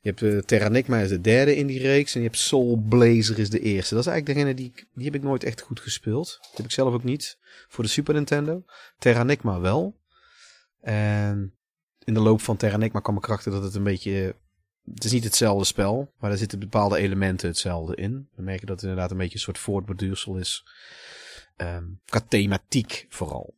Je 0.00 0.08
hebt 0.08 0.22
eh, 0.22 0.38
Terranigma 0.38 0.98
is 0.98 1.08
de 1.08 1.20
derde 1.20 1.56
in 1.56 1.66
die 1.66 1.80
reeks. 1.80 2.14
En 2.14 2.20
je 2.20 2.26
hebt 2.26 2.38
Soul 2.38 2.76
Blazer 2.88 3.38
is 3.38 3.50
de 3.50 3.60
eerste. 3.60 3.94
Dat 3.94 4.06
is 4.06 4.10
eigenlijk 4.10 4.38
degene 4.38 4.54
die... 4.54 4.86
Die 4.94 5.04
heb 5.04 5.14
ik 5.14 5.22
nooit 5.22 5.44
echt 5.44 5.60
goed 5.60 5.80
gespeeld. 5.80 6.38
Die 6.40 6.50
heb 6.56 6.64
ik 6.64 6.72
zelf 6.72 6.94
ook 6.94 7.04
niet. 7.04 7.38
Voor 7.68 7.84
de 7.84 7.90
Super 7.90 8.14
Nintendo. 8.14 8.64
Terranigma 8.98 9.60
wel. 9.60 9.96
En 10.80 11.54
in 12.04 12.14
de 12.14 12.20
loop 12.20 12.40
van 12.40 12.56
Terranigma 12.56 13.00
kwam 13.00 13.16
ik 13.16 13.24
erachter 13.24 13.52
dat 13.52 13.62
het 13.62 13.74
een 13.74 13.82
beetje... 13.82 14.34
Het 14.94 15.04
is 15.04 15.12
niet 15.12 15.24
hetzelfde 15.24 15.64
spel, 15.64 16.12
maar 16.18 16.30
er 16.30 16.38
zitten 16.38 16.58
bepaalde 16.58 16.98
elementen 16.98 17.48
hetzelfde 17.48 17.96
in. 17.96 18.28
Dan 18.36 18.44
merk 18.44 18.60
je 18.60 18.66
dat 18.66 18.80
het 18.80 18.84
inderdaad 18.84 19.10
een 19.10 19.16
beetje 19.16 19.34
een 19.34 19.40
soort 19.40 19.58
voortborduursel 19.58 20.36
is. 20.36 20.64
Qua 22.04 22.20
thematiek 22.28 23.06
vooral. 23.08 23.54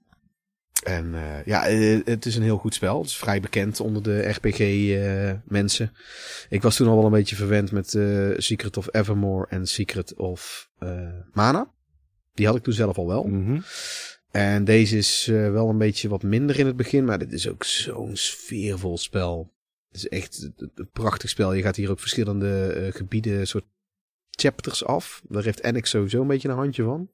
En 0.85 1.15
eh, 1.15 1.45
ja, 1.45 1.67
eh, 1.67 2.01
het 2.05 2.27
is 2.27 2.37
een 2.37 2.43
heel 2.43 2.57
goed 2.59 2.75
spel. 2.75 2.99
Het 2.99 3.07
is 3.07 3.17
vrij 3.17 3.41
bekend 3.41 3.81
onder 3.81 4.03
de 4.03 4.29
RPG-mensen. 4.29 5.93
ik 6.49 6.63
was 6.63 6.77
toen 6.77 6.89
al 6.89 6.97
wel 6.97 7.05
een 7.05 7.11
beetje 7.11 7.37
verwend 7.37 7.73
met 7.73 7.95
eh, 7.95 8.31
Secret 8.37 8.77
of 8.77 8.95
Evermore 8.95 9.47
en 9.49 9.67
Secret 9.67 10.15
of 10.15 10.71
eh, 10.79 11.09
Mana. 11.33 11.71
Die 12.35 12.47
had 12.47 12.57
ik 12.57 12.63
toen 12.63 12.73
zelf 12.75 12.99
al 12.99 13.07
wel. 13.07 13.25
Mhm. 13.25 13.61
En 14.31 14.65
deze 14.65 14.97
is 14.97 15.29
eh, 15.29 15.51
wel 15.51 15.69
een 15.69 15.79
beetje 15.79 16.09
wat 16.09 16.23
minder 16.23 16.59
in 16.59 16.67
het 16.67 16.77
begin, 16.77 17.05
maar 17.05 17.19
dit 17.19 17.33
is 17.33 17.49
ook 17.49 17.65
zo'n 17.65 18.17
sfeervol 18.17 18.99
spel. 18.99 19.53
Het 19.89 19.97
is 19.97 20.09
echt 20.09 20.51
een- 20.57 20.89
prachtig 20.93 21.31
spel. 21.31 21.53
Je 21.53 21.63
gaat 21.63 21.77
hier 21.77 21.91
ook 21.91 22.01
verschillende 22.01 22.67
eh, 22.73 22.93
gebieden, 22.93 23.47
soort 23.47 23.65
chapters 24.31 24.85
af. 24.85 25.23
Daar 25.29 25.43
heeft 25.45 25.63
Enix 25.65 25.91
sowieso 25.91 26.21
een 26.21 26.27
beetje 26.27 26.49
een 26.49 26.55
handje 26.57 26.83
van. 26.83 27.11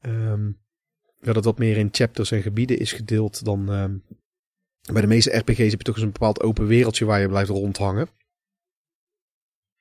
Ehm, 0.00 0.50
dat 1.20 1.34
het 1.34 1.44
wat 1.44 1.58
meer 1.58 1.76
in 1.76 1.88
chapters 1.92 2.30
en 2.30 2.42
gebieden 2.42 2.78
is 2.78 2.92
gedeeld 2.92 3.44
dan... 3.44 3.72
ehm, 3.72 3.96
bij 4.92 5.00
de 5.00 5.08
meeste 5.08 5.36
RPG's 5.36 5.70
heb 5.70 5.78
je 5.78 5.84
toch 5.84 5.94
eens 5.94 6.04
een 6.04 6.12
bepaald 6.12 6.42
open 6.42 6.66
wereldje 6.66 7.04
waar 7.04 7.20
je 7.20 7.28
blijft 7.28 7.50
rondhangen. 7.50 8.08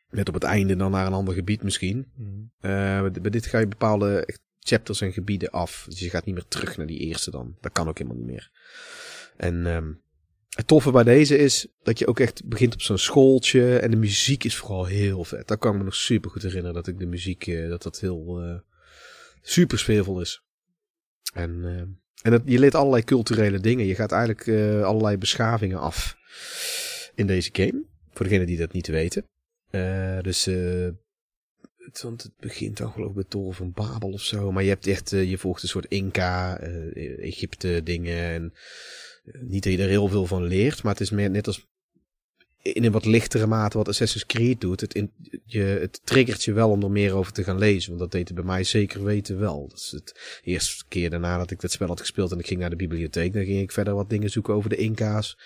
Net 0.10 0.28
op 0.28 0.34
het 0.34 0.44
einde 0.44 0.76
dan 0.76 0.92
naar 0.92 1.06
een 1.06 1.14
ander 1.14 1.34
gebied 1.34 1.64
misschien. 1.64 2.12
Eh, 2.60 3.02
bij 3.02 3.12
bij 3.12 3.32
dit 3.32 3.46
ga 3.46 3.60
je 3.60 3.68
bepaalde 3.68 4.38
chapters 4.60 5.02
en 5.02 5.14
gebieden 5.14 5.50
af. 5.50 5.86
Dus 5.90 6.00
je 6.00 6.10
gaat 6.10 6.26
niet 6.26 6.36
meer 6.36 6.48
terug 6.48 6.78
naar 6.78 6.86
die 6.86 7.00
eerste 7.00 7.32
dan. 7.32 7.58
Dat 7.62 7.72
kan 7.72 7.88
ook 7.88 7.98
helemaal 7.98 8.18
niet 8.18 8.28
meer. 8.28 8.52
En 9.38 9.66
ehm, 9.66 9.92
het 10.50 10.68
toffe 10.68 10.92
bij 10.92 11.04
deze 11.04 11.38
is 11.38 11.68
dat 11.84 12.00
je 12.00 12.08
ook 12.08 12.20
echt 12.20 12.46
begint 12.46 12.74
op 12.74 12.82
zo'n 12.82 12.98
schooltje. 12.98 13.78
En 13.78 13.92
de 13.92 13.98
muziek 13.98 14.44
is 14.44 14.56
vooral 14.56 14.86
heel 14.86 15.24
vet. 15.24 15.48
Dat 15.48 15.60
kan 15.60 15.72
ik 15.72 15.78
me 15.78 15.84
nog 15.84 15.96
super 15.96 16.32
goed 16.32 16.42
herinneren. 16.42 16.74
Dat 16.74 16.88
ik 16.88 17.00
de 17.00 17.06
muziek, 17.06 17.48
eh, 17.48 17.70
dat 17.70 17.84
dat 17.84 18.00
heel 18.00 18.42
eh, 18.42 18.60
super 19.48 19.80
sfeervol 19.80 20.22
is. 20.22 20.42
En, 21.34 21.62
eh, 21.64 21.78
en 22.22 22.32
dat, 22.32 22.42
je 22.46 22.60
leert 22.60 22.76
allerlei 22.76 23.04
culturele 23.04 23.60
dingen. 23.60 23.86
Je 23.86 23.96
gaat 23.96 24.12
eigenlijk 24.12 24.48
eh, 24.48 24.84
allerlei 24.84 25.18
beschavingen 25.18 25.80
af 25.80 26.18
in 27.16 27.28
deze 27.28 27.50
game. 27.54 27.84
Voor 28.12 28.26
degenen 28.26 28.48
die 28.48 28.58
dat 28.58 28.72
niet 28.72 28.88
weten. 28.88 29.26
Eh, 29.70 30.20
dus 30.22 30.46
het, 30.46 32.02
want 32.02 32.24
het 32.24 32.38
begint 32.40 32.78
dan 32.78 32.92
geloof 32.92 33.10
ik 33.10 33.16
bij 33.16 33.24
Toren 33.28 33.56
van 33.56 33.72
Babel 33.72 34.12
of 34.12 34.22
zo. 34.22 34.52
Maar 34.52 34.64
je 34.64 34.70
hebt 34.70 34.88
echt, 34.88 35.10
je 35.10 35.38
volgt 35.38 35.64
een 35.64 35.70
soort 35.70 35.86
Inca, 35.86 36.60
Egypte 37.20 37.82
dingen. 37.84 38.24
En 38.24 38.54
niet 39.40 39.64
dat 39.64 39.74
je 39.74 39.82
er 39.82 39.90
heel 39.90 40.08
veel 40.08 40.26
van 40.26 40.44
leert. 40.44 40.84
Maar 40.84 40.92
het 40.92 41.02
is 41.02 41.10
meer 41.10 41.30
net 41.30 41.48
als 41.48 41.68
in 42.74 42.84
een 42.84 42.92
wat 42.92 43.06
lichtere 43.06 43.48
mate 43.48 43.78
wat 43.78 43.88
Assassin's 43.88 44.26
Creed 44.26 44.62
doet. 44.62 44.82
Het, 44.82 45.08
je, 45.46 45.62
het 45.62 46.02
triggert 46.04 46.44
je 46.44 46.54
wel 46.54 46.70
om 46.70 46.84
er 46.84 46.92
meer 46.92 47.14
over 47.14 47.32
te 47.32 47.44
gaan 47.44 47.58
lezen. 47.58 47.90
Want 47.90 48.02
dat 48.02 48.12
deed 48.12 48.28
het 48.28 48.38
bij 48.38 48.46
mij 48.46 48.64
zeker 48.64 49.04
weten 49.04 49.40
wel. 49.40 49.72
Is 49.74 49.92
het 49.92 50.40
eerste 50.44 50.84
keer 50.88 51.10
daarna 51.10 51.38
dat 51.38 51.52
ik 51.52 51.62
dat 51.62 51.72
spel 51.72 51.88
had 51.88 52.00
gespeeld 52.00 52.32
en 52.32 52.40
ik 52.40 52.48
ging 52.48 52.60
naar 52.60 52.70
de 52.70 52.76
bibliotheek. 52.76 53.34
Dan 53.34 53.46
ging 53.46 53.62
ik 53.62 53.72
verder 53.72 53.96
wat 53.96 54.10
dingen 54.10 54.30
zoeken 54.30 54.54
over 54.54 54.70
de 54.70 54.76
Inca's. 54.76 55.38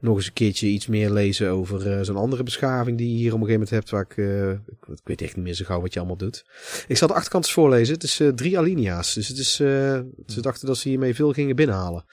Nog 0.00 0.16
eens 0.16 0.26
een 0.26 0.32
keertje 0.32 0.66
iets 0.66 0.86
meer 0.86 1.10
lezen 1.10 1.50
over 1.50 1.86
uh, 1.86 2.02
zo'n 2.02 2.16
andere 2.16 2.42
beschaving 2.42 2.98
die 2.98 3.10
je 3.10 3.16
hier 3.16 3.34
op 3.34 3.40
een 3.40 3.46
gegeven 3.46 3.68
moment 3.68 3.70
hebt. 3.70 3.90
Waar 3.90 4.06
ik, 4.08 4.16
uh, 4.16 4.50
ik, 4.50 4.98
ik, 4.98 5.00
weet 5.04 5.22
echt 5.22 5.36
niet 5.36 5.44
meer 5.44 5.54
zo 5.54 5.64
gauw 5.64 5.80
wat 5.80 5.92
je 5.92 5.98
allemaal 5.98 6.16
doet. 6.16 6.44
Ik 6.88 6.96
zal 6.96 7.08
de 7.08 7.14
achterkant 7.14 7.50
voorlezen. 7.50 7.94
Het 7.94 8.02
is 8.02 8.20
uh, 8.20 8.28
drie 8.28 8.58
alinea's. 8.58 9.14
Dus 9.14 9.28
het 9.28 9.38
is, 9.38 9.54
ze 9.54 10.40
dachten 10.40 10.66
dat 10.66 10.78
ze 10.78 10.88
hiermee 10.88 11.14
veel 11.14 11.32
gingen 11.32 11.56
binnenhalen. 11.56 12.04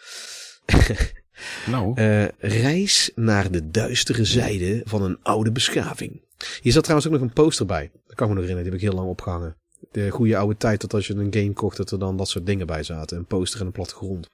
Nou. 1.68 2.02
Uh, 2.02 2.26
reis 2.38 3.12
naar 3.16 3.52
de 3.52 3.72
duistere 3.72 4.26
zijde 4.26 4.82
van 4.86 5.02
een 5.02 5.18
oude 5.22 5.52
beschaving. 5.52 6.22
Hier 6.62 6.72
zat 6.72 6.84
trouwens 6.84 7.08
ook 7.08 7.20
nog 7.20 7.28
een 7.28 7.34
poster 7.34 7.66
bij. 7.66 7.92
Dat 8.08 8.16
kan 8.16 8.28
me 8.28 8.34
nog 8.34 8.44
herinneren, 8.44 8.64
die 8.64 8.72
heb 8.72 8.82
ik 8.82 8.88
heel 8.88 9.00
lang 9.00 9.10
opgehangen. 9.10 9.56
De 9.92 10.10
goede 10.10 10.38
oude 10.38 10.58
tijd 10.58 10.82
dat 10.82 10.94
als 10.94 11.08
je 11.08 11.14
een 11.14 11.34
game 11.34 11.54
kocht, 11.54 11.78
dat 11.78 11.92
er 11.92 12.00
dan 12.00 12.18
dat 12.18 12.30
soort 12.30 12.46
dingen 12.46 12.68
bij 12.68 12.84
zaten. 12.84 13.18
Een 13.18 13.26
poster 13.26 13.60
en 13.60 13.66
een 13.66 13.72
plattegrond. 13.72 14.30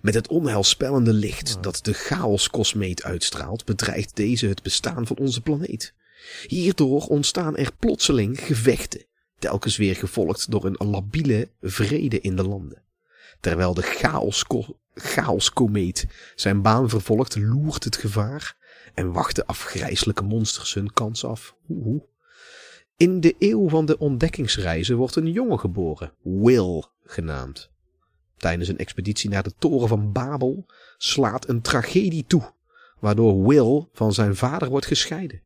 Met 0.00 0.14
het 0.14 0.28
onheilspellende 0.28 1.12
licht 1.12 1.62
dat 1.62 1.78
de 1.82 1.92
chaos-kosmeet 1.92 3.02
uitstraalt, 3.02 3.64
bedreigt 3.64 4.16
deze 4.16 4.46
het 4.46 4.62
bestaan 4.62 5.06
van 5.06 5.16
onze 5.16 5.40
planeet. 5.40 5.94
Hierdoor 6.46 7.06
ontstaan 7.06 7.56
er 7.56 7.70
plotseling 7.78 8.40
gevechten, 8.40 9.04
telkens 9.38 9.76
weer 9.76 9.96
gevolgd 9.96 10.50
door 10.50 10.64
een 10.64 10.88
labiele 10.88 11.48
vrede 11.60 12.20
in 12.20 12.36
de 12.36 12.42
landen. 12.42 12.82
Terwijl 13.40 13.74
de 13.74 13.82
chaos 13.82 14.44
chaoskomeet 14.94 16.06
zijn 16.34 16.62
baan 16.62 16.88
vervolgt, 16.88 17.36
loert 17.36 17.84
het 17.84 17.96
gevaar 17.96 18.56
en 18.94 19.12
wacht 19.12 19.36
de 19.36 19.46
afgrijzelijke 19.46 20.22
monsters 20.22 20.74
hun 20.74 20.92
kans 20.92 21.24
af. 21.24 21.54
Oeh. 21.68 22.02
In 22.96 23.20
de 23.20 23.34
eeuw 23.38 23.68
van 23.68 23.86
de 23.86 23.98
ontdekkingsreizen 23.98 24.96
wordt 24.96 25.16
een 25.16 25.32
jongen 25.32 25.58
geboren, 25.58 26.12
Will 26.22 26.84
genaamd. 27.04 27.70
Tijdens 28.36 28.68
een 28.68 28.78
expeditie 28.78 29.30
naar 29.30 29.42
de 29.42 29.54
toren 29.58 29.88
van 29.88 30.12
Babel 30.12 30.66
slaat 30.98 31.48
een 31.48 31.60
tragedie 31.60 32.24
toe, 32.26 32.52
waardoor 32.98 33.46
Will 33.46 33.88
van 33.92 34.12
zijn 34.12 34.36
vader 34.36 34.68
wordt 34.68 34.86
gescheiden. 34.86 35.42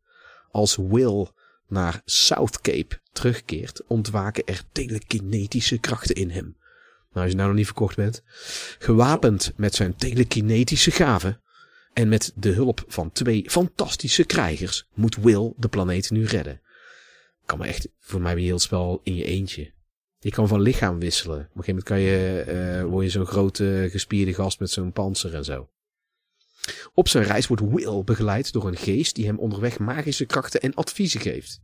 Als 0.51 0.76
Will 0.76 1.28
naar 1.68 2.03
South 2.05 2.61
Cape 2.61 3.01
terugkeert, 3.12 3.82
ontwaken 3.86 4.45
er 4.45 4.62
telekinetische 4.72 5.78
krachten 5.78 6.14
in 6.14 6.30
hem. 6.30 6.57
Nou, 7.14 7.26
als 7.26 7.30
je 7.30 7.36
nou 7.36 7.48
nog 7.48 7.56
niet 7.56 7.66
verkocht 7.66 7.96
bent. 7.96 8.22
Gewapend 8.78 9.52
met 9.56 9.74
zijn 9.74 9.96
telekinetische 9.96 10.90
gaven. 10.90 11.40
En 11.92 12.08
met 12.08 12.32
de 12.34 12.50
hulp 12.50 12.84
van 12.88 13.12
twee 13.12 13.50
fantastische 13.50 14.24
krijgers 14.24 14.88
moet 14.94 15.16
Will 15.16 15.52
de 15.56 15.68
planeet 15.68 16.10
nu 16.10 16.24
redden. 16.24 16.60
Kan 17.46 17.58
me 17.58 17.66
echt, 17.66 17.88
voor 18.00 18.20
mij 18.20 18.34
weer 18.34 18.44
heel 18.44 18.58
spel 18.58 19.00
in 19.02 19.14
je 19.14 19.24
eentje. 19.24 19.72
Je 20.18 20.30
kan 20.30 20.48
van 20.48 20.60
lichaam 20.60 20.98
wisselen. 20.98 21.38
Op 21.38 21.56
een 21.56 21.64
gegeven 21.64 21.66
moment 21.66 21.84
kan 21.84 22.00
je, 22.00 22.44
uh, 22.82 22.90
word 22.90 23.04
je 23.04 23.10
zo'n 23.10 23.26
grote 23.26 23.88
gespierde 23.90 24.34
gast 24.34 24.60
met 24.60 24.70
zo'n 24.70 24.92
panzer 24.92 25.34
en 25.34 25.44
zo. 25.44 25.68
Op 26.94 27.08
zijn 27.08 27.24
reis 27.24 27.46
wordt 27.46 27.62
Will 27.62 28.04
begeleid 28.04 28.52
door 28.52 28.66
een 28.66 28.76
geest 28.76 29.14
die 29.14 29.26
hem 29.26 29.38
onderweg 29.38 29.78
magische 29.78 30.24
krachten 30.24 30.60
en 30.60 30.74
adviezen 30.74 31.20
geeft. 31.20 31.62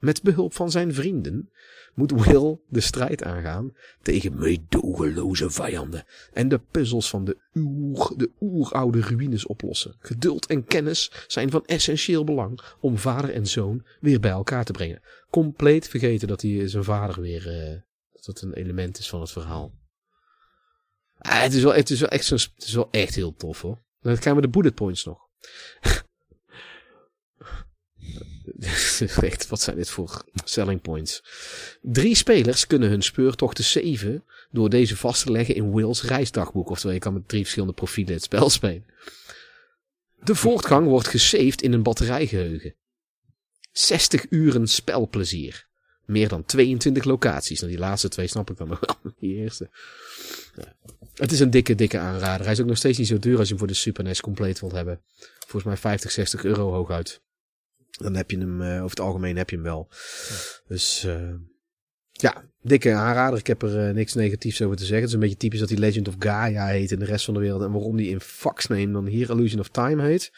Met 0.00 0.22
behulp 0.22 0.54
van 0.54 0.70
zijn 0.70 0.94
vrienden 0.94 1.50
moet 1.94 2.24
Will 2.24 2.58
de 2.68 2.80
strijd 2.80 3.22
aangaan 3.22 3.72
tegen 4.02 4.38
meedogenloze 4.38 5.50
vijanden 5.50 6.04
en 6.32 6.48
de 6.48 6.58
puzzels 6.58 7.10
van 7.10 7.24
de, 7.24 7.36
oer, 7.54 8.12
de 8.16 8.30
oeroude 8.40 9.00
ruïnes 9.00 9.46
oplossen. 9.46 9.96
Geduld 9.98 10.46
en 10.46 10.64
kennis 10.64 11.12
zijn 11.26 11.50
van 11.50 11.64
essentieel 11.66 12.24
belang 12.24 12.60
om 12.80 12.98
vader 12.98 13.30
en 13.30 13.46
zoon 13.46 13.86
weer 14.00 14.20
bij 14.20 14.30
elkaar 14.30 14.64
te 14.64 14.72
brengen. 14.72 15.02
Compleet 15.30 15.88
vergeten 15.88 16.28
dat 16.28 16.42
hij 16.42 16.68
zijn 16.68 16.84
vader 16.84 17.20
weer, 17.20 17.70
uh, 17.70 17.80
dat 18.24 18.40
een 18.40 18.54
element 18.54 18.98
is 18.98 19.08
van 19.08 19.20
het 19.20 19.30
verhaal. 19.30 19.78
Ah, 21.18 21.42
het, 21.42 21.52
is 21.52 21.62
wel, 21.62 21.74
het, 21.74 21.90
is 21.90 22.00
wel 22.00 22.08
echt 22.08 22.24
zo, 22.24 22.34
het 22.34 22.64
is 22.64 22.74
wel 22.74 22.88
echt 22.90 23.14
heel 23.14 23.34
tof 23.34 23.60
hoor. 23.60 23.82
Dan 24.00 24.12
krijgen 24.12 24.34
we 24.34 24.40
de 24.40 24.48
bullet 24.48 24.74
points 24.74 25.04
nog. 25.04 25.28
Echt, 29.20 29.48
wat 29.48 29.60
zijn 29.60 29.76
dit 29.76 29.90
voor 29.90 30.24
selling 30.44 30.80
points? 30.80 31.22
Drie 31.82 32.14
spelers 32.14 32.66
kunnen 32.66 32.88
hun 32.88 33.02
speurtochten 33.02 33.64
zeven 33.64 34.24
door 34.50 34.70
deze 34.70 34.96
vast 34.96 35.24
te 35.24 35.32
leggen 35.32 35.54
in 35.54 35.74
Will's 35.74 36.02
reisdagboek. 36.02 36.70
Oftewel, 36.70 36.94
je 36.94 37.00
kan 37.00 37.12
met 37.12 37.28
drie 37.28 37.40
verschillende 37.40 37.74
profielen 37.74 38.14
het 38.14 38.22
spel 38.22 38.50
spelen. 38.50 38.84
De 40.22 40.34
voortgang 40.34 40.86
wordt 40.86 41.08
gesaved 41.08 41.62
in 41.62 41.72
een 41.72 41.82
batterijgeheugen. 41.82 42.74
60 43.72 44.26
uren 44.30 44.66
spelplezier. 44.66 45.68
Meer 46.04 46.28
dan 46.28 46.44
22 46.44 47.04
locaties. 47.04 47.60
Nou, 47.60 47.72
die 47.72 47.80
laatste 47.80 48.08
twee 48.08 48.26
snap 48.26 48.50
ik 48.50 48.56
dan 48.56 48.68
nog 48.68 48.80
wel. 48.80 49.12
Die 49.20 49.34
eerste. 49.34 49.70
Het 51.14 51.32
is 51.32 51.40
een 51.40 51.50
dikke, 51.50 51.74
dikke 51.74 51.98
aanrader. 51.98 52.44
Hij 52.44 52.52
is 52.52 52.60
ook 52.60 52.66
nog 52.66 52.76
steeds 52.76 52.98
niet 52.98 53.06
zo 53.06 53.18
duur 53.18 53.38
als 53.38 53.42
je 53.42 53.48
hem 53.48 53.58
voor 53.58 53.66
de 53.66 53.74
Super 53.74 54.04
NES 54.04 54.20
compleet 54.20 54.60
wilt 54.60 54.72
hebben. 54.72 55.00
Volgens 55.38 55.64
mij 55.64 55.76
50, 55.76 56.10
60 56.10 56.44
euro 56.44 56.72
hooguit 56.72 57.20
dan 57.90 58.14
heb 58.14 58.30
je 58.30 58.38
hem, 58.38 58.60
uh, 58.62 58.76
over 58.76 58.90
het 58.90 59.00
algemeen 59.00 59.36
heb 59.36 59.50
je 59.50 59.56
hem 59.56 59.64
wel. 59.64 59.88
Ja. 59.90 60.36
Dus 60.68 61.04
uh, 61.06 61.34
ja, 62.10 62.44
dikke 62.62 62.92
aanrader. 62.92 63.38
Ik 63.38 63.46
heb 63.46 63.62
er 63.62 63.88
uh, 63.88 63.94
niks 63.94 64.14
negatiefs 64.14 64.62
over 64.62 64.76
te 64.76 64.84
zeggen. 64.84 65.00
Het 65.00 65.08
is 65.08 65.14
een 65.14 65.20
beetje 65.20 65.36
typisch 65.36 65.60
dat 65.60 65.68
hij 65.68 65.78
Legend 65.78 66.08
of 66.08 66.14
Gaia 66.18 66.66
heet 66.66 66.90
in 66.90 66.98
de 66.98 67.04
rest 67.04 67.24
van 67.24 67.34
de 67.34 67.40
wereld. 67.40 67.62
En 67.62 67.72
waarom 67.72 67.96
die 67.96 68.08
in 68.08 68.20
fax 68.20 68.66
neemt 68.66 68.92
dan 68.92 69.06
hier 69.06 69.30
Illusion 69.30 69.60
of 69.60 69.68
Time 69.68 70.02
heet. 70.02 70.32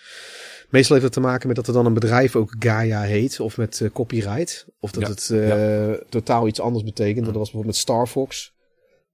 Meestal 0.70 0.96
heeft 0.96 1.06
het 1.06 1.14
te 1.14 1.28
maken 1.28 1.46
met 1.46 1.56
dat 1.56 1.66
er 1.66 1.72
dan 1.72 1.86
een 1.86 1.94
bedrijf 1.94 2.36
ook 2.36 2.54
Gaia 2.58 3.02
heet. 3.02 3.40
Of 3.40 3.56
met 3.56 3.88
copyright. 3.92 4.66
Of 4.80 4.90
dat 4.90 5.02
ja. 5.02 5.08
het 5.08 5.48
ja. 5.48 5.98
totaal 6.08 6.46
iets 6.46 6.60
anders 6.60 6.84
betekent. 6.84 7.24
Dat 7.24 7.34
was 7.34 7.50
bijvoorbeeld 7.50 7.74
met 7.74 7.76
Star 7.76 8.06
Fox. 8.06 8.54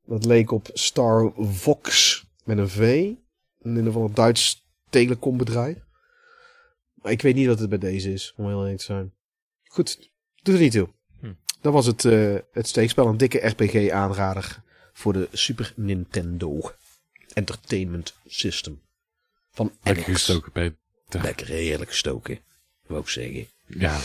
Dat 0.07 0.24
leek 0.24 0.51
op 0.51 0.70
Star 0.72 1.32
Fox 1.53 2.24
met 2.45 2.59
een 2.59 2.68
V. 2.68 2.80
In 3.61 3.70
ieder 3.70 3.84
geval 3.84 4.05
een 4.05 4.14
Duits 4.14 4.66
telecombedrijf. 4.91 5.76
Maar 7.03 7.12
ik 7.12 7.22
weet 7.22 7.34
niet 7.34 7.46
wat 7.46 7.59
het 7.59 7.68
bij 7.68 7.78
deze 7.78 8.12
is, 8.12 8.32
om 8.36 8.46
heel 8.46 8.61
eerlijk 8.61 8.78
te 8.78 8.84
zijn. 8.84 9.12
Goed, 9.64 10.11
doet 10.42 10.55
er 10.55 10.61
niet 10.61 10.72
toe. 10.72 10.88
Hm. 11.20 11.32
Dat 11.61 11.72
was 11.72 11.86
het, 11.86 12.05
uh, 12.05 12.38
het 12.53 12.68
steekspel. 12.68 13.07
Een 13.07 13.16
dikke 13.16 13.46
RPG 13.46 13.90
aanrader 13.90 14.62
voor 14.92 15.12
de 15.12 15.28
Super 15.32 15.72
Nintendo 15.76 16.72
Entertainment 17.32 18.14
System. 18.26 18.80
Van 19.51 19.72
Lekker 19.82 20.05
gestoken. 20.05 20.78
Lekker 21.09 21.46
heerlijk 21.46 21.90
gestoken, 21.90 22.38
wou 22.86 23.01
ik 23.01 23.09
zeggen. 23.09 23.46
Ja. 23.66 23.99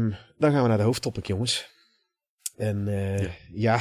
Um, 0.00 0.16
dan 0.38 0.52
gaan 0.52 0.62
we 0.62 0.68
naar 0.68 0.78
de 0.78 0.82
hoofdtopic, 0.82 1.26
jongens. 1.26 1.70
En 2.56 2.86
uh, 2.88 3.18
ja. 3.18 3.30
ja. 3.52 3.80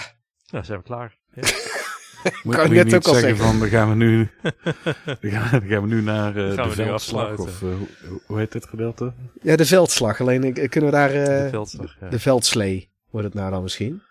Nou, 0.49 0.65
zijn 0.65 0.77
we 0.77 0.83
klaar. 0.83 1.17
Ja. 1.33 1.41
Moet 2.43 2.55
kan 2.55 2.65
ik 2.65 2.71
net 2.71 2.95
ook 2.95 3.07
al 3.07 3.13
zeggen, 3.13 3.37
van, 3.37 3.59
dan 3.59 3.67
gaan 3.67 3.89
we 3.89 3.95
nu, 3.95 4.29
dan 5.21 5.31
gaan, 5.31 5.81
we 5.81 5.87
nu 5.87 6.01
naar 6.01 6.37
uh, 6.37 6.63
de 6.63 6.71
veldslag, 6.71 7.37
of 7.37 7.61
uh, 7.61 7.75
hoe, 7.75 8.21
hoe, 8.25 8.37
heet 8.37 8.51
dit 8.51 8.65
gedeelte? 8.65 9.13
Ja, 9.41 9.55
de 9.55 9.65
veldslag. 9.65 10.21
Alleen 10.21 10.53
kunnen 10.69 10.89
we 10.89 10.95
daar... 10.95 11.15
Uh, 11.15 11.25
de 11.25 11.47
veldslag, 11.49 11.95
ja. 11.99 12.09
De 12.09 12.19
veldslee 12.19 12.91
wordt 13.09 13.27
het 13.27 13.35
nou 13.35 13.51
dan 13.51 13.63
misschien. 13.63 14.01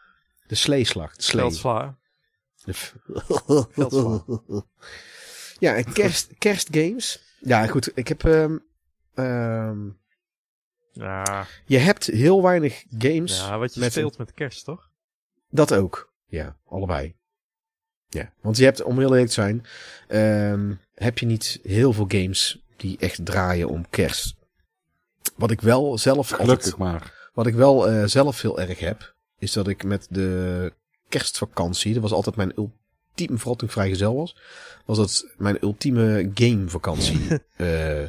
De 0.47 0.55
sleeslag. 0.55 1.17
De 1.17 1.23
slee. 1.23 1.41
Veldsla. 1.41 1.97
De 2.65 2.75
Veldsla. 3.71 4.25
ja, 5.67 5.83
kerst, 5.83 6.33
kerstgames. 6.39 7.37
Ja, 7.41 7.67
goed. 7.67 7.91
Ik 7.95 8.09
heb... 8.09 8.23
Um, 8.23 8.63
um, 9.15 9.99
ja. 10.99 11.47
Je 11.65 11.79
hebt 11.79 12.07
heel 12.07 12.43
weinig 12.43 12.85
games. 12.99 13.39
Ja, 13.39 13.59
wat 13.59 13.75
je 13.75 13.81
met 13.81 13.93
speelt 13.93 14.19
met 14.19 14.35
kerst, 14.35 14.65
toch? 14.65 14.91
Dat 15.51 15.75
ook. 15.75 16.13
Ja, 16.27 16.57
allebei. 16.67 17.17
Ja, 18.09 18.33
want 18.41 18.57
je 18.57 18.65
hebt, 18.65 18.83
om 18.83 18.99
heel 18.99 19.11
eerlijk 19.11 19.27
te 19.27 19.33
zijn, 19.33 19.67
um, 20.53 20.81
heb 20.95 21.19
je 21.19 21.27
niet 21.27 21.61
heel 21.63 21.93
veel 21.93 22.05
games 22.09 22.63
die 22.77 22.97
echt 22.99 23.25
draaien 23.25 23.69
om 23.69 23.89
kerst. 23.91 24.35
Wat 25.37 25.51
ik 25.51 25.61
wel 25.61 25.99
zelf 25.99 26.29
Gelukkig 26.29 26.51
altijd, 26.51 26.77
maar. 26.77 27.31
Wat 27.35 27.47
ik 27.47 27.55
wel 27.55 27.93
uh, 27.93 28.05
zelf 28.05 28.43
heel 28.43 28.61
erg 28.61 28.79
heb, 28.79 29.15
is 29.39 29.53
dat 29.53 29.69
ik 29.69 29.85
met 29.85 30.07
de 30.11 30.73
kerstvakantie, 31.09 31.93
dat 31.93 32.03
was 32.03 32.13
altijd 32.13 32.37
mijn 32.37 32.53
ultieme, 32.57 33.39
vooral 33.39 33.57
toen 33.57 33.69
ik 33.69 33.75
vrijgezel 33.75 34.17
was, 34.17 34.37
was 34.85 34.97
dat 34.97 35.27
mijn 35.37 35.59
ultieme 35.61 36.31
gamevakantie 36.35 37.21
uh, 37.57 38.03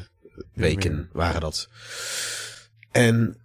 weken 0.54 1.10
waren 1.14 1.42
dat. 1.42 1.70
En 2.92 3.38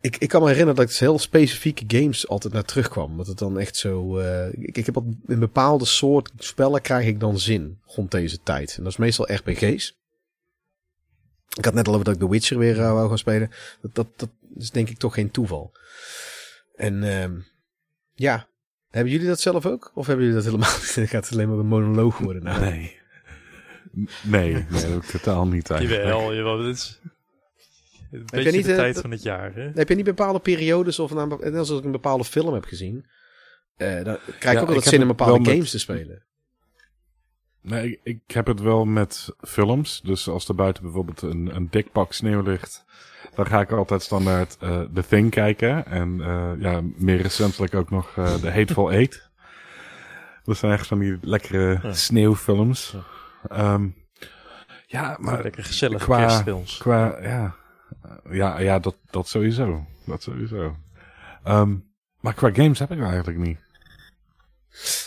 ik, 0.00 0.16
ik 0.16 0.28
kan 0.28 0.40
me 0.40 0.48
herinneren 0.48 0.76
dat 0.76 0.90
ik 0.90 0.96
heel 0.96 1.18
specifieke 1.18 1.84
games 1.86 2.28
altijd 2.28 2.52
naar 2.52 2.64
terugkwam. 2.64 3.16
Dat 3.16 3.26
het 3.26 3.38
dan 3.38 3.58
echt 3.58 3.76
zo... 3.76 4.18
Uh, 4.18 4.52
ik, 4.52 4.76
ik 4.76 4.86
heb 4.86 4.96
op 4.96 5.06
een 5.26 5.38
bepaalde 5.38 5.84
soort 5.84 6.32
spellen 6.38 6.80
krijg 6.80 7.06
ik 7.06 7.20
dan 7.20 7.38
zin 7.38 7.78
rond 7.86 8.10
deze 8.10 8.42
tijd. 8.42 8.74
En 8.76 8.82
dat 8.82 8.92
is 8.92 8.98
meestal 8.98 9.32
RPG's. 9.32 10.00
Ik 11.56 11.64
had 11.64 11.74
net 11.74 11.86
al 11.86 11.92
over 11.92 12.04
dat 12.04 12.14
ik 12.14 12.20
The 12.20 12.28
Witcher 12.28 12.58
weer 12.58 12.76
uh, 12.76 12.92
wou 12.92 13.08
gaan 13.08 13.18
spelen. 13.18 13.50
Dat, 13.80 13.94
dat, 13.94 14.06
dat 14.16 14.28
is 14.56 14.70
denk 14.70 14.88
ik 14.88 14.98
toch 14.98 15.14
geen 15.14 15.30
toeval. 15.30 15.72
En 16.74 17.04
ehm, 17.04 17.32
ja, 18.14 18.46
hebben 18.90 19.12
jullie 19.12 19.26
dat 19.26 19.40
zelf 19.40 19.66
ook? 19.66 19.90
Of 19.94 20.06
hebben 20.06 20.24
jullie 20.24 20.42
dat 20.42 20.50
helemaal 20.50 20.76
niet? 20.80 20.94
Dan 20.96 21.08
gaat 21.08 21.24
het 21.24 21.32
alleen 21.32 21.48
maar 21.48 21.58
een 21.58 21.66
monoloog 21.66 22.18
worden. 22.18 22.42
Nou, 22.42 22.60
Nee. 22.60 23.00
Nee, 24.22 24.52
nee, 24.52 24.66
dat 24.68 24.92
ook 24.92 25.04
totaal 25.04 25.46
niet 25.46 25.70
eigenlijk. 25.70 26.02
Jawel, 26.02 26.34
jawel. 26.34 26.56
Dit 26.56 26.76
is 26.76 27.00
een 28.12 28.18
je 28.26 28.36
beetje 28.36 28.50
niet, 28.52 28.64
de 28.64 28.70
eh, 28.70 28.76
tijd 28.78 29.00
van 29.00 29.10
het 29.10 29.22
jaar, 29.22 29.54
hè? 29.54 29.70
Heb 29.74 29.88
je 29.88 29.94
niet 29.94 30.04
bepaalde 30.04 30.38
periodes 30.38 30.98
of 30.98 31.14
nou, 31.14 31.28
net 31.40 31.54
als 31.56 31.70
ik 31.70 31.84
een 31.84 31.90
bepaalde 31.92 32.24
film 32.24 32.54
heb 32.54 32.64
gezien, 32.64 33.06
eh, 33.76 33.88
dan 34.04 34.16
krijg 34.38 34.42
ik 34.42 34.42
Ja, 34.52 34.60
ook 34.60 34.74
heb 34.74 34.82
zin 34.82 35.00
om 35.02 35.06
bepaalde 35.08 35.38
met- 35.38 35.48
games 35.48 35.70
te 35.70 35.78
spelen. 35.78 36.22
Nee, 37.60 37.90
ik, 37.90 38.00
ik 38.26 38.34
heb 38.34 38.46
het 38.46 38.60
wel 38.60 38.84
met 38.84 39.28
films. 39.40 40.00
Dus 40.00 40.28
als 40.28 40.48
er 40.48 40.54
buiten 40.54 40.82
bijvoorbeeld 40.82 41.22
een, 41.22 41.50
een 41.54 41.68
dik 41.70 41.92
pak 41.92 42.12
sneeuw 42.12 42.42
ligt, 42.42 42.84
dan 43.34 43.46
ga 43.46 43.60
ik 43.60 43.70
altijd 43.72 44.02
standaard 44.02 44.56
eh 44.60 44.80
The 44.94 45.06
Thing 45.08 45.30
kijken. 45.30 45.86
En 45.86 46.20
eh, 46.20 46.50
ja, 46.58 46.80
meer 46.96 47.20
recentelijk 47.22 47.74
ook 47.74 47.90
nog 47.90 48.16
eh 48.16 48.34
The 48.34 48.50
Hateful 48.50 48.92
Eight. 48.92 49.30
Dat 50.44 50.56
zijn 50.56 50.72
echt 50.72 50.86
van 50.86 50.98
die 50.98 51.18
lekkere 51.20 51.78
Ja. 51.82 51.92
sneeuwfilms. 51.92 52.94
Ja. 53.48 53.56
Ehm, 53.56 53.88
ja, 54.86 55.16
maar 55.20 55.42
Lekker 55.42 55.64
gezellige 55.64 56.04
qua- 56.04 56.18
kerstfilms. 56.18 56.78
qua, 56.78 57.18
ja, 57.22 57.54
ja, 58.30 58.60
ja 58.60 58.78
dat, 58.78 58.96
dat 59.10 59.28
sowieso. 59.28 59.86
Dat 60.06 60.22
sowieso. 60.22 60.76
Ehm, 61.44 61.76
maar 62.20 62.34
qua 62.34 62.50
games 62.52 62.78
heb 62.78 62.90
ik 62.90 62.98
er 62.98 63.04
eigenlijk 63.06 63.38
niet. 63.38 63.58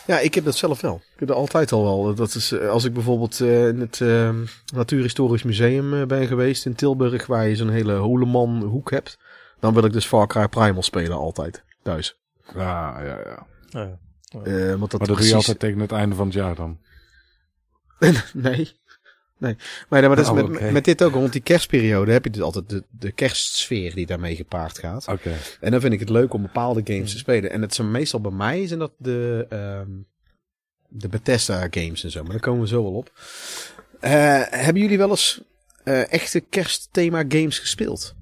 Ja, 0.08 0.20
ik 0.20 0.34
heb 0.36 0.44
dat 0.46 0.56
zelf 0.56 0.82
wel. 0.82 0.96
Ik 1.14 1.20
heb 1.20 1.28
dat 1.28 1.38
altijd 1.38 1.72
al 1.72 1.84
wel. 1.84 2.16
Dat 2.16 2.36
is 2.36 2.52
eh, 2.52 2.70
als 2.70 2.84
ik 2.84 2.94
bijvoorbeeld 2.94 3.40
eh, 3.40 3.68
in 3.68 3.80
het 3.80 4.02
eh, 4.02 4.30
Natuurhistorisch 4.74 5.44
Museum 5.44 5.94
eh, 5.94 6.06
ben 6.06 6.28
geweest 6.28 6.66
in 6.66 6.76
Tilburg, 6.76 7.26
waar 7.26 7.48
je 7.48 7.56
zo'n 7.56 7.70
hele 7.70 7.94
Holeman 7.94 8.64
hoek 8.64 8.92
hebt, 8.92 9.18
dan 9.60 9.74
wil 9.74 9.84
ik 9.86 9.94
dus 9.94 10.06
Far 10.06 10.28
Cry 10.28 10.48
Primal 10.48 10.84
spelen 10.84 11.18
altijd 11.18 11.64
thuis. 11.84 12.20
Ja, 12.54 13.02
ja, 13.04 13.20
ja. 13.26 13.48
Ja. 13.70 14.00
Eh, 14.44 14.76
want 14.76 14.80
dat 14.80 14.80
Maar 14.80 14.80
dat 14.80 14.90
doe 14.90 15.00
je 15.08 15.14
precies- 15.14 15.34
altijd 15.34 15.60
tegen 15.60 15.80
het 15.80 15.92
einde 15.92 16.16
van 16.16 16.26
het 16.26 16.36
jaar 16.36 16.56
dan. 16.56 16.80
nee. 18.34 18.80
Nee, 19.38 19.56
maar, 19.90 20.02
ja, 20.02 20.08
maar 20.08 20.16
dat 20.16 20.26
is 20.26 20.32
Oh, 20.32 20.50
met, 20.50 20.72
met 20.72 20.86
dit 20.86 21.04
ook, 21.04 21.14
rond 21.14 21.32
die 21.32 21.42
kerstperiode 21.42 22.12
heb 22.12 22.24
je 22.24 22.30
dus 22.30 22.42
altijd 22.42 22.70
de, 22.70 22.84
de 22.90 23.12
kerstsfeer 23.12 23.96
die 23.96 24.06
daarmee 24.06 24.36
gepaard 24.36 24.78
gaat. 24.78 25.08
Oké. 25.08 25.34
En 25.60 25.72
dan 25.72 25.82
vind 25.82 25.94
ik 25.94 26.00
het 26.00 26.10
leuk 26.10 26.34
om 26.34 26.42
bepaalde 26.42 26.82
games 26.84 27.12
te 27.12 27.18
spelen. 27.18 27.52
En 27.52 27.62
het 27.62 27.74
zijn 27.74 27.92
meestal 27.92 28.22
bij 28.22 28.32
mij 28.32 28.68
zijn 28.68 28.80
dat 28.80 28.94
de, 28.98 29.46
ehm, 29.50 29.92
de 30.88 31.08
Bethesda 31.08 31.68
games 31.72 32.04
en 32.04 32.12
zo. 32.12 32.22
Maar 32.24 32.32
daar 32.32 32.40
komen 32.40 32.62
we 32.62 32.68
zo 32.68 32.84
wel 32.84 32.94
op. 32.94 33.12
Eh, 34.00 34.12
hebben 34.50 34.82
jullie 34.82 34.98
wel 34.98 35.10
eens 35.10 35.42
eh, 35.84 36.12
echte 36.12 36.40
kerstthema 36.40 37.24
games 37.28 37.60
gespeeld? 37.60 38.16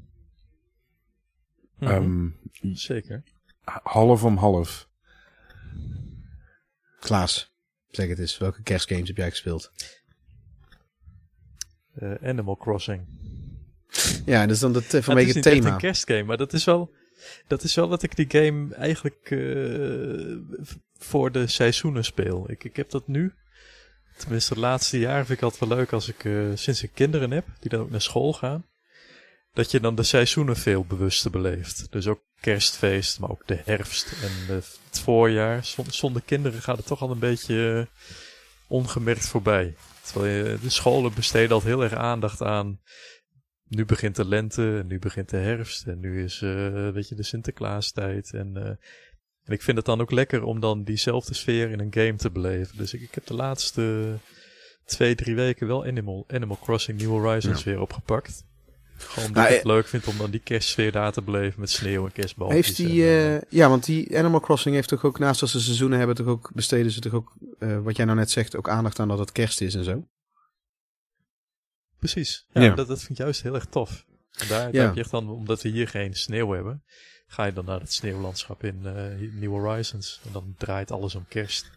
Mhm. 1.80 1.92
Ehm, 1.92 2.28
Zeker. 2.74 3.24
half 3.84 4.24
om 4.24 4.38
half. 4.38 4.88
Klaas, 7.00 7.54
zeg 7.90 8.08
het 8.08 8.20
eens. 8.20 8.38
Welke 8.38 8.62
kerstgames 8.62 9.08
heb 9.08 9.18
jij 9.18 9.30
gespeeld? 9.30 9.72
Eh, 11.96 12.12
Animal 12.24 12.58
Crossing. 12.58 13.02
Ja, 14.26 14.46
dus 14.46 14.60
dan 14.60 14.74
het, 14.74 14.94
eh, 14.94 15.02
vanwege 15.02 15.28
het 15.28 15.36
het, 15.36 15.46
is 15.46 15.60
thema. 15.60 15.72
een 15.74 15.78
kerstgame, 15.80 16.24
maar 16.24 16.38
dat 16.38 16.54
is 16.54 16.64
wel, 16.64 16.92
dat 17.48 17.64
is 17.64 17.76
wel 17.76 17.88
dat 17.88 18.04
ik 18.04 18.16
die 18.16 18.26
game 18.30 18.76
eigenlijk 18.76 19.32
eh, 19.32 20.60
voor 20.98 21.32
de 21.32 21.48
seizoenen 21.48 22.04
speel. 22.06 22.52
Ik, 22.52 22.64
ik 22.64 22.76
heb 22.76 22.90
dat 22.90 23.08
nu, 23.08 23.34
tenminste 24.18 24.54
de 24.54 24.60
laatste 24.60 25.00
jaren 25.00 25.26
vind 25.26 25.38
ik 25.38 25.44
altijd 25.44 25.70
wel 25.70 25.78
leuk 25.78 25.92
als 25.94 26.08
ik, 26.10 26.28
sinds 26.54 26.84
ik 26.84 26.92
kinderen 26.94 27.32
heb, 27.32 27.46
die 27.60 27.70
dan 27.70 27.80
ook 27.80 27.90
naar 27.90 28.02
school 28.02 28.34
gaan, 28.34 28.66
dat 29.54 29.72
je 29.72 29.80
dan 29.80 29.96
de 29.96 30.04
seizoenen 30.04 30.56
veel 30.58 30.86
bewuster 30.86 31.32
beleeft. 31.32 31.88
Dus 31.92 32.08
ook 32.08 32.22
kerstfeest, 32.40 33.20
maar 33.20 33.30
ook 33.30 33.48
de 33.48 33.60
herfst 33.66 34.12
en 34.22 34.56
het 34.56 35.00
voorjaar. 35.00 35.66
Zon- 35.66 35.86
Zonder 35.92 36.22
kinderen 36.26 36.62
gaat 36.62 36.78
het 36.78 36.86
toch 36.86 37.02
al 37.02 37.12
een 37.12 37.20
beetje 37.20 37.88
ongemerkt 38.68 39.28
voorbij. 39.28 39.76
Terwijl 40.06 40.46
je, 40.46 40.60
de 40.60 40.70
scholen 40.70 41.14
besteden 41.14 41.52
altijd 41.52 41.74
heel 41.74 41.84
erg 41.84 41.94
aandacht 41.94 42.42
aan 42.42 42.80
nu 43.76 43.86
begint 43.86 44.16
de 44.16 44.26
lente, 44.26 44.78
en 44.78 44.88
nu 44.88 45.00
begint 45.00 45.30
de 45.30 45.38
herfst 45.38 45.88
en 45.88 46.00
nu 46.00 46.24
is 46.24 46.42
eh 46.42 46.90
weet 46.90 47.08
je, 47.08 47.16
de 47.16 47.24
Sinterklaastijd. 47.24 48.34
En, 48.34 48.58
eh, 48.58 48.68
en 49.44 49.54
ik 49.54 49.62
vind 49.62 49.78
het 49.78 49.86
dan 49.86 50.02
ook 50.02 50.12
lekker 50.12 50.44
om 50.44 50.60
dan 50.60 50.84
diezelfde 50.84 51.34
sfeer 51.34 51.70
in 51.70 51.80
een 51.80 51.94
game 51.94 52.16
te 52.16 52.32
beleven. 52.32 52.78
Dus 52.78 52.94
ik, 52.94 53.02
ik 53.02 53.14
heb 53.14 53.26
de 53.26 53.34
laatste 53.34 54.18
twee, 54.86 55.16
drie 55.16 55.36
weken 55.36 55.68
wel 55.68 55.86
Animal, 55.86 56.26
Animal 56.28 56.58
Crossing 56.62 57.00
New 57.00 57.10
Horizons 57.10 57.64
weer 57.64 57.80
opgepakt. 57.80 58.46
Gewoon 59.04 59.28
omdat 59.28 59.44
Nou, 59.44 59.48
ik 59.48 59.54
het 59.62 59.70
eh, 59.70 59.72
leuk 59.76 59.88
vind 59.88 60.08
om 60.08 60.18
dan 60.18 60.32
die 60.32 60.40
kerstsfeer 60.40 60.92
daar 60.92 61.12
te 61.12 61.22
beleven 61.22 61.60
met 61.60 61.70
sneeuw 61.70 62.06
en 62.06 62.12
kerstballetjes. 62.12 62.66
Heeft 62.66 62.78
die, 62.78 63.02
en, 63.04 63.08
eh, 63.10 63.36
eh, 63.36 63.42
ja, 63.50 63.70
want 63.70 63.86
die 63.86 64.18
Animal 64.18 64.40
Crossing 64.40 64.76
heeft 64.76 64.88
toch 64.90 65.04
ook, 65.06 65.20
naast 65.20 65.40
dat 65.40 65.50
ze 65.50 65.62
seizoenen 65.62 65.98
hebben, 65.98 66.16
toch 66.16 66.28
ook, 66.28 66.52
besteden 66.54 66.92
ze 66.92 67.00
toch 67.00 67.14
ook, 67.14 67.34
wat 67.84 67.96
jij 67.96 68.06
nou 68.06 68.18
net 68.18 68.32
zegt, 68.32 68.56
ook 68.56 68.70
aandacht 68.70 69.00
aan 69.00 69.08
dat 69.08 69.20
het 69.20 69.32
kerst 69.32 69.62
is 69.62 69.76
en 69.76 69.84
zo? 69.84 70.08
Precies. 72.00 72.46
Ja, 72.54 72.62
Ja. 72.62 72.76
Dat, 72.76 72.88
dat 72.88 72.98
vind 72.98 73.10
ik 73.10 73.18
juist 73.18 73.42
heel 73.44 73.54
erg 73.56 73.66
tof. 73.66 74.06
En 74.34 74.48
daar, 74.48 74.60
daar 74.60 74.74
Ja. 74.74 74.84
heb 74.86 74.94
je 74.96 75.00
echt 75.02 75.12
dan, 75.12 75.30
omdat 75.30 75.62
we 75.62 75.70
hier 75.70 75.88
geen 75.88 76.14
sneeuw 76.14 76.52
hebben, 76.52 76.84
ga 77.28 77.46
je 77.46 77.54
dan 77.54 77.66
naar 77.66 77.80
het 77.80 77.94
sneeuwlandschap 77.94 78.64
in 78.64 78.80
eh, 78.86 78.94
New 79.40 79.50
Horizons. 79.52 80.20
En 80.26 80.32
dan 80.32 80.54
draait 80.58 80.92
alles 80.92 81.16
om 81.16 81.26
kerst. 81.28 81.70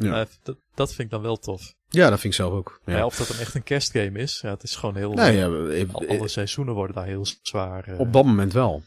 Ja, 0.00 0.20
Eh, 0.20 0.26
dat, 0.42 0.56
dat 0.74 0.88
vind 0.88 1.00
ik 1.00 1.10
dan 1.10 1.22
wel 1.22 1.36
tof. 1.36 1.74
ja 1.88 2.10
dat 2.10 2.20
vind 2.20 2.32
ik 2.32 2.40
zelf 2.40 2.52
ook. 2.52 2.80
Ja, 2.84 2.96
Ja. 2.96 3.04
of 3.04 3.16
dat 3.16 3.28
dan 3.28 3.38
echt 3.38 3.54
een 3.54 3.62
kerstgame 3.62 4.18
is, 4.18 4.40
ja, 4.42 4.50
het 4.50 4.62
is 4.62 4.76
gewoon 4.76 4.96
heel... 4.96 5.12
Nou 5.12 5.32
ja, 5.32 5.74
eh, 5.74 5.94
al- 5.94 6.06
alle 6.08 6.28
seizoenen 6.28 6.74
worden 6.74 6.96
daar 6.96 7.06
heel 7.06 7.26
zwaar 7.42 7.84
eh, 7.88 8.00
op 8.00 8.12
dat 8.12 8.24
moment 8.24 8.52
wel. 8.52 8.82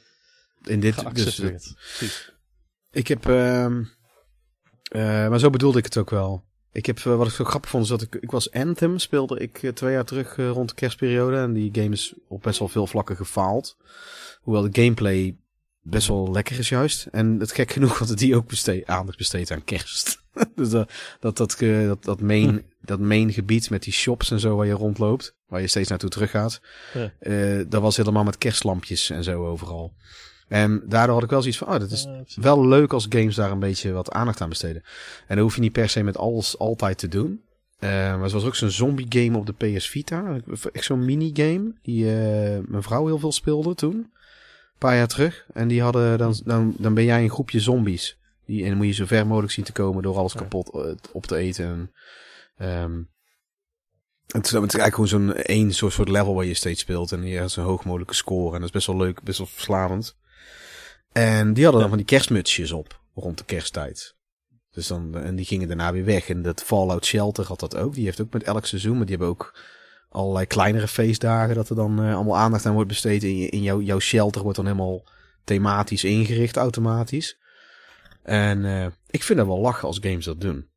In 0.64 0.80
dit, 0.80 1.16
dus. 1.16 1.36
Precies. 1.36 2.32
ik 2.92 3.08
heb, 3.08 3.26
ehm, 3.26 3.84
eh, 4.84 5.02
maar 5.30 5.40
zo 5.40 5.50
bedoelde 5.50 5.78
ik 5.78 5.86
het 5.86 5.98
ook 5.98 6.10
wel. 6.10 6.44
Ik 6.72 6.86
heb, 6.86 7.00
wat 7.00 7.28
ik 7.28 7.34
zo 7.34 7.44
grappig 7.44 7.70
vond, 7.70 7.84
is 7.84 7.90
dat 7.90 8.02
ik, 8.02 8.16
ik 8.16 8.32
was 8.32 8.52
Anthem, 8.52 8.98
speelde 9.00 9.40
ik 9.40 9.72
twee 9.74 9.94
jaar 9.94 10.06
terug 10.06 10.36
rond 10.36 10.70
de 10.70 10.76
kerstperiode. 10.76 11.38
En 11.38 11.54
die 11.54 11.70
game 11.74 11.90
is 11.90 12.14
op 12.28 12.42
best 12.44 12.60
wel 12.60 12.68
veel 12.68 12.88
vlakken 12.88 13.16
gefaald. 13.16 13.78
Hoewel 14.42 14.70
de 14.72 14.82
gameplay 14.82 15.38
best 15.82 16.08
wel 16.08 16.32
lekker 16.32 16.60
is 16.60 16.70
juist. 16.70 17.08
En 17.12 17.40
het 17.40 17.52
gek 17.52 17.72
genoeg 17.72 17.98
dat 17.98 18.10
het 18.10 18.18
die 18.18 18.36
ook 18.36 18.48
besteed, 18.48 18.88
aandacht 18.88 19.18
besteedt 19.18 19.52
aan 19.52 19.64
kerst. 19.64 20.24
dus 20.56 20.70
dat, 20.70 20.92
dat, 21.20 21.38
dat, 21.38 21.62
eh, 21.62 21.88
dat, 21.88 22.04
dat, 22.04 22.22
main, 22.22 22.64
dat 22.82 23.00
main 23.00 23.34
gebied 23.34 23.70
met 23.70 23.84
die 23.84 23.94
shops 23.94 24.32
en 24.32 24.40
zo 24.40 24.56
waar 24.56 24.66
je 24.66 24.74
rondloopt. 24.74 25.36
Waar 25.48 25.62
je 25.62 25.68
steeds 25.68 25.90
naartoe 25.90 26.10
teruggaat. 26.10 26.62
Ja. 26.94 27.14
eh, 27.20 27.66
dat 27.70 27.82
was 27.82 27.98
helemaal 27.98 28.24
met 28.24 28.38
kerstlampjes 28.38 29.10
en 29.10 29.24
zo 29.24 29.46
overal. 29.46 29.94
En 30.48 30.84
daardoor 30.86 31.14
had 31.14 31.24
ik 31.24 31.30
wel 31.30 31.40
zoiets 31.42 31.58
van, 31.60 31.68
oh, 31.68 31.80
dat 31.80 31.92
is 31.92 32.06
Eh, 32.06 32.44
wel 32.44 32.68
leuk 32.68 32.94
als 32.94 33.06
games 33.10 33.36
daar 33.36 33.52
een 33.52 33.60
beetje 33.60 33.92
wat 33.92 34.12
aandacht 34.12 34.42
aan 34.42 34.50
besteden. 34.50 34.84
En 35.28 35.36
dat 35.36 35.44
hoef 35.46 35.56
je 35.56 35.62
niet 35.62 35.72
per 35.72 35.90
se 35.90 36.04
met 36.04 36.18
alles 36.18 36.58
altijd 36.58 36.98
te 36.98 37.08
doen. 37.08 37.42
Eh, 37.80 37.90
maar 37.90 38.24
er 38.24 38.30
was 38.30 38.44
ook 38.44 38.56
zo'n 38.56 38.70
zombie 38.70 39.06
game 39.10 39.38
op 39.38 39.46
de 39.46 39.54
PS 39.78 39.88
Vita. 39.88 40.40
Echt 40.72 40.86
zo'n 40.86 41.06
minigame. 41.06 41.74
Die 41.82 42.06
eh, 42.06 42.60
mijn 42.66 42.84
vrouw 42.84 43.06
heel 43.06 43.20
veel 43.20 43.32
speelde 43.32 43.76
toen. 43.76 44.12
Paar 44.82 44.96
jaar 44.96 45.08
terug. 45.08 45.46
En 45.54 45.68
die 45.68 45.82
hadden 45.82 46.18
dan, 46.18 46.36
dan, 46.44 46.74
dan 46.78 46.94
ben 46.94 47.04
jij 47.04 47.24
een 47.24 47.30
groepje 47.30 47.60
zombies. 47.60 48.18
Die, 48.46 48.64
en 48.64 48.70
dan 48.70 48.78
moet 48.78 48.88
je 48.88 48.94
zo 48.94 49.06
ver 49.06 49.28
mogelijk 49.28 49.54
zien 49.54 49.66
te 49.66 49.72
komen 49.72 50.04
door 50.04 50.18
alles 50.18 50.34
kapot 50.34 50.74
eh, 50.74 50.92
op 51.12 51.26
te 51.26 51.36
eten. 51.36 51.66
En, 51.66 51.92
ehm, 52.68 53.02
het, 54.28 54.46
is, 54.46 54.52
het 54.52 54.74
is 54.74 54.80
eigenlijk 54.80 54.94
gewoon 54.94 55.08
zo'n 55.08 55.34
één 55.34 55.74
soort, 55.74 55.94
soort 55.94 56.10
level 56.10 56.36
waar 56.36 56.46
je 56.46 56.54
steeds 56.54 56.82
speelt. 56.82 57.12
En 57.12 57.24
je 57.24 57.38
hebt 57.38 57.52
zo 57.52 57.64
hoog 57.64 57.86
mogelijke 57.86 58.14
score. 58.14 58.54
En 58.54 58.60
dat 58.60 58.64
is 58.64 58.72
best 58.72 58.88
wel 58.88 58.98
leuk, 58.98 59.22
best 59.24 59.38
wel 59.38 59.48
verslavend. 59.48 60.18
En 61.12 61.54
die 61.54 61.64
hadden 61.64 61.82
dan 61.82 61.90
van 61.90 62.00
die 62.00 62.08
kerstmutsjes 62.08 62.72
op 62.72 63.02
rond 63.14 63.38
de 63.38 63.46
kersttijd. 63.46 64.16
Dus 64.72 64.88
dan, 64.88 65.18
en 65.18 65.36
die 65.36 65.46
gingen 65.46 65.68
daarna 65.68 65.92
weer 65.92 66.06
weg. 66.06 66.30
En 66.30 66.42
dat 66.42 66.64
Fallout 66.64 67.06
Shelter 67.06 67.46
had 67.46 67.60
dat 67.60 67.76
ook. 67.76 67.94
Die 67.94 68.06
heeft 68.06 68.22
ook 68.22 68.34
met 68.34 68.44
elk 68.44 68.66
seizoen, 68.66 68.98
maar 68.98 69.06
die 69.06 69.16
hebben 69.16 69.36
ook 69.36 69.60
allerlei 70.12 70.46
kleinere 70.46 70.88
feestdagen 70.88 71.56
dat 71.56 71.70
er 71.70 71.76
dan 71.76 72.00
eh, 72.04 72.16
allemaal 72.16 72.38
aandacht 72.38 72.66
aan 72.66 72.74
wordt 72.74 72.88
besteed. 72.88 73.24
In, 73.24 73.38
je- 73.38 73.50
in 73.50 73.62
jouw, 73.62 73.82
jouw 73.82 74.00
shelter 74.00 74.42
wordt 74.42 74.58
dan 74.58 74.66
helemaal 74.66 75.04
thematisch 75.44 76.04
ingericht 76.04 76.58
automatisch. 76.58 77.38
En 78.24 78.66
eh, 78.66 78.86
ik 79.10 79.24
vind 79.24 79.38
dat 79.40 79.48
wel 79.48 79.60
lachen 79.60 79.88
als 79.88 79.98
games 80.02 80.26
dat 80.26 80.42
doen. 80.42 80.70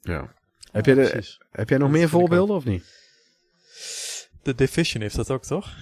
Ja. 0.00 0.34
Heb, 0.72 0.86
Ja, 0.86 0.94
jij 0.94 1.04
de, 1.04 1.36
heb 1.50 1.68
jij 1.68 1.78
nog 1.78 1.88
Dat 1.90 1.98
meer 1.98 2.08
voorbeelden 2.08 2.56
of 2.56 2.64
niet? 2.64 2.84
De 4.42 4.54
Division 4.54 5.02
heeft 5.02 5.16
dat 5.16 5.30
ook, 5.30 5.44
toch? 5.44 5.74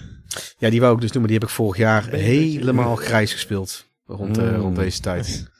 Ja, 0.59 0.71
die 0.71 0.81
wou 0.81 0.95
ik 0.95 1.01
dus 1.01 1.11
doen, 1.11 1.21
maar 1.21 1.31
die 1.31 1.39
heb 1.41 1.49
ik 1.49 1.55
vorig 1.55 1.77
jaar 1.77 2.09
helemaal 2.09 2.97
grijs 2.97 3.33
gespeeld. 3.33 3.87
Rond, 4.07 4.39
eh, 4.39 4.45
Mm. 4.45 4.55
rond 4.61 4.77
deze 4.77 5.01
tijd. 5.01 5.51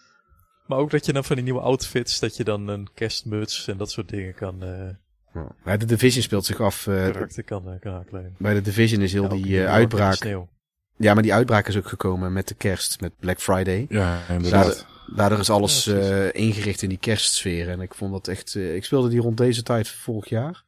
Maar 0.67 0.79
ook 0.79 0.91
dat 0.91 1.07
je 1.07 1.13
dan 1.13 1.25
van 1.25 1.35
die 1.37 1.45
nieuwe 1.45 1.61
outfits, 1.61 2.19
dat 2.19 2.37
je 2.37 2.45
dan 2.45 2.69
een 2.69 2.89
kerstmuts 2.95 3.69
en 3.69 3.77
dat 3.77 3.91
soort 3.91 4.09
dingen 4.09 4.35
kan, 4.35 4.63
eh 4.63 4.89
Ja, 5.65 5.77
de 5.77 5.85
Division 5.85 6.23
speelt 6.23 6.45
zich 6.45 6.61
af. 6.61 6.87
eh, 6.87 6.95
karakter 6.95 7.45
kan, 7.45 7.79
kan 7.81 7.93
aankleden. 7.95 8.35
bij 8.39 8.55
de 8.55 8.61
Division 8.61 9.01
is 9.01 9.13
heel 9.13 9.23
Ja, 9.23 9.29
die 9.43 9.65
eh, 9.65 9.73
uitbraak. 9.73 10.25
Ja, 10.97 11.15
maar 11.15 11.23
die 11.23 11.35
uitbraak 11.35 11.69
is 11.69 11.77
ook 11.77 11.89
gekomen 11.89 12.33
met 12.33 12.49
de 12.49 12.55
kerst, 12.55 13.01
met 13.01 13.13
Black 13.19 13.41
Friday. 13.41 13.87
Ja, 13.89 14.19
inderdaad. 14.29 14.87
Daardoor 15.17 15.39
is 15.39 15.51
alles 15.51 15.85
Ja, 15.85 15.95
eh, 15.95 16.41
ingericht 16.43 16.83
in 16.83 16.89
die 16.89 16.99
kerstsfeer. 16.99 17.69
En 17.69 17.81
ik 17.81 17.95
vond 17.95 18.13
dat 18.13 18.29
echt. 18.29 18.55
eh, 18.55 18.75
ik 18.75 18.85
speelde 18.85 19.09
die 19.09 19.21
rond 19.21 19.37
deze 19.37 19.63
tijd 19.63 19.89
vorig 19.89 20.29
jaar. 20.29 20.65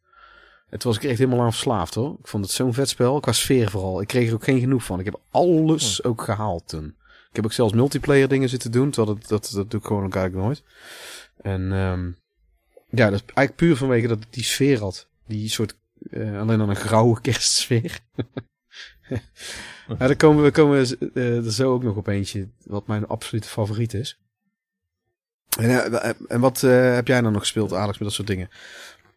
Het 0.68 0.82
was 0.82 0.96
ik 0.96 1.04
echt 1.04 1.18
helemaal 1.18 1.40
aan 1.44 1.52
verslaafd 1.52 1.94
hoor. 1.94 2.16
Ik 2.20 2.26
vond 2.28 2.44
het 2.44 2.52
zo'n 2.54 2.74
vet 2.74 2.88
spel. 2.88 3.20
Qua 3.20 3.32
sfeer 3.32 3.70
vooral. 3.70 4.00
Ik 4.00 4.06
kreeg 4.06 4.28
er 4.28 4.34
ook 4.34 4.44
geen 4.44 4.60
genoeg 4.60 4.84
van. 4.84 4.98
Ik 4.98 5.04
heb 5.04 5.20
alles 5.30 6.04
ook 6.04 6.22
gehaald 6.22 6.68
toen. 6.68 6.94
Ik 7.30 7.36
heb 7.36 7.44
ook 7.44 7.52
zelfs 7.52 7.72
multiplayer 7.72 8.28
dingen 8.28 8.48
zitten 8.48 8.70
doen. 8.70 8.90
Terwijl 8.90 9.16
dat, 9.18 9.28
dat, 9.28 9.50
dat 9.54 9.70
doe 9.70 9.80
ik 9.80 9.86
gewoon 9.86 10.12
eigenlijk 10.12 10.34
nooit. 10.44 10.62
En 11.42 11.72
ehm, 11.72 12.10
ja, 12.98 13.10
dat 13.10 13.14
is 13.20 13.20
eigenlijk 13.20 13.56
puur 13.56 13.76
vanwege 13.76 14.06
dat 14.06 14.18
het 14.18 14.32
die 14.32 14.44
sfeer 14.44 14.78
had. 14.78 15.08
Die 15.26 15.48
soort, 15.48 15.74
eh, 16.10 16.40
alleen 16.40 16.58
dan 16.58 16.68
een 16.68 16.76
grauwe 16.76 17.20
kerstsfeer. 17.26 17.98
maar 19.88 19.98
daar 19.98 20.16
komen 20.16 20.44
we 20.44 20.50
komen 20.50 20.98
eh, 21.14 21.44
er 21.46 21.52
zo 21.52 21.72
ook 21.72 21.82
nog 21.82 21.96
op 21.96 22.06
eentje, 22.06 22.48
wat 22.64 22.86
mijn 22.86 23.06
absolute 23.06 23.48
favoriet 23.48 23.94
is. 23.94 24.18
En, 25.58 25.92
eh, 26.02 26.10
en 26.28 26.40
wat 26.40 26.60
heb 26.60 27.06
jij 27.06 27.20
dan 27.20 27.32
nog 27.32 27.40
gespeeld, 27.40 27.72
Alex, 27.72 27.98
met 27.98 28.08
dat 28.08 28.16
soort 28.16 28.28
dingen? 28.28 28.48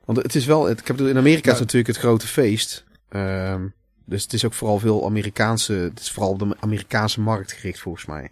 Want 0.06 0.18
het 0.24 0.36
is 0.36 0.46
wel, 0.46 0.66
het, 0.66 0.80
ik 0.80 0.88
heb, 0.88 1.00
in 1.00 1.18
Amerika 1.18 1.40
is 1.46 1.46
Nou- 1.46 1.60
natuurlijk 1.60 1.88
het 1.88 1.98
grote 1.98 2.28
feest. 2.28 2.84
Ehm, 3.10 3.68
dus 4.06 4.24
het 4.24 4.34
is 4.34 4.46
ook 4.46 4.54
vooral 4.54 4.80
veel 4.80 5.06
Amerikaanse, 5.06 5.74
het 5.74 6.00
is 6.00 6.12
vooral 6.12 6.38
de 6.38 6.56
Amerikaanse 6.60 7.22
markt 7.22 7.52
gericht 7.52 7.80
volgens 7.80 8.06
mij. 8.06 8.32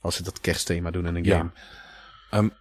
Als 0.00 0.16
ze 0.16 0.22
dat 0.22 0.40
kerstthema 0.40 0.90
doen 0.90 1.06
in 1.06 1.14
een 1.14 1.24
Ja. 1.24 1.52
game. 2.30 2.52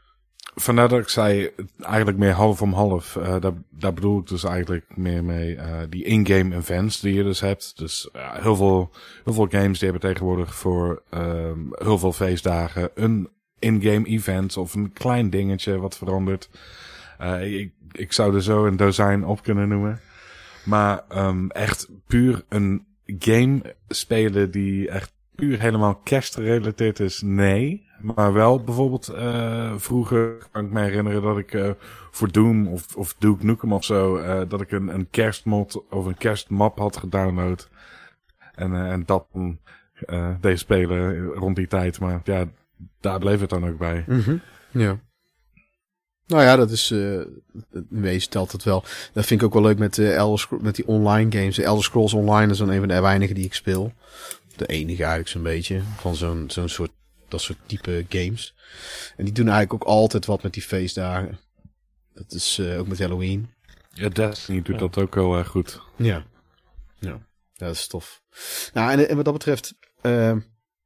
Vandaar 0.55 0.89
dat 0.89 0.99
ik 0.99 1.09
zei, 1.09 1.49
eigenlijk 1.81 2.17
meer 2.17 2.31
half 2.31 2.61
om 2.61 2.73
half. 2.73 3.15
eh, 3.15 3.35
daar, 3.69 3.93
bedoel 3.93 4.19
ik 4.19 4.27
dus 4.27 4.43
eigenlijk 4.43 4.85
meer 4.95 5.23
mee 5.23 5.55
eh, 5.55 5.79
die 5.89 6.03
in-game 6.03 6.55
events 6.55 6.99
die 6.99 7.13
je 7.13 7.23
dus 7.23 7.39
hebt. 7.39 7.77
Dus 7.77 8.09
heel, 8.13 8.55
veel, 8.55 8.91
heel 9.23 9.33
veel 9.33 9.47
games 9.49 9.79
die 9.79 9.89
hebben 9.89 10.09
tegenwoordig 10.09 10.55
voor 10.55 11.03
ehm, 11.09 11.59
heel 11.69 11.97
veel 11.97 12.13
feestdagen 12.13 12.89
een 12.95 13.29
in-game 13.59 14.05
event 14.05 14.57
of 14.57 14.73
een 14.73 14.93
klein 14.93 15.29
dingetje 15.29 15.79
wat 15.79 15.97
verandert. 15.97 16.49
Eh, 17.17 17.59
ik, 17.59 17.71
ik 17.91 18.13
zou 18.13 18.35
er 18.35 18.43
zo 18.43 18.65
een 18.65 18.77
dozijn 18.77 19.25
op 19.25 19.43
kunnen 19.43 19.67
noemen. 19.67 19.99
Maar 20.65 21.03
ehm, 21.09 21.47
echt 21.47 21.89
puur 22.07 22.43
een 22.49 22.85
game 23.19 23.75
spelen 23.87 24.51
die 24.51 24.89
echt 24.89 25.13
puur 25.35 25.59
helemaal 25.59 25.95
kerstgerelateerd 25.95 26.99
is, 26.99 27.21
nee. 27.21 27.89
Maar 28.01 28.33
wel 28.33 28.63
bijvoorbeeld 28.63 29.07
eh, 29.07 29.73
vroeger 29.77 30.37
kan 30.51 30.65
ik 30.65 30.71
me 30.71 30.81
herinneren 30.81 31.21
dat 31.21 31.37
ik 31.37 31.53
eh, 31.53 31.69
voor 32.11 32.31
Doom 32.31 32.67
of, 32.67 32.95
of 32.95 33.15
Duke 33.19 33.45
Nukem 33.45 33.73
of 33.73 33.83
zo, 33.83 34.17
eh, 34.17 34.41
dat 34.47 34.61
ik 34.61 34.71
een, 34.71 34.87
een 34.87 35.09
kerstmod 35.09 35.83
of 35.89 36.05
een 36.05 36.17
kerstmap 36.17 36.77
had 36.77 36.97
gedownload. 36.97 37.69
En, 38.55 38.75
en 38.75 39.03
dat 39.05 39.25
deed 40.41 40.59
spelen 40.59 41.25
rond 41.25 41.55
die 41.55 41.67
tijd. 41.67 41.99
Maar 41.99 42.21
ja, 42.23 42.45
daar 42.99 43.19
bleef 43.19 43.39
het 43.39 43.49
dan 43.49 43.67
ook 43.67 43.77
bij. 43.77 44.03
Mhm. 44.07 44.35
Ja. 44.71 44.99
Nou 46.27 46.43
ja, 46.43 46.55
dat 46.55 46.71
is, 46.71 46.93
wezen 47.89 48.29
telt 48.29 48.51
het 48.51 48.63
wel. 48.63 48.83
Dat 49.13 49.25
vind 49.25 49.41
ik 49.41 49.47
ook 49.47 49.53
wel 49.53 49.61
leuk 49.61 49.77
met, 49.77 49.97
eh 49.97 50.15
Elder 50.15 50.47
met 50.61 50.75
die 50.75 50.87
online 50.87 51.31
games. 51.31 51.55
De 51.55 51.63
Elder 51.63 51.83
Scrolls 51.83 52.13
Online 52.13 52.51
is 52.51 52.57
dan 52.57 52.69
een 52.69 52.79
van 52.79 52.87
de 52.87 53.01
weinigen 53.01 53.35
die 53.35 53.45
ik 53.45 53.53
speel. 53.53 53.93
De 54.55 54.65
enige 54.65 55.01
eigenlijk 55.01 55.29
zo'n 55.29 55.43
beetje. 55.43 55.81
Van 55.97 56.15
zo'n 56.15 56.45
zo'n 56.47 56.69
soort, 56.69 56.91
dat 57.31 57.41
soort 57.41 57.57
type 57.65 58.05
games. 58.09 58.55
En 59.17 59.25
die 59.25 59.33
doen 59.33 59.47
eigenlijk 59.47 59.73
ook 59.83 59.89
altijd 59.89 60.25
wat 60.25 60.43
met 60.43 60.53
die 60.53 60.63
feestdagen. 60.63 61.39
Dat 62.13 62.31
is 62.31 62.57
eh, 62.59 62.79
ook 62.79 62.87
met 62.87 62.99
Halloween. 62.99 63.49
Ja, 63.93 64.09
Destiny 64.09 64.61
doet 64.61 64.73
Ja. 64.75 64.81
dat 64.81 64.97
ook 64.97 65.13
heel 65.15 65.37
erg 65.37 65.47
goed. 65.47 65.81
Ja. 65.97 66.25
Ja, 66.99 67.19
dat 67.53 67.75
is 67.75 67.87
tof. 67.87 68.21
Nou, 68.73 68.91
en, 68.91 69.09
en 69.09 69.15
wat 69.15 69.25
dat 69.25 69.33
betreft, 69.33 69.73
eh, 70.01 70.35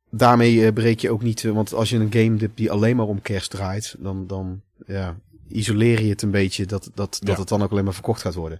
daarmee 0.10 0.66
eh, 0.66 0.74
breek 0.74 1.00
je 1.00 1.12
ook 1.12 1.22
niet, 1.22 1.44
eh, 1.46 1.52
want 1.52 1.74
als 1.74 1.90
je 1.90 1.98
een 1.98 2.12
game 2.14 2.38
hebt 2.40 2.58
die 2.58 2.72
alleen 2.72 2.96
maar 2.96 3.06
om 3.06 3.22
kerst 3.22 3.52
draait, 3.52 3.96
dan, 4.00 4.28
dan 4.28 4.62
ja, 4.88 5.20
isoleer 5.48 6.02
je 6.02 6.10
het 6.10 6.22
een 6.22 6.32
beetje 6.32 6.66
dat, 6.66 6.84
dat, 6.84 7.20
dat 7.24 7.28
Ja. 7.36 7.40
het 7.40 7.48
dan 7.48 7.64
ook 7.64 7.72
alleen 7.72 7.84
maar 7.84 7.94
verkocht 7.94 8.22
gaat 8.22 8.34
worden. 8.34 8.60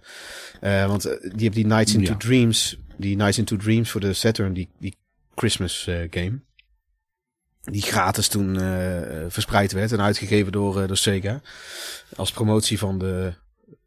Eh, 0.60 0.86
want 0.86 1.02
die 1.02 1.42
hebt 1.44 1.54
die 1.54 1.66
Nights 1.66 1.94
into 1.94 2.12
Ja. 2.12 2.18
Dreams, 2.18 2.78
die 2.96 3.16
Nights 3.16 3.38
into 3.38 3.56
Dreams 3.56 3.90
voor 3.90 4.00
de 4.00 4.12
Saturn, 4.12 4.52
die, 4.52 4.68
die 4.78 4.96
Christmas 5.34 5.86
eh, 5.86 5.96
game. 6.10 6.40
Die 7.70 7.82
gratis 7.82 8.28
toen 8.28 8.60
eh, 8.60 9.24
verspreid 9.28 9.72
werd 9.72 9.92
en 9.92 10.00
uitgegeven 10.00 10.52
door, 10.52 10.80
eh, 10.80 10.86
door 10.86 10.96
Sega. 10.96 11.40
Als 12.16 12.30
promotie 12.30 12.78
van 12.78 12.98
de 12.98 13.34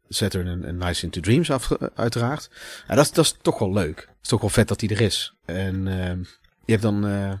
Saturn 0.08 0.64
en, 0.64 0.76
Nights 0.76 1.02
into 1.02 1.20
Dreams 1.20 1.50
uiteraard. 1.94 2.50
Dat, 2.86 2.98
is, 2.98 3.12
dat 3.12 3.24
is 3.24 3.36
toch 3.42 3.58
wel 3.58 3.72
leuk. 3.72 3.98
Het 3.98 4.18
is 4.22 4.28
toch 4.28 4.40
wel 4.40 4.50
vet 4.50 4.68
dat 4.68 4.80
die 4.80 4.88
er 4.88 5.00
is. 5.00 5.34
En 5.44 5.88
ehm, 5.88 6.18
je 6.64 6.72
hebt 6.72 6.82
dan 6.82 7.06
eh, 7.06 7.32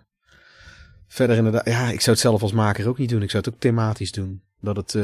verder 1.08 1.36
inderdaad... 1.36 1.66
Ja, 1.66 1.88
ik 1.88 2.00
zou 2.00 2.10
het 2.10 2.24
zelf 2.24 2.42
als 2.42 2.52
maker 2.52 2.88
ook 2.88 2.98
niet 2.98 3.08
doen. 3.08 3.22
Ik 3.22 3.30
zou 3.30 3.42
het 3.44 3.54
ook 3.54 3.60
thematisch 3.60 4.12
doen. 4.12 4.42
Dat 4.60 4.76
het, 4.76 4.94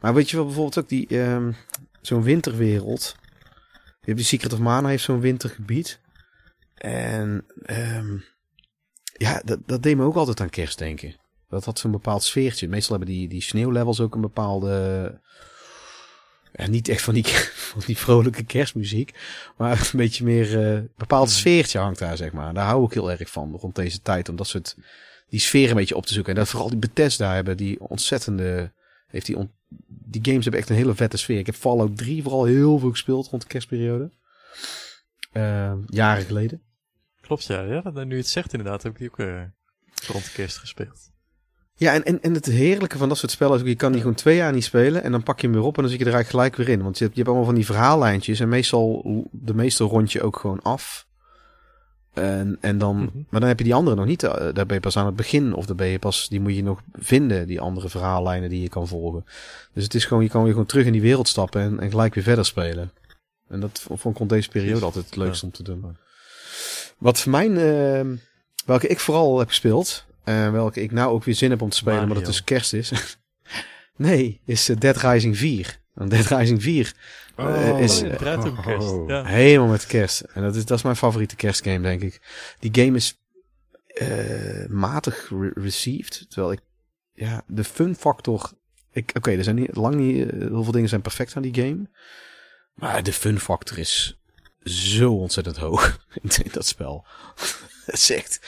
maar 0.00 0.14
weet 0.14 0.30
je 0.30 0.36
wel, 0.36 0.44
bijvoorbeeld 0.44 0.78
ook 0.78 0.88
die... 0.88 1.06
ehm, 1.06 1.52
zo'n 2.00 2.22
winterwereld. 2.22 3.16
Je 3.74 4.08
hebt 4.08 4.16
die 4.16 4.26
Secret 4.26 4.52
of 4.52 4.58
Mana 4.58 4.88
heeft 4.88 5.04
zo'n 5.04 5.20
wintergebied. 5.20 6.00
En 6.74 7.46
ehm, 7.62 8.16
ja, 9.22 9.42
dat, 9.44 9.58
dat 9.66 9.82
deed 9.82 9.96
me 9.96 10.04
ook 10.04 10.16
altijd 10.16 10.40
aan 10.40 10.50
kerst 10.50 10.78
denken. 10.78 11.14
Dat 11.48 11.64
had 11.64 11.78
zo'n 11.78 11.90
bepaald 11.90 12.22
sfeertje. 12.22 12.68
Meestal 12.68 12.96
hebben 12.96 13.14
die, 13.14 13.28
die 13.28 13.42
sneeuwlevels 13.42 14.00
ook 14.00 14.14
een 14.14 14.20
bepaalde... 14.20 15.20
Ja, 16.52 16.66
niet 16.68 16.88
echt 16.88 17.02
van 17.02 17.14
die, 17.14 17.26
van 17.72 17.82
die 17.86 17.96
vrolijke 17.96 18.44
kerstmuziek. 18.44 19.14
Maar 19.56 19.90
een 19.92 19.98
beetje 19.98 20.24
meer 20.24 20.74
eh 20.74 20.80
bepaald 20.96 21.30
sfeertje 21.30 21.78
hangt 21.78 21.98
daar, 21.98 22.16
zeg 22.16 22.32
maar. 22.32 22.54
Daar 22.54 22.66
hou 22.66 22.84
ik 22.84 22.92
heel 22.92 23.10
erg 23.10 23.30
van, 23.30 23.56
rond 23.60 23.74
deze 23.74 24.00
tijd. 24.02 24.28
Om 24.28 24.36
dat 24.36 24.46
soort, 24.46 24.76
die 25.28 25.40
sfeer 25.40 25.70
een 25.70 25.76
beetje 25.76 25.96
op 25.96 26.06
te 26.06 26.12
zoeken. 26.12 26.32
En 26.32 26.38
dat 26.38 26.48
vooral 26.48 26.68
die 26.68 26.78
Bethesda 26.78 27.34
hebben, 27.34 27.56
die 27.56 27.80
ontzettende... 27.80 28.72
Heeft 29.06 29.26
die, 29.26 29.36
on, 29.36 29.50
die 29.86 30.24
games 30.24 30.42
hebben 30.42 30.60
echt 30.60 30.70
een 30.70 30.76
hele 30.76 30.94
vette 30.94 31.16
sfeer. 31.16 31.38
Ik 31.38 31.46
heb 31.46 31.54
Fallout 31.54 31.96
3 31.96 32.22
vooral 32.22 32.44
heel 32.44 32.78
veel 32.78 32.90
gespeeld 32.90 33.28
rond 33.28 33.42
de 33.42 33.48
kerstperiode. 33.48 34.10
Eh, 35.32 35.72
jaren 35.86 36.24
geleden. 36.24 36.62
Klopt, 37.40 37.44
ja. 37.46 37.82
ja 37.92 38.04
nu 38.04 38.16
het 38.16 38.28
zegt 38.28 38.52
inderdaad, 38.52 38.82
heb 38.82 38.92
ik 38.92 38.98
die 38.98 39.08
ook 39.10 39.18
eh, 39.18 39.42
rond 40.12 40.24
de 40.24 40.30
kerst 40.32 40.56
gespeeld. 40.56 41.10
Ja, 41.74 41.92
en, 41.94 42.04
en, 42.04 42.22
en 42.22 42.34
het 42.34 42.46
heerlijke 42.46 42.98
van 42.98 43.08
dat 43.08 43.18
soort 43.18 43.30
spellen 43.32 43.60
is 43.60 43.68
je 43.68 43.74
kan 43.76 43.92
die 43.92 44.00
gewoon 44.00 44.16
twee 44.16 44.36
jaar 44.36 44.52
niet 44.52 44.64
spelen 44.64 45.02
en 45.02 45.12
dan 45.12 45.22
pak 45.22 45.40
je 45.40 45.46
hem 45.46 45.56
weer 45.56 45.64
op 45.66 45.76
en 45.76 45.82
dan 45.82 45.90
zit 45.90 46.00
je 46.00 46.06
er 46.06 46.12
eigenlijk 46.14 46.44
gelijk 46.50 46.68
weer 46.68 46.76
in. 46.78 46.82
Want 46.84 46.98
je 46.98 47.04
hebt, 47.04 47.16
je 47.16 47.22
hebt 47.22 47.28
allemaal 47.34 47.52
van 47.52 47.60
die 47.60 47.66
verhaallijntjes 47.66 48.40
en 48.40 48.48
meestal, 48.48 49.02
de 49.30 49.54
meeste 49.54 49.84
rond 49.84 50.12
je 50.12 50.22
ook 50.22 50.36
gewoon 50.36 50.62
af. 50.62 51.06
En, 52.12 52.58
en 52.60 52.78
dan, 52.78 52.96
Mhm. 52.96 53.16
maar 53.30 53.40
dan 53.40 53.48
heb 53.48 53.58
je 53.58 53.64
die 53.64 53.74
andere 53.74 53.96
nog 53.96 54.06
niet, 54.06 54.22
eh, 54.22 54.32
daar 54.32 54.66
ben 54.66 54.74
je 54.74 54.80
pas 54.80 54.96
aan 54.96 55.06
het 55.06 55.16
begin 55.16 55.54
of 55.54 55.66
daar 55.66 55.76
ben 55.76 55.86
je 55.86 55.98
pas, 55.98 56.28
die 56.28 56.40
moet 56.40 56.54
je 56.54 56.62
nog 56.62 56.80
vinden, 56.92 57.46
die 57.46 57.60
andere 57.60 57.88
verhaallijnen 57.88 58.48
die 58.48 58.62
je 58.62 58.68
kan 58.68 58.88
volgen. 58.88 59.24
Dus 59.72 59.84
het 59.84 59.94
is 59.94 60.04
gewoon, 60.04 60.22
je 60.22 60.28
kan 60.28 60.42
weer 60.42 60.52
gewoon 60.52 60.66
terug 60.66 60.86
in 60.86 60.92
die 60.92 61.00
wereld 61.00 61.28
stappen 61.28 61.60
en, 61.62 61.80
en 61.80 61.90
gelijk 61.90 62.14
weer 62.14 62.24
verder 62.24 62.44
spelen. 62.44 62.90
En 63.48 63.60
dat 63.60 63.86
vond 63.90 64.20
ik 64.20 64.28
deze 64.28 64.48
periode 64.48 64.84
altijd 64.84 65.04
het 65.04 65.16
leukst 65.16 65.40
Ja. 65.40 65.46
om 65.46 65.52
te 65.54 65.62
doen. 65.62 65.96
Wat 67.02 67.20
voor 67.20 67.30
mijn, 67.30 67.56
eh, 67.58 68.18
welke 68.66 68.86
ik 68.86 69.00
vooral 69.00 69.38
heb 69.38 69.48
gespeeld, 69.48 70.06
en 70.24 70.52
welke 70.52 70.82
ik 70.82 70.90
nou 70.92 71.12
ook 71.12 71.24
weer 71.24 71.34
zin 71.34 71.50
heb 71.50 71.62
om 71.62 71.68
te 71.70 71.76
spelen, 71.76 72.02
omdat 72.02 72.16
het 72.16 72.26
Mario. 72.26 72.38
dus 72.38 72.44
kerst 72.44 72.72
is. 72.72 72.92
nee, 73.96 74.40
is 74.44 74.68
eh, 74.68 74.76
Dead 74.76 74.96
Rising 74.96 75.36
4. 75.38 75.80
Want 75.94 76.10
Dead 76.10 76.26
Rising 76.26 76.62
4, 76.62 76.94
Eh, 77.36 77.80
is- 77.80 78.02
Oh, 78.02 78.14
draait 78.14 78.44
ook 78.46 78.62
kerst. 78.62 78.88
Oh. 78.88 79.08
Ja. 79.08 79.24
helemaal 79.24 79.68
met 79.68 79.86
kerst. 79.86 80.20
En 80.20 80.42
dat 80.42 80.56
is, 80.56 80.64
dat 80.64 80.76
is 80.78 80.84
mijn 80.84 80.96
favoriete 80.96 81.36
kerstgame, 81.36 81.80
denk 81.80 82.02
ik. 82.02 82.20
Die 82.58 82.84
game 82.84 82.96
is 82.96 83.20
eh, 83.86 84.66
matig 84.68 85.28
re- 85.30 85.50
received. 85.54 86.24
Terwijl 86.28 86.52
ik, 86.52 86.60
ja, 87.12 87.42
de 87.46 87.64
fun 87.64 87.94
factor. 87.94 88.50
ik- 88.92 89.10
Oké, 89.16 89.30
er 89.30 89.44
zijn 89.44 89.56
niet, 89.56 89.76
lang 89.76 89.94
niet, 89.94 90.30
eh, 90.30 90.38
heel 90.38 90.62
veel 90.62 90.72
dingen 90.72 90.88
zijn 90.88 91.02
perfect 91.02 91.36
aan 91.36 91.42
die 91.42 91.54
game. 91.54 91.90
Maar 92.74 93.02
de 93.02 93.12
fun 93.12 93.38
factor 93.40 93.78
is 93.78 94.20
zo 94.64 95.12
ontzettend 95.14 95.56
hoog 95.56 95.98
in, 96.22 96.30
dat 96.52 96.66
spel. 96.66 97.06
Het 97.86 98.40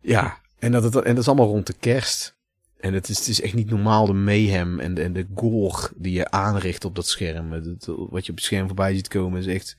ja. 0.00 0.38
En 0.58 0.72
dat, 0.72 0.82
het, 0.82 0.94
en 0.94 1.14
dat 1.14 1.18
is 1.18 1.26
allemaal 1.28 1.46
rond 1.46 1.66
de 1.66 1.74
kerst. 1.80 2.38
En 2.80 2.94
het 2.94 3.08
is, 3.08 3.18
het 3.18 3.28
is 3.28 3.40
echt 3.40 3.54
niet 3.54 3.70
normaal 3.70 4.06
de 4.06 4.12
mayhem 4.12 4.80
en 4.80 4.94
de, 4.94 5.02
en 5.02 5.12
de 5.12 5.26
gore 5.34 5.90
die 5.96 6.12
je 6.12 6.30
aanricht 6.30 6.84
op 6.84 6.94
dat 6.94 7.06
scherm. 7.06 7.52
Het- 7.52 7.64
het- 7.64 7.86
wat 7.86 8.24
je 8.26 8.30
op 8.30 8.36
het 8.36 8.44
scherm 8.46 8.66
voorbij 8.66 8.94
ziet 8.94 9.08
komen 9.08 9.38
is 9.40 9.46
echt, 9.46 9.76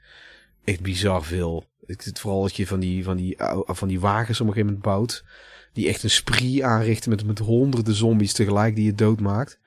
echt 0.63 0.81
bizar 0.81 1.23
veel. 1.23 1.65
Zit 1.87 2.19
vooral 2.19 2.41
dat 2.41 2.55
je 2.55 2.67
van 2.67 2.79
die, 2.79 3.03
van, 3.03 3.17
die, 3.17 3.37
van 3.65 3.87
die 3.87 3.99
wagens 3.99 4.41
op 4.41 4.47
een 4.47 4.53
gegeven 4.53 4.73
moment 4.73 4.93
bouwt. 4.93 5.23
Die 5.73 5.87
echt 5.87 6.03
een 6.03 6.09
spree 6.09 6.65
aanrichten 6.65 7.09
met, 7.09 7.25
met 7.25 7.39
honderden 7.39 7.95
zombies 7.95 8.33
tegelijk 8.33 8.75
die 8.75 8.85
je 8.85 8.93
doodmaakt. 8.93 9.59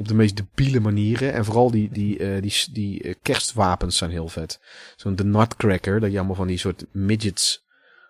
Op 0.00 0.08
de 0.08 0.14
meest 0.14 0.36
debiele 0.36 0.80
manieren. 0.80 1.32
En 1.32 1.44
vooral 1.44 1.70
die, 1.70 1.88
die, 1.92 2.18
eh, 2.18 2.42
die, 2.42 2.54
die 2.72 3.02
eh, 3.02 3.14
kerstwapens 3.22 3.96
zijn 3.96 4.10
heel 4.10 4.28
vet. 4.28 4.60
Zo'n 4.96 5.16
de 5.16 5.24
Nutcracker, 5.24 6.00
dat 6.00 6.10
je 6.10 6.16
allemaal 6.16 6.36
van 6.36 6.46
die 6.46 6.58
soort 6.58 6.84
midgets, 6.92 7.64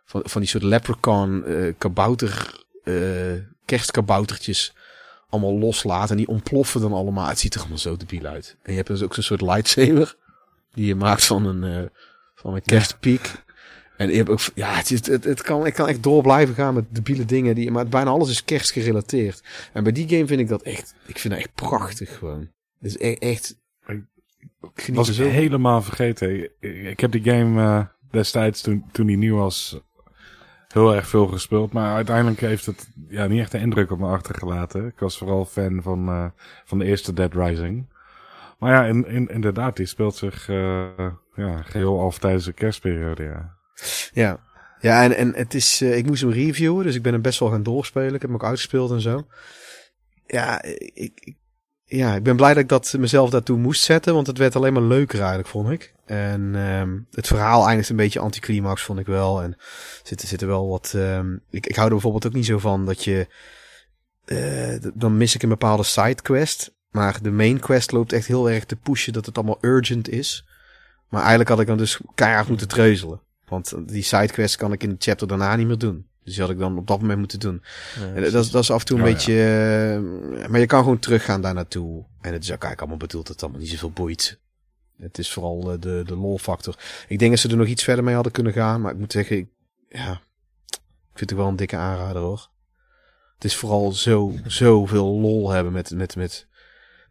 van, 0.05 0.23
van 0.24 0.40
die 0.40 0.51
soort 0.51 0.62
leprechaun, 0.62 1.44
eh, 1.44 1.73
kabouter, 1.78 2.62
kerstkaboutertjes 3.65 4.74
allemaal 5.28 5.59
loslaat. 5.59 6.11
En 6.11 6.16
die 6.16 6.28
ontploffen 6.28 6.81
dan 6.81 6.93
allemaal. 6.93 7.28
Het 7.28 7.39
ziet 7.39 7.55
er 7.55 7.61
allemaal 7.61 7.78
zo 7.78 7.97
debiel 7.97 8.24
uit. 8.27 8.56
En 8.62 8.70
je 8.70 8.77
hebt 8.77 8.89
dus 8.89 9.02
ook 9.02 9.15
zo'n 9.15 9.23
soort 9.23 9.40
lightsaber. 9.40 10.16
Die 10.73 10.86
je 10.86 10.94
maakt 10.94 11.24
van 11.24 11.47
een, 11.47 11.90
van 12.35 12.55
een 12.55 12.62
kerstpiek. 12.62 13.44
En 13.97 14.29
ook, 14.29 14.41
ja, 14.55 14.73
het, 14.75 14.91
is- 14.91 15.07
het, 15.07 15.25
het 15.25 15.43
kan, 15.43 15.66
ik 15.66 15.75
kan 15.75 15.89
echt 15.89 16.03
door 16.03 16.23
blijven 16.23 16.55
gaan 16.55 16.75
met 16.75 16.85
debiele 16.89 17.25
dingen. 17.25 17.55
Die, 17.55 17.71
maar 17.71 17.87
bijna 17.89 18.11
alles 18.11 18.31
is 18.31 18.45
kerstgerelateerd. 18.45 19.43
En 19.73 19.83
bij 19.83 19.93
die 19.93 20.09
game 20.09 20.27
vind 20.27 20.41
ik 20.41 20.49
dat 20.49 20.62
echt, 20.62 20.95
ik 21.07 21.19
vind 21.19 21.35
dat 21.35 21.43
echt 21.43 21.55
prachtig 21.55 22.19
gewoon. 22.19 22.49
Het 22.81 22.95
is 22.95 22.99
e- 22.99 23.15
echt, 23.19 23.57
ik 23.87 24.95
was 24.95 25.09
ik 25.09 25.15
helemaal 25.31 25.83
vergeten. 25.83 26.43
Ik, 26.43 26.51
ik 26.61 27.01
heb 27.01 27.12
die 27.12 27.25
game 27.25 27.62
eh, 27.62 27.87
destijds, 28.11 28.61
toen, 28.61 28.85
toen 28.93 29.07
die 29.07 29.16
nieuw 29.16 29.37
was, 29.37 29.81
heel 30.69 30.95
erg 30.95 31.07
veel 31.09 31.27
gespeeld. 31.27 31.73
Maar 31.73 31.95
uiteindelijk 31.95 32.41
heeft 32.41 32.66
het 32.66 32.89
ja, 33.09 33.27
niet 33.27 33.41
echt 33.41 33.53
de 33.53 33.59
indruk 33.59 33.91
op 33.91 33.99
me 33.99 34.07
achtergelaten. 34.07 34.87
Ik 34.87 34.99
was 34.99 35.19
vooral 35.19 35.45
fan 35.45 35.83
van, 35.83 36.09
eh, 36.09 36.27
van 36.65 36.79
de 36.79 36.85
eerste 36.85 37.12
Dead 37.12 37.35
Rising. 37.35 37.87
Maar 38.59 38.73
ja, 38.73 38.85
in, 38.85 39.07
in, 39.07 39.29
inderdaad, 39.29 39.77
die 39.77 39.87
speelt 39.87 40.16
zich 40.16 40.49
eh, 40.49 40.87
ja, 41.35 41.62
geheel 41.62 42.01
af 42.01 42.19
tijdens 42.19 42.45
de 42.45 42.53
kerstperiode, 42.53 43.23
ja. 43.23 43.57
Ja, 44.13 44.41
ja 44.81 45.03
en, 45.03 45.17
en 45.17 45.35
het 45.35 45.55
is, 45.55 45.81
eh, 45.81 45.97
ik 45.97 46.07
moest 46.07 46.23
hem 46.23 46.31
reviewen, 46.31 46.85
dus 46.85 46.95
ik 46.95 47.03
ben 47.03 47.13
hem 47.13 47.23
best 47.23 47.39
wel 47.39 47.51
gaan 47.51 47.63
doorspelen. 47.63 48.07
Ik 48.15 48.21
heb 48.21 48.23
hem 48.23 48.35
ook 48.35 48.45
uitgespeeld 48.45 48.91
en 48.91 49.01
zo. 49.01 49.27
Ja, 50.27 50.63
ik, 50.63 50.91
ik- 51.21 51.35
ja, 51.87 52.15
ik 52.15 52.23
ben 52.23 52.37
blij 52.37 52.55
dat 52.55 52.63
ik 52.63 52.69
dat 52.69 52.95
mezelf 52.99 53.31
daartoe 53.31 53.59
moest 53.59 53.83
zetten, 53.83 54.15
want 54.15 54.27
het 54.27 54.39
werd 54.39 54.57
alleen 54.57 54.73
maar 54.73 54.83
leuker 54.83 55.19
eigenlijk, 55.19 55.49
vond 55.49 55.71
ik. 55.71 55.95
En 56.05 56.51
ehm, 56.55 56.99
het 57.11 57.27
verhaal 57.27 57.67
eindigt 57.69 57.89
een 57.89 57.97
beetje 57.97 58.19
anticlimax, 58.21 58.83
vond 58.83 58.99
ik 58.99 59.07
wel. 59.07 59.43
En 59.43 59.57
zitten 60.03 60.29
zitten 60.29 60.49
wel 60.49 60.69
wat... 60.69 60.93
ehm, 60.97 61.33
ik, 61.51 61.67
ik 61.67 61.75
hou 61.75 61.87
er 61.87 61.93
bijvoorbeeld 61.93 62.27
ook 62.27 62.33
niet 62.33 62.47
zo 62.47 62.59
van 62.59 62.87
dat 62.87 63.05
je... 63.05 63.27
eh, 64.25 64.91
dan 64.95 65.17
mis 65.17 65.35
ik 65.35 65.43
een 65.43 65.49
bepaalde 65.49 65.83
sidequest. 65.83 66.73
Maar 66.91 67.23
de 67.23 67.31
main 67.31 67.61
quest 67.61 67.93
loopt 67.93 68.13
echt 68.13 68.27
heel 68.27 68.51
erg 68.51 68.65
te 68.65 68.77
pushen 68.77 69.13
dat 69.13 69.27
het 69.27 69.37
allemaal 69.37 69.59
urgent 69.61 70.09
is. 70.09 70.45
Maar 71.09 71.21
eigenlijk 71.21 71.51
had 71.51 71.61
ik 71.61 71.67
dan 71.67 71.77
dus 71.77 72.01
keihard 72.15 72.49
moeten 72.49 72.69
treuzelen. 72.69 73.21
Want 73.49 73.75
die 73.89 74.03
sidequest 74.03 74.57
kan 74.57 74.73
ik 74.73 74.83
in 74.83 74.91
het 74.91 75.03
chapter 75.05 75.29
daarna 75.29 75.57
niet 75.57 75.66
meer 75.66 75.79
doen. 75.79 76.07
Dus 76.25 76.33
die 76.35 76.43
had 76.43 76.53
ik 76.53 76.59
dan 76.59 76.79
op 76.79 76.87
dat 76.87 77.01
moment 77.01 77.19
moeten 77.19 77.39
doen. 77.41 77.62
Ja, 78.01 78.07
En 78.15 78.23
dat, 78.23 78.45
is- 78.45 78.51
dat 78.51 78.62
is 78.62 78.71
af 78.71 78.81
en 78.81 78.87
toe 78.87 78.99
een 78.99 79.05
Oh, 79.05 79.11
beetje... 79.11 79.33
eh, 80.43 80.49
maar 80.49 80.61
je 80.61 80.66
kan 80.66 80.83
gewoon 80.83 80.99
teruggaan 80.99 81.41
daar 81.41 81.55
naartoe. 81.55 82.05
En 82.21 82.33
het 82.33 82.43
is 82.43 82.49
ook 82.49 82.62
eigenlijk 82.62 82.81
allemaal 82.81 82.97
bedoeld 82.99 83.27
dat 83.27 83.35
het 83.35 83.43
allemaal 83.45 83.61
niet 83.61 83.71
zoveel 83.71 83.91
boeit. 83.91 84.39
Het 84.99 85.19
is 85.19 85.33
vooral 85.33 85.61
de, 85.81 86.03
de 86.07 86.16
lol 86.16 86.39
factor. 86.39 86.77
Ik 87.09 87.19
denk 87.19 87.31
dat 87.31 87.41
ze 87.41 87.49
er 87.49 87.57
nog 87.57 87.66
iets 87.66 87.85
verder 87.85 88.05
mee 88.05 88.15
hadden 88.15 88.33
kunnen 88.33 88.53
gaan. 88.53 88.81
Maar 88.81 88.93
ik 88.93 88.99
moet 88.99 89.12
zeggen, 89.12 89.37
ik, 89.37 89.49
ja, 89.89 90.12
ik 91.12 91.19
vind 91.19 91.31
het 91.31 91.39
wel 91.39 91.49
een 91.49 91.57
dikke 91.57 91.77
aanrader 91.77 92.23
hoor. 92.23 92.49
Het 93.35 93.45
is 93.45 93.57
vooral 93.57 93.93
zo, 93.93 94.33
zoveel 94.47 95.07
lol 95.07 95.51
hebben 95.51 95.73
met, 95.73 95.91
met, 95.91 96.16
met 96.16 96.47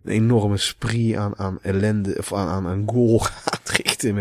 een 0.04 0.12
enorme 0.12 0.58
spree 0.58 1.20
aan, 1.20 1.38
aan 1.38 1.60
ellende, 1.62 2.18
of 2.18 2.34
aan, 2.34 2.48
aan, 2.48 2.68
aan 2.68 2.84
gore 2.86 3.24
gaat 3.46 3.70
richten. 3.70 4.16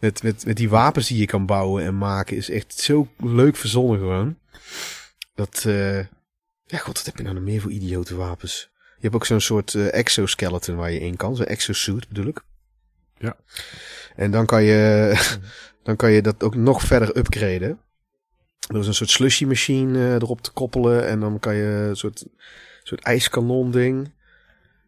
Met, 0.00 0.22
met, 0.22 0.44
met, 0.44 0.56
die 0.56 0.68
wapens 0.68 1.08
die 1.08 1.18
je 1.18 1.26
kan 1.26 1.46
bouwen 1.46 1.84
en 1.84 1.98
maken 1.98 2.36
is 2.36 2.50
echt 2.50 2.78
zo 2.78 3.08
leuk 3.18 3.56
verzonnen 3.56 3.98
gewoon. 3.98 4.38
Dat, 5.34 5.64
eh 5.66 5.98
ja 6.72 6.78
god, 6.78 6.96
wat 6.96 7.06
heb 7.06 7.16
je 7.16 7.22
nou 7.22 7.34
nog 7.34 7.44
meer 7.44 7.60
voor 7.60 7.70
idiote 7.70 8.16
wapens? 8.16 8.70
Je 8.74 9.08
hebt 9.08 9.14
ook 9.14 9.26
zo'n 9.26 9.40
soort 9.40 9.74
eh, 9.74 9.94
exoskeleton 9.94 10.76
waar 10.76 10.92
je 10.92 11.00
in 11.00 11.16
kan. 11.16 11.36
Zo'n 11.36 11.46
exosuit 11.46 12.08
bedoel 12.08 12.26
ik. 12.26 12.42
Ja. 13.18 13.36
En 14.16 14.30
dan 14.30 14.46
kan 14.46 14.62
je, 14.62 15.12
dan 15.82 15.96
kan 15.96 16.12
je 16.12 16.22
dat 16.22 16.42
ook 16.42 16.54
nog 16.54 16.82
verder 16.82 17.16
upgraden. 17.16 17.80
Er 18.68 18.78
is 18.78 18.86
een 18.86 18.94
soort 18.94 19.10
slushy 19.10 19.44
machine 19.44 19.98
eh, 19.98 20.14
erop 20.14 20.40
te 20.40 20.50
koppelen. 20.50 21.06
En 21.06 21.20
dan 21.20 21.38
kan 21.38 21.54
je 21.54 21.86
een 21.88 21.96
soort, 21.96 22.26
soort 22.82 23.02
ijskanon 23.02 23.70
ding. 23.70 24.12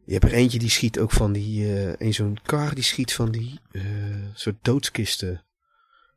Je 0.05 0.12
hebt 0.12 0.24
er 0.24 0.32
eentje 0.32 0.59
die 0.59 0.70
schiet 0.70 0.98
ook 0.98 1.10
van 1.10 1.32
die, 1.32 1.74
eh 1.74 1.93
een 1.98 2.14
zo'n 2.14 2.39
kar 2.43 2.74
die 2.74 2.85
schiet 2.85 3.12
van 3.12 3.31
die 3.31 3.60
eh 3.72 3.82
soort 4.35 4.56
doodskisten. 4.62 5.44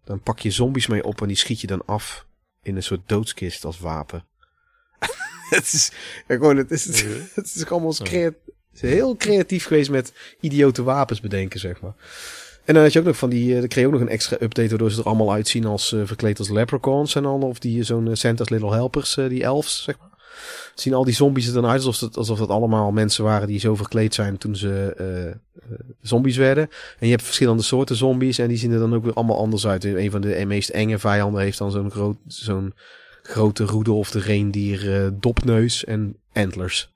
Dan 0.03 0.21
pak 0.21 0.39
je 0.39 0.51
zombies 0.51 0.87
mee 0.87 1.03
op 1.03 1.21
en 1.21 1.27
die 1.27 1.37
schiet 1.37 1.61
je 1.61 1.67
dan 1.67 1.85
af 1.85 2.25
in 2.63 2.75
een 2.75 2.83
soort 2.83 3.09
doodskist 3.09 3.65
als 3.65 3.79
wapen. 3.79 4.25
het 5.49 5.73
is 5.73 5.91
ja, 6.27 6.35
gewoon, 6.35 6.57
het 6.57 6.71
is, 6.71 6.85
het 7.35 7.55
is 7.55 7.65
allemaal 7.65 7.89
eens 7.89 8.01
crea- 8.01 8.33
het 8.71 8.83
is 8.83 8.89
heel 8.89 9.15
creatief 9.15 9.65
geweest 9.65 9.89
met 9.89 10.13
idiote 10.39 10.83
wapens 10.83 11.19
bedenken, 11.19 11.59
zeg 11.59 11.81
maar. 11.81 11.95
En 12.65 12.73
dan 12.73 12.83
had 12.83 12.93
je 12.93 12.99
ook 12.99 13.05
nog 13.05 13.17
van 13.17 13.29
die, 13.29 13.53
eh, 13.53 13.59
dan 13.59 13.67
kreeg 13.67 13.83
je 13.83 13.85
ook 13.85 13.99
nog 13.99 14.01
een 14.01 14.13
extra 14.13 14.37
update 14.39 14.69
waardoor 14.69 14.91
ze 14.91 14.99
er 14.99 15.05
allemaal 15.05 15.31
uitzien 15.31 15.65
als 15.65 15.95
verkleed 16.03 16.39
als 16.39 16.49
leprechauns 16.49 17.15
en 17.15 17.23
dan 17.23 17.43
of 17.43 17.59
die 17.59 17.83
zo'n 17.83 18.15
Santa's 18.15 18.49
Little 18.49 18.71
Helpers, 18.71 19.13
die 19.13 19.43
elves, 19.43 19.83
zeg 19.83 19.99
maar. 19.99 20.16
Zien 20.75 20.93
al 20.93 21.03
die 21.03 21.13
zombies 21.13 21.47
er 21.47 21.53
dan 21.53 21.65
uit 21.65 21.85
alsof 21.85 21.99
het, 21.99 22.17
alsof 22.17 22.39
het 22.39 22.49
allemaal 22.49 22.91
mensen 22.91 23.23
waren 23.23 23.47
die 23.47 23.59
zo 23.59 23.75
verkleed 23.75 24.13
zijn 24.13 24.37
toen 24.37 24.55
ze 24.55 24.93
eh, 24.97 25.27
eh, 25.27 25.35
zombies 26.01 26.37
werden. 26.37 26.69
En 26.99 27.05
je 27.05 27.11
hebt 27.11 27.23
verschillende 27.23 27.63
soorten 27.63 27.95
zombies 27.95 28.37
en 28.37 28.47
die 28.47 28.57
zien 28.57 28.71
er 28.71 28.79
dan 28.79 28.95
ook 28.95 29.03
weer 29.03 29.13
allemaal 29.13 29.37
anders 29.37 29.67
uit. 29.67 29.83
Een 29.83 30.11
van 30.11 30.21
de 30.21 30.45
meest 30.45 30.69
enge 30.69 30.99
vijanden 30.99 31.41
heeft 31.41 31.57
dan 31.57 31.71
zo'n 31.71 31.91
groot, 31.91 32.17
zo'n 32.27 32.73
grote 33.21 33.65
Rudolf 33.65 34.11
de 34.11 34.19
reendier 34.19 35.03
eh, 35.03 35.09
dopneus 35.13 35.83
en 35.83 36.17
antlers. 36.33 36.95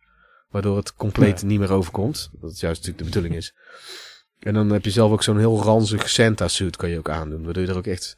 Waardoor 0.49 0.77
het 0.77 0.95
compleet 0.95 1.43
niet 1.43 1.59
meer 1.59 1.71
overkomt. 1.71 2.29
Dat 2.41 2.51
is 2.51 2.59
juist 2.59 2.77
natuurlijk 2.77 2.97
de 2.97 3.13
bedoeling 3.13 3.35
is. 3.35 3.53
En 4.39 4.53
dan 4.53 4.69
heb 4.69 4.85
je 4.85 4.91
zelf 4.91 5.11
ook 5.11 5.23
zo'n 5.23 5.39
heel 5.39 5.61
ranzig 5.61 6.09
Santa 6.09 6.47
suit 6.47 6.75
kan 6.75 6.89
je 6.89 6.97
ook 6.97 7.09
aandoen. 7.09 7.43
Waardoor 7.43 7.63
je 7.63 7.69
er 7.69 7.77
ook 7.77 7.87
echt, 7.87 8.17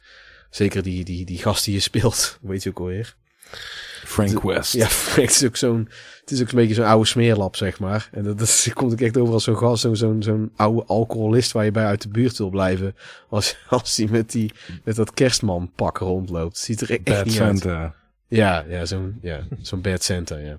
zeker 0.50 0.82
die, 0.82 1.04
die, 1.04 1.24
die 1.24 1.38
gast 1.38 1.64
die 1.64 1.74
je 1.74 1.80
speelt, 1.80 2.38
weet 2.42 2.62
je 2.62 2.70
ook 2.70 2.78
alweer. 2.78 3.16
Frank 4.04 4.42
West. 4.42 4.72
Ja, 4.72 4.86
het 4.90 5.30
is 5.30 5.44
ook 5.44 5.56
zo'n, 5.56 5.88
het 6.20 6.30
is 6.30 6.40
ook 6.40 6.48
een 6.48 6.56
beetje 6.56 6.74
zo'n 6.74 6.84
oude 6.84 7.06
smeerlap, 7.06 7.56
zeg 7.56 7.78
maar. 7.78 8.08
En 8.12 8.24
dat, 8.24 8.38
dat 8.38 8.68
komt 8.74 8.92
ook 8.92 9.00
echt 9.00 9.16
over 9.16 9.34
als 9.34 9.44
zo'n 9.44 9.56
gast, 9.56 9.82
zo'n, 9.82 9.96
zo'n, 9.96 10.22
zo'n 10.22 10.52
oude 10.56 10.84
alcoholist 10.86 11.52
waar 11.52 11.64
je 11.64 11.70
bij 11.70 11.84
uit 11.84 12.02
de 12.02 12.08
buurt 12.08 12.38
wil 12.38 12.50
blijven. 12.50 12.96
Als, 13.28 13.56
als 13.68 13.94
die 13.94 14.10
met 14.10 14.30
die, 14.30 14.52
met 14.84 14.96
dat 14.96 15.14
kerstmanpak 15.14 15.98
rondloopt. 15.98 16.58
Ziet 16.58 16.80
er 16.80 16.90
echt 16.90 17.04
Bad 17.04 17.24
niet 17.24 17.40
uit. 17.40 17.92
Ja, 18.28 18.64
ja, 18.68 18.84
zo'n, 18.84 19.18
ja, 19.22 19.46
zo'n 19.62 19.80
bad 19.80 20.02
Santa, 20.02 20.36
ja. 20.36 20.58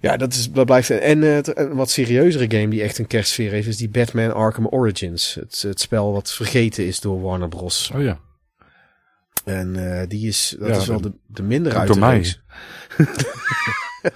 Ja, 0.00 0.16
dat, 0.16 0.32
is, 0.32 0.50
dat 0.50 0.66
blijft. 0.66 0.90
En 0.90 1.22
eh, 1.22 1.38
een 1.42 1.74
wat 1.74 1.90
serieuzere 1.90 2.50
game 2.50 2.68
die 2.68 2.82
echt 2.82 2.98
een 2.98 3.06
kerstsfeer 3.06 3.50
heeft, 3.50 3.68
is 3.68 3.76
die 3.76 3.88
Batman 3.88 4.34
Arkham 4.34 4.66
Origins. 4.66 5.34
Het, 5.34 5.62
het 5.62 5.80
spel 5.80 6.12
wat 6.12 6.32
vergeten 6.32 6.86
is 6.86 7.00
door 7.00 7.22
Warner 7.22 7.48
Bros. 7.48 7.90
Oh 7.94 8.02
ja. 8.02 8.20
En 9.44 9.98
eh, 10.00 10.08
die 10.08 10.28
is, 10.28 10.56
dat 10.58 10.68
Ja, 10.68 10.76
is 10.76 10.86
wel 10.86 11.00
de, 11.00 11.12
de 11.26 11.42
mindere 11.42 11.78
uit 11.78 11.92
de 11.92 11.98
mij. 12.00 12.14
reeks. 12.14 12.40
dat 14.02 14.12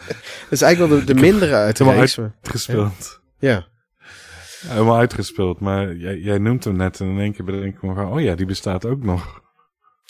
is 0.50 0.62
eigenlijk 0.62 0.92
wel 0.92 1.00
de, 1.00 1.14
de 1.14 1.20
mindere 1.20 1.54
uit 1.54 1.76
de 1.76 1.84
reeks. 1.84 2.18
Uitgespeeld. 2.18 3.20
Ja. 3.38 3.66
Ja, 4.60 4.70
helemaal 4.70 4.96
uitgespeeld. 4.98 5.60
Maar 5.60 5.94
jij, 5.96 6.18
jij 6.18 6.38
noemt 6.38 6.64
hem 6.64 6.76
net 6.76 7.00
en 7.00 7.06
in 7.06 7.18
één 7.18 7.32
keer 7.32 7.44
bedenk 7.44 7.74
ik 7.74 7.82
me 7.82 7.94
van, 7.94 8.12
oh 8.12 8.20
ja, 8.20 8.34
die 8.34 8.46
bestaat 8.46 8.84
ook 8.84 9.02
nog. 9.02 9.40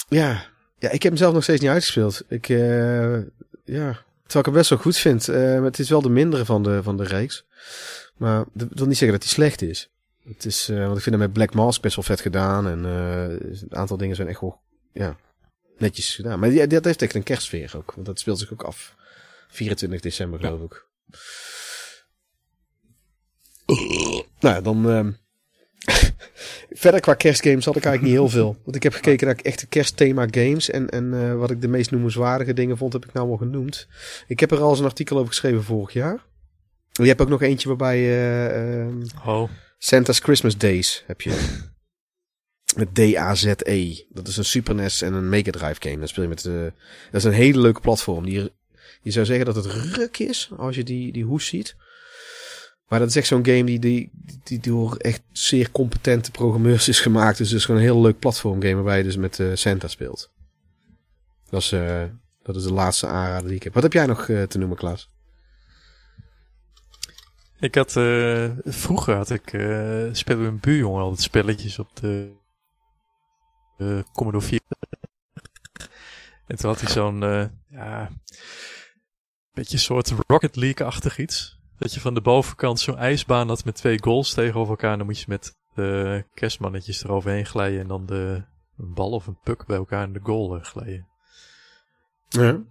Ja. 0.09 0.45
ja, 0.79 0.91
ik 0.91 1.03
heb 1.03 1.13
hem 1.13 1.17
zelf 1.17 1.35
nog 1.35 1.43
steeds 1.43 1.61
niet 1.61 1.71
uitgespeeld. 1.71 2.23
Ik, 2.29 2.49
eh, 2.49 3.15
ja, 3.65 3.93
terwijl 4.23 4.39
ik 4.39 4.45
hem 4.45 4.53
best 4.53 4.71
wel 4.71 4.79
goed 4.79 4.97
vind. 4.97 5.29
Eh, 5.29 5.63
het 5.63 5.79
is 5.79 5.89
wel 5.89 6.03
de 6.03 6.11
mindere 6.11 6.45
van 6.45 6.63
de, 6.63 6.83
van 6.83 6.97
de 6.97 7.05
reeks. 7.05 7.45
Maar 8.17 8.45
dat 8.53 8.69
wil 8.71 8.87
niet 8.87 8.99
zeggen 8.99 9.19
dat 9.19 9.27
hij 9.27 9.33
slecht 9.37 9.63
is. 9.63 9.91
Het 10.29 10.45
is, 10.45 10.69
want 10.69 10.97
ik 10.97 11.03
vind 11.03 11.17
hem 11.17 11.19
met 11.19 11.33
Black 11.33 11.55
Mask 11.55 11.81
best 11.83 11.97
wel 11.97 12.05
vet 12.05 12.21
gedaan. 12.21 12.67
En 12.69 12.85
eh, 12.85 13.29
een 13.61 13.77
aantal 13.77 13.97
dingen 13.97 14.17
zijn 14.17 14.29
echt 14.29 14.41
wel, 14.41 14.61
ja, 14.95 15.17
netjes 15.79 16.15
gedaan. 16.15 16.39
Maar 16.39 16.51
die, 16.51 16.67
dat 16.67 16.85
heeft 16.85 17.03
echt 17.03 17.15
een 17.15 17.23
kerstsfeer 17.23 17.73
ook. 17.77 17.93
Want 17.95 18.07
dat 18.07 18.19
speelt 18.19 18.39
zich 18.39 18.53
ook 18.53 18.63
af. 18.63 18.95
24 19.49 20.01
december 20.01 20.41
geloof 20.41 20.61
ik. 20.61 20.87
Nou, 24.41 24.55
ja, 24.55 24.61
dan... 24.61 24.91
ehm, 24.91 25.13
Verder 26.71 27.01
qua 27.01 27.15
kerstgames 27.15 27.65
had 27.65 27.77
ik 27.77 27.85
eigenlijk 27.85 28.15
niet 28.15 28.23
heel 28.23 28.41
veel. 28.41 28.57
Want 28.65 28.77
ik 28.77 28.83
heb 28.83 28.93
gekeken 28.93 29.27
naar 29.27 29.37
echte 29.43 29.67
kerstthema 29.67 30.27
games. 30.31 30.71
En, 30.71 30.91
en 30.91 31.15
eh, 31.15 31.35
wat 31.35 31.51
ik 31.51 31.61
de 31.61 31.69
meest 31.69 31.91
noemenswaardige 31.91 32.53
dingen 32.53 32.77
vond, 32.77 32.93
heb 32.93 33.05
ik 33.05 33.13
nou 33.13 33.31
al 33.31 33.37
genoemd. 33.37 33.89
Ik 34.27 34.41
heb 34.41 34.51
er 34.51 34.61
al 34.61 34.71
eens 34.71 34.79
een 34.79 34.85
artikel 34.85 35.17
over 35.17 35.29
geschreven 35.29 35.63
vorig 35.65 35.93
jaar. 35.93 36.27
Je 36.93 37.07
hebt 37.07 37.21
ook 37.21 37.29
nog 37.29 37.43
eentje 37.43 37.69
waarbij 37.69 37.99
eh, 37.99 38.81
ehm, 38.81 39.03
Oh, 39.27 39.51
Santa's 39.79 40.19
Christmas 40.19 40.57
Days 40.57 41.05
heb 41.07 41.21
je. 41.21 41.63
Met 42.75 42.95
D-A-Z-E. 42.95 44.05
Dat 44.09 44.29
is 44.29 44.37
een 44.37 44.45
Super 44.45 44.75
NES 44.75 45.03
en 45.03 45.13
een 45.13 45.29
Mega 45.29 45.51
Drive 45.51 45.81
game. 45.81 45.99
Dat 45.99 46.09
speel 46.09 46.23
je 46.23 46.29
met, 46.29 46.45
eh, 46.45 46.63
dat 47.11 47.21
is 47.21 47.25
een 47.25 47.33
hele 47.33 47.61
leuke 47.61 47.81
platform. 47.81 48.25
Die, 48.25 48.53
je 49.03 49.11
zou 49.11 49.27
zeggen 49.27 49.45
dat 49.45 49.55
het 49.55 49.67
ruk 49.67 50.19
is 50.19 50.51
als 50.57 50.77
je 50.77 50.85
die, 50.85 51.13
die 51.13 51.25
hoes 51.25 51.47
ziet. 51.47 51.77
Maar 52.89 52.99
dat 52.99 53.09
is 53.09 53.17
echt 53.17 53.27
zo'n 53.27 53.47
game 53.47 53.65
die, 53.65 53.79
die, 53.79 54.11
die 54.45 54.61
door 54.61 54.97
echt 54.97 55.23
zeer 55.33 55.71
competente 55.71 56.31
programmeurs 56.31 56.89
is 56.89 57.01
gemaakt. 57.01 57.39
Dus 57.39 57.49
het 57.49 57.59
is 57.59 57.65
gewoon 57.65 57.81
een 57.81 57.87
heel 57.87 58.01
leuk 58.01 58.19
platformgame 58.19 58.75
waarbij 58.75 58.99
je 58.99 59.05
dus 59.05 59.17
met 59.17 59.41
eh, 59.41 59.47
Santa 59.55 59.89
speelt. 59.89 60.31
Dat 61.51 61.61
is, 61.63 61.73
eh, 61.73 62.03
dat 62.43 62.57
is 62.57 62.63
de 62.63 62.73
laatste 62.73 63.07
aanrader 63.07 63.47
die 63.47 63.57
ik 63.57 63.63
heb. 63.63 63.75
Wat 63.75 63.83
heb 63.83 63.93
jij 63.93 64.07
nog 64.07 64.25
te 64.25 64.59
noemen, 64.59 64.77
Klaas? 64.77 65.13
ik 67.61 67.75
had, 67.75 67.93
vroeger 68.65 69.15
had 69.15 69.31
ik, 69.31 69.49
speelde 70.13 70.45
een 70.45 70.61
buurjongen 70.61 71.03
altijd 71.03 71.23
spelletjes 71.23 71.79
op 71.79 71.97
de 71.97 72.33
eh 73.77 73.99
Commodore 74.13 74.45
4. 74.45 74.61
en 76.47 76.57
toen 76.57 76.71
had 76.71 76.81
hij 76.81 76.91
zo'n, 76.91 77.23
eh, 77.23 77.47
ja, 77.69 78.11
beetje 79.53 79.75
een 79.75 79.83
soort 79.83 80.13
Rocket 80.27 80.57
League-achtig 80.57 81.19
iets. 81.19 81.59
Dat 81.79 81.95
je 81.95 82.01
van 82.01 82.15
de 82.15 82.21
bovenkant 82.21 82.81
zo'n 82.81 82.99
ijsbaan 82.99 83.49
had 83.49 83.65
met 83.65 83.75
twee 83.75 84.03
goals 84.03 84.35
tegenover 84.35 84.71
elkaar. 84.71 84.93
En 84.93 84.99
dan 84.99 85.07
moet 85.07 85.19
je 85.21 85.25
met 85.29 85.57
de 85.75 86.25
kerstmannetjes 86.35 87.05
eroverheen 87.05 87.47
glijden 87.47 87.81
en 87.81 87.89
dan 87.89 88.07
de, 88.07 88.45
een 88.79 88.95
bal 88.95 89.11
of 89.11 89.27
een 89.27 89.39
puck 89.43 89.67
bij 89.67 89.77
elkaar 89.77 90.07
in 90.07 90.13
de 90.13 90.21
goal 90.23 90.57
eh, 90.57 90.65
glijden. 90.65 91.09
Ja. 92.29 92.63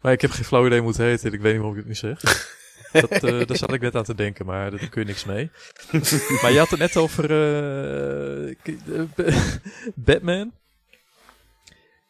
Maar 0.00 0.12
ik 0.12 0.20
heb 0.20 0.30
geen 0.30 0.44
flauw 0.44 0.66
idee 0.66 0.80
hoe 0.80 0.88
het 0.88 0.98
heet 0.98 1.24
en 1.24 1.32
ik 1.32 1.40
weet 1.40 1.52
niet 1.52 1.62
waarom 1.62 1.78
ik 1.78 1.86
het 1.86 1.86
nu 1.86 1.94
zeg. 1.94 2.20
Dat, 2.92 3.10
eh, 3.10 3.46
daar 3.46 3.56
zat 3.56 3.72
ik 3.72 3.80
net 3.80 3.94
aan 3.94 4.04
te 4.04 4.14
denken, 4.14 4.46
maar 4.46 4.70
daar 4.70 4.88
kun 4.88 5.00
je 5.02 5.06
niks 5.06 5.24
mee. 5.24 5.50
maar 6.42 6.52
je 6.52 6.58
had 6.58 6.70
het 6.70 6.78
net 6.78 6.96
over 6.96 7.30
eh, 7.30 8.48
eh, 8.50 9.08
Batman. 9.94 10.52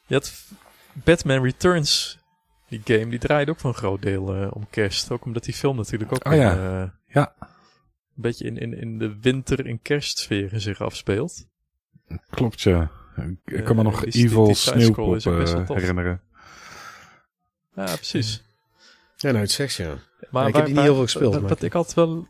Je 0.06 0.14
had 0.14 0.32
Batman 0.92 1.42
Returns, 1.42 2.18
die 2.68 2.80
game, 2.84 3.08
die 3.08 3.18
draaide 3.18 3.50
ook 3.50 3.58
voor 3.60 3.70
een 3.70 3.76
groot 3.76 4.02
deel 4.02 4.50
om 4.52 4.66
kerst. 4.70 5.10
Ook 5.10 5.24
omdat 5.24 5.44
die 5.44 5.54
film 5.54 5.76
natuurlijk 5.76 6.12
ook 6.12 6.26
Oh 6.26 6.34
ja. 6.38 6.52
in, 6.52 6.58
eh, 6.58 7.14
Ja. 7.14 7.34
een 7.40 7.46
beetje 8.22 8.44
in, 8.44 8.56
in, 8.58 8.74
in 8.74 8.98
de 8.98 9.16
winter- 9.20 9.66
en 9.66 9.82
kerstsferen 9.82 10.60
zich 10.60 10.80
afspeelt. 10.80 11.46
Klopt, 12.30 12.60
ja. 12.60 12.90
Ik, 13.44 13.64
kan 13.64 13.76
me 13.76 13.82
nog 13.82 14.04
die- 14.04 14.24
Evil 14.24 14.44
die 14.44 14.54
Sneeuwpop 14.54 15.24
herinneren. 15.68 16.20
Ja, 17.74 17.84
precies. 17.84 18.42
Ja, 19.20 19.30
nou, 19.30 19.44
het 19.44 19.74
ja. 19.76 19.98
Maar 20.30 20.48
ik 20.48 20.54
heb 20.54 20.64
die 20.64 20.74
niet 20.74 20.82
heel 20.82 20.94
veel 20.94 21.02
gespeeld, 21.02 21.32
Wat, 21.32 21.40
maar- 21.40 21.50
wat 21.50 21.62
ik 21.62 21.74
altijd 21.74 21.94
wel... 21.94 22.26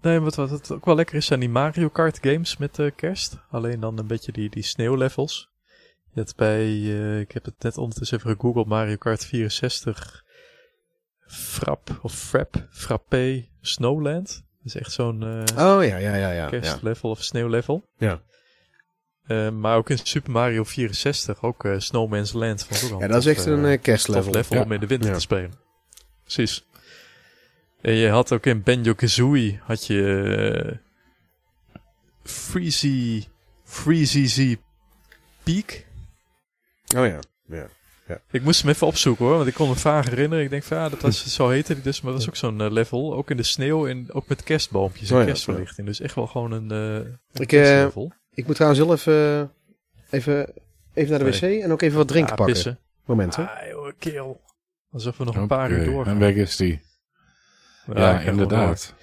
Nee, 0.00 0.20
wat, 0.20 0.34
wat, 0.34 0.50
wat 0.50 0.70
ook 0.72 0.84
wel 0.84 0.94
lekker 0.94 1.16
is, 1.16 1.26
zijn 1.26 1.40
die 1.40 1.48
Mario 1.48 1.88
Kart 1.88 2.18
games 2.20 2.56
met 2.56 2.78
eh, 2.78 2.90
kerst. 2.96 3.36
Alleen 3.50 3.80
dan 3.80 3.98
een 3.98 4.06
beetje 4.06 4.32
die, 4.32 4.50
die 4.50 4.62
sneeuwlevels. 4.62 5.50
Je 6.12 6.20
hebt 6.20 6.36
bij, 6.36 6.66
eh, 6.66 7.20
ik 7.20 7.32
heb 7.32 7.44
het 7.44 7.62
net 7.62 7.78
ondertussen 7.78 8.18
even 8.18 8.30
gegoogeld, 8.30 8.66
Mario 8.66 8.96
Kart 8.96 9.24
64 9.24 10.24
Frap 11.26 11.98
of 12.02 12.14
Frap, 12.14 12.66
Frappé 12.70 13.48
Snowland. 13.60 14.26
Dat 14.28 14.74
is 14.74 14.74
echt 14.74 14.92
zo'n 14.92 15.22
eh, 15.22 15.66
Oh, 15.76 15.84
ja, 15.84 15.96
ja, 15.96 15.98
ja, 15.98 16.14
ja. 16.16 16.30
ja. 16.30 16.48
kerstlevel 16.48 17.10
of 17.10 17.22
sneeuwlevel. 17.22 17.88
Ja. 17.98 18.22
Eh, 19.26 19.50
maar 19.50 19.76
ook 19.76 19.90
in 19.90 19.98
Super 20.02 20.30
Mario 20.30 20.64
64, 20.64 21.42
ook 21.42 21.64
eh, 21.64 21.74
Snowman's 21.78 22.32
Land. 22.32 22.64
Vond 22.64 22.78
ik 22.78 22.84
ook 22.84 22.90
wel 22.90 23.00
Ja, 23.00 23.06
dat 23.06 23.16
is 23.16 23.26
echt 23.26 23.46
een 23.46 23.64
eh, 23.64 23.72
tof 23.72 23.80
kerstlevel. 23.80 24.32
level 24.32 24.56
Ja. 24.56 24.62
om 24.62 24.72
in 24.72 24.80
de 24.80 24.86
winter 24.86 25.08
Ja. 25.08 25.14
te 25.14 25.20
spelen. 25.20 25.52
Precies. 26.22 26.66
En 27.80 27.92
je 27.94 28.08
had 28.08 28.32
ook 28.32 28.46
in 28.46 28.62
Banjo-Kazooie 28.62 29.58
had 29.62 29.86
je 29.86 30.78
Freezy, 32.22 33.24
Freezy 33.64 34.26
Z 34.26 34.54
Peak. 35.42 35.84
Oh 36.96 37.06
ja, 37.06 37.18
ja. 37.46 37.66
Ik 38.30 38.42
moest 38.42 38.60
hem 38.62 38.70
even 38.70 38.86
opzoeken 38.86 39.24
hoor, 39.24 39.36
want 39.36 39.48
ik 39.48 39.54
kon 39.54 39.68
me 39.68 39.74
vaag 39.74 40.08
herinneren. 40.08 40.44
Ik 40.44 40.50
denk 40.50 40.62
van 40.62 40.76
ja, 40.76 40.88
dat 40.88 41.00
was, 41.00 41.26
zo 41.34 41.48
heette 41.48 41.74
die 41.74 41.82
dus, 41.82 42.00
maar 42.00 42.12
dat 42.12 42.20
was 42.20 42.28
ook 42.30 42.36
zo'n 42.36 42.72
level. 42.72 43.14
Ook 43.14 43.30
in 43.30 43.36
de 43.36 43.42
sneeuw 43.42 43.86
en 43.86 44.12
ook 44.12 44.28
met 44.28 44.42
kerstboompjes 44.42 45.08
en 45.10 45.14
Oh 45.14 45.20
ja, 45.20 45.26
kerstverlichting. 45.26 45.86
Dus 45.86 46.00
echt 46.00 46.14
wel 46.14 46.26
gewoon 46.26 46.52
een, 46.52 46.70
eh 46.70 46.94
een 46.94 47.18
Ik, 47.32 47.40
eh, 47.40 47.46
kerstlevel. 47.46 48.12
Ik 48.34 48.46
moet 48.46 48.54
trouwens 48.54 48.80
wel 48.84 48.92
even, 48.94 49.52
even, 50.10 50.52
even 50.94 51.10
naar 51.10 51.30
de 51.30 51.38
wc 51.38 51.62
en 51.62 51.72
ook 51.72 51.82
even 51.82 51.96
wat 51.96 52.08
drinken 52.08 52.30
Ja, 52.30 52.36
pakken. 52.36 52.54
pissen. 52.54 52.78
Moment, 53.04 53.36
hè? 53.36 53.42
Ah, 53.48 53.68
joh, 53.68 53.92
keel. 53.98 54.40
Alsof 54.90 55.16
we 55.16 55.24
nog 55.24 55.36
een 55.36 55.46
paar 55.46 55.70
uur 55.70 55.84
doorgaan. 55.84 56.12
En 56.14 56.18
weg 56.18 56.34
is 56.34 56.56
die. 56.56 56.80
Ja, 57.94 58.20
inderdaad. 58.20 58.94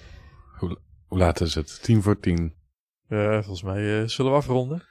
Hoe, 0.58 0.78
hoe 1.06 1.18
laat 1.18 1.40
is 1.40 1.54
het? 1.54 1.82
Tien 1.82 2.02
voor 2.02 2.20
tien. 2.20 2.54
Ja, 3.08 3.32
volgens 3.42 3.62
mij 3.62 4.00
eh, 4.02 4.08
zullen 4.08 4.30
we 4.30 4.36
afronden. 4.36 4.82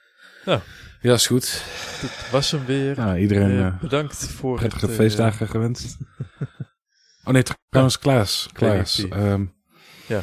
Ja, 1.01 1.13
is 1.13 1.27
goed. 1.27 1.63
Dit 2.01 2.29
was 2.31 2.51
hem 2.51 2.65
weer. 2.65 2.95
Nou, 2.97 3.17
iedereen 3.17 3.49
Eh, 3.51 3.65
eh, 3.65 3.79
bedankt 3.79 4.27
voor 4.27 4.55
prettige 4.57 4.81
het... 4.85 4.91
eh, 4.93 4.99
feestdagen 4.99 5.47
gewenst. 5.47 5.97
oh 7.25 7.33
nee, 7.33 7.43
trouwens, 7.69 7.99
Klaas. 7.99 8.49
Klaas. 8.53 9.07
Ehm, 9.09 9.45
Ja. 10.07 10.21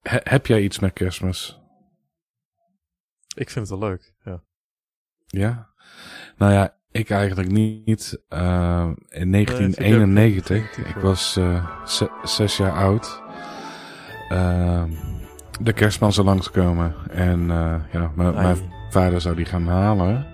he- 0.00 0.20
heb 0.22 0.46
jij 0.46 0.60
iets 0.62 0.78
met 0.78 0.92
kerstmis? 0.92 1.57
Ik 3.38 3.50
vind 3.50 3.68
het 3.68 3.78
wel 3.78 3.88
leuk. 3.88 4.12
Ja. 4.24 4.40
Ja? 5.26 5.68
Nou 6.36 6.52
ja, 6.52 6.74
ik 6.90 7.10
eigenlijk 7.10 7.50
niet. 7.50 8.22
Ehm, 8.28 8.92
in 9.08 9.30
Nee, 9.30 9.46
vind 9.46 9.58
ik 9.58 9.84
ook 9.84 9.86
1991, 9.86 10.76
niet. 10.78 10.86
ik 10.86 10.96
was 10.96 11.36
eh, 11.36 11.84
ze- 11.86 12.10
zes 12.22 12.56
jaar 12.56 12.72
oud. 12.72 13.22
Ehm, 14.28 14.90
de 15.60 15.72
kerstman 15.72 16.12
zou 16.12 16.26
langskomen. 16.26 16.94
En 17.10 17.50
eh, 17.50 17.74
ja, 17.92 18.12
mijn- 18.14 18.34
mijn 18.34 18.56
vader 18.90 19.20
zou 19.20 19.36
die 19.36 19.44
gaan 19.44 19.66
halen. 19.66 20.26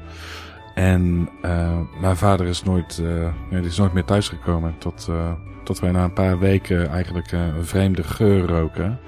En 0.74 1.28
eh, 1.42 1.80
mijn 2.00 2.16
vader 2.16 2.46
is 2.46 2.62
nooit, 2.62 2.98
eh, 2.98 3.34
nee, 3.50 3.60
die 3.60 3.70
is 3.70 3.78
nooit 3.78 3.92
meer 3.92 4.04
thuisgekomen. 4.04 4.78
Tot, 4.78 5.06
eh, 5.10 5.32
tot 5.64 5.78
wij 5.80 5.90
na 5.90 6.04
een 6.04 6.12
paar 6.12 6.38
weken 6.38 6.88
eigenlijk 6.88 7.32
eh, 7.32 7.46
een 7.46 7.64
vreemde 7.66 8.02
geur 8.02 8.46
roken. 8.46 8.98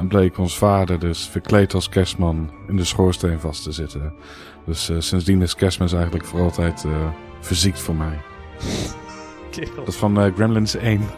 En 0.00 0.08
bleek 0.08 0.38
ons 0.38 0.58
vader 0.58 0.98
dus 0.98 1.28
verkleed 1.28 1.74
als 1.74 1.88
kerstman 1.88 2.50
in 2.68 2.76
de 2.76 2.84
schoorsteen 2.84 3.40
vast 3.40 3.62
te 3.62 3.72
zitten. 3.72 4.12
Dus 4.66 4.88
eh, 4.88 4.96
sindsdien 4.98 5.42
is 5.42 5.54
kerstmis 5.54 5.92
eigenlijk 5.92 6.24
voor 6.24 6.40
altijd 6.40 6.84
eh 6.84 7.08
verziekt 7.40 7.80
voor 7.80 7.94
mij. 7.94 8.18
Dat 9.76 9.88
is 9.88 9.96
van 9.96 10.20
eh, 10.20 10.34
Gremlins 10.34 10.74
1. 10.76 11.00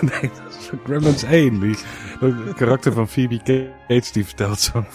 nee, 0.00 0.30
dat 0.44 0.56
is 0.60 0.66
van 0.68 0.78
Gremlins 0.84 1.22
1. 1.22 1.60
Die, 1.60 1.76
het 2.20 2.54
karakter 2.54 2.92
van 2.92 3.08
Phoebe 3.08 3.36
Cates 3.88 4.12
die 4.12 4.24
vertelt 4.24 4.60
zo'n 4.60 4.86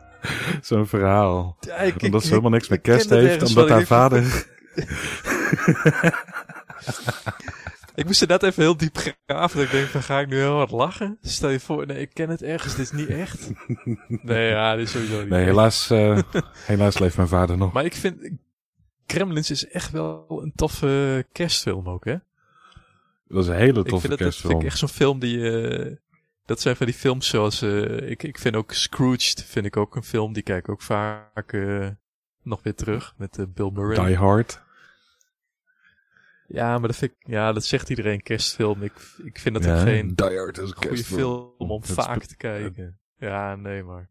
zo'n 0.62 0.86
verhaal. 0.86 1.56
Ja, 1.60 1.74
ik- 1.76 2.02
Omdat 2.02 2.20
ik- 2.20 2.26
ze 2.26 2.28
helemaal 2.32 2.50
niks 2.50 2.68
met 2.68 2.80
kerst 2.80 3.10
heeft. 3.10 3.42
Omdat 3.48 3.68
haar 3.68 3.84
vader... 3.84 4.24
Ik 8.00 8.06
moest 8.06 8.20
er 8.22 8.28
net 8.28 8.42
even 8.42 8.62
heel 8.62 8.76
diep 8.76 8.96
graven. 9.26 9.56
dat 9.56 9.66
Ik 9.66 9.70
denk 9.70 9.86
van, 9.86 10.02
ga 10.02 10.20
ik 10.20 10.28
nu 10.28 10.36
heel 10.36 10.56
hard 10.56 10.70
lachen? 10.70 11.18
Stel 11.20 11.48
je 11.50 11.60
voor, 11.60 11.86
nee, 11.86 11.98
ik 12.00 12.10
ken 12.14 12.28
het 12.28 12.42
ergens. 12.42 12.76
Dit 12.76 12.84
is 12.84 12.92
niet 12.92 13.08
echt. 13.08 13.50
Nee, 14.22 14.48
ja, 14.48 14.76
dit 14.76 14.86
is 14.86 14.92
sowieso 14.92 15.20
niet 15.20 15.28
Nee, 15.28 15.38
echt. 15.38 15.48
helaas, 15.48 15.90
eh, 15.90 16.18
helaas 16.66 16.98
leeft 16.98 17.16
mijn 17.16 17.28
vader 17.28 17.56
nog. 17.56 17.72
Maar 17.72 17.84
ik 17.84 17.94
vind, 17.94 18.30
Gremlins 19.06 19.50
is 19.50 19.68
echt 19.68 19.90
wel 19.90 20.40
een 20.42 20.52
toffe 20.54 21.26
kerstfilm 21.32 21.88
ook, 21.88 22.04
hè? 22.04 22.16
Dat 23.28 23.42
is 23.42 23.48
een 23.48 23.56
hele 23.56 23.80
ik 23.80 23.86
toffe 23.86 24.06
vind 24.08 24.18
dat, 24.18 24.18
dat 24.18 24.18
vind 24.18 24.20
kerstfilm. 24.22 24.60
ik 24.60 24.66
echt 24.66 24.78
zo'n 24.78 24.88
film 24.88 25.18
die... 25.18 25.50
eh, 25.50 25.96
dat 26.44 26.60
zijn 26.60 26.76
van 26.76 26.86
die 26.86 26.94
films 26.94 27.28
zoals... 27.28 27.62
eh, 27.62 28.10
ik, 28.10 28.22
ik 28.22 28.38
vind 28.38 28.56
ook 28.56 28.72
Scrooged 28.72 29.44
vind 29.48 29.66
ik 29.66 29.76
ook 29.76 29.96
een 29.96 30.04
film. 30.04 30.32
Die 30.32 30.42
kijk 30.42 30.58
ik 30.58 30.68
ook 30.68 30.82
vaak 30.82 31.52
eh, 31.52 31.88
nog 32.42 32.62
weer 32.62 32.74
terug. 32.74 33.14
Met 33.16 33.38
eh, 33.38 33.44
Bill 33.54 33.70
Murray. 33.74 34.06
Die 34.06 34.16
Hard. 34.16 34.62
Ja, 36.52 36.78
maar 36.78 36.88
dat, 36.88 36.96
vind 36.96 37.10
ik, 37.12 37.16
ja, 37.26 37.52
dat 37.52 37.64
zegt 37.64 37.90
iedereen 37.90 38.22
kerstfilm. 38.22 38.82
Ik, 38.82 38.92
ik 39.24 39.38
vind 39.38 39.54
dat 39.54 39.64
Ja, 39.64 39.74
ook 39.76 39.80
geen 39.82 40.14
Die 40.14 40.38
Hard 40.38 40.58
is 40.58 40.68
een 40.70 40.74
goede 40.76 40.88
kerstfilm. 40.88 41.52
film 41.58 41.70
om 41.70 41.84
vaak 41.84 42.24
te 42.24 42.36
kijken. 42.36 42.98
Ja, 43.18 43.56
nee, 43.56 43.82
maar... 43.82 44.08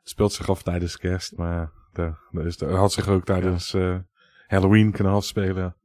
Het 0.00 0.08
speelt 0.12 0.32
zich 0.32 0.50
af 0.50 0.62
tijdens 0.62 0.96
kerst, 0.98 1.36
maar 1.36 1.70
de, 1.92 2.12
de 2.30 2.42
is 2.42 2.56
de, 2.56 2.66
had 2.66 2.92
zich 2.92 3.08
ook 3.08 3.24
tijdens 3.24 3.74
eh, 3.74 3.96
Halloween 4.46 4.92
kunnen 4.92 5.12
afspelen. 5.12 5.76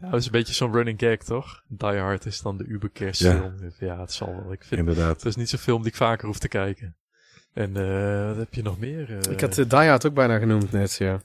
Ja, 0.00 0.10
dat 0.10 0.20
is 0.20 0.26
een 0.26 0.32
beetje 0.32 0.54
zo'n 0.54 0.72
running 0.72 0.98
gag, 1.00 1.16
toch? 1.16 1.62
Die 1.68 1.98
Hard 1.98 2.26
is 2.26 2.42
dan 2.42 2.56
de 2.56 2.64
uber 2.64 2.90
kerstfilm. 2.90 3.54
Ja. 3.78 4.00
het 4.00 4.12
zal 4.12 4.42
wel. 4.42 4.52
Ik 4.52 4.64
vind 4.64 4.80
Inderdaad. 4.80 5.16
het 5.16 5.24
is 5.24 5.36
niet 5.36 5.48
zo'n 5.48 5.58
film 5.58 5.82
die 5.82 5.90
ik 5.90 5.96
vaker 5.96 6.26
hoef 6.26 6.38
te 6.38 6.48
kijken. 6.48 6.96
En 7.52 7.76
eh, 7.76 8.26
wat 8.26 8.36
heb 8.36 8.54
je 8.54 8.62
nog 8.62 8.78
meer? 8.78 9.18
Eh, 9.18 9.32
Ik 9.32 9.40
had 9.40 9.58
uh, 9.58 9.68
Die 9.68 9.78
Hard 9.88 10.06
ook 10.06 10.14
bijna 10.14 10.38
genoemd 10.38 10.72
net, 10.72 10.94
ja. 10.96 11.20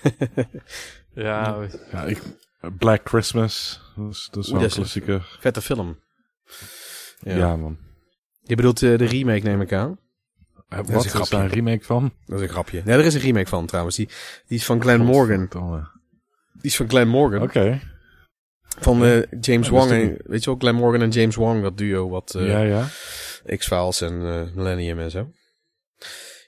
Ja, 1.14 1.66
Ja, 1.92 2.04
ik, 2.04 2.18
Black 2.78 3.08
Christmas. 3.08 3.80
Dat 3.96 4.10
is, 4.12 4.28
dat 4.32 4.44
is 4.44 4.50
wel 4.50 4.54
Oeh, 4.60 4.62
een 4.62 4.68
is- 4.70 4.74
klassieker. 4.74 5.36
Vette 5.40 5.62
film. 5.62 5.98
Ja, 7.20 7.56
man. 7.56 7.78
Je 8.42 8.54
bedoelt 8.56 8.82
eh, 8.82 8.98
de 8.98 9.04
remake, 9.04 9.42
neem 9.44 9.60
ik 9.60 9.72
aan? 9.72 9.98
Is 10.68 10.76
Wat 10.76 10.88
een 10.88 10.94
is 10.96 11.06
grapje. 11.06 11.30
daar 11.36 11.44
een 11.44 11.50
remake 11.50 11.84
van? 11.84 12.12
Dat 12.26 12.36
is 12.40 12.44
een 12.46 12.52
grapje. 12.52 12.82
Nee, 12.84 12.98
er 12.98 13.04
is 13.04 13.14
een 13.14 13.20
remake 13.20 13.48
van 13.48 13.66
trouwens. 13.66 13.96
Die, 13.96 14.08
die 14.46 14.58
is 14.58 14.64
van 14.64 14.80
Glenn 14.80 15.04
Morgan. 15.04 15.48
Die 16.52 16.70
is 16.70 16.76
van 16.76 16.88
Glenn 16.88 17.08
Morgan. 17.08 17.42
Oké. 17.42 17.80
Van 18.80 19.04
eh, 19.04 19.22
James 19.40 19.66
Ja, 19.66 19.72
Wong. 19.72 19.90
En, 19.90 20.16
weet 20.24 20.44
je 20.44 20.50
wel, 20.50 20.58
Glenn 20.58 20.76
Morgan 20.76 21.02
en 21.02 21.10
James 21.10 21.34
Wong. 21.36 21.62
Dat 21.62 21.78
duo 21.78 22.08
wat 22.08 22.34
eh, 22.34 22.46
ja, 22.48 22.60
ja. 22.60 22.86
X-Files 23.56 24.00
en 24.00 24.18
Millennium 24.54 24.98
en 24.98 25.10
zo. 25.10 25.30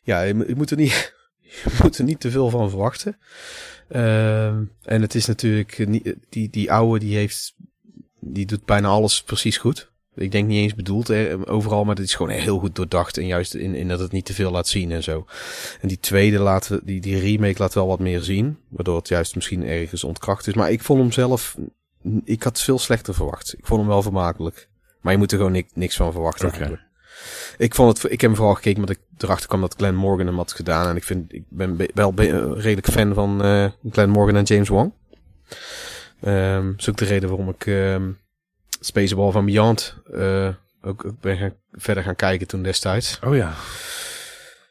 Ja, 0.03 0.21
je 0.23 0.35
moet 0.57 0.71
er 0.71 0.77
niet, 0.77 1.14
je 1.63 1.79
moet 1.83 1.99
er 1.99 2.05
niet 2.05 2.21
te 2.21 2.31
veel 2.31 2.51
van 2.51 2.71
verwachten. 2.71 3.17
Ehm, 3.89 4.65
en 4.83 5.03
het 5.03 5.15
is 5.15 5.27
natuurlijk, 5.27 5.89
niet, 5.89 6.15
die, 6.29 6.51
die 6.51 6.73
oude 6.73 6.99
die 6.99 7.17
heeft, 7.17 7.55
die 8.21 8.47
doet 8.47 8.65
bijna 8.65 8.89
alles 8.89 9.23
precies 9.23 9.57
goed. 9.57 9.93
Ik 10.17 10.33
denk 10.33 10.49
niet 10.49 10.63
eens 10.63 10.75
bedoeld 10.75 11.11
overal, 11.47 11.85
maar 11.85 11.95
het 11.95 12.05
is 12.05 12.15
gewoon 12.15 12.33
heel 12.33 12.59
goed 12.59 12.77
doordacht. 12.77 13.19
En 13.19 13.27
juist 13.27 13.55
in, 13.55 13.75
in 13.75 13.89
dat 13.89 13.99
het 13.99 14.13
niet 14.13 14.25
te 14.25 14.35
veel 14.35 14.51
laat 14.51 14.69
zien 14.69 14.91
en 14.91 15.03
zo. 15.03 15.27
En 15.81 15.89
die 15.89 16.01
tweede 16.01 16.39
laat, 16.39 16.79
die, 16.83 17.01
die 17.01 17.19
remake 17.19 17.59
laat 17.59 17.75
wel 17.75 17.87
wat 17.87 17.99
meer 17.99 18.21
zien. 18.21 18.59
Waardoor 18.69 18.97
het 18.97 19.09
juist 19.09 19.35
misschien 19.35 19.65
ergens 19.65 20.05
ontkracht 20.05 20.47
is. 20.47 20.55
Maar 20.55 20.71
ik 20.71 20.83
vond 20.83 21.01
hem 21.01 21.13
zelf, 21.13 21.57
ik 22.25 22.43
had 22.43 22.61
veel 22.61 22.79
slechter 22.79 23.15
verwacht. 23.15 23.55
Ik 23.59 23.67
vond 23.67 23.81
hem 23.81 23.89
wel 23.89 24.03
vermakelijk. 24.03 24.69
Maar 25.01 25.13
je 25.13 25.19
moet 25.19 25.33
er 25.33 25.37
gewoon 25.39 25.53
ni- 25.53 25.69
niks 25.75 25.97
van 25.97 26.13
verwachten. 26.13 26.81
Ik 27.57 27.75
vond 27.75 27.97
het, 28.03 28.13
ik 28.13 28.21
heb 28.21 28.31
hem 28.31 28.37
vooral 28.37 28.55
gekeken 28.55 28.81
omdat 28.81 28.97
ik 28.97 29.03
erachter 29.19 29.49
kwam 29.49 29.61
dat 29.61 29.75
Glenn 29.77 29.97
Morgan 29.97 30.27
hem 30.27 30.37
had 30.37 30.53
gedaan. 30.53 30.89
En 30.89 30.97
ik 30.97 31.05
vind, 31.05 31.33
ik 31.33 31.45
ben 31.49 31.77
be- 31.77 31.91
wel 31.95 32.15
redelijk 32.59 32.91
fan 32.91 33.15
van 33.15 33.43
eh 33.45 33.67
Glenn 33.91 34.11
Morgan 34.11 34.37
en 34.37 34.43
James 34.45 34.69
Wong. 34.69 34.93
Ehm 36.21 36.67
dat 36.71 36.81
is 36.81 36.89
ook 36.89 36.97
de 36.97 37.05
reden 37.05 37.29
waarom 37.29 37.49
ik 37.49 37.67
ehm 37.67 38.11
Spaceball 38.81 39.31
van 39.31 39.45
Beyond 39.45 39.97
eh, 40.13 40.49
ook, 40.83 41.05
ook 41.05 41.21
ben 41.21 41.37
gaan, 41.37 41.55
verder 41.73 42.03
gaan 42.03 42.17
kijken 42.17 42.47
toen 42.47 42.63
destijds. 42.63 43.19
Oh 43.25 43.37
ja. 43.37 43.55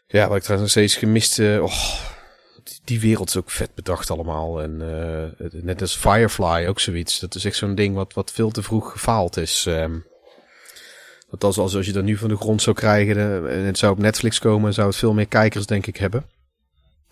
Ja, 0.07 0.27
wat 0.27 0.37
ik 0.37 0.43
trouwens 0.43 0.75
nog 0.75 0.85
steeds 0.85 0.95
gemist. 1.03 1.39
oh, 1.39 1.73
die, 2.63 2.79
die 2.83 2.99
wereld 2.99 3.29
is 3.29 3.37
ook 3.37 3.49
vet 3.51 3.73
bedacht 3.75 4.11
allemaal. 4.11 4.61
En 4.61 4.77
net 5.51 5.81
als 5.81 5.95
Firefly 5.95 6.65
ook 6.67 6.79
zoiets. 6.79 7.19
Dat 7.19 7.35
is 7.35 7.45
echt 7.45 7.55
zo'n 7.55 7.75
ding 7.75 7.95
wat, 7.95 8.13
wat 8.13 8.31
veel 8.31 8.49
te 8.51 8.63
vroeg 8.63 8.91
gefaald 8.91 9.37
is. 9.37 9.65
ehm. 9.65 9.95
Dat 11.37 11.57
als, 11.57 11.75
als, 11.75 11.85
je 11.85 11.91
dat 11.91 12.03
nu 12.03 12.17
van 12.17 12.29
de 12.29 12.35
grond 12.37 12.61
zou 12.61 12.75
krijgen 12.75 13.49
en 13.49 13.59
het 13.65 13.77
zou 13.77 13.91
op 13.91 13.97
Netflix 13.97 14.39
komen, 14.39 14.73
zou 14.73 14.87
het 14.87 14.95
veel 14.97 15.13
meer 15.13 15.27
kijkers 15.27 15.65
denk 15.65 15.87
ik 15.87 15.97
hebben. 15.97 16.25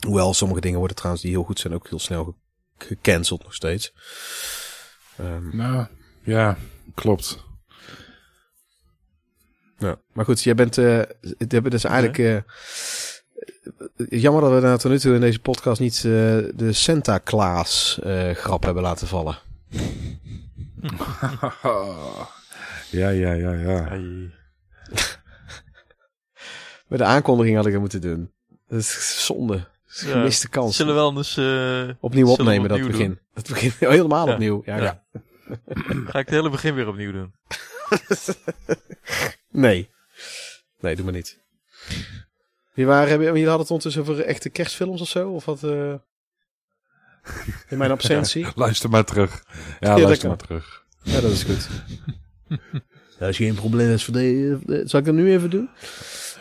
Hoewel 0.05 0.33
sommige 0.33 0.61
dingen 0.61 0.77
worden 0.77 0.95
trouwens 0.95 1.23
die 1.23 1.31
heel 1.33 1.43
goed 1.43 1.59
zijn 1.59 1.73
ook 1.73 1.89
heel 1.89 1.99
snel 1.99 2.23
ge- 2.23 2.33
gecanceld 2.87 3.43
nog 3.43 3.53
steeds. 3.53 3.93
Ehm, 5.17 5.57
Nou, 5.57 5.85
ja, 6.23 6.57
klopt. 6.95 7.43
ja. 9.77 9.99
Maar 10.13 10.25
goed, 10.25 10.41
jij 10.43 10.55
bent... 10.55 10.77
eh 10.77 11.01
het 11.37 11.51
hebben 11.51 11.71
dus 11.71 11.83
eigenlijk... 11.83 12.17
eh, 12.17 12.37
jammer 14.09 14.41
dat 14.41 14.51
we 14.53 14.59
daar 14.59 14.77
tot 14.77 14.91
nu 14.91 14.99
toe 14.99 15.13
in 15.15 15.21
deze 15.21 15.39
podcast 15.39 15.79
niet 15.79 15.95
eh, 15.95 16.01
de 16.55 16.69
Santa 16.71 17.19
Claus 17.23 17.99
eh, 18.03 18.31
grap 18.31 18.63
hebben 18.63 18.83
laten 18.83 19.07
vallen. 19.07 19.37
ja, 22.91 23.09
ja, 23.09 23.31
ja, 23.33 23.51
ja. 23.53 23.89
Ai. 23.89 24.31
Met 26.87 26.99
de 26.99 27.05
aankondiging 27.05 27.55
had 27.55 27.65
ik 27.65 27.71
het 27.71 27.81
moeten 27.81 28.01
doen. 28.01 28.31
Dat 28.67 28.79
is 28.79 29.25
zonde. 29.25 29.53
Dat 29.57 29.95
is 29.95 30.01
een 30.01 30.07
Ja. 30.07 30.13
gemiste 30.13 30.49
kans. 30.49 30.75
Zullen 30.75 30.93
we 30.93 30.99
wel 30.99 31.17
eens... 31.17 31.37
eh, 31.37 31.89
Opnieuw 31.99 32.27
opnemen, 32.27 32.69
dat 32.69 32.81
begin. 32.87 33.19
Dat 33.33 33.47
begin 33.47 33.71
helemaal 33.89 34.27
Ja. 34.27 34.33
opnieuw. 34.33 34.61
Ja, 34.65 34.77
Ja. 34.77 34.83
ja. 34.83 35.21
Ga 36.11 36.19
ik 36.19 36.25
het 36.25 36.29
hele 36.29 36.49
begin 36.49 36.73
weer 36.75 36.87
opnieuw 36.87 37.11
doen? 37.11 37.33
Nee. 39.51 39.89
Nee, 40.79 40.95
doe 40.95 41.03
maar 41.05 41.13
niet. 41.13 41.39
Wie 42.73 42.85
waren, 42.85 43.09
hebben, 43.09 43.27
jullie 43.27 43.41
hadden 43.47 43.61
het 43.61 43.69
ondertussen 43.71 44.01
over 44.01 44.19
echte 44.25 44.49
kerstfilms 44.49 45.01
of 45.01 45.07
zo? 45.07 45.29
Of 45.29 45.45
wat? 45.45 45.63
eh, 45.63 45.93
in 47.69 47.77
mijn 47.77 47.91
absentie? 47.91 48.47
Luister 48.55 48.89
maar 48.89 49.03
terug. 49.05 49.43
Ja, 49.79 49.95
dat 49.95 50.01
luister 50.03 50.27
maar 50.27 50.37
terug. 50.37 50.85
Ja, 51.03 51.21
dat 51.21 51.31
is 51.31 51.43
goed. 51.43 51.67
Als 53.19 53.37
je 53.37 53.43
geen 53.45 53.55
probleem 53.55 53.89
is 53.89 54.03
voor 54.05 54.13
de, 54.13 54.81
Zal 54.85 54.99
ik 54.99 55.05
dat 55.05 55.15
nu 55.15 55.31
even 55.31 55.49
doen? 55.49 55.69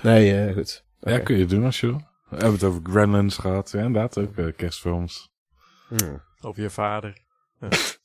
Nee, 0.03 0.35
eh, 0.47 0.55
goed. 0.55 0.85
Ja, 1.01 1.19
kun 1.19 1.37
je 1.39 1.47
doen 1.47 1.65
als 1.65 1.81
je 1.81 1.87
wil. 1.87 1.97
We 2.29 2.37
hebben 2.37 2.53
het 2.53 2.65
over 2.65 2.81
Gremlins 2.83 3.37
gehad. 3.37 3.71
Ja, 3.71 3.79
inderdaad, 3.79 4.19
ook 4.19 4.37
eh, 4.37 4.47
kerstfilms. 4.57 5.31
Hmm, 5.89 6.23
Over 6.41 6.63
je 6.63 6.71
vader. 6.71 7.19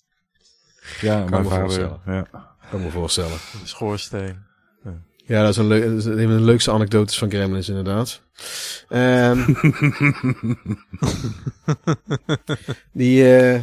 Ja, 1.01 1.23
me 1.23 1.29
mijn 1.29 1.43
vader. 1.43 1.59
voorstellen. 1.59 2.01
Ja. 2.05 2.27
kan 2.69 2.81
me 2.81 2.89
voorstellen. 2.89 3.37
De 3.61 3.67
schoorsteen. 3.67 4.45
Ja, 5.27 5.41
dat 5.41 5.49
is 5.49 5.57
een, 5.57 5.67
leuk, 5.67 5.83
dat 5.83 5.97
is 5.97 6.05
een 6.05 6.27
van 6.27 6.37
de 6.37 6.43
leukste 6.43 6.71
anekdotes 6.71 7.17
van 7.17 7.29
Gremlins 7.29 7.69
inderdaad. 7.69 8.21
Ehm, 8.89 9.53
die, 12.93 13.37
eh 13.37 13.61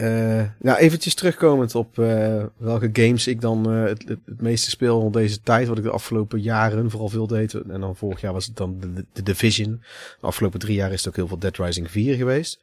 eh 0.00 0.44
nou, 0.58 0.78
eventjes 0.78 1.14
terugkomend 1.14 1.74
op 1.74 1.98
eh, 1.98 2.44
welke 2.56 2.90
games 2.92 3.26
ik 3.26 3.40
dan 3.40 3.72
eh, 3.72 3.84
het, 3.84 4.08
het, 4.08 4.40
meeste 4.40 4.70
speel 4.70 5.10
deze 5.10 5.40
tijd. 5.40 5.68
Wat 5.68 5.78
ik 5.78 5.84
de 5.84 5.90
afgelopen 5.90 6.40
jaren 6.40 6.90
vooral 6.90 7.08
veel 7.08 7.26
deed. 7.26 7.54
En 7.54 7.80
dan 7.80 7.96
vorig 7.96 8.20
jaar 8.20 8.32
was 8.32 8.46
het 8.46 8.56
dan 8.56 8.80
de 9.12 9.22
Division. 9.22 9.82
De 10.20 10.26
afgelopen 10.26 10.60
drie 10.60 10.74
jaar 10.74 10.92
is 10.92 10.98
het 10.98 11.08
ook 11.08 11.16
heel 11.16 11.28
veel 11.28 11.38
Dead 11.38 11.56
Rising 11.56 11.90
4 11.90 12.16
geweest. 12.16 12.60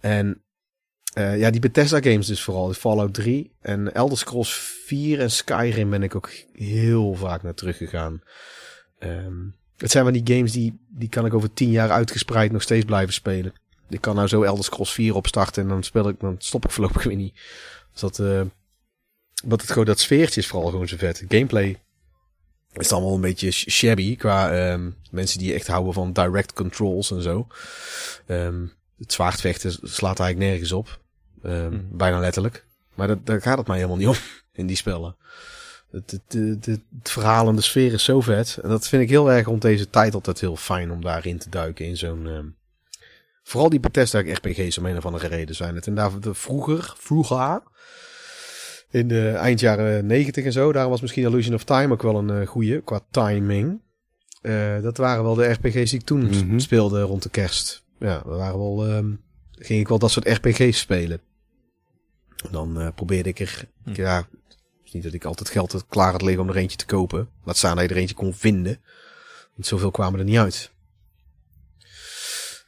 En 0.00 0.40
ja, 1.14 1.50
die 1.50 1.60
Bethesda 1.60 2.00
games 2.00 2.26
dus 2.26 2.42
vooral. 2.42 2.72
Fallout 2.72 3.14
3 3.14 3.52
en 3.60 3.94
Elder 3.94 4.18
Scrolls 4.18 4.54
4 4.86 5.20
en 5.20 5.30
Skyrim 5.30 5.90
ben 5.90 6.02
ik 6.02 6.14
ook 6.14 6.30
heel 6.52 7.14
vaak 7.14 7.42
naar 7.42 7.54
teruggegaan. 7.54 8.22
Ehm 8.98 9.34
het 9.76 9.90
zijn 9.90 10.04
van 10.04 10.12
die 10.12 10.36
games 10.36 10.52
die, 10.52 10.80
die 10.88 11.08
kan 11.08 11.26
ik 11.26 11.34
over 11.34 11.52
tien 11.52 11.70
jaar 11.70 11.90
uitgespreid 11.90 12.52
nog 12.52 12.62
steeds 12.62 12.84
blijven 12.84 13.14
spelen. 13.14 13.52
Ik 13.88 14.00
kan 14.00 14.14
nou 14.14 14.28
zo 14.28 14.42
Elder 14.42 14.64
Scrolls 14.64 14.92
4 14.92 15.14
opstarten 15.14 15.62
en 15.62 15.68
dan 15.68 15.82
speel 15.82 16.08
ik, 16.08 16.20
dan 16.20 16.34
stop 16.38 16.64
ik 16.64 16.70
voorlopig 16.70 17.02
weer 17.10 17.16
niet. 17.16 17.34
Dus 17.92 18.00
dat, 18.00 18.18
eh 18.18 18.40
wat 19.44 19.60
het 19.60 19.70
gewoon, 19.70 19.84
dat 19.86 20.00
sfeertje 20.00 20.40
is 20.40 20.46
vooral 20.46 20.70
gewoon 20.70 20.88
zo 20.88 20.96
vet. 20.96 21.24
Gameplay 21.28 21.80
is 22.72 22.88
dan 22.88 23.02
wel 23.02 23.14
een 23.14 23.20
beetje 23.20 23.50
sh- 23.50 23.68
shabby 23.68 24.16
qua 24.16 24.50
ehm, 24.52 24.90
mensen 25.10 25.38
die 25.38 25.54
echt 25.54 25.66
houden 25.66 25.92
van 25.92 26.12
direct 26.12 26.52
controls 26.52 27.10
en 27.10 27.22
zo. 27.22 27.46
Ehm 28.26 28.64
het 28.98 29.12
zwaardvechten 29.12 29.72
slaat 29.82 30.20
eigenlijk 30.20 30.50
nergens 30.50 30.72
op. 30.72 31.00
Ehm, 31.42 31.72
Mhm. 31.74 31.96
Bijna 31.96 32.18
letterlijk. 32.18 32.64
Maar 32.94 33.06
dat, 33.08 33.26
daar 33.26 33.42
gaat 33.42 33.58
het 33.58 33.66
mij 33.66 33.76
helemaal 33.76 33.96
niet 33.96 34.06
om 34.08 34.14
in 34.52 34.66
die 34.66 34.76
spellen. 34.76 35.16
Het, 35.90 36.10
het, 36.10 36.22
het, 36.32 36.66
het, 36.66 36.80
het 36.98 37.10
verhaal 37.10 37.48
en 37.48 37.56
de 37.56 37.62
sfeer 37.62 37.92
is 37.92 38.04
zo 38.04 38.20
vet. 38.20 38.58
En 38.62 38.68
dat 38.68 38.88
vind 38.88 39.02
ik 39.02 39.08
heel 39.08 39.30
erg 39.32 39.46
rond 39.46 39.62
deze 39.62 39.90
tijd 39.90 40.14
altijd 40.14 40.40
heel 40.40 40.56
fijn 40.56 40.90
om 40.90 41.00
daarin 41.02 41.38
te 41.38 41.48
duiken. 41.50 41.84
In 41.86 41.96
zo'n. 41.96 42.54
Vooral 43.46 43.68
die 43.70 43.80
Bethesda 43.80 44.20
RPG's 44.20 44.78
om 44.78 44.86
een 44.86 44.96
of 44.96 45.06
andere 45.06 45.26
reden 45.26 45.54
zijn 45.54 45.74
het. 45.74 45.86
En 45.86 45.94
daar 45.94 46.10
vroeger, 46.20 46.94
vroeger. 46.96 47.62
In 48.90 49.08
de 49.08 49.28
eind 49.30 49.60
jaren 49.60 50.06
negentig 50.06 50.44
en 50.44 50.52
zo. 50.52 50.72
Daar 50.72 50.88
was 50.88 51.00
misschien 51.00 51.24
Illusion 51.24 51.54
of 51.54 51.64
Time 51.64 51.92
ook 51.92 52.02
wel 52.02 52.16
een 52.18 52.30
eh, 52.40 52.46
goeie 52.46 52.80
qua 52.82 53.00
timing. 53.10 53.80
Eh, 54.40 54.80
dat 54.82 54.96
waren 54.96 55.24
wel 55.24 55.34
de 55.34 55.50
RPG's 55.52 55.90
die 55.90 56.00
ik 56.00 56.06
toen 56.06 56.24
Mhm. 56.24 56.58
speelde 56.58 57.00
rond 57.02 57.22
de 57.22 57.28
kerst. 57.30 57.84
Ja, 57.98 58.14
dat 58.26 58.36
waren 58.36 58.58
wel. 58.58 58.86
ehm, 58.86 59.10
ging 59.50 59.80
ik 59.80 59.88
wel 59.88 59.98
dat 59.98 60.10
soort 60.10 60.28
RPG's 60.28 60.78
spelen. 60.78 61.20
Dan 62.50 62.80
eh, 62.80 62.88
probeerde 62.94 63.28
ik 63.28 63.38
er. 63.40 63.68
Hm. 63.84 63.90
Ja, 63.94 64.16
het 64.16 64.26
is 64.84 64.92
niet 64.92 65.02
dat 65.02 65.12
ik 65.12 65.24
altijd 65.24 65.50
geld 65.50 65.72
had 65.72 65.86
klaar 65.88 66.12
had 66.12 66.22
liggen 66.22 66.42
om 66.42 66.48
er 66.48 66.56
eentje 66.56 66.76
te 66.76 66.86
kopen. 66.86 67.28
Laat 67.44 67.56
staan 67.56 67.76
dat 67.76 67.84
je 67.88 67.90
er 67.94 68.00
eentje 68.00 68.14
kon 68.14 68.34
vinden. 68.34 68.80
Want 69.54 69.66
zoveel 69.66 69.90
kwamen 69.90 70.18
er 70.18 70.24
niet 70.24 70.38
uit. 70.38 70.70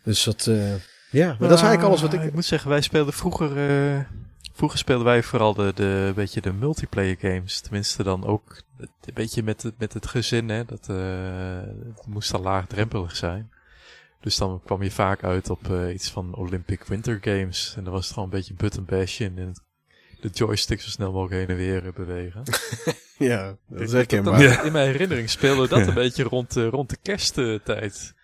Dus 0.08 0.24
dat. 0.24 0.46
eh, 0.46 0.74
ja, 1.10 1.26
maar 1.26 1.48
dat 1.48 1.58
is 1.58 1.64
eigenlijk 1.64 1.82
alles 1.82 2.00
wat 2.00 2.14
Ah, 2.14 2.20
ik. 2.20 2.26
Ik 2.28 2.34
moet 2.34 2.44
zeggen, 2.44 2.70
wij 2.70 2.80
speelden 2.80 3.12
vroeger... 3.14 3.56
eh, 3.70 4.00
vroeger 4.52 4.78
speelden 4.78 5.04
wij 5.06 5.22
vooral 5.22 5.54
de, 5.54 5.72
de, 5.74 6.12
beetje 6.14 6.40
de 6.40 6.52
multiplayer 6.52 7.16
games. 7.20 7.60
Tenminste 7.60 8.02
dan 8.02 8.26
ook 8.26 8.62
een 8.78 9.14
beetje 9.14 9.42
met 9.42 9.62
het, 9.62 9.74
met 9.78 9.92
het 9.92 10.06
gezin. 10.06 10.48
Hè, 10.48 10.64
dat 10.64 10.88
eh, 10.88 10.96
het 11.94 12.06
moest 12.06 12.30
dan 12.30 12.40
laagdrempelig 12.40 13.16
zijn. 13.16 13.50
Dus 14.20 14.36
dan 14.36 14.60
kwam 14.64 14.82
je 14.82 14.90
vaak 14.90 15.24
uit 15.24 15.50
op 15.50 15.70
eh, 15.72 15.94
iets 15.94 16.10
van 16.10 16.34
Olympic 16.34 16.84
Winter 16.84 17.18
Games. 17.20 17.74
En 17.76 17.84
dan 17.84 17.92
was 17.92 18.04
het 18.04 18.12
gewoon 18.14 18.28
een 18.28 18.34
beetje 18.36 18.54
button 18.54 18.84
bashen. 18.84 19.38
En 19.38 19.52
de 20.20 20.28
joystick 20.28 20.80
zo 20.80 20.88
snel 20.88 21.12
mogelijk 21.12 21.34
heen 21.40 21.56
en 21.58 21.64
weer 21.64 21.92
bewegen. 21.94 22.42
Ja, 23.18 23.56
dat 23.68 23.80
is 23.80 23.88
Ik- 23.88 23.94
herkenbaar. 23.96 24.64
In 24.66 24.72
mijn 24.72 24.86
herinnering 24.90 25.30
speelde 25.30 25.68
dat 25.68 25.86
een 25.88 25.94
beetje 25.94 26.22
rond, 26.22 26.52
de 26.52 26.66
rond 26.68 26.90
de 26.90 26.96
kersttijd. 27.02 28.14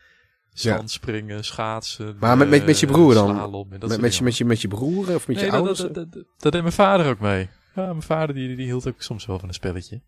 Ja. 0.57 0.77
Zandspringen, 0.77 1.45
schaatsen. 1.45 2.17
Maar 2.21 2.37
met- 2.37 2.49
met- 2.49 2.67
met 2.67 2.81
je 2.81 2.87
eh, 2.87 2.93
broer 2.93 3.15
dan? 3.15 3.29
slalom 3.35 3.69
Met, 3.69 3.81
soort 3.83 4.01
met, 4.01 4.17
je, 4.17 4.25
met, 4.25 4.37
je, 4.37 4.45
met 4.45 4.61
je 4.61 4.69
broer 4.69 5.15
of 5.15 5.27
met 5.27 5.37
Nee, 5.37 5.45
je 5.45 5.51
ouders? 5.53 5.79
dat, 5.79 5.95
dat, 5.95 6.13
dat, 6.13 6.25
dat 6.39 6.53
deed 6.53 6.61
mijn 6.63 6.75
vader 6.75 7.07
ook 7.07 7.19
mee. 7.21 7.49
Ja, 7.75 7.85
mijn 7.87 8.03
vader 8.03 8.35
die, 8.35 8.57
die 8.57 8.65
hield 8.67 8.89
ook 8.89 9.03
soms 9.03 9.27
wel 9.27 9.39
van 9.39 9.49
een 9.49 9.55
spelletje. 9.55 10.01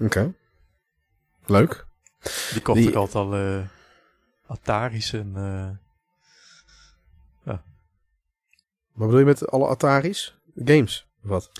Oké. 0.00 0.34
Leuk. 1.46 1.86
Die 2.52 2.62
kocht 2.62 2.78
Die- 2.78 2.88
ook 2.88 2.94
altijd 2.94 3.24
al 3.24 3.34
eh 3.34 3.62
Atari's 4.46 5.12
en... 5.12 5.32
eh, 5.36 5.70
Wat 8.94 9.06
bedoel 9.06 9.18
je 9.18 9.24
met 9.24 9.48
alle 9.50 9.66
Atari's? 9.66 10.36
Games? 10.64 11.06
Wat? 11.20 11.50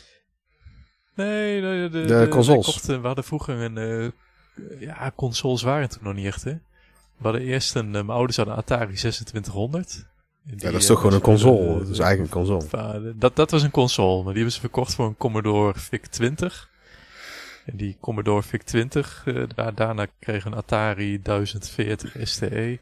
nee, 1.15 1.61
nee, 1.61 1.89
de, 1.89 2.05
De 2.05 2.27
consoles. 2.31 2.65
wij 2.65 2.75
kochten- 2.75 3.01
we 3.01 3.07
hadden 3.07 3.25
vroeger 3.25 3.55
een... 3.61 3.79
eh, 3.79 4.81
ja, 4.81 5.13
consoles 5.17 5.63
waren 5.63 5.89
toen 5.89 6.03
nog 6.03 6.15
niet 6.15 6.27
echt, 6.27 6.45
hè. 6.45 6.55
We 7.17 7.23
hadden 7.23 7.43
eerst 7.43 7.75
een... 7.75 7.87
eh, 7.87 7.93
mijn 7.93 8.11
ouders 8.11 8.37
hadden 8.37 8.55
een 8.55 8.61
Atari 8.61 8.95
2600. 8.95 10.07
En 10.47 10.55
Ja, 10.57 10.71
dat 10.71 10.75
is 10.75 10.83
eh, 10.83 10.89
toch 10.89 10.97
gewoon 10.99 11.13
een 11.13 11.19
eh, 11.19 11.25
console. 11.25 11.79
Dat 11.79 11.89
is 11.89 11.99
eigenlijk 11.99 12.35
een 12.35 12.41
console. 12.45 13.15
Dat, 13.17 13.37
dat 13.37 13.51
was 13.51 13.63
een 13.63 13.71
console, 13.71 14.15
maar 14.17 14.25
die 14.25 14.35
hebben 14.35 14.53
ze 14.53 14.61
verkocht 14.61 14.95
voor 14.95 15.07
een 15.07 15.17
Commodore 15.17 15.79
VIC-20. 15.79 16.73
En 17.67 17.77
die 17.77 17.97
Commodore 18.01 18.43
VIC-20, 18.43 19.25
eh, 19.25 19.43
daar, 19.55 19.75
daarna 19.75 20.07
kreeg 20.19 20.45
een 20.45 20.55
Atari 20.55 21.23
1040 21.23 22.17
STE. 22.29 22.79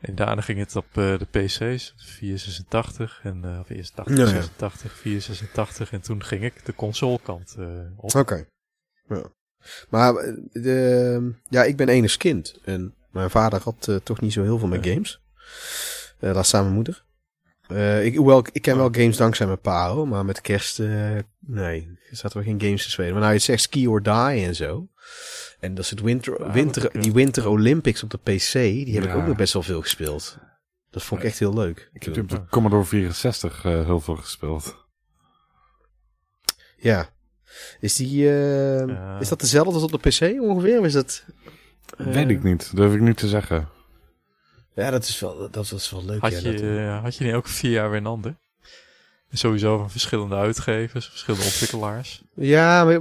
En 0.00 0.14
daarna 0.14 0.40
ging 0.42 0.58
het 0.58 0.76
op 0.76 0.86
eh, 0.90 1.18
de 1.18 1.26
PC's, 1.30 1.94
486 1.96 3.20
en 3.22 3.42
uh, 3.44 3.58
of 3.60 3.68
eerst 3.68 3.94
80, 3.94 4.16
Ja, 4.16 4.22
ja. 4.24 4.30
86, 4.30 4.92
486 4.92 5.92
en 5.92 6.00
toen 6.00 6.24
ging 6.24 6.42
ik 6.44 6.64
de 6.64 6.74
consolekant 6.74 7.54
eh 7.58 7.66
op. 7.96 8.14
Oké. 8.14 8.46
Ja. 9.08 9.22
Maar 9.88 10.14
eh, 10.14 10.32
de, 10.52 11.32
ja, 11.48 11.64
ik 11.64 11.76
ben 11.76 11.88
enig 11.88 12.16
kind. 12.16 12.58
En 12.64 12.94
mijn 13.10 13.30
vader 13.30 13.60
had 13.62 13.88
eh, 13.88 13.96
toch 13.96 14.20
niet 14.20 14.32
zo 14.32 14.42
heel 14.42 14.58
veel 14.58 14.68
met 14.68 14.84
Ja. 14.84 14.92
games. 14.92 15.20
Eh 16.18 16.34
laat 16.34 16.46
staan 16.46 16.62
mijn 16.62 16.74
moeder. 16.74 17.06
Ik, 18.02 18.16
hoewel, 18.16 18.44
ik, 18.52 18.62
ken 18.62 18.76
wel 18.76 18.88
games 18.92 19.16
dankzij 19.16 19.46
mijn 19.46 19.60
pa, 19.60 19.90
hoor, 19.90 20.08
maar 20.08 20.24
met 20.24 20.40
kerst, 20.40 20.78
nee, 21.38 21.98
zaten 22.10 22.38
we 22.38 22.44
geen 22.44 22.60
games 22.60 22.82
te 22.82 22.90
spelen. 22.90 23.12
Maar 23.12 23.20
nou, 23.20 23.32
je 23.32 23.38
zegt 23.38 23.62
Ski 23.62 23.88
or 23.88 24.02
Die 24.02 24.12
en 24.46 24.54
zo. 24.54 24.88
En 25.60 25.74
dat 25.74 25.84
is 25.84 25.90
het 25.90 26.00
winter, 26.00 26.44
Ja, 26.44 26.52
winter, 26.52 27.00
die 27.00 27.12
Winter 27.12 27.48
Olympics 27.48 28.02
op 28.02 28.10
de 28.10 28.18
PC, 28.18 28.52
die 28.52 28.94
heb 28.94 29.04
ik 29.04 29.14
ook 29.14 29.26
nog 29.26 29.36
best 29.36 29.52
wel 29.52 29.62
veel 29.62 29.80
gespeeld. 29.80 30.38
Dat 30.90 31.02
vond 31.02 31.20
ik 31.20 31.26
echt 31.26 31.38
heel 31.38 31.54
leuk. 31.54 31.90
Ik 31.92 32.02
heb 32.02 32.16
op 32.18 32.28
de 32.28 32.44
Commodore 32.50 32.84
64 32.84 33.64
eh, 33.64 33.84
heel 33.84 34.00
veel 34.00 34.16
gespeeld. 34.16 34.76
Ja. 36.76 37.08
Is 37.80 37.96
die, 37.96 38.28
eh, 38.28 39.20
is 39.20 39.28
dat 39.28 39.40
dezelfde 39.40 39.72
als 39.72 39.82
op 39.92 40.02
de 40.02 40.08
PC 40.08 40.40
ongeveer? 40.42 40.78
Of 40.78 40.84
is 40.84 40.92
dat... 40.92 41.24
eh, 41.96 42.06
Weet 42.06 42.28
ik 42.28 42.42
niet, 42.42 42.76
durf 42.76 42.94
ik 42.94 43.00
niet 43.00 43.16
te 43.16 43.28
zeggen. 43.28 43.68
Ja, 44.74 44.90
dat 44.90 45.04
is 45.04 45.20
wel, 45.20 45.48
dat 45.50 45.72
is 45.72 45.90
wel 45.90 46.04
leuk. 46.04 46.20
Had, 46.20 46.30
ja, 46.42 46.50
je, 46.50 46.52
dat- 46.52 46.60
eh, 46.60 47.02
had 47.02 47.16
je 47.16 47.24
niet 47.24 47.34
ook 47.34 47.46
vier 47.46 47.70
jaar 47.70 47.90
weer 47.90 47.98
een 47.98 48.06
ander? 48.06 48.36
Sowieso 49.32 49.78
van 49.78 49.90
verschillende 49.90 50.34
uitgevers, 50.36 51.06
verschillende 51.08 51.44
ontwikkelaars. 51.46 52.22
ja, 52.34 52.84
maar 52.84 53.00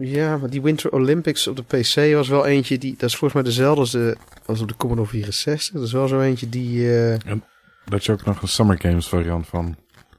Ja, 0.00 0.36
maar 0.36 0.50
die 0.50 0.62
Winter 0.62 0.92
Olympics 0.92 1.46
op 1.46 1.56
de 1.56 1.62
PC 1.62 2.14
was 2.14 2.28
wel 2.28 2.46
eentje 2.46 2.78
die... 2.78 2.92
Dat 2.98 3.08
is 3.08 3.16
volgens 3.16 3.32
mij 3.32 3.42
dezelfde 3.42 3.80
als, 3.80 3.90
de, 3.90 4.16
als 4.46 4.60
op 4.60 4.68
de 4.68 4.76
Commodore 4.76 5.08
64. 5.08 5.74
Dat 5.74 5.82
is 5.82 5.92
wel 5.92 6.08
zo 6.08 6.20
eentje 6.20 6.48
die... 6.48 6.98
eh, 7.12 7.18
Daar 7.84 7.98
is 7.98 8.10
ook 8.10 8.24
nog 8.24 8.42
een 8.42 8.48
Summer 8.48 8.80
Games 8.80 9.08
variant 9.08 9.46
van. 9.46 9.76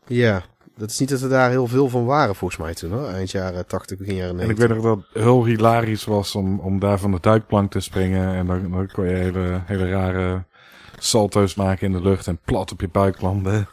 ja, 0.08 0.44
dat 0.78 0.90
is 0.90 1.00
niet 1.00 1.10
dat 1.10 1.22
er 1.22 1.30
daar 1.30 1.50
heel 1.50 1.68
veel 1.68 1.90
van 1.90 2.06
waren 2.06 2.36
volgens 2.36 2.60
mij 2.60 2.74
toen 2.74 2.92
hoor. 2.92 3.08
Eind 3.08 3.32
jaren 3.32 3.68
80, 3.68 3.98
begin 3.98 4.16
jaren 4.16 4.30
En 4.30 4.36
90. 4.36 4.64
ik 4.64 4.70
weet 4.70 4.78
nog 4.78 4.96
dat 4.96 5.06
het 5.14 5.24
heel 5.24 5.46
hilarisch 5.46 6.06
was 6.06 6.36
om, 6.36 6.60
om 6.60 6.80
daar 6.80 7.00
van 7.00 7.12
de 7.12 7.20
duikplank 7.22 7.72
te 7.72 7.80
springen. 7.80 8.36
En 8.36 8.48
dan, 8.48 8.72
dan 8.72 8.90
kon 8.92 9.06
je 9.06 9.16
hele, 9.16 9.62
hele 9.66 9.90
rare 9.90 10.44
salto's 10.98 11.56
maken 11.56 11.88
in 11.88 11.94
de 11.94 12.02
lucht 12.02 12.28
en 12.28 12.40
plat 12.46 12.72
op 12.72 12.82
je 12.82 12.90
buik 12.90 13.22
landen. 13.22 13.54
En 13.54 13.68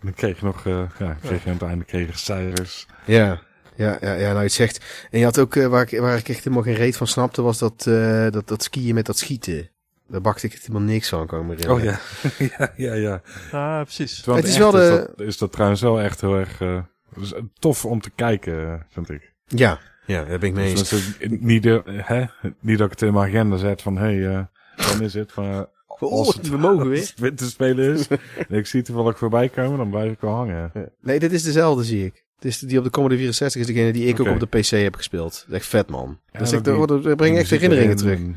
dan 0.02 0.14
kreeg 0.14 0.38
je 0.38 0.44
nog, 0.44 0.66
eh, 0.66 0.82
ja, 0.98 1.16
kreeg 1.22 1.44
je 1.44 1.50
aan 1.50 1.56
het 1.56 1.68
einde 1.68 1.84
kreeg 1.84 2.06
je 2.06 2.16
cijfers. 2.16 2.86
Ja, 3.04 3.40
ja, 3.74 3.98
ja, 4.00 4.12
ja, 4.12 4.32
nou 4.32 4.42
je 4.42 4.48
zegt. 4.48 5.06
En 5.10 5.18
je 5.18 5.24
had 5.24 5.38
ook, 5.38 5.56
eh, 5.56 5.66
waar, 5.66 5.92
ik, 5.92 6.00
waar 6.00 6.16
ik 6.16 6.28
echt 6.28 6.44
helemaal 6.44 6.62
geen 6.62 6.74
reet 6.74 6.96
van 6.96 7.06
snapte, 7.06 7.42
was 7.42 7.58
dat, 7.58 7.86
eh, 7.86 8.30
dat, 8.30 8.48
dat 8.48 8.62
skiën 8.62 8.94
met 8.94 9.06
dat 9.06 9.18
schieten. 9.18 9.70
Daar 10.08 10.20
bakte 10.20 10.46
ik 10.46 10.52
echt 10.52 10.66
helemaal 10.66 10.88
niks 10.88 11.08
van 11.08 11.26
komen 11.26 11.56
erin. 11.58 11.70
Oh 11.70 11.82
ja, 11.82 11.98
ja, 12.58 12.72
ja, 12.76 12.94
ja. 12.94 13.22
Ja, 13.52 13.82
precies. 13.82 14.16
Terwijl 14.20 14.36
Het 14.36 14.46
is 14.52 14.58
wel 14.58 14.70
de- 14.70 14.78
Is 15.08 15.16
dat, 15.16 15.26
is 15.26 15.38
dat 15.38 15.52
trouwens 15.52 15.80
wel 15.80 16.00
echt 16.00 16.20
heel 16.20 16.34
erg 16.36 16.60
eh, 16.60 16.78
is 17.20 17.32
tof 17.58 17.84
om 17.84 18.00
te 18.00 18.10
kijken, 18.10 18.86
vind 18.90 19.10
ik. 19.10 19.32
Ja, 19.46 19.78
ja, 20.06 20.24
daar 20.24 20.38
ben 20.38 20.48
ik 20.48 20.54
mee 20.54 20.70
eens. 20.70 20.88
Dus 20.88 20.90
dat 20.90 20.98
is 21.18 21.38
niet, 21.40 21.62
de, 21.62 21.82
hè? 21.86 22.24
niet 22.60 22.78
dat 22.78 22.86
ik 22.86 22.92
het 22.92 23.02
in 23.02 23.12
mijn 23.12 23.28
agenda 23.28 23.56
zet 23.56 23.82
van, 23.82 23.96
hé, 23.96 24.14
hey, 24.16 24.36
eh, 24.36 24.44
dan 24.90 25.02
is 25.02 25.14
het 25.14 25.32
van... 25.32 25.44
eh, 25.44 25.60
Oh, 26.00 26.12
als 26.12 26.34
het, 26.34 26.48
we 26.48 26.56
mogen 26.56 26.78
als 26.78 26.88
weer. 26.88 26.98
het 27.00 27.14
winterspelen 27.18 27.94
is 27.94 28.08
en 28.08 28.18
ik 28.58 28.66
zie 28.66 28.82
toevallig 28.82 29.18
voorbij 29.18 29.48
komen, 29.48 29.78
dan 29.78 29.90
blijf 29.90 30.12
ik 30.12 30.20
wel 30.20 30.34
hangen. 30.34 30.70
Ja. 30.74 30.84
Nee, 31.00 31.18
dit 31.18 31.32
is 31.32 31.42
dezelfde, 31.42 31.84
zie 31.84 32.04
ik. 32.04 32.24
Het 32.34 32.44
is 32.44 32.58
die 32.58 32.78
op 32.78 32.84
de 32.84 32.90
Commodore 32.90 33.20
64 33.20 33.60
is 33.60 33.66
degene 33.66 33.92
die 33.92 34.06
ik 34.06 34.20
ook 34.20 34.28
op 34.28 34.40
de 34.40 34.58
PC 34.58 34.66
heb 34.66 34.94
gespeeld. 34.96 35.32
Dat 35.32 35.44
is 35.48 35.54
echt 35.54 35.66
vet, 35.66 35.88
man. 35.88 36.20
Ja, 36.32 36.38
dus 36.38 36.50
dat 36.50 36.66
ik, 36.66 37.02
die- 37.02 37.16
breng 37.16 37.34
ik 37.34 37.40
echt 37.40 37.50
herinneringen 37.50 37.86
erin 37.88 37.96
terug. 37.96 38.18
en- 38.18 38.36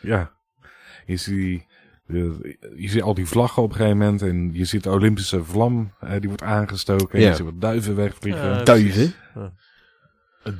ja. 0.00 0.32
Je 1.06 1.16
ziet, 1.16 1.62
de- 2.06 2.56
je 2.76 2.88
ziet 2.88 3.02
al 3.02 3.14
die 3.14 3.26
vlaggen 3.26 3.62
op 3.62 3.70
een 3.70 3.76
gegeven 3.76 3.98
moment 3.98 4.22
en 4.22 4.50
je 4.52 4.64
ziet 4.64 4.82
de 4.82 4.90
Olympische 4.90 5.44
vlam, 5.44 5.92
eh, 6.00 6.10
die 6.10 6.28
wordt 6.28 6.42
aangestoken. 6.42 7.18
En 7.18 7.20
je 7.24 7.34
ziet 7.34 7.44
wat 7.44 7.60
duiven 7.60 7.96
wegvliegen. 7.96 8.44
Ja, 8.48 8.62
Duiven. 8.62 9.14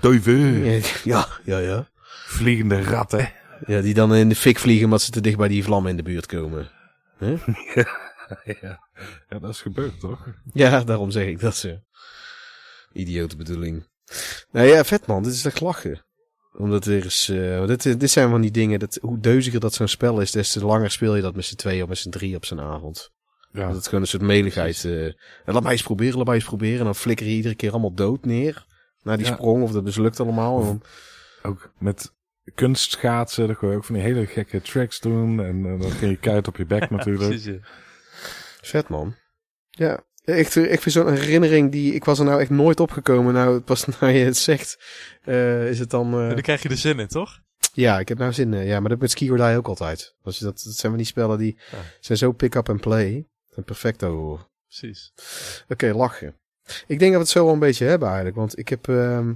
duiven! 0.01 0.64
Ja, 1.05 1.27
ja, 1.44 1.59
ja. 1.59 1.89
Vliegende 2.27 2.82
ratten. 2.82 3.32
Ja, 3.66 3.81
die 3.81 3.94
dan 3.94 4.14
in 4.14 4.28
de 4.28 4.35
fik 4.36 4.59
vliegen 4.59 4.85
omdat 4.85 5.02
ze 5.02 5.10
te 5.10 5.20
dicht 5.20 5.36
bij 5.36 5.48
die 5.48 5.64
vlammen 5.64 5.90
in 5.90 5.97
de 5.97 6.02
buurt 6.02 6.27
komen. 6.27 6.68
ja. 8.62 8.81
ja, 9.28 9.39
dat 9.39 9.51
is 9.51 9.60
gebeurd 9.60 10.01
toch? 10.01 10.27
Ja, 10.52 10.85
daarom 10.85 11.10
zeg 11.10 11.27
ik 11.27 11.40
dat 11.40 11.56
ze. 11.56 11.81
Idiote 12.93 13.36
bedoeling. 13.36 13.86
Nou 14.51 14.66
ja, 14.66 14.85
vet 14.85 15.06
man, 15.06 15.23
dit 15.23 15.32
is 15.32 15.44
echt 15.44 15.60
lachen. 15.60 16.05
Omdat 16.58 16.86
er 16.86 17.04
is, 17.04 17.28
eh, 17.28 17.66
dit, 17.66 18.00
dit 18.00 18.10
zijn 18.10 18.30
van 18.30 18.40
die 18.40 18.50
dingen, 18.50 18.78
dat, 18.78 18.98
hoe 19.02 19.20
deuziger 19.20 19.60
dat 19.60 19.74
zo'n 19.74 19.88
spel 19.88 20.20
is, 20.20 20.30
des 20.30 20.52
te 20.52 20.64
langer 20.64 20.90
speel 20.90 21.14
je 21.16 21.22
dat 21.22 21.34
met 21.34 21.44
z'n 21.44 21.56
tweeën 21.56 21.82
of 21.82 21.88
met 21.88 21.98
z'n 21.98 22.10
drie 22.10 22.36
op 22.36 22.44
zijn 22.44 22.60
avond. 22.60 23.10
Ja. 23.52 23.66
Dat 23.66 23.76
het 23.76 23.84
gewoon 23.84 24.00
een 24.00 24.06
soort 24.06 24.22
meligheid. 24.22 24.84
eh 24.84 25.04
en 25.04 25.14
laat 25.44 25.62
mij 25.62 25.72
eens 25.72 25.82
proberen, 25.82 26.16
laat 26.16 26.26
mij 26.26 26.34
eens 26.34 26.44
proberen. 26.44 26.78
En 26.78 26.84
dan 26.84 26.94
flikker 26.94 27.26
je 27.26 27.32
iedere 27.32 27.54
keer 27.54 27.70
allemaal 27.70 27.94
dood 27.94 28.24
neer. 28.24 28.66
Na 29.02 29.16
die 29.16 29.26
Ja. 29.26 29.32
sprong, 29.32 29.62
of 29.62 29.70
dat 29.72 29.84
mislukt 29.84 30.20
allemaal. 30.20 30.60
En 30.60 30.66
dan- 30.66 30.82
Ook 31.42 31.72
met 31.78 32.12
kunstschaatsen, 32.54 33.46
dan 33.46 33.56
kon 33.56 33.70
je 33.70 33.76
ook 33.76 33.84
van 33.84 33.94
die 33.94 34.04
hele 34.04 34.26
gekke 34.26 34.60
tracks 34.62 35.00
doen. 35.00 35.40
En 35.40 35.64
eh, 35.66 35.80
dan 35.80 35.90
ging 35.90 36.10
je 36.10 36.16
keihard 36.18 36.48
op 36.48 36.56
je 36.56 36.66
bek 36.66 36.90
natuurlijk. 36.96 37.28
Precies, 37.28 37.44
ja. 37.44 37.58
Vet 38.60 38.88
man. 38.88 39.14
Ja, 39.70 40.04
echt, 40.27 40.57
ik 40.57 40.81
vind 40.82 40.94
zo'n 40.94 41.12
herinnering 41.12 41.73
die, 41.73 41.94
ik 41.94 42.05
was 42.05 42.19
er 42.19 42.24
nou 42.24 42.40
echt 42.40 42.51
nooit 42.51 42.81
opgekomen. 42.81 43.35
Nou, 43.35 43.61
pas 43.61 43.86
nou 44.01 44.12
je 44.12 44.24
het 44.24 44.36
zegt, 44.36 44.78
eh, 45.24 45.69
is 45.69 45.78
het 45.78 45.90
dan... 45.90 46.15
eh, 46.15 46.20
En 46.23 46.28
dan 46.28 46.40
krijg 46.43 46.62
je 46.62 46.69
er 46.69 46.77
zin 46.77 46.98
in, 46.98 47.07
toch? 47.09 47.40
Ja, 47.73 47.98
ik 47.98 48.09
heb 48.09 48.19
nou 48.19 48.32
zin 48.32 48.55
in. 48.55 48.65
Ja, 48.66 48.81
maar 48.81 48.89
dat 48.89 48.98
met 48.98 49.11
Ski 49.11 49.31
or 49.31 49.36
Die 49.36 49.57
ook 49.57 49.66
altijd. 49.69 50.15
Dat, 50.23 50.39
dat 50.39 50.61
zijn 50.61 50.77
van 50.93 50.97
die 50.97 51.07
spellen 51.07 51.39
die 51.39 51.59
zijn 52.01 52.19
zo 52.19 52.32
pick-up 52.32 52.69
and 52.69 52.81
play. 52.81 53.27
En 53.55 53.65
perfecto. 53.65 54.40
Precies. 54.69 55.12
Oké, 55.69 55.93
lachen. 55.93 56.35
Ik 56.86 56.98
denk 56.98 57.01
dat 57.01 57.11
we 57.12 57.19
het 57.19 57.28
zo 57.28 57.44
wel 57.44 57.53
een 57.53 57.59
beetje 57.59 57.85
hebben 57.85 58.07
eigenlijk. 58.09 58.36
Want 58.36 58.59
ik 58.59 58.69
heb... 58.69 58.89
ehm, 58.89 59.32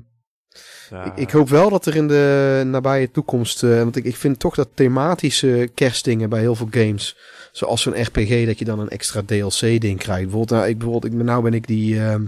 Ja, 0.90 1.04
ik, 1.04 1.16
ik 1.16 1.30
hoop 1.30 1.48
wel 1.48 1.70
dat 1.70 1.86
er 1.86 1.96
in 1.96 2.08
de 2.08 2.62
nabije 2.66 3.10
toekomst... 3.10 3.62
eh, 3.62 3.76
want 3.78 3.96
ik, 3.96 4.04
ik 4.04 4.16
vind 4.16 4.38
toch 4.38 4.54
dat 4.54 4.68
thematische 4.74 5.70
kerstdingen 5.74 6.28
bij 6.28 6.40
heel 6.40 6.54
veel 6.54 6.68
games... 6.70 7.16
Zoals 7.52 7.82
zo'n 7.82 8.02
RPG, 8.02 8.46
dat 8.46 8.58
je 8.58 8.64
dan 8.64 8.78
een 8.78 8.88
extra 8.88 9.22
DLC-ding 9.26 9.98
krijgt. 9.98 10.22
Bijvoorbeeld, 10.22 10.50
nou, 10.50 10.68
ik, 10.68 10.78
bijvoorbeeld 10.78 11.12
ik, 11.14 11.22
nou 11.22 11.42
ben 11.42 11.54
ik 11.54 11.66
die... 11.66 12.00
ehm, 12.00 12.24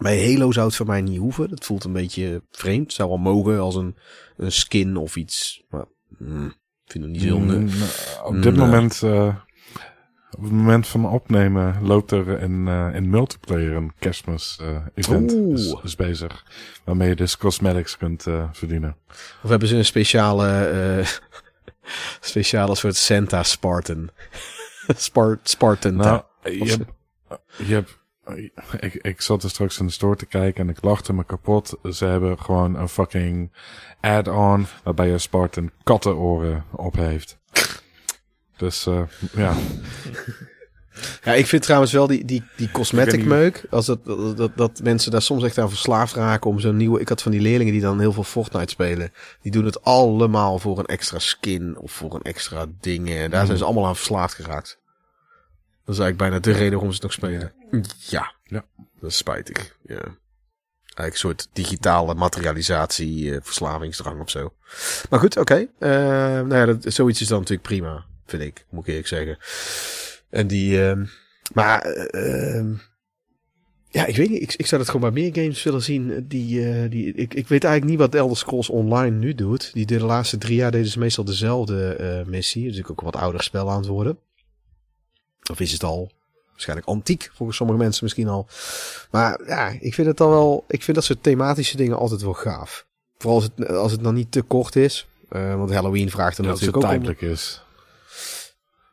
bij 0.00 0.32
Halo 0.32 0.52
zou 0.52 0.66
het 0.66 0.76
voor 0.76 0.86
mij 0.86 1.00
niet 1.00 1.18
hoeven. 1.18 1.48
Dat 1.48 1.64
voelt 1.64 1.84
een 1.84 1.92
beetje 1.92 2.42
vreemd. 2.50 2.92
Zou 2.92 3.08
wel 3.08 3.18
mogen 3.18 3.58
als 3.58 3.74
een, 3.74 3.96
een 4.36 4.52
skin 4.52 4.96
of 4.96 5.16
iets. 5.16 5.62
Maar 5.70 5.84
mm, 6.18 6.46
ik 6.46 6.92
vind 6.92 7.04
het 7.04 7.12
niet 7.12 7.22
zo... 7.22 7.38
Mm, 7.38 7.68
op 8.24 8.42
dit 8.42 8.54
Nee. 8.56 8.66
moment, 8.66 9.02
eh, 9.02 9.34
op 10.30 10.42
het 10.42 10.52
moment 10.52 10.86
van 10.86 11.08
opnemen, 11.08 11.76
loopt 11.82 12.10
er 12.10 12.40
in, 12.40 12.68
eh, 12.68 12.88
in 12.94 13.10
multiplayer 13.10 13.72
een 13.72 13.92
kerstmis 13.98 14.58
eh, 14.60 14.76
event 14.94 15.32
is, 15.32 15.76
is 15.82 15.96
bezig. 15.96 16.44
Waarmee 16.84 17.08
je 17.08 17.16
dus 17.16 17.36
cosmetics 17.36 17.96
kunt 17.96 18.26
eh, 18.26 18.48
verdienen. 18.52 18.96
Of 19.42 19.50
hebben 19.50 19.68
ze 19.68 19.76
een 19.76 19.84
speciale, 19.84 20.48
eh 20.66 21.06
speciale 22.20 22.74
soort 22.74 22.96
Santa 22.96 23.42
Spartan? 23.42 24.10
Spart, 24.96 25.48
Spartan. 25.48 25.96
Nou, 25.96 26.22
je 26.42 26.64
hebt, 26.64 26.84
je 27.56 27.74
hebt, 27.74 27.98
ik, 28.80 28.94
ik 28.94 29.20
zat 29.20 29.42
er 29.42 29.50
straks 29.50 29.78
in 29.78 29.86
de 29.86 29.92
store 29.92 30.16
te 30.16 30.26
kijken 30.26 30.64
en 30.64 30.68
ik 30.68 30.82
lachte 30.82 31.12
me 31.12 31.24
kapot. 31.24 31.74
Ze 31.92 32.04
hebben 32.04 32.38
gewoon 32.38 32.76
een 32.76 32.88
fucking 32.88 33.52
add-on 34.00 34.66
waarbij 34.82 35.08
je 35.08 35.18
Spartan 35.18 35.70
kattenoren 35.82 36.64
op 36.70 36.94
heeft. 36.94 37.38
Dus 38.56 38.86
eh, 38.86 39.02
ja, 39.32 39.54
ja, 41.24 41.34
ik 41.34 41.46
vind 41.46 41.62
trouwens 41.62 41.92
wel 41.92 42.06
die, 42.06 42.24
die, 42.24 42.42
die 42.56 42.70
cosmetic 42.70 43.24
meuk. 43.24 43.66
Als 43.70 43.86
dat, 43.86 44.04
dat, 44.36 44.50
dat, 44.56 44.80
mensen 44.82 45.10
daar 45.10 45.22
soms 45.22 45.44
echt 45.44 45.58
aan 45.58 45.68
verslaafd 45.68 46.14
raken 46.14 46.50
om 46.50 46.60
zo'n 46.60 46.76
nieuwe... 46.76 47.00
Ik 47.00 47.08
had 47.08 47.22
van 47.22 47.32
die 47.32 47.40
leerlingen 47.40 47.72
die 47.72 47.82
dan 47.82 48.00
heel 48.00 48.12
veel 48.12 48.24
Fortnite 48.24 48.70
spelen. 48.70 49.12
Die 49.42 49.52
doen 49.52 49.64
het 49.64 49.84
allemaal 49.84 50.58
voor 50.58 50.78
een 50.78 50.86
extra 50.86 51.18
skin 51.18 51.78
of 51.78 51.92
voor 51.92 52.14
een 52.14 52.22
extra 52.22 52.66
ding. 52.80 53.10
En 53.10 53.30
daar 53.30 53.46
zijn 53.46 53.58
ze 53.58 53.64
allemaal 53.64 53.86
aan 53.86 53.96
verslaafd 53.96 54.34
geraakt. 54.34 54.78
Dat 55.84 55.96
is 55.96 56.02
eigenlijk 56.02 56.16
bijna 56.16 56.38
de 56.38 56.52
reden 56.52 56.72
waarom 56.72 56.92
ze 56.92 56.94
het 56.94 57.02
nog 57.02 57.12
spelen. 57.12 57.52
Ja. 57.98 58.32
Ja. 58.44 58.64
Dat 59.00 59.10
is 59.10 59.16
spijtig. 59.16 59.76
Ja. 59.82 60.00
Eigenlijk 60.98 61.12
een 61.12 61.16
soort 61.16 61.48
digitale 61.52 62.14
materialisatie, 62.14 63.34
eh, 63.34 63.38
verslavingsdrang 63.42 64.20
of 64.20 64.30
zo. 64.30 64.52
Maar 65.10 65.18
goed, 65.20 65.36
oké. 65.36 65.66
Eh, 65.78 65.90
nou 65.90 66.54
ja, 66.54 66.66
dat, 66.66 66.92
zoiets 66.92 67.20
is 67.20 67.28
dan 67.28 67.38
natuurlijk 67.38 67.68
prima, 67.68 68.04
vind 68.26 68.42
ik, 68.42 68.64
moet 68.68 68.82
ik 68.82 68.88
eerlijk 68.88 69.08
zeggen. 69.08 69.38
En 70.30 70.46
die, 70.46 70.86
ehm, 70.88 71.04
maar, 71.54 71.80
eh, 71.82 72.56
ehm, 72.58 72.72
ja, 73.88 74.06
ik 74.06 74.16
weet 74.16 74.30
niet, 74.30 74.42
ik, 74.42 74.54
ik 74.54 74.66
zou 74.66 74.82
dat 74.82 74.90
gewoon 74.90 75.12
bij 75.12 75.22
meer 75.22 75.42
games 75.42 75.62
willen 75.62 75.82
zien. 75.82 76.10
eh, 76.12 76.18
Die, 76.24 76.70
eh, 76.72 76.90
die, 76.90 77.06
ik, 77.14 77.34
ik 77.34 77.48
weet 77.48 77.64
eigenlijk 77.64 77.84
niet 77.84 77.98
wat 78.10 78.14
Elder 78.20 78.36
Scrolls 78.36 78.68
Online 78.68 79.16
nu 79.16 79.34
doet. 79.34 79.70
Die 79.72 79.86
de 79.86 80.04
laatste 80.04 80.38
drie 80.38 80.56
jaar 80.56 80.70
deden 80.70 80.90
ze 80.90 80.98
meestal 80.98 81.24
dezelfde 81.24 81.94
eh, 81.94 82.26
missie. 82.26 82.68
Dus 82.68 82.78
ik 82.78 82.90
ook 82.90 82.98
een 82.98 83.04
wat 83.04 83.16
ouder 83.16 83.42
spel 83.42 83.70
aan 83.70 83.76
het 83.78 83.86
worden. 83.86 84.18
Of 85.50 85.60
is 85.60 85.72
het 85.72 85.82
al 85.84 86.10
waarschijnlijk 86.50 86.88
antiek, 86.88 87.30
volgens 87.34 87.56
sommige 87.58 87.78
mensen 87.78 88.04
misschien 88.04 88.28
al. 88.28 88.46
Maar 89.10 89.40
ja, 89.46 89.68
ik 89.80 89.94
vind 89.94 90.06
het 90.06 90.16
dan 90.16 90.30
wel, 90.30 90.64
ik 90.68 90.82
vind 90.82 90.96
dat 90.96 91.06
soort 91.06 91.22
thematische 91.22 91.76
dingen 91.76 91.96
altijd 91.98 92.22
wel 92.22 92.32
gaaf. 92.32 92.86
Vooral 93.18 93.40
als 93.40 93.48
het, 93.56 93.68
als 93.68 93.92
het 93.92 94.02
dan 94.02 94.14
niet 94.14 94.32
te 94.32 94.42
kort 94.42 94.76
is. 94.76 95.06
Want 95.28 95.72
Halloween 95.72 96.10
vraagt 96.10 96.38
er 96.38 96.44
het 96.44 96.52
natuurlijk 96.52 96.76
ook 96.76 96.82
om. 96.82 96.88
tijdelijk 96.88 97.20
is. 97.20 97.62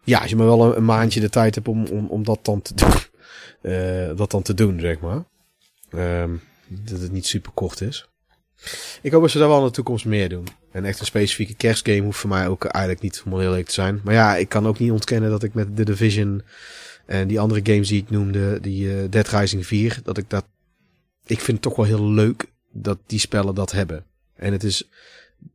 Ja, 0.06 0.20
als 0.20 0.30
je 0.30 0.36
maar 0.36 0.46
wel 0.46 0.78
een, 0.78 0.86
maandje 0.86 1.20
de 1.20 1.30
tijd 1.30 1.56
hebt 1.56 1.68
om, 1.68 1.86
om, 1.86 2.08
om 2.08 2.24
dat 2.24 2.40
dan 2.42 2.62
te 2.62 2.74
doen. 2.74 2.94
Eh, 3.62 4.16
dat 4.16 4.32
dan 4.32 4.42
te 4.42 4.54
doen, 4.54 4.80
zeg 4.80 5.00
maar. 5.00 5.24
Ehm, 5.90 6.36
dat 6.68 7.00
het 7.00 7.12
niet 7.12 7.26
super 7.26 7.52
kort 7.52 7.82
is. 7.82 8.10
Ik 9.02 9.12
hoop 9.12 9.22
dat 9.22 9.32
ze 9.32 9.38
daar 9.38 9.48
wel 9.48 9.60
in 9.60 9.66
de 9.66 9.72
toekomst 9.72 10.06
meer 10.06 10.30
doen. 10.30 10.48
En 10.72 10.86
echt 10.86 11.00
een 11.00 11.06
specifieke 11.06 11.56
kerstgame 11.56 12.02
hoeft 12.02 12.20
voor 12.20 12.30
mij 12.30 12.48
ook 12.48 12.66
eigenlijk 12.66 13.04
niet 13.04 13.24
om 13.26 13.32
heel 13.32 13.42
eerlijk 13.42 13.68
te 13.68 13.74
zijn. 13.74 14.02
Maar 14.04 14.14
ja, 14.14 14.36
ik 14.36 14.50
kan 14.50 14.68
ook 14.68 14.80
niet 14.80 14.92
ontkennen 14.92 15.30
dat 15.30 15.44
ik 15.44 15.54
met 15.54 15.76
The 15.76 15.84
Division 15.84 16.42
en 17.06 17.28
die 17.28 17.40
andere 17.40 17.62
games 17.64 17.88
die 17.88 18.02
ik 18.02 18.10
noemde, 18.10 18.60
die 18.60 18.98
eh, 18.98 19.10
Dead 19.10 19.28
Rising 19.28 19.66
4, 19.66 20.00
dat 20.04 20.18
ik 20.18 20.30
dat... 20.30 20.46
Ik 21.26 21.40
vind 21.40 21.52
het 21.52 21.62
toch 21.62 21.76
wel 21.76 21.86
heel 21.86 22.10
leuk 22.10 22.46
dat 22.72 22.98
die 23.06 23.20
spellen 23.20 23.56
dat 23.56 23.72
hebben. 23.72 24.06
En 24.36 24.52
het 24.52 24.64
is... 24.64 24.90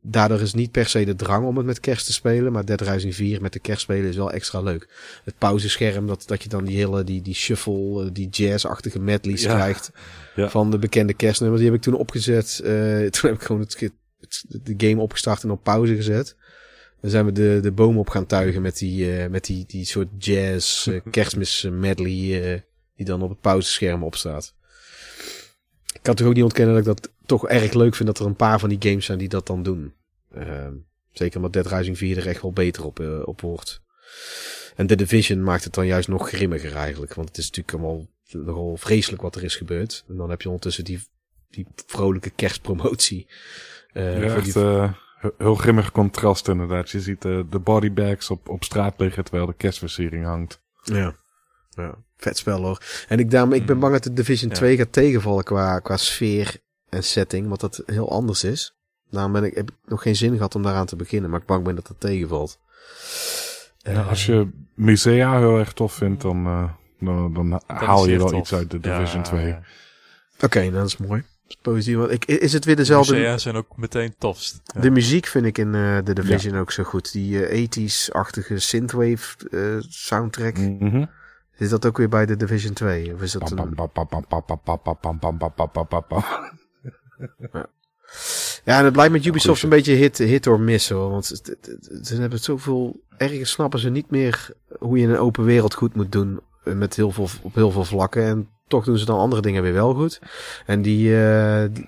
Daardoor 0.01 0.41
is 0.41 0.53
niet 0.53 0.71
per 0.71 0.85
se 0.85 1.05
de 1.05 1.15
drang 1.15 1.45
om 1.45 1.57
het 1.57 1.65
met 1.65 1.79
kerst 1.79 2.05
te 2.05 2.13
spelen, 2.13 2.51
maar 2.51 2.65
Dead 2.65 2.81
Rising 2.81 3.15
4 3.15 3.41
met 3.41 3.53
de 3.53 3.59
kerst 3.59 3.81
spelen 3.81 4.09
is 4.09 4.15
wel 4.15 4.31
extra 4.31 4.61
leuk. 4.61 4.87
Het 5.23 5.37
pauzescherm, 5.37 6.07
dat, 6.07 6.23
dat 6.27 6.43
je 6.43 6.49
dan 6.49 6.65
die 6.65 6.77
hele, 6.77 7.03
die, 7.03 7.21
die 7.21 7.33
shuffle, 7.33 8.03
eh, 8.05 8.09
die 8.13 8.29
jazz-achtige 8.29 8.99
medleys 8.99 9.41
Ja. 9.43 9.53
krijgt 9.55 9.91
Ja. 10.35 10.49
van 10.49 10.71
de 10.71 10.77
bekende 10.79 11.13
kerstnummers. 11.13 11.61
Die 11.61 11.69
heb 11.71 11.79
ik 11.79 11.83
toen 11.85 11.97
opgezet. 11.97 12.59
eh, 12.63 12.71
toen 13.13 13.29
heb 13.29 13.33
ik 13.33 13.41
gewoon 13.41 13.61
het, 13.61 13.79
het- 14.19 14.45
de 14.63 14.73
game 14.87 15.01
opgestart 15.01 15.43
en 15.43 15.51
op 15.51 15.63
pauze 15.63 15.95
gezet. 15.95 16.35
Dan 17.01 17.09
zijn 17.11 17.25
we 17.25 17.31
de, 17.31 17.59
de 17.61 17.71
boom 17.71 17.97
op 17.97 18.09
gaan 18.09 18.25
tuigen 18.25 18.61
met 18.61 18.77
die, 18.77 19.17
eh, 19.17 19.29
met 19.29 19.45
die, 19.45 19.63
die 19.67 19.85
soort 19.85 20.07
jazz 20.17 20.89
kerstmis 21.11 21.67
medley 21.71 22.63
die 22.95 23.05
dan 23.05 23.21
op 23.21 23.29
het 23.29 23.41
pauzescherm 23.41 24.03
opstaat. 24.03 24.53
Kan 26.01 26.15
toch 26.15 26.27
ook 26.27 26.33
niet 26.33 26.43
ontkennen 26.43 26.83
dat 26.83 26.97
ik 26.97 27.01
dat 27.03 27.13
toch 27.25 27.47
erg 27.47 27.73
leuk 27.73 27.95
vind 27.95 28.07
dat 28.09 28.19
er 28.19 28.25
een 28.25 28.35
paar 28.35 28.59
van 28.59 28.69
die 28.69 28.89
games 28.89 29.05
zijn 29.05 29.17
die 29.17 29.29
dat 29.29 29.47
dan 29.47 29.63
doen. 29.63 29.93
Ehm, 30.33 30.73
zeker 31.11 31.37
omdat 31.37 31.53
Dead 31.53 31.67
Rising 31.67 31.97
4 31.97 32.17
er 32.17 32.27
echt 32.27 32.41
wel 32.41 32.53
beter 32.53 32.85
op, 32.85 32.99
eh, 32.99 33.19
op 33.27 33.41
wordt. 33.41 33.81
En 34.75 34.87
The 34.87 34.95
Division 34.95 35.43
maakt 35.43 35.63
het 35.63 35.73
dan 35.73 35.85
juist 35.87 36.07
nog 36.07 36.27
grimmiger 36.29 36.75
eigenlijk. 36.75 37.13
Want 37.13 37.27
het 37.27 37.37
is 37.37 37.45
natuurlijk 37.49 37.77
allemaal 37.77 38.07
nogal 38.31 38.77
vreselijk 38.77 39.21
wat 39.21 39.35
er 39.35 39.43
is 39.43 39.55
gebeurd. 39.55 40.03
En 40.07 40.15
dan 40.15 40.29
heb 40.29 40.41
je 40.41 40.47
ondertussen 40.47 40.83
die, 40.83 40.99
die 41.49 41.67
vrolijke 41.85 42.29
kerstpromotie. 42.29 43.27
eh, 43.93 44.21
Ja, 44.21 44.27
voor 44.29 44.37
echt 44.37 44.53
die, 44.53 44.63
eh, 44.63 44.93
he- 45.19 45.29
heel 45.37 45.55
grimmig 45.55 45.91
contrast 45.91 46.47
inderdaad. 46.47 46.89
Je 46.89 47.01
ziet 47.01 47.21
de 47.21 47.59
bodybags 47.63 48.29
op, 48.29 48.49
op 48.49 48.63
straat 48.63 48.93
liggen 48.99 49.23
terwijl 49.23 49.45
de 49.45 49.53
kerstversiering 49.53 50.25
hangt. 50.25 50.61
ja. 50.83 51.15
ja, 51.69 51.95
vet 52.21 52.37
spel 52.37 52.61
hoor. 52.61 52.81
En 53.07 53.19
ik, 53.19 53.31
daarom, 53.31 53.53
ik 53.53 53.65
ben 53.65 53.79
bang 53.79 53.93
dat 53.93 54.03
de 54.03 54.13
Division 54.13 54.49
Ja. 54.49 54.55
2 54.55 54.77
gaat 54.77 54.93
tegenvallen 54.93 55.43
qua, 55.43 55.79
qua 55.79 55.97
sfeer 55.97 56.57
en 56.89 57.03
setting. 57.03 57.47
Want 57.47 57.59
dat 57.59 57.83
heel 57.85 58.11
anders 58.11 58.43
is. 58.43 58.75
Daarom 59.09 59.31
ben 59.31 59.43
ik, 59.43 59.55
heb 59.55 59.69
ik 59.69 59.75
nog 59.85 60.01
geen 60.01 60.15
zin 60.15 60.35
gehad 60.35 60.55
om 60.55 60.63
daaraan 60.63 60.85
te 60.85 60.95
beginnen. 60.95 61.29
Maar 61.29 61.39
ik 61.39 61.45
bang 61.45 61.63
ben 61.63 61.75
dat 61.75 61.87
dat 61.87 61.99
tegenvalt. 61.99 62.59
Ja, 63.77 64.01
als 64.01 64.25
je 64.25 64.47
Musea 64.75 65.37
heel 65.37 65.59
erg 65.59 65.73
tof 65.73 65.93
vindt, 65.93 66.21
dan, 66.21 66.45
eh, 66.45 67.25
dan, 67.33 67.61
haal 67.67 68.07
je 68.07 68.17
wel 68.17 68.27
tof. 68.29 68.39
iets 68.39 68.53
uit 68.53 68.71
de 68.71 68.77
Ja, 68.81 68.97
Division 68.97 69.23
2. 69.23 69.47
ja. 69.47 69.61
Oké, 70.41 70.59
nou, 70.59 70.71
dat 70.71 70.85
is 70.87 70.97
mooi. 70.97 71.21
Dat 71.21 71.49
is 71.49 71.57
positief. 71.61 71.95
Want 71.95 72.11
ik, 72.11 72.25
is 72.25 72.53
het 72.53 72.65
weer 72.65 72.75
dezelfde... 72.75 73.13
Musea 73.13 73.37
zijn 73.37 73.55
ook 73.55 73.77
meteen 73.77 74.15
tofst. 74.17 74.61
Ja. 74.63 74.81
De 74.81 74.89
muziek 74.89 75.25
vind 75.25 75.45
ik 75.45 75.57
in 75.57 75.75
eh 75.75 75.97
The 75.97 76.13
Division 76.13 76.57
ook 76.57 76.71
zo 76.71 76.83
goed. 76.83 77.11
Die 77.11 77.45
eh 77.45 77.67
80s-achtige 77.67 78.59
synthwave 78.59 79.35
eh, 79.51 79.59
soundtrack. 79.89 80.57
Mhm. 80.57 81.05
Is 81.61 81.69
dat 81.69 81.85
ook 81.85 81.97
weer 81.97 82.09
bij 82.09 82.25
de 82.25 82.35
Division 82.35 82.73
2? 82.73 83.13
Of 83.13 83.21
is 83.21 83.31
dat. 83.31 83.53
Ja, 88.63 88.77
en 88.77 88.83
het 88.83 88.93
blijft 88.93 89.11
met 89.11 89.25
Ubisoft 89.25 89.63
een 89.63 89.69
beetje 89.69 89.93
hit, 89.93 90.17
hit 90.17 90.47
or 90.47 90.59
miss 90.59 90.89
hoor. 90.89 91.09
Want 91.09 91.25
ze 92.01 92.15
hebben 92.15 92.39
zoveel... 92.39 93.03
Ergens 93.17 93.51
snappen 93.51 93.79
ze 93.79 93.89
niet 93.89 94.09
meer 94.09 94.49
hoe 94.79 94.97
je 94.97 95.07
een 95.07 95.17
open 95.17 95.43
wereld 95.43 95.73
goed 95.73 95.95
moet 95.95 96.11
doen. 96.11 96.39
Met 96.63 96.95
heel 96.95 97.11
veel, 97.11 97.27
op 97.41 97.55
heel 97.55 97.71
veel 97.71 97.85
vlakken. 97.85 98.23
En 98.23 98.49
toch 98.67 98.85
doen 98.85 98.97
ze 98.97 99.05
dan 99.05 99.19
andere 99.19 99.41
dingen 99.41 99.63
weer 99.63 99.73
wel 99.73 99.93
goed. 99.93 100.19
En 100.65 100.81
die, 100.81 101.11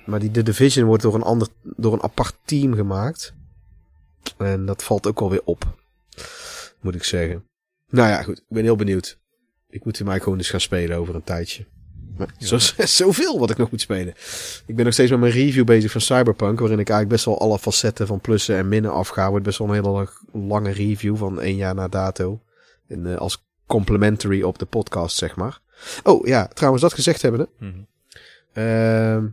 maar 0.06 0.20
die 0.20 0.32
The 0.32 0.44
Division 0.44 0.86
wordt 0.86 1.04
door 1.04 1.16
een, 1.16 1.24
ander, 1.24 1.48
door 1.62 1.94
een 1.94 2.04
apart 2.04 2.36
team 2.46 2.76
gemaakt. 2.76 3.34
En 4.38 4.66
dat 4.66 4.84
valt 4.84 5.08
ook 5.08 5.20
alweer 5.20 5.42
op. 5.44 5.78
Moet 6.82 6.96
ik 6.96 7.04
zeggen. 7.04 7.48
Nou 7.90 8.10
ja, 8.10 8.24
goed. 8.24 8.38
Ik 8.38 8.46
ben 8.48 8.64
heel 8.64 8.76
benieuwd. 8.76 9.22
Ik 9.74 9.86
moet 9.86 9.98
hem 9.98 10.08
mij 10.08 10.20
gewoon 10.20 10.38
eens 10.38 10.50
gaan 10.50 10.60
spelen 10.60 10.98
over 10.98 11.16
een 11.16 11.24
tijdje. 11.24 11.66
Maar 12.18 12.34
zo, 12.50 12.58
zoveel 12.86 13.40
wat 13.40 13.50
ik 13.50 13.58
nog 13.58 13.72
moet 13.72 13.82
spelen. 13.82 14.14
Ik 14.66 14.76
ben 14.76 14.86
nog 14.86 14.94
steeds 14.94 15.12
met 15.12 15.20
mijn 15.20 15.32
review 15.32 15.66
bezig 15.66 15.92
van 15.92 16.02
Cyberpunk. 16.02 16.60
Waarin 16.60 16.80
ik 16.80 16.90
eigenlijk 16.90 17.10
best 17.10 17.26
wel 17.26 17.40
alle 17.40 17.60
facetten 17.60 18.08
van 18.08 18.22
plussen 18.22 18.58
en 18.58 18.68
minnen 18.68 18.92
afga. 18.92 19.30
Wordt 19.30 19.46
best 19.46 19.58
wel 19.58 19.68
een 19.68 19.74
hele 19.74 20.10
lange 20.32 20.72
review 20.72 21.18
van 21.18 21.42
één 21.42 21.56
jaar 21.56 21.76
na 21.76 21.88
dato. 21.88 22.42
En, 22.88 23.14
eh, 23.14 23.18
als 23.18 23.46
complimentary 23.68 24.42
op 24.42 24.60
de 24.60 24.66
podcast, 24.66 25.18
zeg 25.18 25.36
maar. 25.36 25.60
Oh 26.04 26.28
ja, 26.28 26.48
trouwens, 26.48 26.84
dat 26.84 26.94
gezegd 26.94 27.22
hebben. 27.22 27.48
Mhm. 27.60 27.72
Ehm 28.54 29.26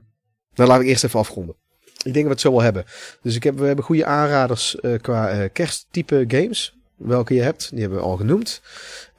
dan 0.54 0.66
laat 0.66 0.80
ik 0.80 0.86
eerst 0.86 1.04
even 1.04 1.18
afronden. 1.18 1.54
Ik 1.82 2.12
denk 2.12 2.14
dat 2.14 2.24
we 2.24 2.30
het 2.30 2.40
zo 2.40 2.50
wel 2.50 2.62
hebben. 2.62 2.84
Dus 3.22 3.34
ik 3.34 3.42
heb, 3.42 3.58
we 3.58 3.66
hebben 3.66 3.84
goede 3.84 4.04
aanraders 4.04 4.80
eh, 4.80 5.00
qua 5.00 5.28
eh, 5.28 5.48
kersttype 5.52 6.24
games. 6.28 6.78
Welke 6.96 7.34
je 7.34 7.42
hebt, 7.42 7.70
die 7.70 7.80
hebben 7.80 7.98
we 7.98 8.04
al 8.04 8.16
genoemd. 8.16 8.62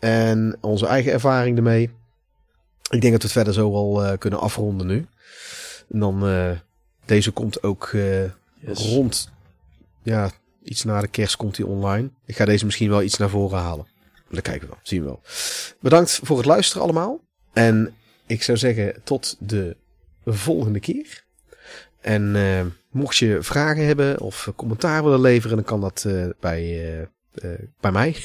En 0.01 0.57
onze 0.61 0.87
eigen 0.87 1.11
ervaring 1.11 1.57
ermee. 1.57 1.89
Ik 2.89 3.01
denk 3.01 3.11
dat 3.13 3.21
we 3.21 3.27
het 3.27 3.31
verder 3.31 3.53
zo 3.53 3.71
wel 3.71 4.03
eh, 4.05 4.17
kunnen 4.17 4.39
afronden 4.39 4.87
nu. 4.87 5.07
En 5.91 5.99
dan, 5.99 6.27
eh, 6.27 6.51
deze 7.05 7.31
komt 7.31 7.63
ook 7.63 7.89
eh, 7.93 8.23
Yes. 8.23 8.89
rond, 8.89 9.29
ja, 10.03 10.31
iets 10.63 10.83
na 10.83 11.01
de 11.01 11.07
kerst 11.07 11.35
komt 11.35 11.57
hij 11.57 11.65
online. 11.65 12.09
Ik 12.25 12.35
ga 12.35 12.45
deze 12.45 12.65
misschien 12.65 12.89
wel 12.89 13.01
iets 13.01 13.17
naar 13.17 13.29
voren 13.29 13.59
halen. 13.59 13.87
Dat 14.29 14.41
kijken 14.41 14.61
we 14.61 14.67
wel, 14.67 14.79
zien 14.83 14.99
we 15.01 15.05
wel. 15.05 15.21
Bedankt 15.79 16.19
voor 16.23 16.37
het 16.37 16.45
luisteren 16.45 16.83
allemaal. 16.83 17.19
En 17.53 17.93
ik 18.25 18.43
zou 18.43 18.57
zeggen 18.57 19.01
tot 19.03 19.35
de 19.39 19.75
volgende 20.25 20.79
keer. 20.79 21.23
En 22.01 22.35
mocht 22.91 23.17
je 23.17 23.37
vragen 23.41 23.85
hebben 23.85 24.19
of 24.19 24.51
commentaar 24.55 25.03
willen 25.03 25.21
leveren, 25.21 25.55
dan 25.55 25.65
kan 25.65 25.81
dat 25.81 26.07
bij, 26.39 27.07
eh, 27.33 27.51
bij 27.79 27.91
mij. 27.91 28.15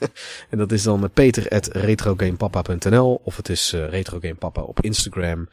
en 0.50 0.58
dat 0.58 0.72
is 0.72 0.82
dan 0.82 1.10
peter.retrogamepapa.nl 1.10 3.20
of 3.24 3.36
het 3.36 3.48
is 3.48 3.72
eh, 3.72 3.88
retrogamepapa 3.88 4.62
op 4.62 4.80
Instagram. 4.80 5.48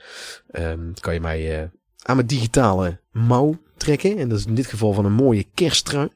Ehm, 0.51 0.93
kan 0.99 1.13
je 1.13 1.19
mij 1.19 1.61
eh, 1.61 1.67
aan 2.01 2.15
mijn 2.15 2.27
digitale 2.27 2.99
mouw 3.11 3.61
trekken. 3.77 4.17
En 4.17 4.29
dat 4.29 4.39
is 4.39 4.45
in 4.45 4.55
dit 4.55 4.67
geval 4.67 4.93
van 4.93 5.05
een 5.05 5.13
mooie 5.13 5.45
kersttrui. 5.53 6.09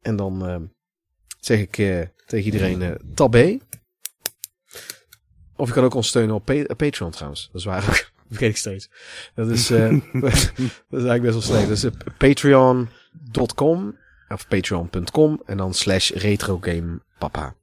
En 0.00 0.16
dan 0.16 0.46
ehm, 0.46 0.62
zeg 1.40 1.58
ik 1.58 1.72
tegen 2.26 2.44
iedereen 2.44 2.98
tabé. 3.14 3.58
Of 5.56 5.68
je 5.68 5.74
kan 5.74 5.84
ook 5.84 5.94
ons 5.94 6.08
steunen 6.08 6.34
op 6.34 6.44
Pa- 6.44 6.74
Patreon 6.76 7.10
trouwens. 7.10 7.48
Dat 7.52 7.60
is 7.60 7.66
waar 7.66 7.88
ook. 7.88 8.10
Vergeet 8.30 8.50
ik 8.50 8.56
steeds. 8.56 8.90
Dat 9.34 9.48
is, 9.48 9.66
dat 9.68 9.80
is 9.82 10.52
eigenlijk 10.90 11.22
best 11.22 11.32
wel 11.32 11.42
slecht. 11.42 11.68
Dus 11.68 11.84
uh, 11.84 11.90
patreon.com 12.18 13.96
of 14.28 14.48
patreon.com 14.48 15.42
en 15.46 15.56
dan 15.56 15.74
slash 15.74 16.10
retrogamepapa. 16.10 17.54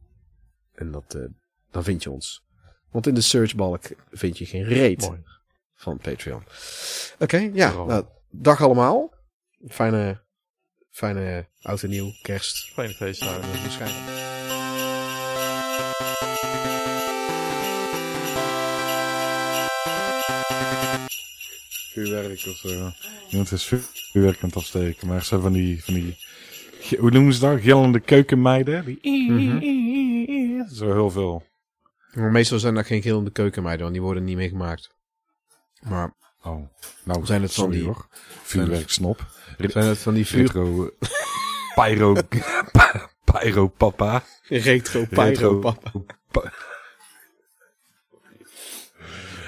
En 0.76 0.92
dat, 0.92 1.14
eh, 1.16 1.22
dan 1.72 1.84
vind 1.84 2.04
je 2.04 2.12
ons. 2.12 2.44
Want 2.92 3.08
in 3.08 3.14
de 3.14 3.22
searchbalk 3.22 3.84
vind 4.12 4.38
je 4.38 4.46
geen 4.46 4.64
reet 4.64 5.02
Mooi. 5.02 5.24
van 5.76 5.98
Patreon. 5.98 6.44
Oké, 7.20 7.38
ja. 7.54 7.72
Nou, 7.74 8.06
dag 8.30 8.62
allemaal. 8.62 9.14
Fijne, 9.68 10.22
fijne 10.92 11.48
oud 11.62 11.84
en 11.84 11.90
nieuw, 11.90 12.12
kerst. 12.22 12.72
Fijne 12.74 12.94
feestdagen. 12.94 13.42
Waarschijnlijk. 13.62 14.24
Vuurwerk 21.94 22.46
of 22.48 22.58
zo. 22.58 22.92
Iemand 23.30 23.52
is 23.52 23.64
vu- 23.64 23.82
vuurwerk 24.12 24.42
aan 24.42 24.48
het 24.50 24.58
afsteken. 24.58 25.08
Maar 25.08 25.24
ze 25.24 25.30
hebben 25.34 25.52
van 25.52 25.62
die, 25.62 25.84
van 25.84 25.94
die, 25.94 26.18
hoe 27.00 27.12
noemen 27.12 27.34
ze 27.34 27.40
dat? 27.40 27.60
Gillende 27.62 28.00
keukenmeiden. 28.00 28.86
Die, 28.86 29.32
Mhm. 29.32 30.68
Zo 30.74 30.92
heel 30.94 31.10
veel. 31.12 31.44
Maar 32.14 32.32
meestal 32.32 32.60
zijn 32.60 32.74
dat 32.76 32.86
geen 32.86 33.02
gillende 33.02 33.32
keukenmeiden, 33.32 33.82
want 33.84 33.94
die 33.98 34.04
worden 34.06 34.24
niet 34.24 34.36
meer 34.38 34.50
gemaakt. 34.50 34.90
Maar 35.82 36.14
Oh, 36.44 36.68
nou 37.04 37.26
Zijn 37.26 37.42
het 37.42 37.54
van 37.54 37.64
sorry 37.64 37.78
die- 37.78 37.86
hoor. 37.88 38.08
Vuurwerksnop. 38.44 39.26
zijn 39.58 39.86
het 39.86 39.98
van 39.98 40.14
die 40.14 40.26
vuur... 40.28 40.42
Retro, 40.42 40.90
pyro, 41.76 42.16
pyro 43.32 43.68
papa. 43.68 44.24
Retro 44.48 45.06
pyro 45.06 45.24
Retro- 45.24 45.60
papa. 45.60 45.92
Pa- 46.32 46.52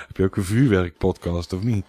Heb 0.07 0.17
je 0.17 0.23
ook 0.23 0.35
een 0.35 0.43
vuurwerkpodcast 0.43 1.53
of 1.53 1.61
niet? 1.63 1.85